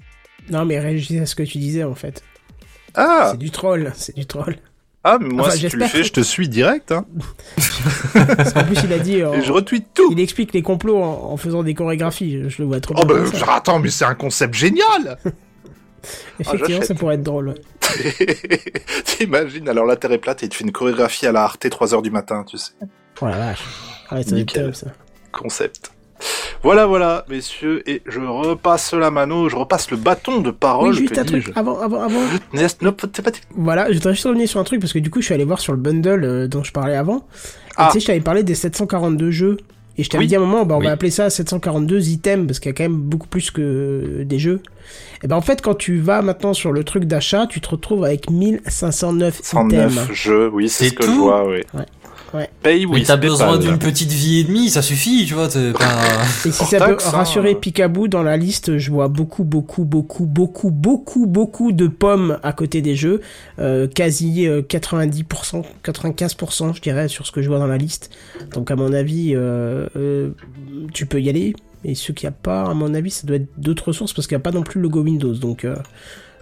Non, 0.50 0.66
mais 0.66 0.80
réagissez 0.80 1.20
à 1.20 1.26
ce 1.26 1.36
que 1.36 1.44
tu 1.44 1.58
disais 1.58 1.84
en 1.84 1.96
fait. 1.96 2.22
Ah, 2.96 3.30
C'est 3.32 3.38
du 3.40 3.50
troll, 3.50 3.92
c'est 3.96 4.16
du 4.16 4.26
troll. 4.26 4.58
Ah, 5.04 5.18
mais 5.20 5.30
moi 5.30 5.48
Enfin, 5.48 5.56
si 5.56 5.68
tu 5.68 5.78
le 5.78 5.88
fais, 5.88 6.04
je 6.04 6.12
te 6.12 6.22
suis 6.22 6.48
direct. 6.50 6.92
Hein. 6.92 7.06
Parce 8.38 8.54
qu'en 8.54 8.64
plus, 8.64 8.78
il 8.84 8.94
a 8.94 9.00
dit. 9.00 9.22
euh, 9.22 9.34
Et 9.34 9.42
je 9.42 9.52
retweet 9.52 9.88
tout. 9.94 10.10
il 10.12 10.20
explique 10.20 10.54
les 10.54 10.62
complots 10.62 11.02
en, 11.02 11.32
en 11.32 11.38
faisant 11.38 11.64
des 11.64 11.74
chorégraphies. 11.74 12.50
Je, 12.50 12.62
le 12.62 12.68
vois 12.68 12.80
trop 12.80 12.96
Oh 13.02 13.06
bah 13.06 13.16
ça. 13.34 13.56
attends, 13.56 13.80
mais 13.80 13.90
c'est 13.90 14.06
un 14.06 14.16
concept 14.16 14.54
génial. 14.54 15.18
Effectivement, 16.40 16.68
j'achète. 16.68 16.86
ça 16.86 16.96
pourrait 16.96 17.16
être 17.16 17.24
drôle. 17.24 17.56
T'imagines, 19.06 19.70
alors 19.70 19.86
la 19.86 19.96
Terre 19.96 20.12
est 20.14 20.18
plate 20.18 20.44
et 20.44 20.50
tu 20.50 20.58
fais 20.58 20.64
une 20.64 20.72
chorégraphie 20.72 21.28
à 21.28 21.32
la 21.32 21.44
Arte 21.44 21.66
3h 21.66 22.02
du 22.02 22.10
matin, 22.12 22.44
tu 22.48 22.58
sais. 22.58 22.72
Oh 23.22 23.26
la 23.28 23.38
vache. 23.38 23.60
Ouais, 23.60 24.08
ça 24.08 24.16
va 24.16 24.22
être 24.22 24.32
Nickel. 24.32 24.66
top 24.66 24.76
ça. 24.76 24.88
Concept. 25.32 25.92
Voilà, 26.64 26.86
voilà, 26.86 27.26
messieurs, 27.30 27.82
et 27.90 28.02
je 28.06 28.20
repasse 28.20 28.94
la 28.94 29.10
mano, 29.12 29.50
je 29.50 29.56
repasse 29.56 29.90
le 29.92 29.98
bâton 29.98 30.42
de 30.42 30.52
parole. 30.52 30.90
Oui, 30.92 30.98
juste 30.98 31.18
un 31.18 31.24
truc. 31.26 31.52
Avant, 31.56 31.80
avant, 31.80 32.02
avant. 32.04 32.20
Voilà, 33.56 33.88
je 33.90 33.94
voudrais 33.96 34.14
juste 34.14 34.26
revenir 34.26 34.48
sur 34.48 34.60
un 34.60 34.64
truc 34.64 34.80
parce 34.80 34.94
que 34.94 35.00
du 35.00 35.10
coup, 35.10 35.22
je 35.22 35.26
suis 35.26 35.34
allé 35.34 35.44
voir 35.46 35.60
sur 35.60 35.74
le 35.74 35.80
bundle 35.80 36.24
euh, 36.24 36.48
dont 36.48 36.64
je 36.64 36.72
parlais 36.72 36.96
avant. 36.96 37.26
Ah. 37.78 37.88
Tu 37.92 37.94
sais, 37.94 38.00
je 38.02 38.06
t'avais 38.08 38.20
parlé 38.22 38.44
des 38.44 38.56
742 38.56 39.32
jeux. 39.32 39.58
Et 39.98 40.04
je 40.04 40.10
t'avais 40.10 40.24
Oui. 40.24 40.28
dit 40.28 40.36
à 40.36 40.40
un 40.40 40.42
moment, 40.42 40.66
bah, 40.66 40.76
on 40.76 40.80
Oui. 40.80 40.86
va 40.86 40.94
appeler 40.94 41.12
ça 41.12 41.30
742 41.30 42.10
items 42.10 42.48
parce 42.48 42.60
qu'il 42.60 42.70
y 42.70 42.74
a 42.74 42.74
quand 42.74 42.84
même 42.84 42.96
beaucoup 42.96 43.28
plus 43.28 43.52
que 43.52 44.24
des 44.24 44.40
jeux. 44.40 44.62
Et 45.24 45.28
ben 45.28 45.36
en 45.36 45.42
fait, 45.42 45.62
quand 45.62 45.76
tu 45.76 46.00
vas 46.00 46.22
maintenant 46.22 46.54
sur 46.54 46.72
le 46.72 46.84
truc 46.86 47.04
d'achat, 47.06 47.46
tu 47.48 47.60
te 47.60 47.70
retrouves 47.70 48.06
avec 48.06 48.30
1509 48.30 49.40
items. 49.40 49.44
109 49.94 50.14
jeux, 50.14 50.50
oui, 50.54 50.70
c'est 50.70 50.90
ce 50.90 50.94
que 50.94 51.04
je 51.04 51.12
vois, 51.12 51.46
oui. 51.48 51.58
Ouais. 51.74 51.86
Ouais. 52.34 52.50
Paye, 52.64 52.86
Mais 52.86 53.04
t'as 53.04 53.18
besoin 53.18 53.58
d'une 53.58 53.78
petite 53.78 54.12
vie 54.12 54.40
et 54.40 54.44
demie, 54.44 54.70
ça 54.70 54.82
suffit, 54.82 55.26
tu 55.26 55.34
vois, 55.34 55.48
t'es 55.48 55.74
pas... 55.74 56.02
Et 56.46 56.52
si 56.52 56.62
Hors 56.62 56.68
ça 56.70 56.80
taxe, 56.80 57.04
peut 57.04 57.10
hein. 57.10 57.18
rassurer 57.18 57.56
Picaboo 57.56 58.08
dans 58.08 58.24
la 58.24 58.38
liste, 58.38 58.78
je 58.78 58.92
vois 58.92 59.10
beaucoup, 59.10 59.44
beaucoup, 59.44 59.84
beaucoup, 59.84 60.26
beaucoup, 60.26 60.72
beaucoup, 60.72 61.26
beaucoup 61.26 61.72
de 61.72 61.88
pommes 61.88 62.40
à 62.44 62.54
côté 62.54 62.82
des 62.82 62.96
jeux. 62.96 63.22
Euh, 63.60 63.88
quasi 63.88 64.48
euh, 64.48 64.62
90%, 64.62 65.64
95% 65.84 66.76
je 66.76 66.82
dirais 66.82 67.08
sur 67.08 67.26
ce 67.28 67.32
que 67.32 67.42
je 67.42 67.50
vois 67.50 67.60
dans 67.60 67.68
la 67.68 67.78
liste. 67.78 68.12
Donc 68.54 68.72
à 68.72 68.76
mon 68.76 68.94
avis, 68.94 69.34
euh, 69.36 69.88
euh, 69.96 70.32
tu 70.94 71.06
peux 71.06 71.22
y 71.22 71.30
aller. 71.30 71.54
Et 71.84 71.96
ceux 71.96 72.14
qui 72.14 72.28
a 72.28 72.32
pas, 72.32 72.64
à 72.64 72.74
mon 72.74 72.94
avis, 72.94 73.10
ça 73.10 73.26
doit 73.26 73.38
être 73.38 73.50
d'autres 73.58 73.92
sources 73.92 74.14
parce 74.14 74.28
qu'il 74.28 74.36
n'y 74.36 74.42
a 74.42 74.44
pas 74.44 74.52
non 74.52 74.62
plus 74.62 74.80
le 74.80 74.84
logo 74.84 75.02
Windows. 75.02 75.34
Donc, 75.34 75.66
euh, 75.66 75.76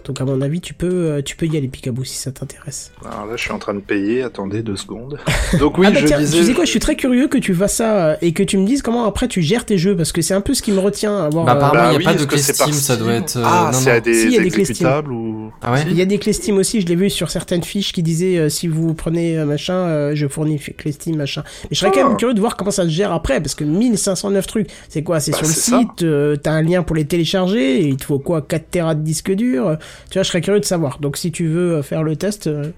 donc 0.04 0.20
à 0.20 0.24
mon 0.24 0.40
avis, 0.40 0.60
tu 0.60 0.74
peux, 0.74 0.86
euh, 0.90 1.22
tu 1.22 1.36
peux 1.36 1.46
y 1.46 1.56
aller 1.56 1.68
Picaboo 1.68 2.04
si 2.04 2.16
ça 2.16 2.30
t'intéresse. 2.32 2.92
Alors 3.04 3.26
là, 3.26 3.36
je 3.36 3.42
suis 3.42 3.52
en 3.52 3.58
train 3.58 3.74
de 3.74 3.80
payer, 3.80 4.22
attendez 4.22 4.62
deux 4.62 4.76
secondes. 4.76 5.18
Donc 5.58 5.78
oui, 5.78 5.86
ah 5.88 5.92
bah 5.92 6.00
je 6.00 6.06
tiens, 6.06 6.18
disais... 6.18 6.38
tu 6.38 6.44
sais 6.44 6.54
quoi, 6.54 6.64
je 6.64 6.70
suis 6.70 6.80
très 6.80 6.96
curieux 6.96 7.28
que 7.28 7.38
tu 7.38 7.54
fasses 7.54 7.76
ça 7.76 8.06
euh, 8.06 8.16
et 8.22 8.32
que 8.32 8.42
tu 8.42 8.56
me 8.58 8.66
dises 8.66 8.82
comment 8.82 9.04
après 9.04 9.28
tu 9.28 9.42
gères 9.42 9.64
tes 9.64 9.78
jeux 9.78 9.96
parce 9.96 10.12
que 10.12 10.22
c'est 10.22 10.34
un 10.34 10.40
peu 10.40 10.54
ce 10.54 10.62
qui 10.62 10.72
me 10.72 10.78
retient 10.78 11.16
à 11.16 11.28
voir. 11.28 11.44
Bah, 11.44 11.52
euh, 11.52 11.56
apparemment, 11.56 11.90
il 11.90 11.92
y 11.92 11.94
a 11.94 11.98
oui, 11.98 12.04
pas 12.04 12.14
de 12.14 12.24
clé 12.24 12.38
Steam, 12.38 12.72
ça 12.72 12.96
doit 12.96 13.12
Steam 13.12 13.22
être, 13.24 13.36
euh, 13.36 13.42
Ah, 13.44 13.70
non, 13.72 13.78
c'est 13.78 13.90
à 13.90 14.00
des 14.00 14.14
Si, 14.14 14.26
il 14.26 14.32
y 14.32 14.38
a 14.38 14.42
des 14.42 14.50
clés 14.50 14.64
ou... 15.10 15.52
Ah 15.62 15.72
ouais 15.72 15.84
Il 15.90 15.96
y 15.96 16.02
a 16.02 16.06
des 16.06 16.18
clés 16.18 16.32
Steam 16.32 16.56
aussi, 16.58 16.80
je 16.80 16.86
l'ai 16.86 16.96
vu 16.96 17.10
sur 17.10 17.30
certaines 17.30 17.62
fiches 17.62 17.92
qui 17.92 18.02
disaient 18.02 18.38
euh, 18.38 18.48
si 18.48 18.68
vous 18.68 18.94
prenez 18.94 19.38
euh, 19.38 19.44
machin, 19.44 19.74
euh, 19.74 20.12
je 20.14 20.26
fournis 20.26 20.58
clés 20.58 20.92
Steam 20.92 21.16
machin. 21.16 21.42
Mais 21.64 21.68
je 21.72 21.78
serais 21.80 21.90
quand 21.90 22.00
Ah. 22.04 22.08
même 22.08 22.16
curieux 22.16 22.34
de 22.34 22.40
voir 22.40 22.56
comment 22.56 22.70
ça 22.70 22.84
se 22.84 22.88
gère 22.88 23.12
après 23.12 23.40
parce 23.40 23.54
que 23.54 23.64
1509 23.64 24.46
trucs, 24.46 24.68
c'est 24.88 25.02
quoi? 25.02 25.20
C'est 25.20 25.32
Bah, 25.32 25.38
sur 25.38 25.46
le 25.46 25.52
c'est 25.52 25.70
ça. 25.70 25.78
site, 25.80 26.02
euh, 26.02 26.36
t'as 26.36 26.52
un 26.52 26.62
lien 26.62 26.82
pour 26.82 26.96
les 26.96 27.04
télécharger, 27.04 27.80
et 27.82 27.86
il 27.88 27.96
te 27.96 28.04
faut 28.04 28.18
quoi? 28.18 28.42
4 28.42 28.70
Tera 28.70 28.94
de 28.94 29.02
disque 29.02 29.32
dur? 29.32 29.66
euh, 29.68 29.76
Tu 30.10 30.14
vois, 30.14 30.22
je 30.22 30.28
serais 30.28 30.40
curieux 30.40 30.60
de 30.60 30.64
savoir. 30.64 30.98
Donc 30.98 31.16
si 31.16 31.30
tu 31.32 31.46
veux 31.46 31.76
euh, 31.76 31.82
faire 31.82 32.02
le 32.02 32.16
test. 32.16 32.46
euh, 32.46 32.70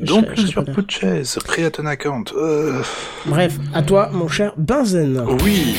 je 0.00 0.06
Donc 0.06 0.26
je 0.34 0.40
serais 0.42 0.48
sur. 0.50 0.64
Purchase, 0.64 1.38
create 1.46 1.78
an 1.80 1.86
account. 1.86 2.24
Euh... 2.36 2.80
Bref, 3.26 3.58
à 3.74 3.82
toi, 3.82 4.10
mon 4.12 4.28
cher 4.28 4.52
Benzen. 4.56 5.22
Oui, 5.44 5.74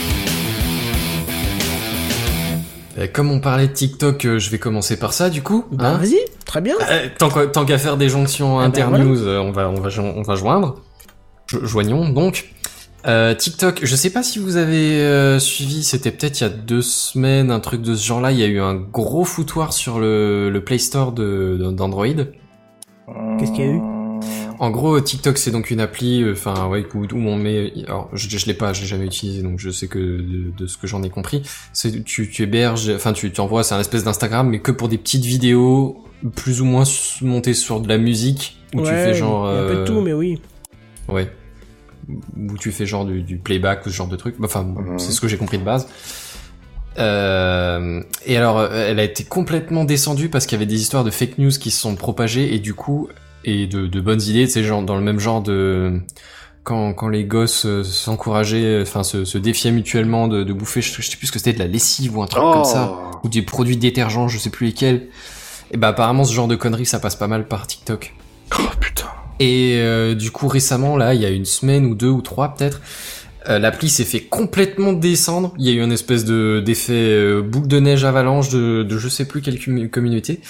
Euh, 2.97 3.07
Comme 3.11 3.31
on 3.31 3.39
parlait 3.39 3.67
de 3.67 3.73
TikTok, 3.73 4.21
je 4.37 4.49
vais 4.49 4.59
commencer 4.59 4.97
par 4.97 5.13
ça, 5.13 5.29
du 5.29 5.41
coup. 5.41 5.65
Bah, 5.71 5.91
hein. 5.91 5.97
vas-y, 5.97 6.17
très 6.45 6.61
bien. 6.61 6.75
Euh, 6.89 7.07
tant 7.17 7.29
qu'à 7.29 7.47
tant 7.47 7.65
qu'à 7.65 7.77
faire 7.77 7.97
des 7.97 8.09
jonctions 8.09 8.59
Ah 8.59 8.63
ben, 8.63 8.67
internews, 8.67 9.27
on 9.27 9.51
va 9.51 9.69
on 9.69 9.79
va 9.79 9.89
on 10.01 10.21
va 10.21 10.35
joindre. 10.35 10.75
Jo- 11.47 11.65
joignons 11.65 12.09
donc. 12.09 12.49
Euh, 13.07 13.33
TikTok, 13.33 13.79
je 13.83 13.95
sais 13.95 14.11
pas 14.11 14.21
si 14.21 14.37
vous 14.37 14.57
avez 14.57 15.01
euh, 15.01 15.39
suivi, 15.39 15.83
c'était 15.83 16.11
peut-être 16.11 16.39
il 16.39 16.43
y 16.43 16.47
a 16.47 16.49
deux 16.49 16.83
semaines, 16.83 17.49
un 17.49 17.59
truc 17.59 17.81
de 17.81 17.95
ce 17.95 18.05
genre-là. 18.05 18.31
Il 18.31 18.37
y 18.37 18.43
a 18.43 18.47
eu 18.47 18.59
un 18.59 18.75
gros 18.75 19.25
foutoir 19.25 19.73
sur 19.73 19.99
le, 19.99 20.49
le 20.51 20.63
Play 20.63 20.77
Store 20.77 21.11
de 21.11 21.57
de- 21.59 21.71
d'Android. 21.71 22.05
Qu'est-ce 23.39 23.51
qu'il 23.51 23.65
y 23.65 23.67
a 23.67 23.71
eu? 23.71 23.81
En 24.59 24.69
gros, 24.69 25.01
TikTok 25.01 25.39
c'est 25.39 25.49
donc 25.49 25.71
une 25.71 25.79
appli, 25.79 26.21
euh, 26.21 26.33
enfin 26.33 26.67
ouais, 26.69 26.85
où, 26.93 26.99
où 27.05 27.07
on 27.27 27.35
met. 27.35 27.73
Alors, 27.87 28.09
je, 28.13 28.29
je 28.29 28.45
l'ai 28.45 28.53
pas, 28.53 28.71
je 28.73 28.81
l'ai 28.81 28.87
jamais 28.87 29.05
utilisé, 29.05 29.41
donc 29.41 29.57
je 29.59 29.71
sais 29.71 29.87
que 29.87 29.97
de, 29.97 30.51
de 30.55 30.67
ce 30.67 30.77
que 30.77 30.85
j'en 30.85 31.01
ai 31.01 31.09
compris, 31.09 31.41
c'est 31.73 32.03
tu, 32.03 32.29
tu 32.29 32.43
héberges, 32.43 32.91
enfin 32.95 33.13
tu 33.13 33.31
t'envoies, 33.31 33.63
c'est 33.63 33.73
un 33.73 33.79
espèce 33.79 34.03
d'Instagram, 34.03 34.47
mais 34.47 34.59
que 34.59 34.71
pour 34.71 34.87
des 34.89 34.99
petites 34.99 35.25
vidéos 35.25 36.03
plus 36.35 36.61
ou 36.61 36.65
moins 36.65 36.83
montées 37.23 37.55
sur 37.55 37.79
de 37.81 37.87
la 37.89 37.97
musique, 37.97 38.57
où 38.75 38.81
tu 38.81 38.91
fais 38.91 39.15
genre. 39.15 39.49
il 39.49 39.55
y 39.55 39.57
a 39.57 39.61
un 39.63 39.67
peu 39.67 39.73
de 39.73 39.79
euh, 39.79 39.85
tout, 39.85 40.01
mais 40.01 40.13
oui. 40.13 40.39
Ouais. 41.09 41.31
Où 42.09 42.57
tu 42.57 42.71
fais 42.71 42.85
genre 42.85 43.05
du, 43.05 43.21
du 43.23 43.37
playback 43.37 43.85
ou 43.85 43.89
ce 43.89 43.95
genre 43.95 44.07
de 44.07 44.15
truc. 44.15 44.35
Enfin, 44.43 44.63
Mhm. 44.63 44.99
c'est 44.99 45.11
ce 45.11 45.21
que 45.21 45.27
j'ai 45.27 45.37
compris 45.37 45.57
de 45.57 45.63
base. 45.63 45.87
Euh, 46.99 48.01
et 48.25 48.35
alors, 48.37 48.59
euh, 48.59 48.87
elle 48.89 48.99
a 48.99 49.03
été 49.03 49.23
complètement 49.23 49.85
descendue 49.85 50.29
parce 50.29 50.45
qu'il 50.45 50.57
y 50.57 50.59
avait 50.61 50.65
des 50.69 50.81
histoires 50.81 51.03
de 51.03 51.11
fake 51.11 51.37
news 51.37 51.51
qui 51.51 51.71
se 51.71 51.79
sont 51.79 51.95
propagées 51.95 52.53
et 52.53 52.59
du 52.59 52.73
coup, 52.73 53.07
et 53.45 53.65
de, 53.67 53.87
de 53.87 54.01
bonnes 54.01 54.21
idées, 54.21 54.45
c'est 54.47 54.63
genre 54.63 54.83
dans 54.83 54.95
le 54.97 55.01
même 55.01 55.19
genre 55.19 55.41
de 55.41 56.01
quand, 56.63 56.93
quand 56.93 57.07
les 57.07 57.23
gosses 57.23 57.65
euh, 57.65 57.83
s'encourageaient, 57.83 58.81
enfin 58.81 59.03
se, 59.03 59.23
se 59.25 59.37
défiaient 59.37 59.71
mutuellement 59.71 60.27
de, 60.27 60.43
de 60.43 60.53
bouffer, 60.53 60.81
je, 60.81 61.01
je 61.01 61.09
sais 61.09 61.15
plus 61.17 61.27
ce 61.27 61.31
que 61.31 61.39
c'était 61.39 61.53
de 61.53 61.59
la 61.59 61.67
lessive 61.67 62.17
ou 62.17 62.21
un 62.21 62.27
truc 62.27 62.43
comme 62.43 62.65
ça, 62.65 62.93
ou 63.23 63.29
des 63.29 63.41
produits 63.41 63.77
détergents, 63.77 64.27
je 64.27 64.37
sais 64.37 64.49
plus 64.49 64.67
lesquels. 64.67 65.07
Et 65.71 65.77
bah 65.77 65.87
apparemment 65.87 66.25
ce 66.25 66.33
genre 66.33 66.49
de 66.49 66.57
conneries 66.57 66.85
ça 66.85 66.99
passe 66.99 67.15
pas 67.15 67.27
mal 67.27 67.47
par 67.47 67.65
TikTok. 67.65 68.13
Oh 68.59 68.63
putain. 68.81 69.05
Et 69.43 69.77
euh, 69.79 70.13
du 70.13 70.29
coup 70.29 70.47
récemment 70.47 70.97
là, 70.97 71.13
il 71.15 71.21
y 71.21 71.25
a 71.25 71.29
une 71.29 71.45
semaine 71.45 71.85
ou 71.85 71.95
deux 71.95 72.09
ou 72.09 72.21
trois 72.21 72.53
peut-être, 72.53 72.79
euh, 73.49 73.57
l'appli 73.57 73.89
s'est 73.89 74.03
fait 74.05 74.19
complètement 74.21 74.93
descendre. 74.93 75.53
Il 75.57 75.65
y 75.65 75.69
a 75.69 75.73
eu 75.73 75.83
une 75.83 75.91
espèce 75.91 76.25
de 76.25 76.61
d'effet 76.63 76.93
euh, 76.93 77.41
boule 77.41 77.67
de 77.67 77.79
neige 77.79 78.03
avalanche 78.05 78.49
de, 78.49 78.83
de 78.83 78.97
je 78.99 79.07
sais 79.09 79.25
plus 79.25 79.41
quelle 79.41 79.55
commu- 79.57 79.89
communauté. 79.89 80.41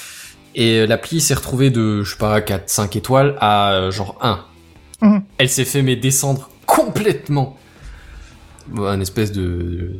Et 0.55 0.79
euh, 0.79 0.87
l'appli 0.87 1.21
s'est 1.21 1.35
retrouvée 1.35 1.69
de 1.69 2.03
je 2.03 2.11
sais 2.11 2.17
pas 2.17 2.41
4 2.41 2.69
5 2.69 2.95
étoiles 2.97 3.35
à 3.39 3.87
genre 3.91 4.17
1. 4.21 4.39
Mhm. 5.07 5.21
Elle 5.37 5.47
s'est 5.49 5.63
fait 5.65 5.83
mais 5.83 5.95
descendre 5.95 6.49
complètement. 6.65 7.57
Bon, 8.67 8.85
un 8.85 8.99
espèce 8.99 9.31
de 9.31 9.91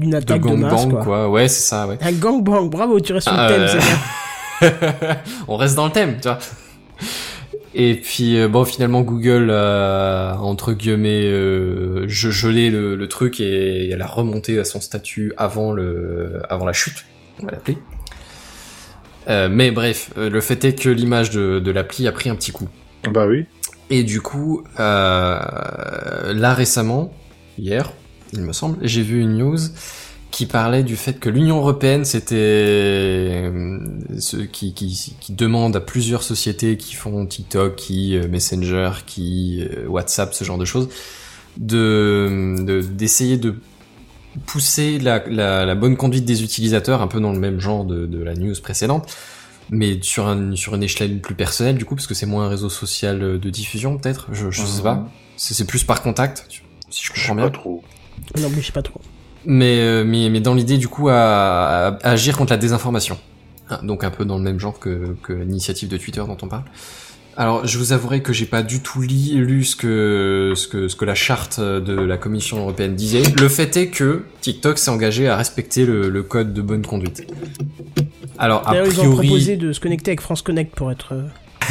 Une 0.00 0.10
de 0.10 0.16
attaque 0.16 0.42
de, 0.42 0.48
gangbang 0.48 0.90
quoi. 0.90 1.04
quoi. 1.04 1.30
Ouais, 1.30 1.46
c'est 1.46 1.62
ça, 1.62 1.86
ouais. 1.86 1.96
Un 2.02 2.12
gangbang, 2.12 2.68
bravo, 2.68 2.98
tu 2.98 3.12
restes 3.12 3.28
sur 3.28 3.36
le 3.36 3.48
thème, 3.48 3.68
c'est 3.68 4.68
bien. 4.68 5.16
on 5.48 5.56
reste 5.56 5.76
dans 5.76 5.86
le 5.86 5.92
thème, 5.92 6.16
tu 6.20 6.28
vois. 6.28 6.38
Et 7.74 7.94
puis 7.94 8.38
euh, 8.38 8.48
bon, 8.48 8.64
finalement 8.64 9.02
Google 9.02 9.50
a 9.50 10.36
entre 10.40 10.72
guillemets 10.72 11.24
euh, 11.26 12.08
gelé 12.08 12.68
le, 12.68 12.96
le 12.96 13.08
truc 13.08 13.40
et 13.40 13.90
elle 13.90 14.02
a 14.02 14.06
remonté 14.06 14.58
à 14.58 14.64
son 14.64 14.80
statut 14.80 15.32
avant 15.36 15.72
le 15.72 16.42
avant 16.48 16.66
la 16.66 16.72
chute, 16.72 17.04
on 17.40 17.46
va 17.46 17.52
l'appeler. 17.52 17.78
Euh, 19.28 19.48
mais 19.50 19.70
bref, 19.70 20.10
euh, 20.18 20.28
le 20.28 20.40
fait 20.40 20.64
est 20.64 20.74
que 20.74 20.88
l'image 20.88 21.30
de, 21.30 21.60
de 21.60 21.70
l'appli 21.70 22.08
a 22.08 22.12
pris 22.12 22.28
un 22.28 22.34
petit 22.34 22.50
coup. 22.50 22.68
Bah 23.12 23.26
oui. 23.28 23.46
Et 23.88 24.02
du 24.02 24.20
coup, 24.20 24.64
euh, 24.80 26.32
là 26.32 26.54
récemment, 26.54 27.12
hier, 27.58 27.92
il 28.32 28.40
me 28.40 28.52
semble, 28.52 28.78
j'ai 28.82 29.02
vu 29.02 29.20
une 29.20 29.36
news 29.36 29.58
qui 30.30 30.46
parlait 30.46 30.82
du 30.82 30.96
fait 30.96 31.14
que 31.18 31.28
l'Union 31.28 31.58
européenne, 31.58 32.04
c'était 32.04 32.34
euh, 32.36 33.78
ce 34.18 34.36
qui, 34.36 34.74
qui, 34.74 35.14
qui 35.20 35.32
demande 35.32 35.74
à 35.76 35.80
plusieurs 35.80 36.22
sociétés 36.22 36.76
qui 36.76 36.94
font 36.94 37.26
TikTok, 37.26 37.76
qui 37.76 38.16
euh, 38.16 38.28
Messenger, 38.28 38.90
qui 39.06 39.62
euh, 39.62 39.86
WhatsApp, 39.88 40.32
ce 40.34 40.44
genre 40.44 40.58
de 40.58 40.64
choses, 40.64 40.88
de 41.58 42.56
de- 42.60 42.80
d'essayer 42.82 43.36
de, 43.38 43.56
pousser 44.46 44.98
la, 45.00 45.24
la, 45.28 45.64
la 45.66 45.74
bonne 45.74 45.96
conduite 45.96 46.24
des 46.24 46.44
utilisateurs, 46.44 47.02
un 47.02 47.08
peu 47.08 47.20
dans 47.20 47.32
le 47.32 47.38
même 47.40 47.58
genre 47.58 47.84
de, 47.84 48.06
de 48.06 48.22
la 48.22 48.34
news 48.34 48.54
précédente, 48.62 49.12
mais 49.70 49.98
sur, 50.02 50.28
un, 50.28 50.54
sur 50.54 50.74
une 50.76 50.84
échelle 50.84 51.20
plus 51.20 51.34
personnelle 51.34 51.76
du 51.76 51.84
coup, 51.84 51.96
parce 51.96 52.06
que 52.06 52.14
c'est 52.14 52.26
moins 52.26 52.44
un 52.46 52.48
réseau 52.48 52.68
social 52.68 53.18
de 53.40 53.50
diffusion 53.50 53.98
peut-être, 53.98 54.28
je, 54.32 54.50
je 54.50 54.64
sais 54.64 54.82
pas. 54.82 55.08
C'est 55.36 55.66
plus 55.66 55.82
par 55.82 56.02
contact, 56.02 56.46
si 56.90 57.02
je 57.04 57.10
Je 57.12 57.20
sais 57.20 57.28
comprends 57.28 57.34
pas 57.36 57.50
bien. 57.50 57.50
trop. 57.50 57.82
Non, 58.38 58.48
mais 58.50 58.60
je 58.60 58.66
sais 58.66 58.72
pas 58.72 58.82
trop. 58.82 59.00
Mais, 59.46 59.78
euh, 59.80 60.04
mais, 60.04 60.28
mais 60.30 60.40
dans 60.40 60.54
l'idée, 60.54 60.76
du 60.78 60.88
coup, 60.88 61.08
à, 61.08 61.14
à- 61.14 61.86
à 62.02 62.10
agir 62.10 62.36
contre 62.36 62.52
la 62.52 62.58
désinformation. 62.58 63.18
Ah, 63.68 63.80
Donc 63.82 64.04
un 64.04 64.10
peu 64.10 64.24
dans 64.24 64.36
le 64.36 64.42
même 64.44 64.58
genre 64.60 64.78
que, 64.78 65.16
que 65.22 65.32
l'initiative 65.32 65.88
de 65.88 65.96
Twitter 65.96 66.20
dont 66.26 66.36
on 66.42 66.48
parle. 66.48 66.64
Alors, 67.36 67.66
je 67.66 67.78
vous 67.78 67.92
avouerai 67.92 68.20
que 68.22 68.32
j'ai 68.34 68.44
pas 68.44 68.62
du 68.62 68.80
tout 68.80 69.00
li- 69.00 69.34
lu 69.36 69.64
ce 69.64 69.76
que, 69.76 70.52
ce 70.56 70.68
que, 70.68 70.88
ce 70.88 70.96
que 70.96 71.04
la 71.06 71.14
charte 71.14 71.58
de 71.60 71.94
la 71.94 72.18
Commission 72.18 72.58
européenne 72.58 72.94
disait. 72.96 73.22
Le 73.40 73.48
fait 73.48 73.76
est 73.78 73.86
que 73.88 74.24
TikTok 74.42 74.76
s'est 74.78 74.90
engagé 74.90 75.26
à 75.28 75.36
respecter 75.36 75.86
le, 75.86 76.10
le 76.10 76.22
code 76.22 76.52
de 76.52 76.60
bonne 76.60 76.84
conduite. 76.84 77.24
Alors, 78.36 78.66
a 78.68 78.72
D'ailleurs, 78.72 78.88
ils 78.88 79.00
ont 79.00 79.04
priori... 79.04 79.28
proposé 79.28 79.56
de 79.56 79.72
se 79.72 79.80
connecter 79.80 80.10
avec 80.10 80.20
France 80.20 80.42
Connect 80.42 80.74
pour 80.74 80.90
être. 80.90 81.14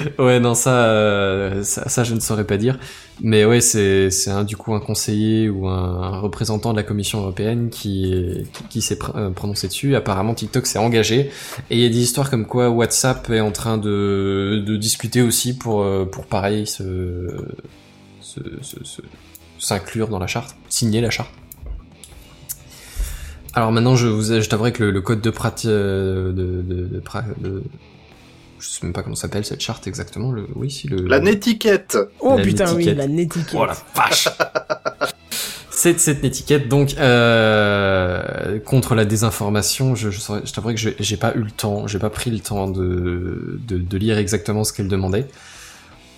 ouais, 0.18 0.40
non, 0.40 0.54
ça, 0.54 0.84
euh, 0.86 1.62
ça, 1.62 1.88
ça, 1.88 2.04
je 2.04 2.14
ne 2.14 2.20
saurais 2.20 2.46
pas 2.46 2.56
dire. 2.56 2.78
Mais 3.22 3.44
ouais, 3.44 3.60
c'est, 3.60 4.10
c'est 4.10 4.30
un, 4.30 4.44
du 4.44 4.56
coup 4.56 4.74
un 4.74 4.80
conseiller 4.80 5.48
ou 5.48 5.68
un, 5.68 6.20
représentant 6.20 6.72
de 6.72 6.76
la 6.76 6.82
Commission 6.82 7.20
européenne 7.20 7.68
qui, 7.70 8.46
qui, 8.70 8.80
s'est 8.80 8.98
euh, 9.14 9.30
prononcé 9.30 9.68
dessus. 9.68 9.94
Apparemment, 9.94 10.34
TikTok 10.34 10.66
s'est 10.66 10.78
engagé. 10.78 11.30
Et 11.70 11.76
il 11.76 11.80
y 11.80 11.86
a 11.86 11.88
des 11.88 11.98
histoires 11.98 12.30
comme 12.30 12.46
quoi 12.46 12.70
WhatsApp 12.70 13.28
est 13.30 13.40
en 13.40 13.52
train 13.52 13.78
de, 13.78 14.62
de 14.66 14.76
discuter 14.76 15.22
aussi 15.22 15.56
pour, 15.56 15.82
euh, 15.82 16.04
pour 16.04 16.26
pareil, 16.26 16.66
se, 16.66 17.28
s'inclure 19.58 20.08
dans 20.08 20.18
la 20.18 20.26
charte, 20.26 20.56
signer 20.68 21.00
la 21.00 21.10
charte. 21.10 21.30
Alors 23.52 23.72
maintenant, 23.72 23.96
je 23.96 24.06
vous, 24.06 24.22
je 24.22 24.70
que 24.70 24.84
le, 24.84 25.00
code 25.00 25.20
de 25.20 25.30
pratique, 25.30 25.68
de, 25.68 26.32
de, 26.34 26.62
de, 26.62 27.00
pra- 27.00 27.24
de- 27.42 27.64
je 28.60 28.68
sais 28.68 28.80
même 28.82 28.92
pas 28.92 29.02
comment 29.02 29.16
s'appelle 29.16 29.44
cette 29.44 29.60
charte 29.60 29.86
exactement. 29.86 30.30
Le, 30.30 30.46
oui, 30.54 30.70
si 30.70 30.86
le. 30.88 30.98
La 31.06 31.18
netiquette. 31.20 31.98
Oh 32.20 32.36
La 32.36 32.42
putain, 32.42 32.66
oui, 32.74 32.84
netiquette. 32.86 32.98
la 32.98 33.06
netiquette. 33.08 33.54
Oh 33.58 33.64
la 33.66 33.76
vache 33.94 34.28
C'est 35.70 35.98
cette 35.98 36.22
étiquette 36.24 36.68
donc 36.68 36.94
euh, 36.98 38.58
contre 38.60 38.94
la 38.94 39.04
désinformation. 39.04 39.94
Je, 39.94 40.10
je, 40.10 40.20
je 40.20 40.52
t'avouerai 40.52 40.74
que 40.74 40.80
je- 40.80 40.90
j'ai 40.98 41.16
pas 41.16 41.32
eu 41.34 41.40
le 41.40 41.50
temps, 41.50 41.86
j'ai 41.86 41.98
pas 41.98 42.10
pris 42.10 42.30
le 42.30 42.40
temps 42.40 42.68
de, 42.68 43.58
de, 43.66 43.78
de 43.78 43.96
lire 43.98 44.18
exactement 44.18 44.62
ce 44.64 44.72
qu'elle 44.74 44.88
demandait. 44.88 45.26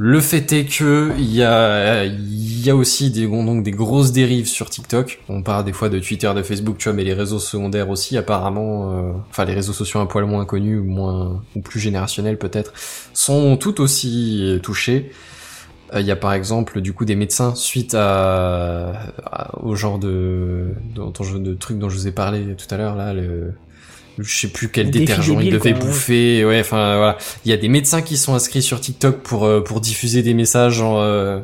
Le 0.04 0.20
fait 0.20 0.52
est 0.52 0.64
que 0.64 1.12
il 1.16 1.32
y 1.32 1.44
a, 1.44 2.04
y 2.06 2.68
a 2.68 2.74
aussi 2.74 3.12
des, 3.12 3.28
donc 3.28 3.62
des 3.62 3.70
grosses 3.70 4.10
dérives 4.10 4.48
sur 4.48 4.68
TikTok. 4.68 5.20
On 5.28 5.42
parle 5.44 5.64
des 5.64 5.72
fois 5.72 5.88
de 5.90 6.00
Twitter, 6.00 6.28
de 6.34 6.42
Facebook, 6.42 6.76
tu 6.78 6.88
vois, 6.88 6.92
mais 6.92 7.04
les 7.04 7.14
réseaux 7.14 7.38
secondaires 7.38 7.88
aussi, 7.88 8.16
apparemment, 8.18 8.90
euh, 8.90 9.12
enfin 9.30 9.44
les 9.44 9.54
réseaux 9.54 9.72
sociaux 9.72 10.00
un 10.00 10.06
poil 10.06 10.24
moins 10.24 10.44
connus 10.44 10.78
ou 10.80 10.84
moins 10.84 11.44
ou 11.54 11.60
plus 11.60 11.78
générationnels 11.78 12.36
peut-être, 12.36 12.72
sont 13.14 13.56
tout 13.56 13.80
aussi 13.80 14.58
touchés. 14.64 15.12
Euh, 15.94 16.00
Il 16.00 16.06
y 16.06 16.10
a 16.10 16.16
par 16.16 16.32
exemple 16.32 16.80
du 16.80 16.92
coup 16.92 17.04
des 17.04 17.14
médecins 17.14 17.54
suite 17.54 17.94
à, 17.96 19.12
au 19.62 19.76
genre 19.76 20.00
de, 20.00 20.70
de 20.96 21.54
truc 21.54 21.78
dont 21.78 21.88
je 21.88 21.96
vous 21.96 22.08
ai 22.08 22.12
parlé 22.12 22.56
tout 22.56 22.74
à 22.74 22.76
l'heure 22.76 22.96
là, 22.96 23.14
le, 23.14 23.54
je 24.18 24.36
sais 24.40 24.48
plus 24.48 24.68
quel 24.68 24.90
détergent 24.90 25.36
il 25.40 25.50
devait 25.50 25.72
quoi, 25.72 25.80
bouffer, 25.86 26.44
ouais, 26.44 26.60
enfin 26.60 26.96
voilà. 26.96 27.18
Il 27.44 27.50
y 27.50 27.54
a 27.54 27.56
des 27.56 27.68
médecins 27.68 28.02
qui 28.02 28.16
sont 28.16 28.34
inscrits 28.34 28.62
sur 28.62 28.80
TikTok 28.80 29.18
pour 29.18 29.44
euh, 29.44 29.60
pour 29.62 29.80
diffuser 29.80 30.22
des 30.22 30.34
messages 30.34 30.74
genre 30.74 31.00
euh, 31.00 31.40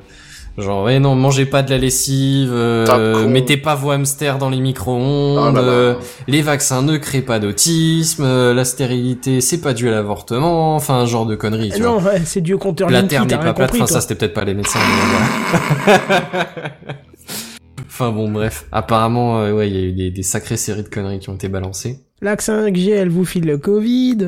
genre 0.59 0.83
ouais 0.85 0.99
non 0.99 1.15
mangez 1.15 1.47
pas 1.47 1.63
de 1.63 1.71
la 1.71 1.79
lessive, 1.79 2.51
euh, 2.53 3.29
mettez 3.29 3.57
pas 3.57 3.75
vos 3.77 3.91
hamsters 3.93 4.39
dans 4.39 4.51
les 4.51 4.59
micro-ondes, 4.59 5.39
Ah 5.57 5.61
là 5.61 5.67
là. 5.67 5.73
euh, 5.73 5.95
les 6.27 6.43
vaccins 6.43 6.83
ne 6.83 6.97
créent 6.97 7.23
pas 7.23 7.39
d'autisme, 7.39 8.25
euh, 8.25 8.53
la 8.55 8.65
stérilité 8.65 9.41
c'est 9.41 9.61
pas 9.61 9.73
dû 9.73 9.87
à 9.89 9.93
l'avortement, 9.93 10.75
enfin 10.75 10.95
un 10.97 11.07
genre 11.07 11.27
de 11.27 11.37
conneries. 11.37 11.71
Tu 11.71 11.81
vois. 11.83 11.93
non, 11.93 12.03
ouais, 12.03 12.23
c'est 12.25 12.41
dû 12.41 12.55
au 12.55 12.59
compteur 12.59 12.91
La 12.91 13.05
terre 13.05 13.25
n'est 13.25 13.39
pas 13.39 13.55
plate, 13.55 13.71
enfin 13.75 13.87
ça 13.87 14.01
c'était 14.01 14.17
peut-être 14.17 14.35
pas 14.35 14.45
les 14.45 14.55
médecins. 14.55 14.81
mais 14.81 15.87
voilà. 15.87 16.47
enfin 17.87 18.11
bon 18.11 18.31
bref, 18.31 18.67
apparemment 18.73 19.41
euh, 19.41 19.53
ouais 19.53 19.69
il 19.71 19.77
y 19.77 19.79
a 19.79 19.83
eu 19.83 19.93
des, 19.93 20.11
des 20.11 20.23
sacrées 20.23 20.57
séries 20.57 20.83
de 20.83 20.89
conneries 20.89 21.21
qui 21.21 21.31
ont 21.31 21.35
été 21.35 21.49
balancées. 21.49 22.01
L'accent 22.21 22.67
5G, 22.67 22.91
elle 22.91 23.11
vous 23.11 23.25
file 23.25 23.45
le 23.47 23.59
Covid. 23.59 24.19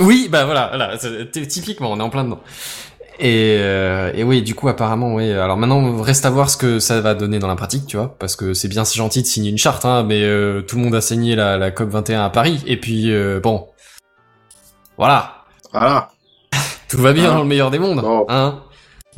Oui 0.00 0.28
bah 0.30 0.44
voilà, 0.46 0.68
voilà 0.68 0.96
typiquement 1.46 1.92
on 1.92 1.98
est 1.98 2.02
en 2.02 2.10
plein 2.10 2.24
dedans. 2.24 2.40
Et, 3.22 3.58
euh, 3.60 4.10
et 4.14 4.24
oui, 4.24 4.40
du 4.40 4.54
coup, 4.54 4.66
apparemment, 4.70 5.14
oui. 5.14 5.30
Alors 5.30 5.58
maintenant, 5.58 6.00
reste 6.00 6.24
à 6.24 6.30
voir 6.30 6.48
ce 6.48 6.56
que 6.56 6.78
ça 6.78 7.02
va 7.02 7.12
donner 7.12 7.38
dans 7.38 7.48
la 7.48 7.54
pratique, 7.54 7.86
tu 7.86 7.98
vois, 7.98 8.16
parce 8.18 8.34
que 8.34 8.54
c'est 8.54 8.68
bien 8.68 8.86
si 8.86 8.96
gentil 8.96 9.20
de 9.20 9.26
signer 9.26 9.50
une 9.50 9.58
charte, 9.58 9.84
hein, 9.84 10.04
mais 10.04 10.22
euh, 10.22 10.62
tout 10.62 10.76
le 10.76 10.82
monde 10.84 10.94
a 10.94 11.02
signé 11.02 11.36
la, 11.36 11.58
la 11.58 11.70
COP 11.70 11.90
21 11.90 12.24
à 12.24 12.30
Paris, 12.30 12.62
et 12.66 12.78
puis 12.80 13.12
euh, 13.12 13.38
bon, 13.40 13.66
voilà, 14.96 15.44
Voilà. 15.70 16.08
tout 16.88 16.96
va 16.96 17.12
bien 17.12 17.26
Ah. 17.30 17.34
dans 17.34 17.42
le 17.42 17.48
meilleur 17.48 17.70
des 17.70 17.78
mondes, 17.78 18.00
Bon. 18.00 18.24
hein 18.30 18.60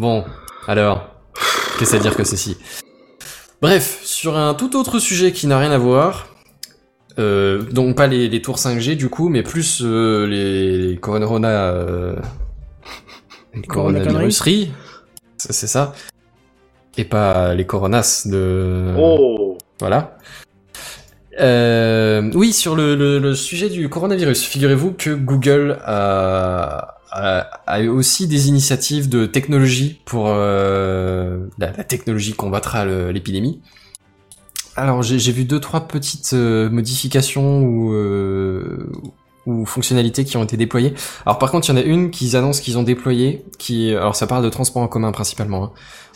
Bon, 0.01 0.25
alors, 0.67 1.07
qu'est-ce 1.79 1.95
à 1.95 2.01
dire 2.01 2.17
que 2.17 2.25
ceci? 2.25 2.57
Bref, 3.61 4.01
sur 4.03 4.37
un 4.37 4.55
tout 4.55 4.75
autre 4.77 4.99
sujet 4.99 5.31
qui 5.31 5.47
n'a 5.47 5.61
rien 5.61 5.71
à 5.71 5.79
voir, 5.79 6.27
euh, 7.19 7.63
donc 7.71 7.97
pas 7.97 8.07
les, 8.07 8.29
les 8.29 8.43
tours 8.43 8.57
5G 8.57 8.97
du 8.97 9.09
coup, 9.09 9.29
mais 9.29 9.43
plus 9.43 9.83
euh, 9.83 10.27
les, 10.27 10.89
les 10.89 10.97
corona, 10.97 11.73
euh, 11.73 12.17
les 13.55 13.63
c'est 15.37 15.67
ça, 15.67 15.93
et 16.97 17.05
pas 17.05 17.55
les 17.55 17.67
coronas 17.67 18.27
de... 18.27 18.95
Oh. 18.97 19.59
Voilà. 19.81 20.17
Euh, 21.41 22.31
oui, 22.35 22.53
sur 22.53 22.77
le, 22.77 22.95
le, 22.95 23.19
le 23.19 23.35
sujet 23.35 23.69
du 23.69 23.89
coronavirus, 23.89 24.45
figurez-vous 24.45 24.93
que 24.93 25.11
Google 25.11 25.79
a, 25.85 26.99
a, 27.11 27.39
a 27.67 27.81
eu 27.81 27.89
aussi 27.89 28.29
des 28.29 28.49
initiatives 28.49 29.09
de 29.09 29.27
technologie 29.27 30.01
pour 30.05 30.27
euh, 30.29 31.47
la, 31.59 31.73
la 31.73 31.85
technologie 31.85 32.35
combattra 32.35 32.85
l'épidémie. 32.85 33.61
Alors 34.75 35.03
j'ai 35.03 35.33
vu 35.33 35.45
deux 35.45 35.61
trois 35.61 35.87
petites 35.87 36.33
euh, 36.33 36.71
modifications 36.71 37.61
ou 37.61 37.93
euh, 37.93 38.91
fonctionnalités 39.67 40.25
qui 40.25 40.37
ont 40.37 40.45
été 40.45 40.57
déployées. 40.57 40.95
Alors 41.27 41.39
par 41.39 41.51
contre, 41.51 41.69
il 41.69 41.73
y 41.73 41.75
en 41.75 41.83
a 41.83 41.85
une 41.85 42.11
qu'ils 42.11 42.37
annoncent 42.37 42.63
qu'ils 42.63 42.79
ont 42.79 42.83
déployée, 42.83 43.45
qui 43.59 43.91
alors 43.91 44.17
ça 44.17 44.27
parle 44.27 44.45
de 44.45 44.49
transport 44.49 44.83
en 44.83 44.89
commun 44.89 45.13
principalement, 45.13 45.65
hein, 45.65 45.71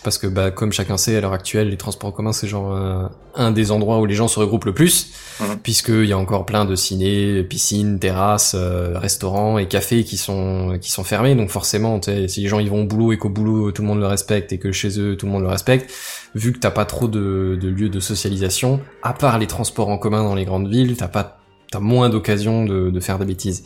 parce 0.07 0.19
que 0.19 0.29
bah 0.29 0.53
comme 0.53 0.71
chacun 0.71 0.97
sait 0.97 1.17
à 1.17 1.21
l'heure 1.21 1.33
actuelle, 1.33 1.71
les 1.71 1.77
transports 1.77 2.11
en 2.11 2.13
commun 2.13 2.33
c'est 2.33 2.47
genre 2.47 2.73
euh, 2.73 3.09
un 3.35 3.51
des 3.51 3.73
endroits 3.73 3.99
où 3.99 4.07
les 4.07 4.15
gens 4.15 4.29
se 4.29 4.39
regroupent 4.39 4.67
le 4.67 4.73
plus, 4.73 5.11
Mhm. 5.41 5.59
puisqu'il 5.65 6.05
y 6.07 6.13
a 6.13 6.19
encore 6.19 6.47
plein 6.47 6.65
de 6.65 6.77
ciné, 6.77 7.43
piscines, 7.43 7.99
terrasses, 7.99 8.55
euh, 8.57 8.97
restaurants 8.99 9.59
et 9.59 9.67
cafés 9.67 10.05
qui 10.05 10.17
sont 10.17 10.79
qui 10.81 10.93
sont 10.93 11.03
fermés, 11.03 11.35
donc 11.35 11.51
forcément 11.51 12.01
si 12.03 12.41
les 12.43 12.49
gens 12.49 12.61
ils 12.61 12.71
vont 12.71 12.83
au 12.83 12.87
boulot 12.87 13.13
et 13.13 13.19
qu'au 13.19 13.29
boulot 13.31 13.73
tout 13.73 13.83
le 13.83 13.89
monde 13.89 13.99
le 14.01 14.07
respecte 14.07 14.53
et 14.53 14.59
que 14.59 14.71
chez 14.71 14.99
eux 15.01 15.17
tout 15.17 15.27
le 15.27 15.33
monde 15.33 15.43
le 15.43 15.49
respecte, 15.49 15.91
vu 16.37 16.53
que 16.53 16.59
t'as 16.61 16.71
pas 16.71 16.85
trop 16.85 17.09
de, 17.09 17.59
de 17.61 17.69
lieux 17.69 17.89
de 17.89 17.99
socialisation, 18.01 18.81
à 19.03 19.13
part 19.13 19.39
les 19.41 19.49
transports 19.49 19.89
en 19.89 19.99
commun 19.99 20.23
dans 20.23 20.37
les 20.37 20.45
grandes 20.45 20.69
villes, 20.69 20.97
t'as 20.97 21.09
pas 21.09 21.39
t'as 21.73 21.81
moins 21.81 22.09
d'occasions 22.11 22.65
de, 22.65 22.91
de 22.91 23.01
faire 23.01 23.19
des 23.19 23.25
bêtises. 23.25 23.65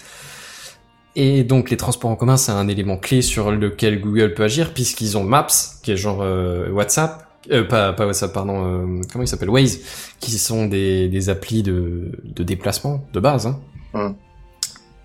Et 1.17 1.43
donc 1.43 1.71
les 1.71 1.77
transports 1.77 2.11
en 2.11 2.17
commun, 2.17 2.37
c'est 2.37 2.53
un 2.53 2.69
élément 2.69 2.97
clé 2.97 3.21
sur 3.21 3.51
lequel 3.51 4.01
Google 4.01 4.35
peut 4.35 4.45
agir, 4.45 4.73
puisqu'ils 4.73 5.19
ont 5.19 5.25
Maps, 5.25 5.49
qui 5.83 5.91
est 5.93 5.97
genre 5.97 6.21
euh, 6.23 6.71
WhatsApp, 6.71 7.27
euh, 7.51 7.65
pas, 7.65 7.93
pas 7.93 8.07
WhatsApp, 8.07 8.33
pardon, 8.33 8.65
euh, 8.65 9.03
comment 9.11 9.25
il 9.25 9.29
s'appelle 9.29 9.51
Waze, 9.51 9.81
qui 10.21 10.31
sont 10.33 10.67
des, 10.67 11.09
des 11.09 11.29
applis 11.29 11.63
de, 11.63 12.13
de 12.25 12.43
déplacement 12.45 13.05
de 13.13 13.21
base. 13.21 13.47
Hein. 13.47 13.61
Hum. 13.95 14.15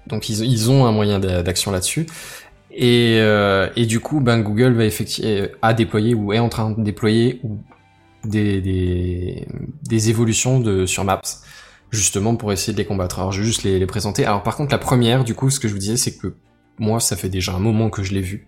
Donc 0.06 0.30
ils, 0.30 0.42
ils 0.46 0.70
ont 0.70 0.86
un 0.86 0.92
moyen 0.92 1.18
d'a- 1.20 1.42
d'action 1.42 1.72
là-dessus. 1.72 2.06
Et, 2.72 3.18
euh, 3.20 3.70
et 3.76 3.86
du 3.86 4.00
coup, 4.00 4.20
ben 4.20 4.42
Google 4.42 4.74
va 4.74 4.86
effectivement 4.86 5.48
a 5.62 5.74
déployé 5.74 6.14
ou 6.14 6.34
est 6.34 6.40
en 6.40 6.50
train 6.50 6.72
de 6.72 6.84
déployer 6.84 7.40
ou 7.44 7.58
des, 8.26 8.62
des, 8.62 9.48
des 9.84 10.10
évolutions 10.10 10.60
de 10.60 10.86
sur 10.86 11.04
Maps 11.04 11.22
justement 11.92 12.36
pour 12.36 12.52
essayer 12.52 12.74
de 12.74 12.78
les 12.78 12.86
combattre. 12.86 13.20
Alors 13.20 13.32
je 13.32 13.42
vais 13.42 13.46
juste 13.46 13.64
les, 13.64 13.80
les 13.80 13.86
présenter. 13.86 14.26
Alors 14.26 14.44
par 14.44 14.56
contre 14.58 14.72
la 14.72 14.78
première, 14.78 15.24
du 15.24 15.36
coup, 15.36 15.50
ce 15.50 15.60
que 15.60 15.68
je 15.68 15.74
vous 15.74 15.80
disais, 15.80 15.98
c'est 15.98 16.18
que 16.18 16.36
moi, 16.78 17.00
ça 17.00 17.16
fait 17.16 17.30
déjà 17.30 17.54
un 17.54 17.60
moment 17.60 17.90
que 17.90 18.04
je 18.04 18.14
l'ai 18.14 18.22
vu. 18.22 18.48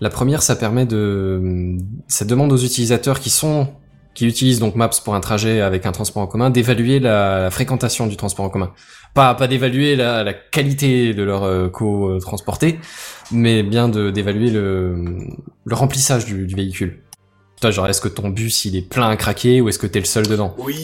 La 0.00 0.10
première, 0.10 0.42
ça 0.42 0.54
permet 0.54 0.84
de, 0.84 1.76
ça 2.08 2.26
demande 2.26 2.52
aux 2.52 2.58
utilisateurs 2.58 3.20
qui 3.20 3.30
sont, 3.30 3.68
qui 4.12 4.26
utilisent 4.26 4.58
donc 4.58 4.74
Maps 4.74 4.90
pour 5.02 5.14
un 5.14 5.20
trajet 5.20 5.62
avec 5.62 5.86
un 5.86 5.92
transport 5.92 6.22
en 6.22 6.26
commun, 6.26 6.50
d'évaluer 6.50 7.00
la, 7.00 7.44
la 7.44 7.50
fréquentation 7.50 8.06
du 8.06 8.16
transport 8.16 8.44
en 8.44 8.50
commun. 8.50 8.72
Pas, 9.14 9.34
pas 9.34 9.46
d'évaluer 9.46 9.96
la, 9.96 10.24
la 10.24 10.34
qualité 10.34 11.14
de 11.14 11.22
leur 11.22 11.44
euh, 11.44 11.68
co-transporté, 11.68 12.80
mais 13.30 13.62
bien 13.62 13.88
d'évaluer 13.88 14.50
le, 14.50 14.96
le 15.64 15.74
remplissage 15.74 16.26
du, 16.26 16.46
du 16.46 16.54
véhicule. 16.56 17.03
Toi, 17.60 17.70
genre, 17.70 17.86
est-ce 17.86 18.00
que 18.00 18.08
ton 18.08 18.28
bus 18.28 18.64
il 18.66 18.76
est 18.76 18.82
plein 18.82 19.08
à 19.08 19.16
craquer 19.16 19.60
ou 19.60 19.68
est-ce 19.68 19.78
que 19.78 19.86
t'es 19.86 20.00
le 20.00 20.04
seul 20.04 20.26
dedans 20.26 20.54
Oui. 20.58 20.76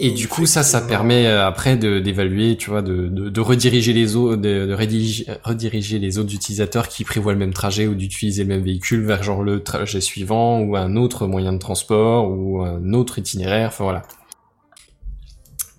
et 0.00 0.10
du 0.10 0.28
coup, 0.28 0.44
ça, 0.46 0.62
ça 0.62 0.80
permet 0.82 1.26
euh, 1.26 1.46
après 1.46 1.76
de 1.76 2.00
d'évaluer, 2.00 2.56
tu 2.56 2.68
vois, 2.70 2.82
de, 2.82 3.06
de, 3.08 3.30
de 3.30 3.40
rediriger 3.40 3.92
les 3.92 4.14
autres, 4.16 4.36
de, 4.36 4.66
de 4.66 4.74
rediriger, 4.74 5.26
rediriger 5.44 5.98
les 5.98 6.18
autres 6.18 6.34
utilisateurs 6.34 6.88
qui 6.88 7.04
prévoient 7.04 7.32
le 7.32 7.38
même 7.38 7.54
trajet 7.54 7.86
ou 7.86 7.94
d'utiliser 7.94 8.42
le 8.42 8.48
même 8.48 8.62
véhicule 8.62 9.04
vers 9.06 9.22
genre 9.22 9.42
le 9.42 9.62
trajet 9.62 10.00
suivant 10.00 10.60
ou 10.60 10.76
un 10.76 10.96
autre 10.96 11.26
moyen 11.26 11.52
de 11.52 11.58
transport 11.58 12.28
ou 12.30 12.62
un 12.62 12.92
autre 12.92 13.18
itinéraire. 13.18 13.68
Enfin 13.68 13.84
voilà. 13.84 14.02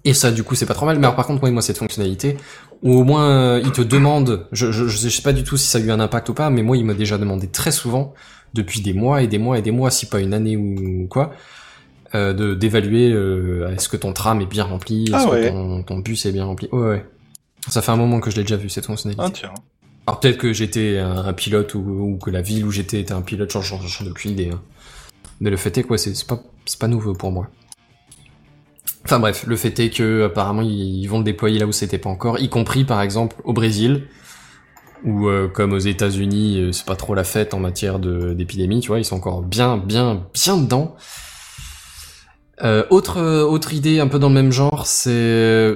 Et 0.06 0.14
ça, 0.14 0.32
du 0.32 0.44
coup, 0.44 0.56
c'est 0.56 0.66
pas 0.66 0.74
trop 0.74 0.86
mal. 0.86 0.98
Mais 1.00 1.06
alors, 1.06 1.16
par 1.16 1.26
contre, 1.28 1.42
moi, 1.42 1.52
moi, 1.52 1.62
cette 1.62 1.78
fonctionnalité, 1.78 2.38
ou 2.82 2.94
au 3.00 3.04
moins, 3.04 3.30
euh, 3.30 3.62
il 3.64 3.72
te 3.72 3.82
demande, 3.82 4.48
je, 4.52 4.72
je, 4.72 4.88
je 4.88 5.10
sais 5.10 5.22
pas 5.22 5.32
du 5.32 5.44
tout 5.44 5.56
si 5.56 5.68
ça 5.68 5.78
a 5.78 5.82
eu 5.82 5.92
un 5.92 6.00
impact 6.02 6.28
ou 6.30 6.34
pas, 6.34 6.50
mais 6.50 6.62
moi, 6.62 6.76
il 6.76 6.84
m'a 6.86 6.94
déjà 6.94 7.18
demandé 7.18 7.48
très 7.48 7.72
souvent, 7.72 8.14
depuis 8.54 8.82
des 8.82 8.94
mois 8.94 9.22
et 9.24 9.28
des 9.28 9.38
mois 9.40 9.58
et 9.58 9.62
des 9.62 9.72
mois, 9.72 9.90
si 9.92 10.06
pas 10.08 10.20
une 10.20 10.34
année 10.34 10.58
ou 10.58 11.08
quoi, 11.10 11.34
euh, 12.16 12.34
de 12.34 12.54
d'évaluer 12.54 13.12
euh, 13.12 13.74
est-ce 13.74 13.90
que 13.90 13.98
ton 13.98 14.14
tram 14.14 14.42
est 14.42 14.46
bien 14.46 14.64
rempli, 14.64 15.04
est-ce 15.06 15.14
Ah 15.16 15.26
que 15.26 15.30
ouais. 15.32 15.50
ton, 15.50 15.84
ton 15.84 15.98
bus 16.00 16.26
est 16.26 16.32
bien 16.32 16.46
rempli. 16.46 16.68
Ouais, 16.72 16.88
ouais. 16.88 17.06
Ça 17.70 17.82
fait 17.82 17.92
un 17.92 17.96
moment 17.98 18.20
que 18.20 18.30
je 18.30 18.36
l'ai 18.36 18.44
déjà 18.44 18.58
vu 18.58 18.70
cette 18.70 18.86
fonctionnalité. 18.86 19.24
Ah 19.26 19.32
tiens. 19.34 19.54
Alors 20.06 20.20
peut-être 20.20 20.38
que 20.38 20.52
j'étais 20.54 20.98
un, 21.00 21.16
un 21.26 21.34
pilote 21.34 21.74
ou, 21.76 21.80
ou 21.80 22.18
que 22.18 22.30
la 22.30 22.42
ville 22.42 22.66
où 22.66 22.72
j'étais 22.72 23.00
était 23.00 23.14
un 23.14 23.22
pilote, 23.22 23.50
j'en 23.52 24.06
ai 24.06 24.10
aucune 24.10 24.32
idée. 24.32 24.50
hein. 24.54 24.62
Mais 25.40 25.50
le 25.50 25.58
fait 25.58 25.78
est 25.78 25.84
quoi, 25.84 25.98
c'est 25.98 26.14
c'est 26.14 26.28
pas 26.28 26.42
c'est 26.66 26.78
pas 26.80 26.88
nouveau 26.90 27.14
pour 27.14 27.32
moi. 27.32 27.50
Enfin 29.06 29.20
bref, 29.20 29.46
le 29.48 29.56
fait 29.56 29.78
est 29.80 29.90
que 29.90 30.24
apparemment 30.26 30.62
ils, 30.62 31.02
ils 31.02 31.08
vont 31.08 31.18
le 31.18 31.24
déployer 31.24 31.60
là 31.60 31.66
où 31.66 31.72
c'était 31.72 31.98
pas 31.98 32.10
encore, 32.10 32.40
y 32.40 32.50
compris 32.50 32.84
par 32.86 33.02
exemple 33.02 33.36
au 33.44 33.52
Brésil, 33.54 34.08
où 35.04 35.28
euh, 35.28 35.48
comme 35.48 35.74
aux 35.74 35.80
États-Unis, 35.80 36.60
euh, 36.60 36.72
c'est 36.72 36.86
pas 36.86 36.96
trop 36.96 37.16
la 37.16 37.24
fête 37.24 37.54
en 37.54 37.60
matière 37.60 38.00
d'épidémie, 38.00 38.80
tu 38.80 38.90
vois, 38.90 39.00
ils 39.00 39.06
sont 39.06 39.16
encore 39.16 39.42
bien 39.42 39.78
bien 39.78 40.26
bien 40.34 40.58
dedans. 40.58 40.96
Euh, 42.62 42.86
autre 42.92 43.18
euh, 43.18 43.44
autre 43.44 43.74
idée 43.74 44.00
un 44.00 44.08
peu 44.08 44.20
dans 44.20 44.30
le 44.30 44.36
même 44.36 44.52
genre, 44.52 44.86
c'est 44.86 45.76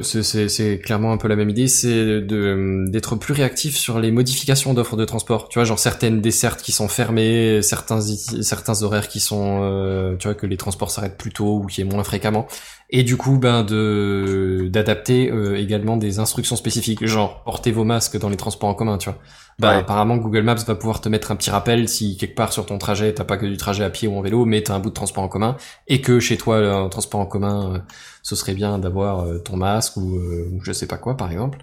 clairement 0.83 1.11
un 1.11 1.17
peu 1.17 1.27
la 1.27 1.35
même 1.35 1.49
idée, 1.49 1.67
c'est 1.67 2.21
de 2.21 2.85
d'être 2.87 3.15
plus 3.15 3.33
réactif 3.33 3.75
sur 3.75 3.99
les 3.99 4.11
modifications 4.11 4.75
d'offres 4.75 4.95
de 4.95 5.03
transport. 5.03 5.49
Tu 5.49 5.57
vois, 5.57 5.65
genre 5.65 5.79
certaines 5.79 6.21
dessertes 6.21 6.61
qui 6.61 6.71
sont 6.71 6.87
fermées, 6.87 7.63
certains 7.63 7.99
certains 7.99 8.83
horaires 8.83 9.07
qui 9.07 9.19
sont 9.19 9.61
euh, 9.63 10.15
tu 10.17 10.27
vois 10.27 10.35
que 10.35 10.45
les 10.45 10.57
transports 10.57 10.91
s'arrêtent 10.91 11.17
plus 11.17 11.31
tôt 11.31 11.61
ou 11.63 11.65
qui 11.65 11.81
est 11.81 11.83
moins 11.83 12.03
fréquemment 12.03 12.47
et 12.89 13.03
du 13.03 13.17
coup 13.17 13.37
ben 13.37 13.63
de 13.63 14.67
d'adapter 14.71 15.29
euh, 15.31 15.57
également 15.57 15.97
des 15.97 16.19
instructions 16.19 16.55
spécifiques, 16.55 17.05
genre 17.05 17.43
portez 17.43 17.71
vos 17.71 17.83
masques 17.83 18.17
dans 18.17 18.29
les 18.29 18.37
transports 18.37 18.69
en 18.69 18.73
commun, 18.75 18.97
tu 18.97 19.09
vois. 19.09 19.19
Ouais. 19.59 19.77
apparemment 19.79 20.17
Google 20.17 20.43
Maps 20.43 20.55
va 20.67 20.75
pouvoir 20.75 21.01
te 21.01 21.09
mettre 21.09 21.31
un 21.31 21.35
petit 21.35 21.49
rappel 21.49 21.89
si 21.89 22.15
quelque 22.15 22.35
part 22.35 22.53
sur 22.53 22.65
ton 22.67 22.77
trajet 22.77 23.13
t'as 23.13 23.23
pas 23.23 23.37
que 23.37 23.45
du 23.47 23.57
trajet 23.57 23.83
à 23.83 23.89
pied 23.89 24.07
ou 24.07 24.15
en 24.17 24.21
vélo, 24.21 24.45
mais 24.45 24.61
t'as 24.61 24.75
un 24.75 24.79
bout 24.79 24.89
de 24.89 24.93
transport 24.93 25.23
en 25.23 25.27
commun 25.27 25.57
et 25.87 25.99
que 26.01 26.19
chez 26.19 26.37
toi 26.37 26.57
un 26.59 26.89
transport 26.89 27.19
en 27.19 27.25
commun 27.25 27.73
euh, 27.73 27.79
ce 28.23 28.35
serait 28.35 28.53
bien 28.53 28.77
d'avoir 28.77 29.21
euh, 29.25 29.39
ton 29.39 29.57
masque 29.57 29.97
ou, 29.97 30.15
euh, 30.17 30.47
ou 30.53 30.59
je 30.63 30.71
sais 30.71 30.87
pas 30.87 30.97
quoi 30.97 31.17
par 31.17 31.31
exemple. 31.31 31.57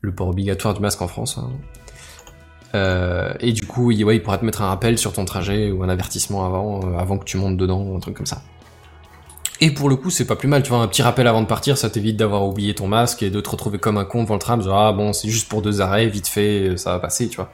Le 0.00 0.12
port 0.12 0.28
obligatoire 0.28 0.74
du 0.74 0.80
masque 0.80 1.00
en 1.00 1.06
France. 1.08 1.38
hein. 1.38 1.50
Euh, 2.74 3.34
et 3.40 3.52
du 3.52 3.66
coup, 3.66 3.90
il, 3.90 4.04
ouais, 4.04 4.16
il 4.16 4.22
pourra 4.22 4.38
te 4.38 4.44
mettre 4.44 4.62
un 4.62 4.68
rappel 4.68 4.98
sur 4.98 5.12
ton 5.12 5.24
trajet 5.24 5.70
ou 5.70 5.82
un 5.82 5.88
avertissement 5.88 6.44
avant, 6.46 6.80
euh, 6.86 6.96
avant 6.98 7.18
que 7.18 7.24
tu 7.24 7.36
montes 7.36 7.56
dedans 7.56 7.82
ou 7.82 7.94
un 7.96 8.00
truc 8.00 8.16
comme 8.16 8.26
ça. 8.26 8.42
Et 9.64 9.70
pour 9.70 9.88
le 9.88 9.94
coup, 9.94 10.10
c'est 10.10 10.24
pas 10.24 10.34
plus 10.34 10.48
mal, 10.48 10.62
tu 10.64 10.70
vois, 10.70 10.80
un 10.80 10.88
petit 10.88 11.02
rappel 11.02 11.26
avant 11.28 11.40
de 11.40 11.46
partir, 11.46 11.78
ça 11.78 11.88
t'évite 11.88 12.16
d'avoir 12.16 12.44
oublié 12.44 12.74
ton 12.74 12.88
masque 12.88 13.22
et 13.22 13.30
de 13.30 13.40
te 13.40 13.48
retrouver 13.48 13.78
comme 13.78 13.96
un 13.96 14.04
con 14.04 14.24
devant 14.24 14.34
le 14.34 14.40
tram, 14.40 14.60
genre, 14.60 14.76
ah 14.76 14.92
bon, 14.92 15.12
c'est 15.12 15.28
juste 15.28 15.48
pour 15.48 15.62
deux 15.62 15.80
arrêts, 15.80 16.08
vite 16.08 16.26
fait, 16.26 16.70
euh, 16.70 16.76
ça 16.76 16.90
va 16.90 16.98
passer, 16.98 17.28
tu 17.28 17.36
vois. 17.36 17.48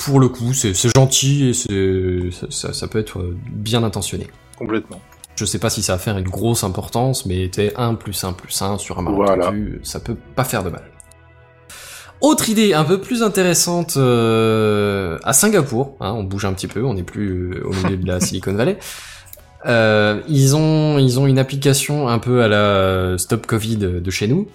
Pour 0.00 0.18
le 0.18 0.28
coup, 0.28 0.52
c'est 0.52 0.74
gentil 0.94 1.50
et 1.50 2.30
ça, 2.32 2.46
ça- 2.50 2.72
ça 2.72 2.88
peut 2.88 2.98
être 2.98 3.20
euh, 3.20 3.36
bien 3.48 3.84
intentionné. 3.84 4.26
Complètement. 4.58 5.00
Je 5.36 5.44
sais 5.44 5.58
pas 5.60 5.70
si 5.70 5.82
ça 5.82 5.92
va 5.92 5.98
faire 5.98 6.18
une 6.18 6.28
grosse 6.28 6.64
importance, 6.64 7.26
mais 7.26 7.48
t'es 7.48 7.72
1 7.76 7.94
plus 7.94 8.24
1 8.24 8.32
plus 8.32 8.60
1 8.60 8.76
sur 8.78 8.98
un 8.98 9.04
Voilà. 9.04 9.36
malentendu, 9.36 9.80
ça 9.84 10.00
peut 10.00 10.16
pas 10.34 10.44
faire 10.44 10.64
de 10.64 10.70
mal. 10.70 10.82
Autre 12.20 12.48
idée 12.48 12.74
un 12.74 12.84
peu 12.84 13.00
plus 13.00 13.22
intéressante 13.22 13.96
euh, 13.96 15.18
à 15.22 15.32
Singapour, 15.32 15.96
hein, 16.00 16.12
on 16.12 16.24
bouge 16.24 16.44
un 16.44 16.52
petit 16.54 16.68
peu, 16.68 16.84
on 16.84 16.94
n'est 16.94 17.02
plus 17.02 17.62
au 17.62 17.70
milieu 17.72 17.96
de 17.96 18.06
la 18.06 18.18
Silicon 18.20 18.52
Valley. 18.54 18.78
Euh, 19.66 20.20
ils 20.28 20.54
ont 20.56 20.98
ils 20.98 21.18
ont 21.18 21.26
une 21.26 21.38
application 21.38 22.08
un 22.08 22.18
peu 22.18 22.42
à 22.42 22.48
la 22.48 23.16
Stop 23.18 23.46
Covid 23.46 23.76
de 23.78 24.10
chez 24.10 24.26
nous. 24.28 24.48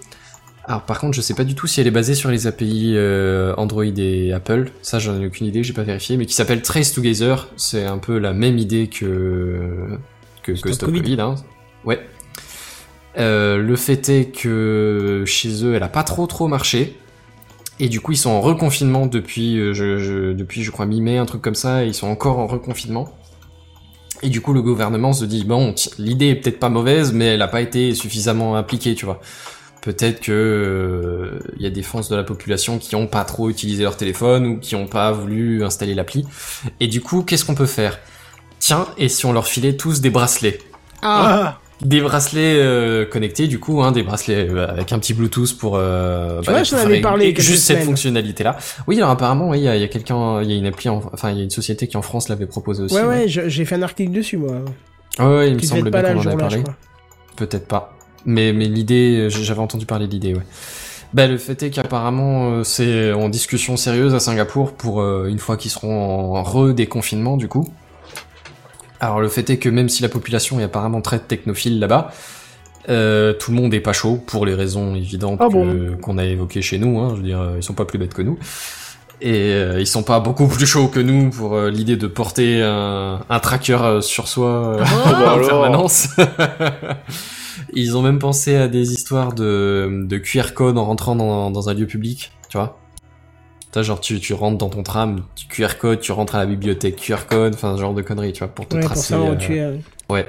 Alors 0.66 0.82
par 0.82 1.00
contre, 1.00 1.14
je 1.16 1.20
sais 1.20 1.34
pas 1.34 1.42
du 1.42 1.54
tout 1.56 1.66
si 1.66 1.80
elle 1.80 1.88
est 1.88 1.90
basée 1.92 2.14
sur 2.14 2.30
les 2.30 2.46
API 2.46 2.92
euh, 2.94 3.52
Android 3.56 3.84
et 3.84 4.32
Apple. 4.32 4.70
Ça, 4.82 5.00
j'en 5.00 5.20
ai 5.20 5.26
aucune 5.26 5.46
idée, 5.48 5.64
j'ai 5.64 5.72
pas 5.72 5.82
vérifié, 5.82 6.16
mais 6.16 6.26
qui 6.26 6.34
s'appelle 6.34 6.62
Trace 6.62 6.92
Together. 6.92 7.48
C'est 7.56 7.86
un 7.86 7.98
peu 7.98 8.18
la 8.18 8.32
même 8.32 8.56
idée 8.58 8.86
que 8.86 9.98
que, 10.44 10.52
que 10.52 10.72
Stop 10.72 10.90
Covid. 10.90 11.00
Covid. 11.02 11.20
hein. 11.20 11.34
Ouais. 11.84 11.98
Euh, 13.18 13.58
le 13.58 13.74
fait 13.76 14.08
est 14.08 14.26
que 14.26 15.24
chez 15.26 15.64
eux, 15.64 15.74
elle 15.74 15.82
a 15.82 15.88
pas 15.88 16.04
trop 16.04 16.26
trop 16.28 16.46
marché. 16.46 16.96
Et 17.80 17.88
du 17.88 18.00
coup, 18.00 18.12
ils 18.12 18.16
sont 18.18 18.30
en 18.30 18.40
reconfinement 18.42 19.06
depuis, 19.06 19.56
je, 19.74 19.98
je- 19.98 20.32
depuis 20.34 20.62
je 20.62 20.70
crois 20.70 20.84
mi-mai, 20.86 21.16
un 21.16 21.24
truc 21.24 21.40
comme 21.42 21.54
ça, 21.54 21.82
et 21.84 21.88
ils 21.88 21.94
sont 21.94 22.08
encore 22.08 22.38
en 22.38 22.46
reconfinement. 22.46 23.08
Et 24.22 24.28
du 24.28 24.40
coup, 24.40 24.52
le 24.52 24.62
gouvernement 24.62 25.12
se 25.12 25.24
dit 25.24 25.44
bon, 25.44 25.74
l'idée 25.98 26.28
est 26.28 26.34
peut-être 26.36 26.58
pas 26.58 26.68
mauvaise, 26.68 27.12
mais 27.12 27.26
elle 27.26 27.42
a 27.42 27.48
pas 27.48 27.60
été 27.60 27.94
suffisamment 27.94 28.54
appliquée, 28.54 28.94
tu 28.94 29.06
vois. 29.06 29.20
Peut-être 29.82 30.20
que 30.20 30.32
euh, 30.32 31.38
il 31.56 31.62
y 31.62 31.66
a 31.66 31.70
des 31.70 31.82
forces 31.82 32.10
de 32.10 32.16
la 32.16 32.22
population 32.22 32.78
qui 32.78 32.96
ont 32.96 33.06
pas 33.06 33.24
trop 33.24 33.48
utilisé 33.48 33.82
leur 33.82 33.96
téléphone 33.96 34.46
ou 34.46 34.58
qui 34.58 34.74
ont 34.74 34.86
pas 34.86 35.10
voulu 35.10 35.64
installer 35.64 35.94
l'appli. 35.94 36.26
Et 36.80 36.86
du 36.86 37.00
coup, 37.00 37.22
qu'est-ce 37.22 37.46
qu'on 37.46 37.54
peut 37.54 37.66
faire? 37.66 37.98
Tiens, 38.58 38.86
et 38.98 39.08
si 39.08 39.24
on 39.24 39.32
leur 39.32 39.46
filait 39.46 39.76
tous 39.76 40.02
des 40.02 40.10
bracelets? 40.10 40.58
Ah, 41.00 41.58
des 41.82 42.00
bracelets 42.00 42.58
euh, 42.58 43.04
connectés, 43.06 43.46
du 43.48 43.58
coup, 43.58 43.82
hein, 43.82 43.92
des 43.92 44.02
bracelets 44.02 44.48
euh, 44.48 44.68
avec 44.68 44.92
un 44.92 44.98
petit 44.98 45.14
Bluetooth 45.14 45.56
pour. 45.58 45.76
Euh, 45.76 46.40
Tu 46.42 46.50
vois, 46.50 46.58
pour 46.60 46.64
j'en 46.66 46.76
avais 46.78 47.00
parlé 47.00 47.34
a 47.36 47.40
juste 47.40 47.64
cette 47.64 47.82
fonctionnalité-là. 47.84 48.56
Oui, 48.86 48.96
alors 48.98 49.10
apparemment, 49.10 49.48
oui, 49.50 49.58
il 49.60 49.64
y 49.64 49.68
a, 49.68 49.76
y 49.76 49.82
a 49.84 49.88
quelqu'un, 49.88 50.42
il 50.42 50.50
y 50.50 50.54
a 50.54 50.56
une 50.56 50.66
appli, 50.66 50.88
en- 50.88 51.02
enfin, 51.12 51.30
il 51.30 51.38
y 51.38 51.40
a 51.40 51.44
une 51.44 51.50
société 51.50 51.86
qui 51.86 51.96
en 51.96 52.02
France 52.02 52.28
l'avait 52.28 52.46
proposé 52.46 52.82
aussi. 52.82 52.94
ouais, 52.94 53.04
ouais, 53.04 53.24
j'ai 53.28 53.64
fait 53.64 53.74
un 53.76 53.82
article 53.82 54.12
dessus, 54.12 54.36
moi. 54.36 54.52
Ouais, 55.18 55.24
ouais, 55.26 55.48
il 55.50 55.56
me 55.56 55.60
semble 55.60 55.90
bien 55.90 56.02
qu'on 56.02 56.18
en 56.18 56.22
je 56.22 56.30
parlé. 56.30 56.62
Peut-être 57.36 57.66
pas. 57.66 57.96
Mais, 58.26 58.52
mais 58.52 58.66
l'idée, 58.66 59.28
j'avais 59.30 59.60
entendu 59.60 59.86
parler 59.86 60.06
de 60.06 60.12
l'idée, 60.12 60.34
ouais. 60.34 60.42
Bah, 61.12 61.26
le 61.26 61.38
fait 61.38 61.60
est 61.64 61.70
qu'apparemment, 61.70 62.50
euh, 62.50 62.62
c'est 62.64 63.12
en 63.12 63.28
discussion 63.28 63.76
sérieuse 63.76 64.14
à 64.14 64.20
Singapour 64.20 64.72
pour 64.74 65.00
euh, 65.00 65.26
une 65.28 65.40
fois 65.40 65.56
qu'ils 65.56 65.72
seront 65.72 66.36
en 66.36 66.42
redéconfinement, 66.44 67.36
du 67.36 67.48
coup. 67.48 67.66
Alors, 69.00 69.20
le 69.20 69.28
fait 69.28 69.48
est 69.50 69.58
que 69.58 69.68
même 69.68 69.88
si 69.88 70.02
la 70.02 70.08
population 70.08 70.60
est 70.60 70.64
apparemment 70.64 71.00
très 71.00 71.18
technophile 71.18 71.78
là-bas, 71.78 72.12
euh, 72.88 73.32
tout 73.32 73.50
le 73.50 73.56
monde 73.56 73.72
est 73.74 73.80
pas 73.80 73.92
chaud 73.92 74.18
pour 74.26 74.46
les 74.46 74.54
raisons 74.54 74.94
évidentes 74.94 75.38
Ah 75.42 75.48
bon 75.48 75.96
qu'on 76.00 76.18
a 76.18 76.24
évoquées 76.24 76.62
chez 76.62 76.78
nous. 76.78 76.98
Hein, 76.98 77.10
je 77.12 77.16
veux 77.16 77.22
dire, 77.26 77.40
euh, 77.40 77.54
ils 77.56 77.62
sont 77.62 77.74
pas 77.74 77.84
plus 77.84 77.98
bêtes 77.98 78.14
que 78.14 78.22
nous. 78.22 78.38
Et 79.22 79.52
euh, 79.52 79.78
ils 79.80 79.86
sont 79.86 80.02
pas 80.02 80.18
beaucoup 80.20 80.46
plus 80.48 80.66
chauds 80.66 80.88
que 80.88 81.00
nous 81.00 81.28
pour 81.30 81.54
euh, 81.54 81.70
l'idée 81.70 81.96
de 81.96 82.06
porter 82.06 82.62
un, 82.62 83.20
un 83.28 83.38
tracker 83.38 83.98
sur 84.00 84.28
soi 84.28 84.76
euh, 84.78 84.78
bah 84.78 84.84
en 85.04 85.32
alors. 85.34 85.46
permanence. 85.46 86.08
Ils 87.74 87.96
ont 87.96 88.02
même 88.02 88.18
pensé 88.18 88.56
à 88.56 88.66
des 88.66 88.92
histoires 88.92 89.32
de, 89.34 90.04
de 90.06 90.18
QR 90.18 90.54
code 90.54 90.78
en 90.78 90.86
rentrant 90.86 91.14
dans, 91.14 91.50
dans 91.50 91.68
un 91.68 91.74
lieu 91.74 91.86
public, 91.86 92.32
tu 92.48 92.56
vois. 92.56 92.79
T'as 93.72 93.82
genre 93.82 94.00
tu, 94.00 94.18
tu 94.20 94.34
rentres 94.34 94.58
dans 94.58 94.68
ton 94.68 94.82
tram, 94.82 95.22
tu 95.36 95.46
QR 95.46 95.78
code, 95.78 96.00
tu 96.00 96.10
rentres 96.12 96.34
à 96.34 96.38
la 96.38 96.46
bibliothèque 96.46 96.96
QR 96.96 97.26
code, 97.28 97.54
enfin 97.54 97.76
ce 97.76 97.80
genre 97.80 97.94
de 97.94 98.02
conneries, 98.02 98.32
tu 98.32 98.40
vois, 98.40 98.48
pour 98.48 98.66
te 98.66 98.74
Ouais, 98.74 98.80
pour 98.80 98.90
tracer. 98.90 99.08
savoir 99.14 99.30
où 99.30 99.32
euh, 99.34 99.36
tu 99.36 99.56
es. 99.56 99.60
euh. 99.60 99.76
Ouais. 100.08 100.26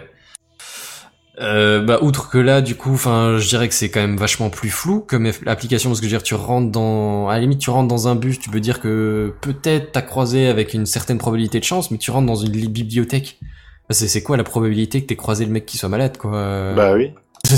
Euh, 1.40 1.82
bah 1.82 2.00
outre 2.02 2.30
que 2.30 2.38
là 2.38 2.62
du 2.62 2.76
coup 2.76 2.94
enfin 2.94 3.38
je 3.40 3.48
dirais 3.48 3.68
que 3.70 3.74
c'est 3.74 3.90
quand 3.90 4.02
même 4.02 4.18
vachement 4.18 4.50
plus 4.50 4.70
flou 4.70 5.00
comme 5.00 5.32
application 5.48 5.90
parce 5.90 6.02
que 6.02 6.06
je 6.06 6.12
veux 6.12 6.18
dire 6.18 6.24
tu 6.24 6.36
rentres 6.36 6.70
dans 6.72 7.30
à 7.30 7.36
la 7.36 7.40
limite 7.40 7.60
tu 7.60 7.70
rentres 7.70 7.88
dans 7.88 8.10
un 8.10 8.16
bus 8.16 8.38
tu 8.38 8.50
peux 8.50 8.60
dire 8.60 8.82
que 8.82 9.34
peut-être 9.40 9.94
t'as 9.94 10.02
croisé 10.02 10.48
avec 10.50 10.74
une 10.74 10.86
certaine 10.86 11.18
probabilité 11.18 11.58
de 11.60 11.64
chance 11.64 11.90
mais 11.90 11.98
tu 11.98 12.12
rentres 12.12 12.28
dans 12.28 12.36
une 12.36 12.52
li- 12.52 12.68
bibliothèque 12.68 13.40
Bah, 13.88 13.96
c'est 13.96 14.10
c'est 14.10 14.22
quoi 14.22 14.36
la 14.36 14.44
probabilité 14.44 15.02
que 15.02 15.08
t'aies 15.08 15.16
croisé 15.16 15.46
le 15.46 15.52
mec 15.52 15.66
qui 15.66 15.78
soit 15.78 15.88
malade 15.90 16.18
quoi 16.18 16.36
euh, 16.36 16.76
Bah 16.76 16.94
oui. 16.96 17.12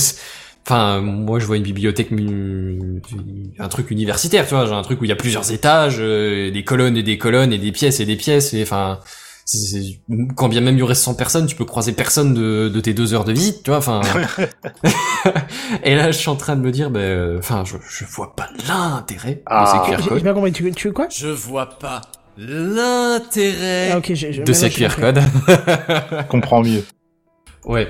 Enfin, 0.66 1.02
moi, 1.02 1.40
je 1.40 1.46
vois 1.46 1.58
une 1.58 1.64
bibliothèque, 1.64 2.10
un 3.60 3.68
truc 3.68 3.92
universitaire, 3.92 4.48
tu 4.48 4.54
vois, 4.56 4.66
genre 4.66 4.78
un 4.78 4.82
truc 4.84 5.02
où 5.02 5.04
il 5.04 5.10
y 5.10 5.12
a 5.12 5.16
plusieurs 5.18 5.52
étages, 5.52 5.98
euh, 6.00 6.52
des 6.52 6.64
colonnes 6.64 6.96
et 6.98 7.04
des 7.04 7.18
colonnes 7.18 7.52
et 7.52 7.58
des 7.58 7.72
pièces 7.74 8.00
et 8.00 8.06
des 8.06 8.16
pièces, 8.16 8.54
et 8.54 8.64
enfin, 8.64 9.00
c'est- 9.46 9.58
c'est- 9.58 10.00
quand 10.36 10.48
bien 10.48 10.62
même 10.62 10.76
il 10.76 10.80
y 10.80 10.82
aurait 10.82 10.96
100 10.96 11.16
personnes, 11.16 11.48
tu 11.48 11.56
peux 11.58 11.66
croiser 11.66 11.92
personne 11.92 12.34
de, 12.34 12.70
de 12.70 12.80
tes 12.80 12.94
deux 12.94 13.14
heures 13.14 13.26
de 13.26 13.34
visite, 13.34 13.64
tu 13.64 13.72
vois, 13.72 13.80
enfin. 13.80 14.00
et 15.84 15.96
là, 15.96 16.12
je 16.12 16.18
suis 16.18 16.30
en 16.30 16.36
train 16.38 16.56
de 16.56 16.62
me 16.62 16.72
dire, 16.72 16.90
ben, 16.90 17.00
euh, 17.02 17.40
enfin, 17.40 17.64
je, 17.66 17.76
je 17.90 18.06
vois 18.06 18.34
pas 18.36 18.48
l'intérêt 18.68 19.42
Ah. 19.46 19.66
de 19.66 19.70
ces 19.70 19.92
QR 19.92 20.02
j'ai 20.02 20.10
codes. 20.10 20.24
pas 20.24 20.34
compris, 20.34 20.52
tu, 20.54 20.72
tu 20.72 20.88
veux 20.88 20.94
quoi? 20.94 21.08
Je 21.14 21.28
vois 21.28 21.68
pas 21.78 22.00
l'intérêt. 22.38 23.92
Ah 23.92 24.00
De 24.00 24.54
ces 24.54 24.70
QR 24.70 24.96
codes. 25.00 25.20
Comprends 26.30 26.62
mieux. 26.64 26.84
Ouais. 27.66 27.90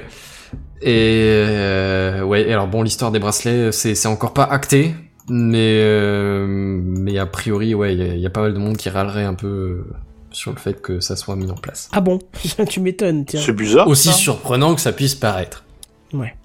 Et 0.86 1.22
euh, 1.48 2.24
ouais, 2.24 2.52
alors 2.52 2.68
bon, 2.68 2.82
l'histoire 2.84 3.12
des 3.12 3.20
bracelets, 3.20 3.72
c'est 3.72 3.96
c'est 3.96 4.08
encore 4.10 4.34
pas 4.34 4.44
acté, 4.44 4.94
mais 5.30 5.80
euh, 5.82 6.46
mais 6.48 7.18
a 7.18 7.26
priori, 7.26 7.74
ouais, 7.74 7.94
il 7.94 8.00
y, 8.00 8.10
a- 8.10 8.14
il 8.16 8.20
y 8.20 8.26
a 8.26 8.30
pas 8.30 8.42
mal 8.42 8.54
de 8.54 8.60
monde 8.60 8.76
qui 8.76 8.90
râlerait 8.90 9.24
un 9.24 9.34
peu 9.34 9.48
euh, 9.48 9.86
sur 10.32 10.52
le 10.52 10.58
fait 10.58 10.82
que 10.82 11.00
ça 11.00 11.16
soit 11.16 11.38
mis 11.38 11.50
en 11.50 11.56
place. 11.56 11.90
Ah 11.94 12.02
bon? 12.02 12.20
Tu 12.70 12.82
m'étonnes, 12.82 13.24
tiens. 13.26 13.40
C'est 13.42 13.54
bizarre. 13.54 13.88
Aussi 13.88 14.10
ça. 14.10 14.14
surprenant 14.14 14.76
que 14.76 14.82
ça 14.82 14.92
puisse 14.92 15.16
paraître. 15.16 15.64
Ouais. 16.14 16.36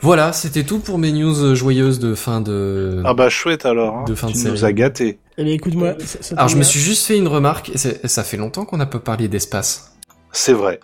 Voilà, 0.00 0.32
c'était 0.32 0.62
tout 0.62 0.78
pour 0.78 0.98
mes 0.98 1.10
news 1.12 1.54
joyeuses 1.56 1.98
de 1.98 2.14
fin 2.14 2.40
de. 2.40 3.02
Ah 3.04 3.14
bah 3.14 3.28
chouette 3.28 3.66
alors. 3.66 3.98
hein. 3.98 4.04
De 4.06 4.14
fin 4.14 4.28
de 4.28 4.32
tu 4.32 4.38
série. 4.38 4.52
nous 4.52 4.64
as 4.64 4.72
gâtés. 4.72 5.18
Eh 5.38 5.44
bien, 5.44 5.52
écoute-moi. 5.54 5.94
Alors 6.36 6.48
je 6.48 6.56
me 6.56 6.62
suis 6.62 6.80
juste 6.80 7.06
fait 7.06 7.16
une 7.18 7.28
remarque, 7.28 7.70
et 7.70 7.78
ça 8.08 8.24
fait 8.24 8.36
longtemps 8.36 8.64
qu'on 8.64 8.76
n'a 8.78 8.86
pas 8.86 8.98
parlé 9.00 9.28
d'espace. 9.28 9.96
C'est 10.32 10.52
vrai. 10.52 10.78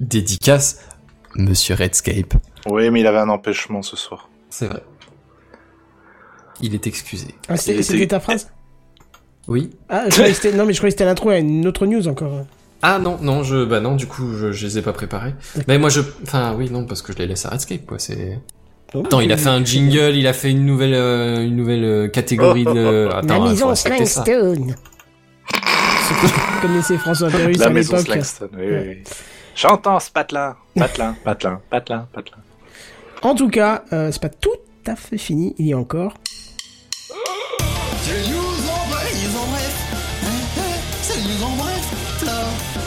Dédicace, 0.00 0.80
Monsieur 1.36 1.74
Redscape. 1.74 2.34
Oui, 2.66 2.90
mais 2.90 3.00
il 3.00 3.06
avait 3.06 3.18
un 3.18 3.28
empêchement 3.28 3.82
ce 3.82 3.96
soir. 3.96 4.28
C'est 4.50 4.66
vrai. 4.66 4.82
Il 6.60 6.74
est 6.74 6.86
excusé. 6.86 7.28
Ah, 7.48 7.56
c'était 7.56 7.80
était- 7.80 8.06
ta 8.06 8.20
phrase 8.20 8.50
Oui. 9.46 9.70
Ah, 9.88 10.04
je 10.06 10.12
croyais 10.14 10.30
que 10.32 10.36
c'était... 10.36 10.56
Non, 10.56 10.64
mais 10.64 10.72
je 10.72 10.78
croyais 10.78 10.90
que 10.92 10.94
c'était 10.98 11.04
l'intro 11.04 11.28
à 11.30 11.36
une 11.38 11.66
autre 11.66 11.86
news 11.86 12.08
encore. 12.08 12.46
Ah 12.82 12.98
non, 12.98 13.18
non, 13.20 13.42
je, 13.42 13.64
bah 13.64 13.80
non, 13.80 13.96
du 13.96 14.06
coup, 14.06 14.34
je, 14.36 14.52
je 14.52 14.66
les 14.66 14.78
ai 14.78 14.82
pas 14.82 14.92
préparés. 14.92 15.34
Mais 15.68 15.78
moi, 15.78 15.88
je, 15.90 16.00
enfin, 16.22 16.54
oui, 16.56 16.70
non, 16.70 16.84
parce 16.84 17.02
que 17.02 17.12
je 17.12 17.18
les 17.18 17.26
laisse 17.26 17.44
à 17.46 17.50
Redscape, 17.50 17.84
quoi. 17.86 17.98
C'est. 17.98 18.38
Non, 18.94 19.02
Attends, 19.04 19.20
il 19.20 19.32
a 19.32 19.36
fait 19.36 19.48
un 19.48 19.64
jingle, 19.64 20.14
il 20.14 20.26
a 20.26 20.32
fait 20.32 20.50
une 20.50 20.64
nouvelle, 20.64 20.94
euh, 20.94 21.42
une 21.44 21.56
nouvelle 21.56 21.84
euh, 21.84 22.08
catégorie 22.08 22.64
de. 22.64 23.08
La 23.10 23.16
Attends, 23.18 23.48
maison 23.48 23.68
respecter 23.68 24.04
ça. 24.04 24.24
Slangstone. 24.24 24.74
Ceux 26.08 26.14
qui 26.28 26.32
connaissaient 26.62 26.98
François 26.98 27.30
Pérus 27.30 27.58
La 27.58 27.66
à 27.66 27.70
maison 27.70 27.94
l'époque. 27.96 28.06
Slangston. 28.12 28.48
Oui, 28.56 28.64
oui, 28.68 28.78
oui. 28.88 29.02
J'entends 29.56 30.00
ce 30.00 30.10
patelin. 30.10 30.56
Patelin, 30.78 31.16
patelin, 31.24 31.60
patelin, 31.70 32.06
patelin. 32.12 32.36
En 33.22 33.34
tout 33.34 33.48
cas, 33.48 33.84
euh, 33.92 34.10
c'est 34.12 34.20
pas 34.20 34.28
tout 34.28 34.50
à 34.86 34.94
fait 34.96 35.18
fini. 35.18 35.54
Il 35.58 35.66
y 35.66 35.72
a 35.72 35.78
encore. 35.78 36.14
C'est 38.02 38.12
les 38.12 38.28
news 38.28 38.36
en 38.38 38.88
bref, 38.90 39.12
les 39.12 39.28
news 39.28 39.36
en 39.38 39.46
bref. 39.46 39.74
C'est 41.02 41.16
les 41.16 41.22
news 41.22 41.44
en 41.44 41.56
bref, 41.56 42.22
là. 42.24 42.32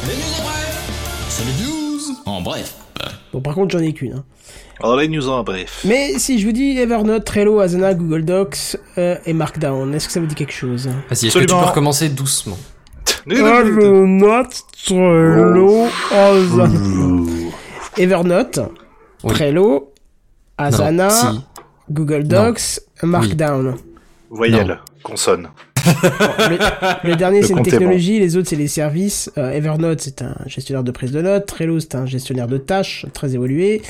Les 0.08 0.16
news 0.16 0.40
en 0.40 0.44
bref. 0.44 1.28
C'est 1.30 1.46
les 1.46 1.66
news 1.66 2.16
en 2.26 2.42
bref. 2.42 2.76
Bon, 3.34 3.42
par 3.42 3.54
contre, 3.56 3.78
j'en 3.78 3.84
ai 3.84 3.94
qu'une. 3.94 4.14
hein. 4.14 4.24
Alors 4.82 4.96
les 4.96 5.08
news 5.10 5.28
en 5.28 5.44
bref. 5.44 5.82
Mais 5.86 6.18
si 6.20 6.40
je 6.40 6.46
vous 6.46 6.52
dis 6.54 6.78
Evernote, 6.78 7.26
Trello, 7.26 7.60
Asana, 7.60 7.94
Google 7.94 8.24
Docs 8.24 8.78
euh, 8.98 9.18
et 9.26 9.34
Markdown, 9.34 9.94
est-ce 9.94 10.08
que 10.08 10.14
ça 10.14 10.20
vous 10.22 10.26
dit 10.26 10.36
quelque 10.36 10.54
chose? 10.54 10.88
Vas-y, 11.10 11.28
est-ce 11.28 11.34
que 11.40 11.40
tu 11.44 11.48
peux 11.48 11.54
recommencer 11.56 12.08
doucement? 12.10 12.58
Evernote, 13.32 14.64
Trello, 14.86 15.88
Asana. 16.12 17.52
Evernote, 17.98 18.62
Oui. 19.24 19.34
Trello, 19.36 19.92
Asana, 20.58 21.08
Non, 21.10 21.34
si. 21.36 21.46
Google 21.90 22.24
Docs, 22.24 22.82
Markdown. 23.04 23.76
Voyelle, 24.32 24.80
consonne. 25.04 25.50
Le, 25.90 27.10
le 27.10 27.16
dernier, 27.16 27.44
c'est 27.44 27.54
une 27.54 27.64
technologie, 27.64 28.20
les 28.20 28.38
autres, 28.38 28.50
c'est 28.50 28.56
les 28.56 28.68
services. 28.68 29.32
Euh, 29.38 29.52
Evernote, 29.52 30.02
c'est 30.02 30.22
un 30.22 30.36
gestionnaire 30.46 30.84
de 30.84 30.92
prise 30.92 31.12
de 31.12 31.22
notes. 31.22 31.46
Trello, 31.46 31.80
c'est 31.80 31.96
un 31.96 32.06
gestionnaire 32.06 32.48
de 32.48 32.58
tâches 32.58 33.06
très 33.14 33.36
évolué, 33.36 33.82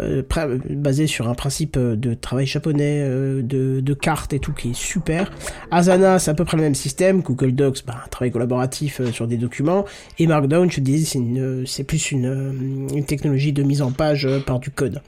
euh, 0.00 0.22
basé 0.70 1.06
sur 1.06 1.28
un 1.28 1.34
principe 1.34 1.76
euh, 1.76 1.96
de 1.96 2.14
travail 2.14 2.46
japonais, 2.46 3.02
euh, 3.02 3.42
de, 3.42 3.80
de 3.80 3.94
cartes 3.94 4.32
et 4.32 4.38
tout, 4.38 4.52
qui 4.52 4.70
est 4.70 4.74
super. 4.74 5.30
Asana, 5.70 6.18
c'est 6.18 6.30
à 6.30 6.34
peu 6.34 6.44
près 6.44 6.56
le 6.56 6.62
même 6.62 6.74
système. 6.74 7.20
Google 7.20 7.52
Docs, 7.52 7.84
bah, 7.86 7.96
un 8.04 8.08
travail 8.08 8.30
collaboratif 8.30 9.00
sur 9.12 9.26
des 9.26 9.36
documents. 9.36 9.84
Et 10.18 10.26
Markdown, 10.26 10.70
je 10.70 10.76
te 10.76 10.80
disais, 10.80 11.20
c'est 11.66 11.84
plus 11.84 12.12
une, 12.12 12.88
une 12.94 13.04
technologie 13.04 13.52
de 13.52 13.62
mise 13.62 13.82
en 13.82 13.90
page 13.90 14.28
par 14.46 14.60
du 14.60 14.70
code. 14.70 15.00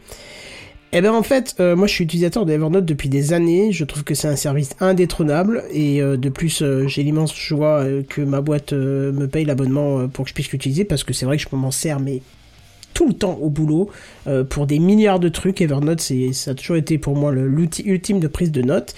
Eh 0.95 1.01
ben 1.01 1.13
en 1.15 1.23
fait, 1.23 1.55
euh, 1.59 1.75
moi 1.75 1.87
je 1.87 1.95
suis 1.95 2.05
utilisateur 2.05 2.45
de 2.45 2.53
Evernote 2.53 2.85
depuis 2.85 3.09
des 3.09 3.33
années. 3.33 3.73
Je 3.73 3.85
trouve 3.85 4.05
que 4.05 4.15
c'est 4.15 4.29
un 4.29 4.37
service 4.37 4.71
indétrônable 4.79 5.65
et 5.73 6.03
euh, 6.03 6.19
de 6.19 6.29
plus 6.29 6.61
euh, 6.61 6.87
j'ai 6.87 7.03
l'immense 7.03 7.35
joie 7.35 7.87
que 8.11 8.21
ma 8.21 8.43
boîte 8.43 8.73
me 8.75 9.27
paye 9.27 9.47
l'abonnement 9.47 10.07
pour 10.09 10.25
que 10.25 10.29
je 10.29 10.35
puisse 10.35 10.51
l'utiliser 10.53 10.85
parce 10.85 11.03
que 11.03 11.15
c'est 11.15 11.25
vrai 11.25 11.39
que 11.39 11.43
je 11.51 11.57
m'en 11.57 11.71
sers 11.71 11.99
mais 11.99 12.21
tout 12.93 13.07
le 13.09 13.15
temps 13.15 13.39
au 13.41 13.49
boulot 13.49 13.89
pour 14.51 14.67
des 14.67 14.79
milliards 14.79 15.19
de 15.19 15.31
trucs. 15.31 15.63
Evernote 15.63 16.01
c'est 16.03 16.35
ça 16.35 16.51
a 16.51 16.55
toujours 16.55 16.77
été 16.77 16.99
pour 16.99 17.17
moi 17.17 17.33
l'outil 17.33 17.83
ultime 17.87 18.21
de 18.21 18.29
prise 18.29 18.53
de 18.53 18.61
notes. 18.61 18.95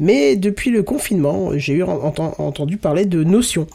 Mais 0.00 0.36
depuis 0.36 0.70
le 0.70 0.82
confinement, 0.82 1.52
j'ai 1.56 1.72
eu 1.74 1.82
ent- 1.82 1.98
enten- 2.04 2.34
entendu 2.38 2.76
parler 2.76 3.04
de 3.06 3.24
Notion. 3.24 3.66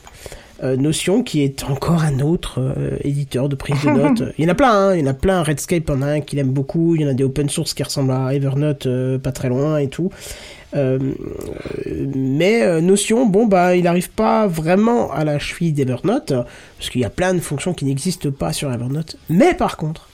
Euh, 0.63 0.77
Notion 0.77 1.23
qui 1.23 1.43
est 1.43 1.63
encore 1.63 2.03
un 2.03 2.19
autre 2.19 2.59
euh, 2.59 2.97
éditeur 3.03 3.49
de 3.49 3.55
prise 3.55 3.81
de 3.83 3.89
notes. 3.91 4.23
Il 4.37 4.45
y 4.45 4.47
en 4.47 4.51
a 4.51 4.55
plein, 4.55 4.71
hein, 4.71 4.95
il 4.95 5.01
y 5.01 5.03
en 5.03 5.11
a 5.11 5.13
plein. 5.13 5.43
Redscape 5.43 5.89
en 5.89 6.01
a 6.01 6.07
un 6.07 6.21
qu'il 6.21 6.39
aime 6.39 6.51
beaucoup. 6.51 6.95
Il 6.95 7.01
y 7.01 7.05
en 7.05 7.09
a 7.09 7.13
des 7.13 7.23
open 7.23 7.49
source 7.49 7.73
qui 7.73 7.83
ressemblent 7.83 8.11
à 8.11 8.33
Evernote 8.33 8.85
euh, 8.85 9.17
pas 9.17 9.31
très 9.31 9.49
loin 9.49 9.77
et 9.77 9.89
tout. 9.89 10.09
Euh, 10.75 10.97
mais 12.15 12.63
euh, 12.63 12.81
Notion, 12.81 13.25
bon 13.25 13.45
bah 13.45 13.75
il 13.75 13.83
n'arrive 13.83 14.09
pas 14.09 14.47
vraiment 14.47 15.11
à 15.11 15.23
la 15.23 15.37
cheville 15.37 15.71
d'Evernote 15.71 16.33
parce 16.77 16.89
qu'il 16.89 17.01
y 17.01 17.05
a 17.05 17.09
plein 17.09 17.33
de 17.33 17.39
fonctions 17.39 17.73
qui 17.73 17.85
n'existent 17.85 18.31
pas 18.31 18.53
sur 18.53 18.71
Evernote. 18.71 19.17
Mais 19.29 19.53
par 19.53 19.77
contre, 19.77 20.09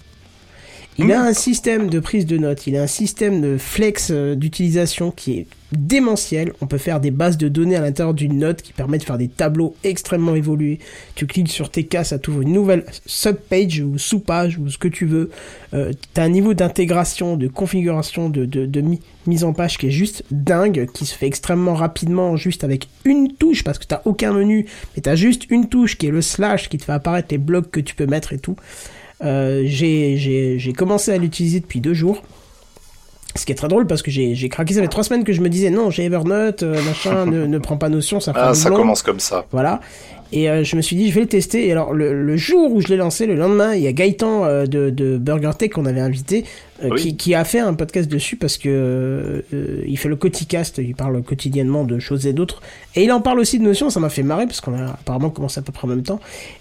il 1.06 1.12
a 1.12 1.22
un 1.24 1.34
système 1.34 1.90
de 1.90 2.00
prise 2.00 2.26
de 2.26 2.38
notes, 2.38 2.68
il 2.68 2.76
a 2.76 2.84
un 2.84 2.88
système 2.88 3.42
de 3.42 3.58
flex 3.58 4.10
euh, 4.12 4.36
d'utilisation 4.36 5.12
qui 5.12 5.40
est 5.40 5.48
démentiel. 5.72 6.52
On 6.62 6.68
peut 6.68 6.80
faire 6.80 7.00
des 7.00 7.12
bases 7.12 7.38
de 7.38 7.48
données 7.48 7.76
à 7.76 7.82
l'intérieur 7.82 8.14
d'une 8.16 8.40
note 8.40 8.62
qui 8.64 8.74
permet 8.74 8.98
de 8.98 9.04
faire 9.04 9.20
des 9.20 9.28
tableaux 9.28 9.76
extrêmement 9.84 10.34
évolués. 10.36 10.80
Tu 11.16 11.28
cliques 11.28 11.52
sur 11.52 11.70
tes 11.70 11.84
cas, 11.86 12.04
ça 12.04 12.18
t'ouvre 12.18 12.42
une 12.42 12.54
nouvelle 12.54 12.86
subpage 13.06 13.80
ou 13.82 13.98
sous-page 14.00 14.58
ou 14.58 14.68
ce 14.70 14.78
que 14.80 14.88
tu 14.88 15.06
veux. 15.06 15.30
Euh, 15.76 15.92
T'as 16.16 16.24
un 16.24 16.30
niveau 16.30 16.54
d'intégration, 16.56 17.38
de 17.38 17.48
configuration, 17.48 18.30
de, 18.30 18.46
de, 18.46 18.66
de 18.66 18.82
mi- 18.82 19.02
mise 19.28 19.44
en 19.44 19.54
page 19.54 19.78
qui 19.78 19.88
est 19.88 19.92
juste 19.92 20.24
dingue, 20.32 20.88
qui 20.92 21.06
se 21.06 21.16
fait 21.16 21.28
extrêmement 21.28 21.76
rapidement, 21.76 22.36
juste 22.36 22.64
avec 22.64 22.88
une 23.06 23.32
touche, 23.34 23.64
parce 23.64 23.78
que 23.78 23.86
t'as 23.86 24.02
aucun 24.06 24.34
menu, 24.34 24.66
mais 24.96 25.04
t'as 25.04 25.16
juste 25.16 25.46
une 25.52 25.70
touche 25.70 25.98
qui 26.00 26.08
est 26.08 26.12
le 26.12 26.22
slash 26.24 26.68
qui 26.70 26.80
te 26.80 26.84
fait 26.86 26.94
apparaître 26.94 27.28
les 27.30 27.38
blocs 27.38 27.70
que 27.70 27.80
tu 27.80 27.94
peux 27.94 28.08
mettre 28.08 28.34
et 28.34 28.40
tout. 28.40 28.56
Euh, 29.24 29.64
j'ai- 29.66 30.74
commencé 30.78 31.12
à 31.12 31.18
l'utiliser 31.18 31.60
depuis 31.60 31.82
deux 31.82 31.94
jours. 31.94 32.22
Ce 33.36 33.46
qui 33.46 33.52
est 33.52 33.56
très 33.56 33.68
drôle 33.68 33.86
parce 33.86 34.02
que 34.02 34.10
j'ai 34.12 34.50
craqué, 34.50 34.74
ça 34.74 34.82
fait 34.82 34.88
trois 34.88 35.04
semaines 35.04 35.24
que 35.24 35.34
je 35.34 35.42
me 35.42 35.50
disais 35.50 35.70
non, 35.70 35.92
j'ai 35.92 36.04
Evernote, 36.06 36.64
euh, 36.64 36.82
machin, 36.84 37.26
ne, 37.28 37.46
ne 37.46 37.58
prends 37.60 37.78
pas 37.78 37.90
notion, 37.90 38.20
ça 38.20 38.32
Ah, 38.36 38.54
ça 38.54 38.70
commence 38.72 39.04
comme 39.04 39.20
ça. 39.20 39.46
Voilà. 39.52 39.82
Et 40.32 40.50
euh, 40.50 40.64
je 40.64 40.76
me 40.76 40.82
suis 40.82 40.96
dit, 40.96 41.10
je 41.10 41.16
vais 41.16 41.22
le 41.22 41.28
tester. 41.28 41.68
Et 41.68 41.72
alors, 41.72 41.94
le, 41.94 42.24
le 42.24 42.38
jour 42.38 42.72
où 42.74 42.82
je 42.82 42.88
l'ai 42.88 42.98
lancé, 42.98 43.26
le 43.26 43.36
lendemain, 43.36 43.74
il 43.76 43.82
y 43.82 43.88
a 43.88 43.92
Gaëtan 43.92 44.46
euh, 44.46 44.66
de, 44.66 44.90
de 44.90 45.18
Burger 45.18 45.52
Tech 45.58 45.72
qu'on 45.72 45.86
avait 45.86 46.02
invité. 46.02 46.44
Euh, 46.84 46.90
Oui. 46.92 47.02
qui, 47.02 47.18
qui 47.18 47.36
a 47.36 47.44
fait 47.44 47.60
un 47.60 47.74
podcast 47.74 48.10
dessus 48.10 48.36
parce 48.36 48.58
que 48.58 48.70
euh, 48.70 49.42
euh, 49.54 49.84
il 49.88 49.98
fait 49.98 50.10
le 50.10 50.16
Coticast, 50.16 50.78
il 50.80 50.96
parle 50.96 51.22
quotidiennement 51.24 51.84
de 51.84 52.00
choses 52.00 52.26
et 52.28 52.34
d'autres, 52.34 52.62
et 52.96 53.04
il 53.04 53.12
en 53.12 53.22
parle 53.22 53.40
aussi 53.40 53.60
de 53.60 53.64
Notion, 53.64 53.90
ça 53.90 54.00
m'a 54.00 54.10
fait 54.10 54.24
marrer 54.24 54.46
parce 54.46 54.62
qu'on 54.62 54.78
a 54.78 54.86
apparemment 54.92 55.30
commencé 55.30 55.60
à 55.60 55.64
peu 55.64 55.72
près 55.72 55.86
en 55.86 55.90
même 55.90 56.04
temps, 56.04 56.20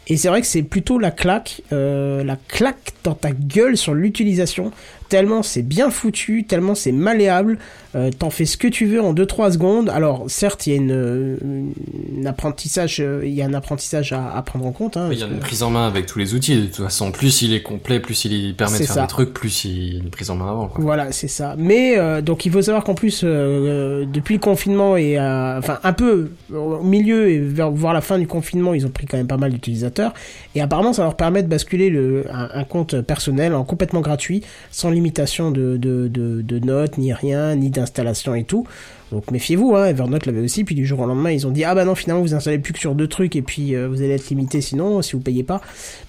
et 0.08 0.16
c'est 0.16 0.28
vrai 0.28 0.40
que 0.40 0.46
c'est 0.46 0.62
plutôt 0.62 0.98
la 0.98 1.10
claque, 1.10 1.62
euh, 1.72 2.22
la 2.24 2.36
claque 2.48 2.92
dans 3.04 3.14
ta 3.14 3.30
gueule 3.32 3.76
sur 3.76 3.94
l'utilisation, 3.94 4.72
tellement 5.08 5.42
c'est 5.42 5.62
bien 5.62 5.90
foutu, 5.90 6.44
tellement 6.44 6.74
c'est 6.74 6.92
malléable, 6.92 7.58
euh, 7.94 8.10
t'en 8.10 8.28
fais 8.30 8.44
ce 8.44 8.56
que 8.58 8.68
tu 8.68 8.84
veux 8.86 9.00
en 9.00 9.14
2-3 9.14 9.52
secondes. 9.52 9.88
Alors 9.88 10.24
certes, 10.28 10.66
il 10.66 10.70
y 10.70 10.72
a 10.74 10.76
une, 10.76 11.72
une 12.16 12.26
apprentissage, 12.26 13.02
il 13.24 13.32
y 13.32 13.40
a 13.40 13.46
un 13.46 13.54
apprentissage 13.54 14.12
à, 14.12 14.30
à 14.36 14.42
prendre 14.42 14.66
en 14.66 14.72
compte. 14.72 14.98
Hein, 14.98 15.08
Il 15.10 15.18
y 15.18 15.22
a 15.22 15.26
une 15.26 15.36
que- 15.36 15.40
prise 15.40 15.62
en 15.62 15.70
main 15.70 15.86
avec 15.86 16.04
tous 16.04 16.18
les 16.18 16.34
outils. 16.34 16.56
De 16.56 16.66
toute 16.66 16.84
façon, 16.84 17.10
plus 17.12 17.40
il 17.40 17.54
est 17.54 17.62
complet, 17.62 18.00
plus 18.00 18.26
il 18.26 18.54
permet 18.54 18.78
de 18.80 18.84
faire 18.84 18.94
ça. 18.96 19.00
des 19.02 19.08
trucs, 19.08 19.32
plus 19.32 19.64
il 19.64 20.07
prise 20.08 20.30
en 20.30 20.36
main 20.36 20.50
avant. 20.50 20.70
Voilà, 20.76 21.12
c'est 21.12 21.28
ça. 21.28 21.54
Mais 21.58 21.98
euh, 21.98 22.20
donc 22.20 22.46
il 22.46 22.52
faut 22.52 22.62
savoir 22.62 22.84
qu'en 22.84 22.94
plus, 22.94 23.22
euh, 23.24 24.04
depuis 24.06 24.34
le 24.34 24.40
confinement 24.40 24.96
et 24.96 25.18
euh, 25.18 25.58
enfin 25.58 25.78
un 25.82 25.92
peu 25.92 26.30
au 26.52 26.82
milieu 26.82 27.28
et 27.28 27.38
vers 27.38 27.70
voir 27.70 27.94
la 27.94 28.00
fin 28.00 28.18
du 28.18 28.26
confinement, 28.26 28.74
ils 28.74 28.86
ont 28.86 28.90
pris 28.90 29.06
quand 29.06 29.16
même 29.16 29.26
pas 29.26 29.36
mal 29.36 29.52
d'utilisateurs. 29.52 30.14
Et 30.54 30.60
apparemment, 30.60 30.92
ça 30.92 31.02
leur 31.02 31.16
permet 31.16 31.42
de 31.42 31.48
basculer 31.48 31.90
le, 31.90 32.26
un, 32.32 32.64
compte 32.64 33.00
personnel 33.00 33.54
en 33.54 33.64
complètement 33.64 34.00
gratuit, 34.00 34.42
sans 34.70 34.90
limitation 34.90 35.50
de 35.50 36.58
notes, 36.64 36.98
ni 36.98 37.12
rien, 37.12 37.54
ni 37.56 37.70
d'installation 37.70 38.34
et 38.34 38.44
tout. 38.44 38.66
Donc 39.12 39.30
méfiez-vous, 39.30 39.74
hein, 39.74 39.86
Evernote 39.86 40.26
l'avait 40.26 40.40
aussi, 40.40 40.64
puis 40.64 40.74
du 40.74 40.84
jour 40.86 41.00
au 41.00 41.06
lendemain, 41.06 41.30
ils 41.30 41.46
ont 41.46 41.50
dit 41.50 41.64
ah 41.64 41.74
bah 41.74 41.84
non, 41.84 41.94
finalement 41.94 42.22
vous 42.22 42.34
installez 42.34 42.58
plus 42.58 42.72
que 42.72 42.78
sur 42.78 42.94
deux 42.94 43.08
trucs 43.08 43.36
et 43.36 43.42
puis 43.42 43.74
euh, 43.74 43.88
vous 43.88 44.02
allez 44.02 44.12
être 44.12 44.28
limité 44.28 44.60
sinon 44.60 45.00
si 45.02 45.12
vous 45.12 45.20
payez 45.20 45.42
pas. 45.42 45.60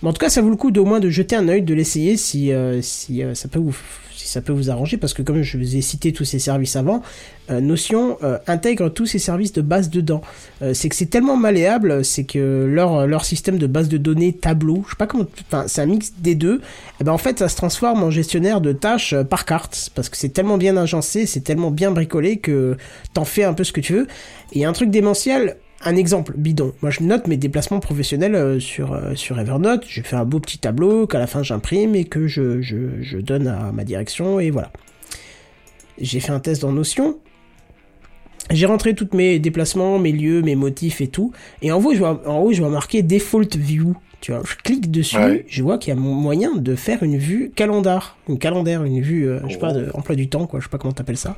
Mais 0.01 0.09
en 0.09 0.13
tout 0.13 0.19
cas, 0.19 0.29
ça 0.29 0.41
vaut 0.41 0.49
le 0.49 0.57
coup 0.57 0.71
d'au 0.71 0.85
moins 0.85 0.99
de 0.99 1.09
jeter 1.09 1.35
un 1.35 1.47
œil, 1.47 1.61
de 1.61 1.73
l'essayer 1.73 2.17
si 2.17 2.51
euh, 2.51 2.81
si 2.81 3.23
euh, 3.23 3.35
ça 3.35 3.47
peut 3.47 3.59
vous 3.59 3.75
ça 4.29 4.41
peut 4.41 4.53
vous 4.53 4.69
arranger 4.69 4.97
parce 4.97 5.13
que 5.13 5.21
comme 5.21 5.41
je 5.41 5.57
vous 5.57 5.75
ai 5.75 5.81
cité 5.81 6.13
tous 6.13 6.25
ces 6.25 6.39
services 6.39 6.75
avant, 6.75 7.01
euh, 7.49 7.61
Notion 7.61 8.17
euh, 8.23 8.37
intègre 8.47 8.89
tous 8.89 9.05
ces 9.05 9.19
services 9.19 9.53
de 9.53 9.61
base 9.61 9.89
dedans. 9.89 10.21
Euh, 10.61 10.73
c'est 10.73 10.87
que 10.89 10.95
c'est 10.95 11.07
tellement 11.07 11.35
malléable, 11.35 12.05
c'est 12.05 12.23
que 12.23 12.65
leur 12.69 13.07
leur 13.07 13.25
système 13.25 13.57
de 13.57 13.67
base 13.67 13.89
de 13.89 13.97
données 13.97 14.33
tableau, 14.33 14.83
je 14.85 14.91
sais 14.91 14.97
pas 14.97 15.07
comment, 15.07 15.25
enfin 15.47 15.65
c'est 15.67 15.81
un 15.81 15.87
mix 15.87 16.13
des 16.19 16.35
deux. 16.35 16.61
Et 17.01 17.03
ben 17.03 17.11
en 17.11 17.17
fait, 17.17 17.39
ça 17.39 17.49
se 17.49 17.55
transforme 17.55 18.03
en 18.03 18.11
gestionnaire 18.11 18.61
de 18.61 18.71
tâches 18.73 19.13
euh, 19.13 19.23
par 19.23 19.45
carte 19.45 19.89
parce 19.95 20.09
que 20.09 20.17
c'est 20.17 20.29
tellement 20.29 20.57
bien 20.57 20.77
agencé, 20.77 21.25
c'est 21.25 21.41
tellement 21.41 21.71
bien 21.71 21.91
bricolé 21.91 22.37
que 22.37 22.77
t'en 23.13 23.25
fais 23.25 23.43
un 23.43 23.53
peu 23.53 23.63
ce 23.63 23.71
que 23.71 23.81
tu 23.81 23.93
veux. 23.93 24.07
Et 24.53 24.65
un 24.65 24.73
truc 24.73 24.91
démentiel, 24.91 25.57
un 25.85 25.95
exemple 25.95 26.33
bidon. 26.35 26.73
Moi, 26.81 26.91
je 26.91 27.01
note 27.03 27.27
mes 27.27 27.37
déplacements 27.37 27.79
professionnels 27.79 28.35
euh, 28.35 28.59
sur, 28.59 28.93
euh, 28.93 29.15
sur 29.15 29.39
Evernote. 29.39 29.85
Je 29.87 30.01
fais 30.01 30.15
un 30.17 30.25
beau 30.25 30.39
petit 30.39 30.57
tableau 30.57 31.07
qu'à 31.07 31.19
la 31.19 31.27
fin 31.27 31.41
j'imprime 31.43 31.95
et 31.95 32.05
que 32.05 32.27
je, 32.27 32.61
je, 32.61 33.01
je 33.01 33.17
donne 33.17 33.47
à 33.47 33.71
ma 33.71 33.83
direction 33.83 34.39
et 34.39 34.49
voilà. 34.51 34.71
J'ai 35.99 36.19
fait 36.19 36.31
un 36.31 36.39
test 36.39 36.61
dans 36.61 36.71
Notion. 36.71 37.17
J'ai 38.51 38.65
rentré 38.65 38.95
tous 38.95 39.09
mes 39.13 39.37
déplacements, 39.39 39.99
mes 39.99 40.11
lieux, 40.11 40.41
mes 40.41 40.55
motifs 40.55 41.01
et 41.01 41.07
tout. 41.07 41.31
Et 41.61 41.71
en 41.71 41.81
haut, 41.83 41.93
je 41.93 41.99
vois, 41.99 42.21
en 42.27 42.39
haut, 42.39 42.51
je 42.51 42.59
vois 42.61 42.69
marqué 42.71 43.01
Default 43.03 43.55
View. 43.57 43.95
Tu 44.21 44.31
vois, 44.33 44.41
je 44.45 44.55
clique 44.55 44.91
dessus, 44.91 45.15
Ouais. 45.17 45.45
je 45.47 45.63
vois 45.63 45.77
qu'il 45.77 45.93
y 45.93 45.97
a 45.97 45.99
moyen 45.99 46.55
de 46.57 46.75
faire 46.75 47.03
une 47.03 47.17
vue 47.17 47.51
calendar, 47.55 48.17
une 48.27 48.37
calendaire, 48.37 48.83
une 48.83 48.99
vue, 49.01 49.29
euh, 49.29 49.39
je 49.47 49.53
sais 49.53 49.59
pas, 49.59 49.71
Oh. 49.73 49.77
de 49.77 49.91
emploi 49.93 50.15
du 50.15 50.27
temps, 50.27 50.45
quoi, 50.45 50.59
je 50.59 50.65
sais 50.65 50.69
pas 50.69 50.77
comment 50.77 50.91
t'appelles 50.93 51.15
ça. 51.15 51.37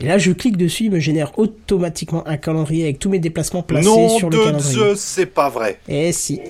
Et 0.00 0.06
là, 0.06 0.16
je 0.18 0.30
clique 0.32 0.56
dessus, 0.56 0.84
il 0.84 0.90
me 0.92 1.00
génère 1.00 1.38
automatiquement 1.38 2.26
un 2.26 2.36
calendrier 2.36 2.84
avec 2.84 2.98
tous 2.98 3.08
mes 3.10 3.18
déplacements 3.18 3.62
placés 3.62 3.88
sur 4.18 4.30
le 4.30 4.38
calendrier. 4.38 4.72
Dieu, 4.74 4.92
c'est 4.96 5.26
pas 5.26 5.48
vrai. 5.48 5.80
Et 5.88 6.12
si. 6.12 6.40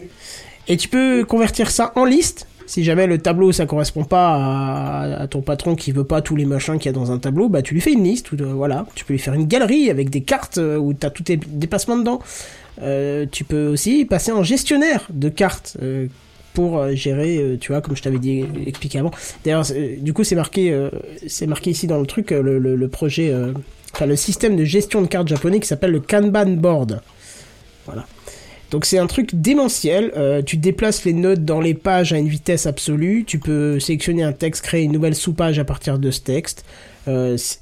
Et 0.68 0.76
tu 0.76 0.88
peux 0.88 1.24
convertir 1.24 1.70
ça 1.70 1.92
en 1.96 2.04
liste. 2.04 2.46
Si 2.66 2.84
jamais 2.84 3.06
le 3.06 3.16
tableau 3.16 3.50
ça 3.50 3.64
correspond 3.64 4.04
pas 4.04 4.34
à, 4.34 5.22
à 5.22 5.26
ton 5.26 5.40
patron 5.40 5.74
qui 5.74 5.90
veut 5.90 6.04
pas 6.04 6.20
tous 6.20 6.36
les 6.36 6.44
machins 6.44 6.76
qu'il 6.78 6.84
y 6.84 6.88
a 6.90 6.92
dans 6.92 7.10
un 7.10 7.16
tableau, 7.16 7.48
bah 7.48 7.62
tu 7.62 7.72
lui 7.72 7.80
fais 7.80 7.94
une 7.94 8.04
liste 8.04 8.30
ou 8.32 8.36
de- 8.36 8.44
voilà, 8.44 8.84
tu 8.94 9.06
peux 9.06 9.14
lui 9.14 9.18
faire 9.18 9.32
une 9.32 9.46
galerie 9.46 9.88
avec 9.88 10.10
des 10.10 10.20
cartes 10.20 10.58
euh, 10.58 10.76
où 10.76 10.92
t'as 10.92 11.08
tous 11.08 11.22
tes 11.22 11.38
déplacements 11.38 11.96
dedans. 11.96 12.20
Euh, 12.82 13.24
tu 13.32 13.44
peux 13.44 13.68
aussi 13.68 14.04
passer 14.04 14.32
en 14.32 14.42
gestionnaire 14.42 15.06
de 15.08 15.30
cartes 15.30 15.78
euh, 15.82 16.08
pour 16.58 16.78
euh, 16.78 16.92
gérer, 16.96 17.38
euh, 17.38 17.56
tu 17.56 17.70
vois, 17.70 17.80
comme 17.80 17.94
je 17.96 18.02
t'avais 18.02 18.18
dit 18.18 18.44
expliqué 18.66 18.98
avant. 18.98 19.12
D'ailleurs, 19.44 19.64
c'est- 19.64 19.96
du 20.02 20.12
coup, 20.12 20.24
c'est 20.24 20.34
marqué, 20.34 20.72
euh, 20.72 20.90
c'est 21.28 21.46
marqué 21.46 21.70
ici 21.70 21.86
dans 21.86 22.00
le 22.00 22.06
truc 22.06 22.32
euh, 22.32 22.42
le, 22.42 22.58
le- 22.58 22.74
le 22.74 22.88
projet, 22.88 23.30
euh, 23.30 23.52
enfin 23.94 24.06
le 24.06 24.16
système 24.16 24.56
de 24.56 24.64
gestion 24.64 25.00
de 25.00 25.06
cartes 25.06 25.28
japonais 25.28 25.60
qui 25.60 25.68
s'appelle 25.68 25.92
le 25.92 26.00
Kanban 26.00 26.46
board. 26.56 27.00
Voilà. 27.86 28.06
Donc 28.72 28.86
c'est 28.86 28.98
un 28.98 29.06
truc 29.06 29.36
démentiel. 29.36 30.10
euh, 30.16 30.42
tu 30.42 30.56
déplaces 30.56 31.04
les 31.04 31.12
notes 31.12 31.44
dans 31.44 31.60
les 31.60 31.74
pages 31.74 32.12
à 32.12 32.18
une 32.18 32.26
vitesse 32.28 32.66
absolue. 32.66 33.22
Tu 33.24 33.38
peux 33.38 33.78
sélectionner 33.78 34.24
un 34.24 34.32
texte, 34.32 34.64
créer 34.64 34.82
une 34.82 34.90
nouvelle 34.92 35.14
sous-page 35.14 35.60
à 35.60 35.64
partir 35.64 36.00
de 36.00 36.10
ce 36.10 36.20
texte. 36.22 36.64
Euh, 37.06 37.36
c'est- 37.36 37.60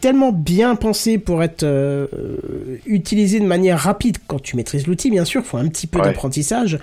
tellement 0.00 0.30
bien 0.30 0.76
pensé 0.76 1.18
pour 1.18 1.42
être 1.42 1.64
euh, 1.64 2.06
euh, 2.14 2.76
utilisé 2.86 3.40
de 3.40 3.44
manière 3.46 3.80
rapide 3.80 4.18
quand 4.28 4.40
tu 4.40 4.54
maîtrises 4.56 4.86
l'outil, 4.86 5.10
bien 5.10 5.24
sûr. 5.24 5.42
Il 5.44 5.48
faut 5.48 5.58
un 5.58 5.66
petit 5.68 5.88
peu 5.88 5.98
Ouais. 5.98 6.04
d'apprentissage. 6.04 6.78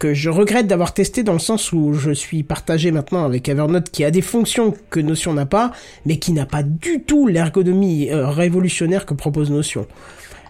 Que 0.00 0.14
je 0.14 0.30
regrette 0.30 0.66
d'avoir 0.66 0.94
testé 0.94 1.22
dans 1.22 1.34
le 1.34 1.38
sens 1.38 1.72
où 1.72 1.92
je 1.92 2.10
suis 2.10 2.42
partagé 2.42 2.90
maintenant 2.90 3.24
avec 3.24 3.48
Evernote 3.48 3.90
qui 3.90 4.02
a 4.02 4.10
des 4.10 4.22
fonctions 4.22 4.74
que 4.88 4.98
Notion 4.98 5.34
n'a 5.34 5.44
pas, 5.44 5.72
mais 6.06 6.16
qui 6.16 6.32
n'a 6.32 6.46
pas 6.46 6.62
du 6.62 7.02
tout 7.02 7.28
l'ergonomie 7.28 8.10
euh, 8.10 8.28
révolutionnaire 8.28 9.04
que 9.04 9.12
propose 9.12 9.50
Notion. 9.50 9.86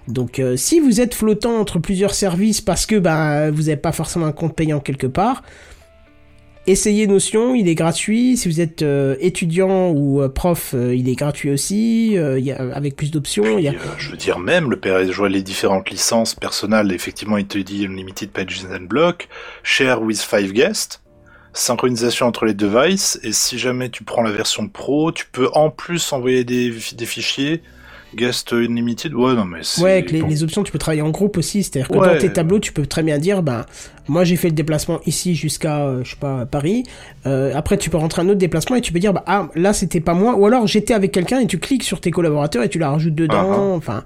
Donc 0.06 0.38
euh, 0.38 0.56
si 0.56 0.78
vous 0.78 1.00
êtes 1.00 1.14
flottant 1.14 1.58
entre 1.58 1.80
plusieurs 1.80 2.14
services 2.14 2.60
parce 2.60 2.86
que 2.86 2.96
bah, 2.96 3.50
vous 3.50 3.64
n'avez 3.64 3.76
pas 3.76 3.92
forcément 3.92 4.26
un 4.26 4.32
compte 4.32 4.54
payant 4.54 4.78
quelque 4.78 5.08
part, 5.08 5.42
essayez 6.66 7.06
Notion, 7.06 7.54
il 7.54 7.68
est 7.68 7.74
gratuit. 7.74 8.36
Si 8.36 8.48
vous 8.48 8.60
êtes 8.60 8.82
euh, 8.82 9.16
étudiant 9.20 9.90
ou 9.90 10.22
euh, 10.22 10.28
prof, 10.28 10.72
euh, 10.74 10.94
il 10.94 11.08
est 11.08 11.14
gratuit 11.14 11.50
aussi, 11.50 12.12
y 12.12 12.52
a, 12.52 12.74
avec 12.74 12.96
plus 12.96 13.10
d'options. 13.10 13.58
il 13.58 13.64
y 13.64 13.68
a- 13.68 13.74
je 13.98 14.10
veux 14.10 14.16
dire, 14.16 14.38
même 14.38 14.70
le 14.70 14.80
je 15.10 15.24
les 15.24 15.42
différentes 15.42 15.90
licences 15.90 16.34
personnelles, 16.34 16.92
effectivement, 16.92 17.36
il 17.38 17.46
te 17.46 17.58
dit 17.58 17.84
Unlimited 17.84 18.30
Pages 18.30 18.66
and 18.72 18.84
Block, 18.84 19.28
Share 19.62 20.02
with 20.02 20.20
five 20.20 20.52
guests, 20.52 21.02
synchronisation 21.52 22.26
entre 22.26 22.44
les 22.44 22.54
devices, 22.54 23.18
et 23.22 23.32
si 23.32 23.58
jamais 23.58 23.88
tu 23.88 24.04
prends 24.04 24.22
la 24.22 24.30
version 24.30 24.68
pro, 24.68 25.12
tu 25.12 25.26
peux 25.30 25.48
en 25.54 25.70
plus 25.70 26.12
envoyer 26.12 26.44
des, 26.44 26.72
des 26.96 27.06
fichiers, 27.06 27.62
Guest 28.14 28.52
Unlimited, 28.52 29.14
ouais, 29.14 29.34
non, 29.34 29.44
mais 29.44 29.58
c'est... 29.62 29.80
Ouais, 29.82 29.92
avec 29.92 30.10
les, 30.10 30.20
bon. 30.22 30.28
les 30.28 30.42
options, 30.42 30.62
tu 30.62 30.72
peux 30.72 30.78
travailler 30.78 31.02
en 31.02 31.10
groupe 31.10 31.38
aussi. 31.38 31.62
C'est-à-dire 31.62 31.88
que 31.88 31.96
Ouais. 31.96 32.14
dans 32.14 32.20
tes 32.20 32.32
tableaux, 32.32 32.58
tu 32.58 32.72
peux 32.72 32.84
très 32.86 33.02
bien 33.02 33.18
dire, 33.18 33.42
ben, 33.42 33.64
moi 34.08 34.24
j'ai 34.24 34.36
fait 34.36 34.48
le 34.48 34.54
déplacement 34.54 35.00
ici 35.06 35.34
jusqu'à, 35.34 35.80
euh, 35.86 36.00
je 36.04 36.10
sais 36.10 36.16
pas, 36.16 36.44
Paris. 36.46 36.82
Euh, 37.26 37.52
après, 37.54 37.76
tu 37.78 37.88
peux 37.90 37.96
rentrer 37.98 38.22
un 38.22 38.28
autre 38.28 38.38
déplacement 38.38 38.76
et 38.76 38.80
tu 38.80 38.92
peux 38.92 38.98
dire, 38.98 39.12
bah, 39.12 39.22
ah, 39.26 39.48
là 39.54 39.72
c'était 39.72 40.00
pas 40.00 40.14
moi. 40.14 40.34
Ou 40.36 40.46
alors 40.46 40.66
j'étais 40.66 40.94
avec 40.94 41.12
quelqu'un 41.12 41.38
et 41.40 41.46
tu 41.46 41.58
cliques 41.58 41.84
sur 41.84 42.00
tes 42.00 42.10
collaborateurs 42.10 42.62
et 42.64 42.68
tu 42.68 42.78
la 42.78 42.90
rajoutes 42.90 43.14
dedans. 43.14 43.74
Enfin, 43.74 44.02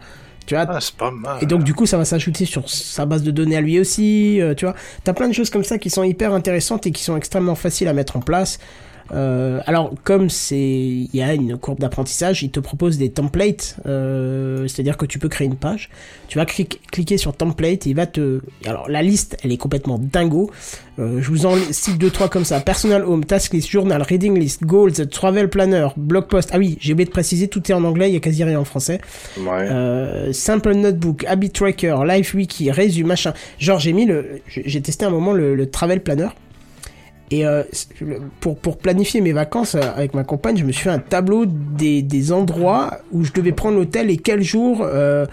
tu 0.47 0.55
vois. 0.55 0.66
Ah, 0.68 0.78
c'est 0.81 0.94
pas 0.97 1.10
mal. 1.10 1.39
Et 1.40 1.47
donc 1.47 1.64
du 1.64 1.72
coup, 1.72 1.86
ça 1.86 1.97
va 1.97 2.05
s'ajouter 2.05 2.44
sur 2.44 2.68
sa 2.68 3.06
base 3.06 3.22
de 3.22 3.31
données 3.31 3.56
à 3.56 3.62
lui 3.62 3.81
aussi. 3.81 4.39
euh, 4.43 4.55
tu 4.55 4.66
vois, 4.66 4.74
t'as 5.05 5.14
plein 5.14 5.28
de 5.28 5.32
choses 5.32 5.48
comme 5.48 5.64
ça 5.64 5.78
qui 5.78 5.89
sont 5.89 6.02
hyper 6.05 6.35
intéressantes 6.35 6.86
et 6.86 6.90
qui 6.93 7.02
sont 7.02 7.16
extrêmement 7.16 7.55
faciles 7.55 7.89
à 7.89 7.94
mettre 7.94 8.16
en 8.18 8.20
place. 8.20 8.59
Euh, 9.12 9.60
alors, 9.66 9.93
comme 10.02 10.31
c'est, 10.31 10.56
il 10.56 11.10
y 11.12 11.22
a 11.22 11.35
une 11.35 11.59
courbe 11.59 11.78
d'apprentissage, 11.78 12.43
il 12.43 12.51
te 12.51 12.60
propose 12.60 12.97
des 12.97 13.10
templates, 13.10 13.76
euh, 13.86 14.66
c'est-à-dire 14.66 14.97
que 14.97 15.05
tu 15.06 15.18
peux 15.18 15.28
créer 15.28 15.47
une 15.47 15.56
page. 15.56 15.90
Tu 16.28 16.39
vas 16.39 16.47
cliquer 16.47 17.18
sur 17.18 17.36
template, 17.36 17.86
et 17.86 17.90
il 17.90 17.97
va 17.97 18.06
te, 18.06 18.40
alors 18.66 18.89
la 18.89 19.02
liste, 19.02 19.36
elle 19.43 19.52
est 19.52 19.59
complètement 19.59 19.98
dingo. 19.98 20.51
Euh, 20.98 21.20
je 21.20 21.28
vous 21.28 21.44
en 21.44 21.56
cite 21.72 21.98
deux 21.98 22.10
trois 22.10 22.28
comme 22.28 22.44
ça 22.44 22.60
personal 22.60 23.05
home, 23.05 23.24
task 23.24 23.52
list, 23.52 23.68
journal, 23.68 24.01
reading 24.02 24.39
list, 24.39 24.64
goals, 24.64 24.93
travel 25.10 25.51
planner, 25.51 25.89
blog 25.97 26.26
post. 26.28 26.51
Ah 26.52 26.59
oui, 26.59 26.78
j'ai 26.81 26.93
oublié 26.93 27.06
de 27.06 27.10
préciser, 27.10 27.48
tout 27.48 27.70
est 27.70 27.74
en 27.74 27.85
anglais, 27.85 28.10
il 28.10 28.14
y 28.14 28.16
a 28.16 28.20
quasi 28.20 28.43
rien 28.44 28.59
en 28.59 28.64
français. 28.64 29.01
Ouais. 29.39 29.68
Euh, 29.70 30.32
simple 30.32 30.72
notebook, 30.72 31.24
habit 31.24 31.51
tracker, 31.51 31.97
life 32.06 32.32
wiki, 32.35 32.70
résume, 32.70 33.09
machin. 33.09 33.35
Genre 33.59 33.78
j'ai 33.78 33.93
mis 33.93 34.06
le, 34.06 34.40
j'ai 34.48 34.62
j'ai 34.64 34.81
testé 34.81 35.05
un 35.05 35.10
moment 35.10 35.32
le, 35.32 35.55
le 35.55 35.70
travel 35.70 36.01
planner. 36.01 36.28
Et 37.35 37.44
euh, 37.44 37.65
pour, 38.39 38.78
planifier 38.78 39.20
mes 39.20 39.32
vacances 39.32 39.74
euh, 39.74 39.81
avec 39.97 40.15
ma 40.15 40.23
compagne, 40.23 40.56
je 40.56 40.62
me 40.62 40.70
suis 40.70 40.85
fait 40.85 40.90
un 40.90 41.01
tableau 41.01 41.47
des, 41.47 42.31
endroits 42.31 42.98
où 43.11 43.24
je 43.24 43.32
devais 43.32 43.51
prendre 43.51 43.77
l'hôtel 43.77 44.09
et 44.09 44.16
quel 44.16 44.40
jour 44.40 44.82
euh, 44.82 45.27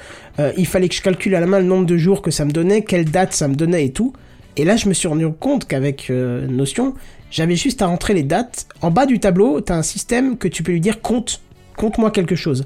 il 0.58 0.66
fallait 0.66 0.90
que 0.90 0.96
je 0.96 1.04
calcule 1.04 1.36
à 1.36 1.40
la 1.40 1.46
main 1.46 1.60
le 1.60 1.66
nombre 1.66 1.86
de 1.86 1.98
jours 1.98 2.24
que 2.24 2.32
ça 2.32 2.44
me 2.44 2.52
donnait, 2.52 2.82
quelle 2.82 3.06
date 3.06 3.34
ça 3.34 3.48
me 3.48 3.54
donnait 3.54 3.86
et 3.86 3.92
tout. 3.92 4.14
Et 4.58 4.66
là, 4.66 4.78
je 4.78 4.90
me 4.90 4.96
suis 4.96 5.08
rendu 5.08 5.28
compte 5.40 5.68
qu'avec 5.68 6.10
Notion, 6.10 6.96
j'avais 7.30 7.56
juste 7.56 7.84
à 7.84 7.86
rentrer 7.86 8.16
les 8.16 8.24
dates. 8.24 8.66
En 8.82 8.90
bas 8.90 9.06
du 9.06 9.20
tableau, 9.20 9.62
tu 9.62 9.72
as 9.72 9.76
un 9.76 9.84
système 9.84 10.38
que 10.38 10.48
tu 10.48 10.64
peux 10.64 10.72
lui 10.72 10.82
dire 10.82 11.02
compte, 11.02 11.40
compte-moi 11.78 12.10
quelque 12.10 12.36
chose. 12.36 12.66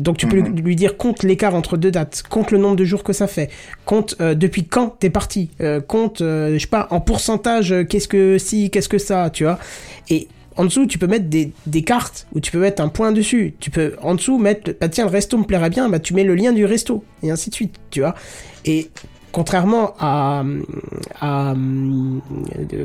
Donc 0.00 0.16
tu 0.16 0.26
peux 0.26 0.38
lui- 0.38 0.62
lui 0.62 0.76
dire 0.76 0.96
compte 0.96 1.22
l'écart 1.22 1.54
entre 1.54 1.76
deux 1.76 1.90
dates, 1.90 2.22
compte 2.28 2.50
le 2.50 2.58
nombre 2.58 2.76
de 2.76 2.84
jours 2.84 3.04
que 3.04 3.12
ça 3.12 3.26
fait, 3.26 3.50
compte 3.84 4.16
euh, 4.20 4.34
depuis 4.34 4.64
quand 4.64 4.96
t'es 4.98 5.10
parti, 5.10 5.50
euh, 5.60 5.80
compte 5.80 6.20
euh, 6.20 6.54
je 6.54 6.58
sais 6.58 6.66
pas 6.66 6.88
en 6.90 7.00
pourcentage 7.00 7.74
qu'est-ce 7.88 8.08
que 8.08 8.38
si, 8.38 8.70
qu'est-ce 8.70 8.88
que 8.88 8.98
ça, 8.98 9.30
tu 9.30 9.44
vois. 9.44 9.58
Et 10.10 10.28
en 10.56 10.64
dessous 10.64 10.86
tu 10.86 10.98
peux 10.98 11.06
mettre 11.06 11.26
des, 11.26 11.52
des 11.66 11.82
cartes 11.82 12.26
où 12.34 12.40
tu 12.40 12.50
peux 12.52 12.58
mettre 12.60 12.82
un 12.82 12.88
point 12.88 13.12
dessus. 13.12 13.54
Tu 13.60 13.70
peux 13.70 13.94
en 14.02 14.14
dessous 14.14 14.38
mettre 14.38 14.72
bah 14.80 14.88
tiens 14.88 15.04
le 15.04 15.10
resto 15.10 15.38
me 15.38 15.44
plairait 15.44 15.70
bien, 15.70 15.88
bah 15.88 15.98
tu 15.98 16.14
mets 16.14 16.24
le 16.24 16.34
lien 16.34 16.52
du 16.52 16.64
resto 16.64 17.04
et 17.22 17.30
ainsi 17.30 17.50
de 17.50 17.54
suite, 17.54 17.74
tu 17.90 18.00
vois. 18.00 18.14
Et 18.64 18.88
contrairement 19.34 19.94
à, 19.98 20.44
à, 21.20 21.54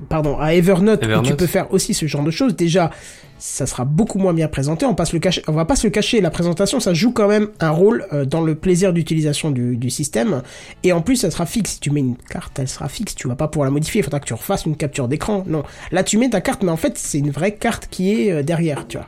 pardon, 0.09 0.37
à 0.39 0.55
Evernote, 0.55 1.05
où 1.05 1.21
tu 1.21 1.35
peux 1.35 1.45
faire 1.45 1.71
aussi 1.71 1.93
ce 1.93 2.07
genre 2.07 2.23
de 2.23 2.31
choses. 2.31 2.55
Déjà, 2.55 2.89
ça 3.37 3.67
sera 3.67 3.85
beaucoup 3.85 4.17
moins 4.17 4.33
bien 4.33 4.47
présenté. 4.47 4.85
On 4.87 4.95
passe 4.95 5.13
le 5.13 5.19
on 5.47 5.51
va 5.51 5.65
pas 5.65 5.75
se 5.75 5.85
le 5.85 5.91
cacher. 5.91 6.21
La 6.21 6.31
présentation, 6.31 6.79
ça 6.79 6.93
joue 6.93 7.11
quand 7.11 7.27
même 7.27 7.49
un 7.59 7.69
rôle 7.69 8.05
euh, 8.11 8.25
dans 8.25 8.41
le 8.41 8.55
plaisir 8.55 8.93
d'utilisation 8.93 9.51
du, 9.51 9.77
du 9.77 9.91
système. 9.91 10.41
Et 10.83 10.91
en 10.91 11.01
plus, 11.01 11.17
ça 11.17 11.29
sera 11.29 11.45
fixe. 11.45 11.73
Si 11.73 11.79
tu 11.79 11.91
mets 11.91 11.99
une 11.99 12.17
carte, 12.17 12.57
elle 12.57 12.67
sera 12.67 12.89
fixe. 12.89 13.13
Tu 13.13 13.27
vas 13.27 13.35
pas 13.35 13.47
pouvoir 13.47 13.65
la 13.65 13.71
modifier. 13.71 13.99
Il 14.01 14.03
faudra 14.03 14.19
que 14.19 14.25
tu 14.25 14.33
refasses 14.33 14.65
une 14.65 14.75
capture 14.75 15.07
d'écran. 15.07 15.45
Non. 15.47 15.63
Là, 15.91 16.03
tu 16.03 16.17
mets 16.17 16.29
ta 16.29 16.41
carte, 16.41 16.63
mais 16.63 16.71
en 16.71 16.77
fait, 16.77 16.97
c'est 16.97 17.19
une 17.19 17.31
vraie 17.31 17.53
carte 17.53 17.87
qui 17.91 18.11
est 18.11 18.31
euh, 18.31 18.43
derrière, 18.43 18.87
tu 18.87 18.97
vois. 18.97 19.07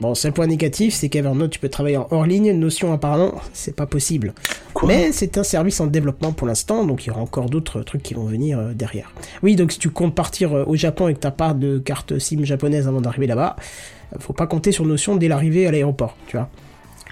Bon, 0.00 0.14
seul 0.14 0.32
point 0.32 0.46
négatif, 0.46 0.94
c'est 0.94 1.08
qu'Evernote, 1.08 1.50
tu 1.50 1.58
peux 1.58 1.68
travailler 1.68 1.96
en 1.96 2.06
hors 2.10 2.24
ligne. 2.24 2.52
Notion, 2.52 2.92
apparemment, 2.92 3.34
c'est 3.52 3.74
pas 3.74 3.86
possible. 3.86 4.32
Mais 4.86 5.10
c'est 5.10 5.38
un 5.38 5.42
service 5.42 5.80
en 5.80 5.86
développement 5.86 6.32
pour 6.32 6.46
l'instant, 6.46 6.84
donc 6.84 7.04
il 7.04 7.08
y 7.08 7.10
aura 7.10 7.20
encore 7.20 7.50
d'autres 7.50 7.82
trucs 7.82 8.02
qui 8.02 8.14
vont 8.14 8.24
venir 8.24 8.58
euh, 8.58 8.72
derrière. 8.74 9.12
Oui, 9.42 9.56
donc 9.56 9.72
si 9.72 9.78
tu 9.80 9.90
comptes 9.90 10.14
partir 10.14 10.54
euh, 10.54 10.64
au 10.66 10.76
Japon 10.76 11.08
et 11.08 11.14
que 11.14 11.18
t'as 11.18 11.32
pas 11.32 11.52
de 11.52 11.78
carte 11.78 12.18
SIM 12.18 12.44
japonaise 12.44 12.86
avant 12.86 13.00
d'arriver 13.00 13.26
là-bas, 13.26 13.56
euh, 14.12 14.16
faut 14.20 14.32
pas 14.32 14.46
compter 14.46 14.70
sur 14.70 14.84
Notion 14.84 15.16
dès 15.16 15.26
l'arrivée 15.26 15.66
à 15.66 15.72
l'aéroport, 15.72 16.16
tu 16.28 16.36
vois. 16.36 16.48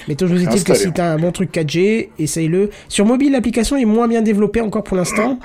Mais 0.08 0.14
toujours 0.14 0.38
est-il 0.38 0.62
que 0.62 0.74
si 0.74 0.92
t'as 0.92 1.12
un 1.12 1.18
bon 1.18 1.32
truc 1.32 1.52
4G, 1.52 2.10
essaye-le. 2.18 2.70
Sur 2.88 3.06
mobile, 3.06 3.32
l'application 3.32 3.76
est 3.76 3.84
moins 3.84 4.06
bien 4.06 4.22
développée 4.22 4.60
encore 4.60 4.84
pour 4.84 4.96
l'instant. 4.96 5.38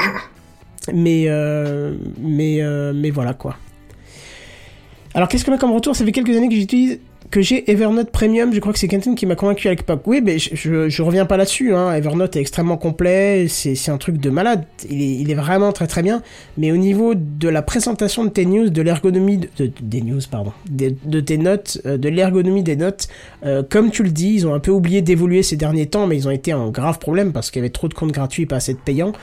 Mais, 0.93 1.25
euh, 1.27 1.95
mais, 2.19 2.61
euh, 2.61 2.91
mais 2.95 3.11
voilà 3.11 3.33
quoi. 3.33 3.57
Alors 5.13 5.27
qu'est-ce 5.27 5.45
qu'on 5.45 5.53
a 5.53 5.57
comme 5.57 5.71
retour? 5.71 5.95
Ça 5.95 6.05
fait 6.05 6.11
quelques 6.11 6.35
années 6.35 6.49
que 6.49 6.55
j'utilise 6.55 6.99
que 7.31 7.41
j'ai 7.41 7.71
Evernote 7.71 8.11
Premium, 8.11 8.53
je 8.53 8.59
crois 8.59 8.73
que 8.73 8.79
c'est 8.79 8.89
quelqu'un 8.89 9.15
qui 9.15 9.25
m'a 9.25 9.35
convaincu 9.35 9.69
à 9.69 9.71
l'époque. 9.71 10.01
Oui, 10.05 10.21
mais 10.23 10.37
je, 10.37 10.89
je, 10.89 11.01
reviens 11.01 11.25
pas 11.25 11.37
là-dessus. 11.37 11.73
Hein. 11.73 11.93
Evernote 11.93 12.35
est 12.35 12.41
extrêmement 12.41 12.77
complet, 12.77 13.47
c'est 13.47 13.89
un 13.89 13.97
truc 13.97 14.17
de 14.17 14.29
malade. 14.29 14.65
Il 14.89 15.31
est, 15.31 15.33
vraiment 15.33 15.71
très 15.71 15.87
très 15.87 16.03
bien. 16.03 16.21
Mais 16.57 16.71
au 16.71 16.77
niveau 16.77 17.15
de 17.15 17.47
la 17.47 17.61
présentation 17.61 18.25
de 18.25 18.29
tes 18.29 18.45
news, 18.45 18.69
de 18.69 18.81
l'ergonomie 18.81 19.37
de, 19.37 19.47
de- 19.57 19.71
des 20.69 20.95
de, 21.05 21.19
tes 21.21 21.37
notes, 21.37 21.81
euh, 21.85 21.97
de 21.97 22.09
l'ergonomie 22.09 22.63
des 22.63 22.75
notes, 22.75 23.07
euh, 23.45 23.63
comme 23.67 23.91
tu 23.91 24.03
le 24.03 24.11
dis, 24.11 24.33
ils 24.33 24.47
ont 24.47 24.53
un 24.53 24.59
peu 24.59 24.71
oublié 24.71 25.01
d'évoluer 25.01 25.41
ces 25.41 25.55
derniers 25.55 25.85
temps, 25.85 26.07
mais 26.07 26.17
ils 26.17 26.27
ont 26.27 26.31
été 26.31 26.51
un 26.51 26.69
grave 26.69 26.99
problème 26.99 27.31
parce 27.31 27.49
qu'il 27.49 27.61
y 27.61 27.63
avait 27.63 27.69
trop 27.69 27.87
de 27.87 27.93
comptes 27.93 28.11
gratuits 28.11 28.45
pas 28.45 28.57
assez 28.57 28.73
de 28.73 28.79
payants. 28.79 29.13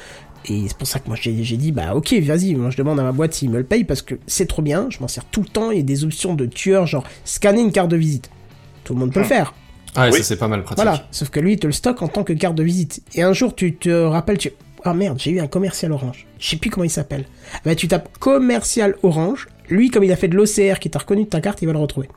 Et 0.47 0.69
c'est 0.69 0.77
pour 0.77 0.86
ça 0.86 0.98
que 0.98 1.09
moi 1.09 1.16
j'ai 1.20 1.43
j'ai 1.44 1.56
dit 1.56 1.73
bah 1.73 1.94
ok 1.94 2.12
vas-y 2.23 2.55
moi 2.55 2.70
je 2.70 2.77
demande 2.77 2.98
à 3.01 3.02
ma 3.02 3.12
boîte 3.12 3.35
s'ils 3.35 3.51
me 3.51 3.59
le 3.59 3.65
payent 3.65 3.85
parce 3.85 4.02
que 4.02 4.15
c'est 4.27 4.47
trop 4.47 4.62
bien, 4.62 4.86
je 4.90 4.98
m'en 5.01 5.09
sers 5.09 5.24
tout 5.24 5.40
le 5.43 5.48
temps, 5.48 5.70
il 5.70 5.78
y 5.78 5.81
a 5.81 5.85
des 5.85 6.05
options 6.05 6.35
de 6.35 6.47
tueur 6.47 6.86
genre 6.86 7.05
scanner 7.24 7.60
une 7.60 7.73
carte 7.73 7.90
de 7.90 7.97
visite. 7.97 8.31
Tout 8.85 8.94
le 8.94 9.01
monde 9.01 9.12
peut 9.12 9.20
le 9.20 9.27
faire. 9.27 9.52
Ah, 9.94 10.05
ouais, 10.06 10.12
Oui. 10.12 10.19
ça 10.19 10.24
c'est 10.24 10.36
pas 10.36 10.48
mal 10.48 10.62
pratique. 10.62 10.82
Voilà, 10.85 11.06
sauf 11.10 11.28
que 11.28 11.40
lui 11.40 11.55
il 11.55 11.59
te 11.59 11.66
le 11.66 11.73
stocke 11.73 12.01
en 12.02 12.09
tant 12.09 12.24
que 12.24 12.32
carte 12.32 12.55
de 12.55 12.62
visite. 12.62 13.02
Et 13.15 13.23
un 13.23 13.32
jour 13.32 13.55
tu 13.55 13.74
te 13.74 13.90
rappelles 13.90 14.39
tu 14.39 14.52
ah 14.85 14.94
merde, 14.94 15.19
j'ai 15.20 15.32
eu 15.32 15.40
un 15.40 15.48
commercial 15.48 15.90
orange. 15.93 16.27
Je 16.39 16.48
sais 16.51 16.56
plus 16.56 16.70
comment 16.70 16.85
il 16.85 16.90
s'appelle. 16.90 17.24
Bah 17.65 17.74
tu 17.74 17.89
tapes 17.89 18.16
commercial 18.19 18.94
orange, 19.02 19.48
lui 19.69 19.90
comme 19.90 20.05
il 20.05 20.12
a 20.12 20.16
fait 20.16 20.28
de 20.28 20.36
l'OCR 20.36 20.78
qui 20.78 20.89
t'a 20.89 21.01
reconnu 21.01 21.24
de 21.24 21.28
ta 21.28 21.40
carte, 21.40 21.60
il 21.62 21.66
va 21.66 21.73
le 21.73 21.78
retrouver. 21.81 22.09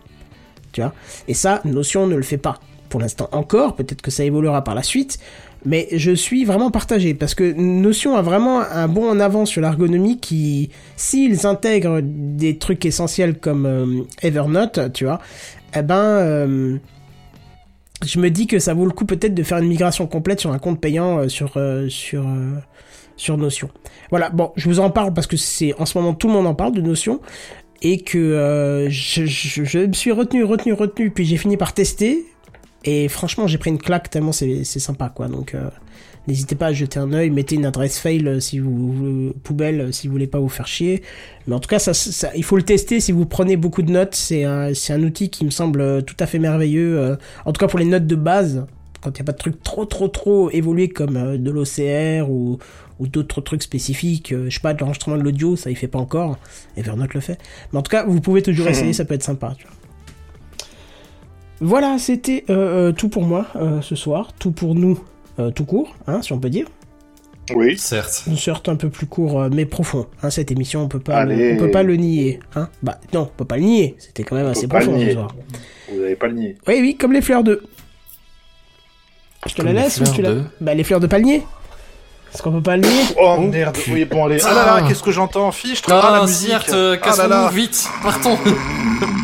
Tu 0.72 0.82
vois? 0.82 0.94
Et 1.28 1.34
ça 1.34 1.60
Notion 1.66 2.08
ne 2.08 2.16
le 2.16 2.22
fait 2.24 2.38
pas 2.38 2.60
pour 2.88 3.00
l'instant 3.00 3.30
encore, 3.32 3.76
peut-être 3.76 4.02
que 4.02 4.12
ça 4.12 4.24
évoluera 4.26 4.64
par 4.64 4.76
la 4.76 4.84
suite, 4.84 5.18
mais 5.66 5.88
je 5.92 6.12
suis 6.12 6.44
vraiment 6.44 6.72
partagé 6.72 7.14
parce 7.14 7.36
que 7.36 7.54
Notion 7.54 8.16
a 8.16 8.22
vraiment 8.22 8.62
un 8.62 8.88
bond 8.88 9.10
en 9.10 9.20
avant 9.20 9.46
sur 9.46 9.62
l'ergonomie 9.62 10.20
qui, 10.20 10.70
s'ils 10.96 11.46
intègrent 11.46 12.00
des 12.02 12.58
trucs 12.58 12.86
essentiels 12.86 13.38
comme 13.38 13.66
euh, 13.66 14.04
Evernote, 14.24 14.92
tu 14.94 15.06
vois, 15.06 15.20
eh 15.76 15.84
ben, 15.84 15.96
euh, 15.96 16.78
je 18.04 18.20
me 18.20 18.30
dis 18.30 18.48
que 18.48 18.58
ça 18.58 18.74
vaut 18.74 18.86
le 18.86 18.92
coup 18.92 19.06
peut-être 19.06 19.36
de 19.36 19.44
faire 19.44 19.60
une 19.60 19.68
migration 19.68 20.08
complète 20.08 20.40
sur 20.40 20.52
un 20.52 20.60
compte 20.60 20.82
payant 20.82 21.20
euh, 21.20 21.28
sur 21.28 21.60
sur 21.90 22.26
sur 23.16 23.38
Notion. 23.38 23.70
Voilà, 24.10 24.32
bon, 24.32 24.52
je 24.56 24.68
vous 24.68 24.80
en 24.80 24.90
parle 24.90 25.14
parce 25.14 25.28
que 25.28 25.38
c'est 25.38 25.76
en 25.80 25.86
ce 25.86 25.98
moment 25.98 26.16
tout 26.16 26.28
le 26.28 26.34
monde 26.34 26.48
en 26.48 26.56
parle 26.56 26.74
de 26.74 26.82
Notion 26.82 27.22
et 27.84 28.00
que 28.02 28.88
je 28.90 29.88
me 29.88 29.94
suis 29.94 30.12
retenu, 30.12 30.44
retenu, 30.44 30.74
retenu, 30.74 31.12
puis 31.12 31.26
j'ai 31.26 31.38
fini 31.38 31.56
par 31.56 31.74
tester. 31.74 32.26
Et 32.84 33.08
franchement, 33.08 33.48
j'ai 33.48 33.58
pris 33.58 33.70
une 33.70 33.78
claque 33.78 34.10
tellement 34.10 34.32
c'est 34.32 34.64
c'est 34.64 34.80
sympa, 34.80 35.10
quoi. 35.14 35.28
Donc, 35.28 35.54
euh, 35.54 35.70
n'hésitez 36.28 36.56
pas 36.56 36.68
à 36.68 36.74
jeter 36.74 37.00
un 37.00 37.14
œil, 37.14 37.30
mettez 37.30 37.56
une 37.56 37.66
adresse 37.66 38.00
fail 38.00 38.28
euh, 38.28 38.40
si 38.40 38.60
vous, 38.60 39.34
poubelle 39.44 39.82
euh, 39.82 39.92
si 39.92 40.08
vous 40.08 40.14
voulez 40.14 40.28
pas 40.28 40.40
vous 40.40 40.50
faire 40.50 40.68
chier. 40.68 41.02
Mais 41.48 41.56
en 41.56 41.60
tout 41.60 41.70
cas, 41.70 41.80
ça, 41.80 41.94
ça, 41.94 42.30
il 42.36 42.44
faut 42.44 42.58
le 42.58 42.64
tester 42.64 43.00
si 43.00 43.12
vous 43.12 43.26
prenez 43.26 43.58
beaucoup 43.58 43.82
de 43.82 43.92
notes. 43.92 44.16
C'est 44.16 44.44
un, 44.44 44.74
c'est 44.74 44.94
un 44.94 45.04
outil 45.04 45.30
qui 45.30 45.46
me 45.46 45.50
semble 45.50 45.82
euh, 45.82 46.02
tout 46.02 46.16
à 46.20 46.28
fait 46.28 46.40
merveilleux. 46.40 47.18
en 47.46 47.52
tout 47.52 47.60
cas, 47.60 47.68
pour 47.68 47.80
les 47.80 47.86
notes 47.86 48.08
de 48.08 48.16
base, 48.16 48.66
quand 49.02 49.10
il 49.10 49.14
n'y 49.14 49.22
a 49.22 49.26
pas 49.26 49.32
de 49.32 49.38
trucs 49.38 49.64
trop, 49.64 49.86
trop, 49.86 50.08
trop 50.08 50.52
évolués 50.52 50.90
comme 50.90 51.38
de 51.38 51.52
l'OCR 51.52 52.30
ou, 52.30 52.60
ou 53.00 53.08
d'autres 53.08 53.42
trucs 53.42 53.64
spécifiques, 53.64 54.34
je 54.34 54.50
sais 54.50 54.60
pas, 54.60 54.74
de 54.74 54.80
l'enregistrement 54.80 55.18
de 55.18 55.24
l'audio, 55.24 55.56
ça 55.56 55.72
il 55.72 55.76
fait 55.76 55.88
pas 55.88 56.00
encore. 56.00 56.38
Evernote 56.78 57.14
le 57.14 57.20
fait. 57.20 57.40
Mais 57.74 57.80
en 57.80 57.82
tout 57.82 57.90
cas, 57.92 58.06
vous 58.06 58.22
pouvez 58.22 58.42
toujours 58.42 58.68
essayer, 58.70 58.94
ça 58.94 59.06
peut 59.06 59.16
être 59.16 59.24
sympa. 59.24 59.56
Tu 59.58 59.66
vois. 59.66 59.81
Voilà, 61.62 61.98
c'était 62.00 62.44
euh, 62.50 62.90
euh, 62.90 62.92
tout 62.92 63.08
pour 63.08 63.22
moi 63.24 63.46
euh, 63.56 63.82
ce 63.82 63.96
soir, 63.96 64.34
tout 64.40 64.52
pour 64.52 64.74
nous, 64.74 65.00
euh, 65.40 65.52
tout 65.52 65.64
court, 65.66 65.96
hein, 66.08 66.22
si 66.24 66.34
on 66.34 66.40
peut 66.40 66.50
dire. 66.50 66.66
Oui. 67.54 67.78
Certes. 67.78 68.24
Une 68.28 68.38
sorte 68.38 68.68
un 68.70 68.76
peu 68.76 68.90
plus 68.90 69.06
court, 69.06 69.48
mais 69.54 69.66
profond. 69.66 70.08
Hein, 70.24 70.30
cette 70.30 70.52
émission, 70.52 70.82
on 70.84 70.88
peut 70.88 71.00
pas, 71.00 71.24
le, 71.26 71.54
on 71.54 71.58
peut 71.58 71.72
pas 71.72 71.84
le 71.84 71.96
nier. 71.98 72.40
Hein. 72.56 72.70
Bah 72.82 72.98
non, 73.14 73.22
on 73.24 73.38
peut 73.38 73.46
pas 73.46 73.58
le 73.58 73.64
nier. 73.64 73.96
C'était 74.00 74.24
quand 74.24 74.36
même 74.36 74.48
assez 74.48 74.68
profond 74.68 75.00
ce 75.00 75.12
soir. 75.14 75.36
Vous 75.92 76.00
n'avez 76.00 76.16
pas 76.16 76.28
le 76.28 76.34
nier. 76.34 76.58
Oui, 76.68 76.76
oui, 76.82 76.96
comme 76.96 77.12
les 77.14 77.22
fleurs 77.22 77.44
de. 77.44 77.62
Je 79.46 79.52
te 79.54 79.58
Comme 79.58 79.66
la 79.68 79.74
laisse 79.74 80.00
ou 80.00 80.22
la. 80.22 80.30
de- 80.34 80.44
Bah 80.62 80.74
les 80.74 80.84
fleurs 80.84 81.00
de 81.00 81.08
palmier. 81.08 81.44
Est-ce 82.34 82.42
qu'on 82.42 82.52
peut 82.54 82.62
pas 82.64 82.78
le 82.78 82.84
nier? 82.84 83.04
Oh, 83.20 83.38
merde. 83.40 83.76
Oui, 83.92 84.06
bon, 84.06 84.26
allez. 84.26 84.38
Ah 84.46 84.54
là 84.54 84.66
là, 84.80 84.88
qu'est-ce 84.88 85.04
que 85.04 85.12
j'entends? 85.12 85.52
Fiche, 85.52 85.82
ah, 85.90 86.10
la 86.14 86.22
musique. 86.22 86.48
certes, 86.50 86.70
ah 86.72 86.76
là 86.76 86.90
là. 86.92 86.98
cassons-nous 86.98 87.50
vite, 87.50 87.88
partons. 88.02 88.38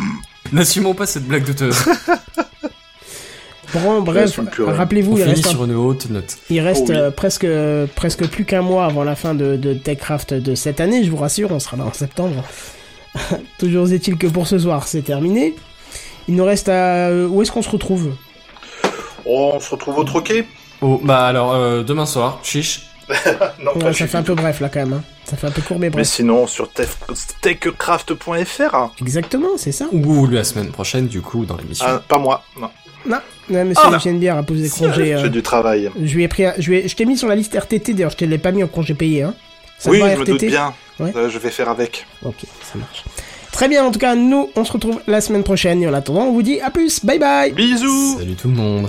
N'assumons 0.52 0.94
pas 0.94 1.06
cette 1.06 1.24
blague 1.26 1.44
douteuse. 1.44 1.76
Bon, 3.74 4.00
bref, 4.00 4.40
rappelez-vous, 4.66 5.18
il 5.18 5.24
reste, 5.24 5.46
un- 5.46 5.50
sur 5.50 5.64
une 5.64 5.74
haute 5.74 6.08
note. 6.08 6.38
il 6.48 6.58
reste 6.60 6.84
Oh 6.86 6.90
oui. 6.92 6.96
euh, 6.96 7.10
presque, 7.10 7.46
presque 7.94 8.26
plus 8.26 8.46
qu'un 8.46 8.62
mois 8.62 8.86
avant 8.86 9.04
la 9.04 9.14
fin 9.14 9.34
de, 9.34 9.56
de 9.56 9.74
TechCraft 9.74 10.32
de 10.32 10.54
cette 10.54 10.80
année, 10.80 11.04
je 11.04 11.10
vous 11.10 11.18
rassure, 11.18 11.50
on 11.52 11.58
sera 11.60 11.76
là 11.76 11.84
en 11.84 11.92
septembre. 11.92 12.42
Toujours 13.58 13.92
est-il 13.92 14.16
que 14.16 14.26
pour 14.26 14.46
ce 14.46 14.58
soir, 14.58 14.88
c'est 14.88 15.02
terminé. 15.02 15.54
Il 16.28 16.36
nous 16.36 16.44
reste 16.46 16.70
à... 16.70 17.08
euh, 17.08 17.28
Où 17.28 17.42
est-ce 17.42 17.52
qu'on 17.52 17.60
se 17.60 17.68
retrouve? 17.68 18.14
Oh, 19.26 19.50
on 19.54 19.60
se 19.60 19.70
retrouve 19.70 19.98
au 19.98 20.04
troquet 20.04 20.46
Oh, 20.80 20.98
bah 21.04 21.26
alors, 21.26 21.54
euh, 21.54 21.82
demain 21.82 22.06
soir, 22.06 22.38
chiche. 22.42 22.86
Non, 23.62 23.72
Ouais, 23.74 23.80
pas 23.80 23.92
Ça 23.92 24.06
fait 24.06 24.18
un 24.18 24.22
peu 24.22 24.34
bref 24.34 24.60
là 24.60 24.68
quand 24.68 24.80
même. 24.80 24.92
hein. 24.94 25.02
Ça 25.24 25.36
fait 25.36 25.46
un 25.46 25.50
peu 25.50 25.62
court 25.62 25.78
mais 25.78 25.86
Mais 25.86 25.90
bref. 25.90 26.06
sinon, 26.06 26.46
sur 26.46 26.70
tech- 26.70 26.88
techcraft.fr. 27.40 28.90
Exactement, 29.00 29.48
c'est 29.56 29.72
ça. 29.72 29.86
Ou 29.92 30.26
la 30.26 30.44
semaine 30.44 30.68
prochaine, 30.70 31.06
du 31.06 31.20
coup, 31.20 31.44
dans 31.44 31.56
l'émission. 31.56 31.86
Ah, 31.88 32.02
pas 32.06 32.18
moi. 32.18 32.42
Non. 32.60 32.68
Non, 33.06 33.18
non 33.50 33.64
monsieur 33.64 33.84
Ah, 33.86 33.90
là. 33.92 33.98
Genebière 33.98 34.36
a 34.36 34.42
posé 34.42 34.62
des 34.64 34.70
congés. 34.70 35.14
euh, 35.14 35.20
J'ai 35.22 35.30
du 35.30 35.42
travail. 35.42 35.90
Je 36.02 36.14
lui 36.14 36.24
ai 36.24 36.28
pris, 36.28 36.44
un- 36.46 36.54
je, 36.58 36.70
lui 36.70 36.78
ai- 36.78 36.88
je 36.88 36.96
t'ai 36.96 37.04
mis 37.06 37.16
sur 37.16 37.28
la 37.28 37.34
liste 37.36 37.54
RTT 37.54 37.94
d'ailleurs, 37.94 38.10
je 38.10 38.16
te 38.16 38.24
l'ai 38.24 38.38
pas 38.38 38.52
mis 38.52 38.62
en 38.64 38.68
congé 38.68 38.94
payé, 38.94 39.22
hein. 39.22 39.34
Ça 39.78 39.90
oui, 39.90 39.98
je 40.00 40.04
me 40.04 40.24
doute 40.24 40.28
RTT 40.36 40.46
bien. 40.48 40.74
Ouais. 40.98 41.12
Euh, 41.14 41.30
je 41.30 41.38
vais 41.38 41.50
faire 41.50 41.68
avec. 41.68 42.06
Ok, 42.24 42.34
ça 42.42 42.78
marche. 42.78 43.04
Très 43.52 43.68
bien, 43.68 43.84
en 43.84 43.90
tout 43.90 43.98
cas, 44.00 44.14
nous, 44.14 44.50
on 44.56 44.64
se 44.64 44.72
retrouve 44.72 45.00
la 45.06 45.20
semaine 45.20 45.42
prochaine. 45.44 45.82
Et 45.82 45.88
en 45.88 45.94
attendant, 45.94 46.22
on 46.24 46.32
vous 46.32 46.42
dit 46.42 46.60
à 46.60 46.70
plus, 46.70 47.04
bye 47.04 47.18
bye 47.18 47.52
Bisous 47.52 48.18
Salut 48.18 48.34
tout 48.34 48.48
le 48.48 48.54
monde. 48.54 48.88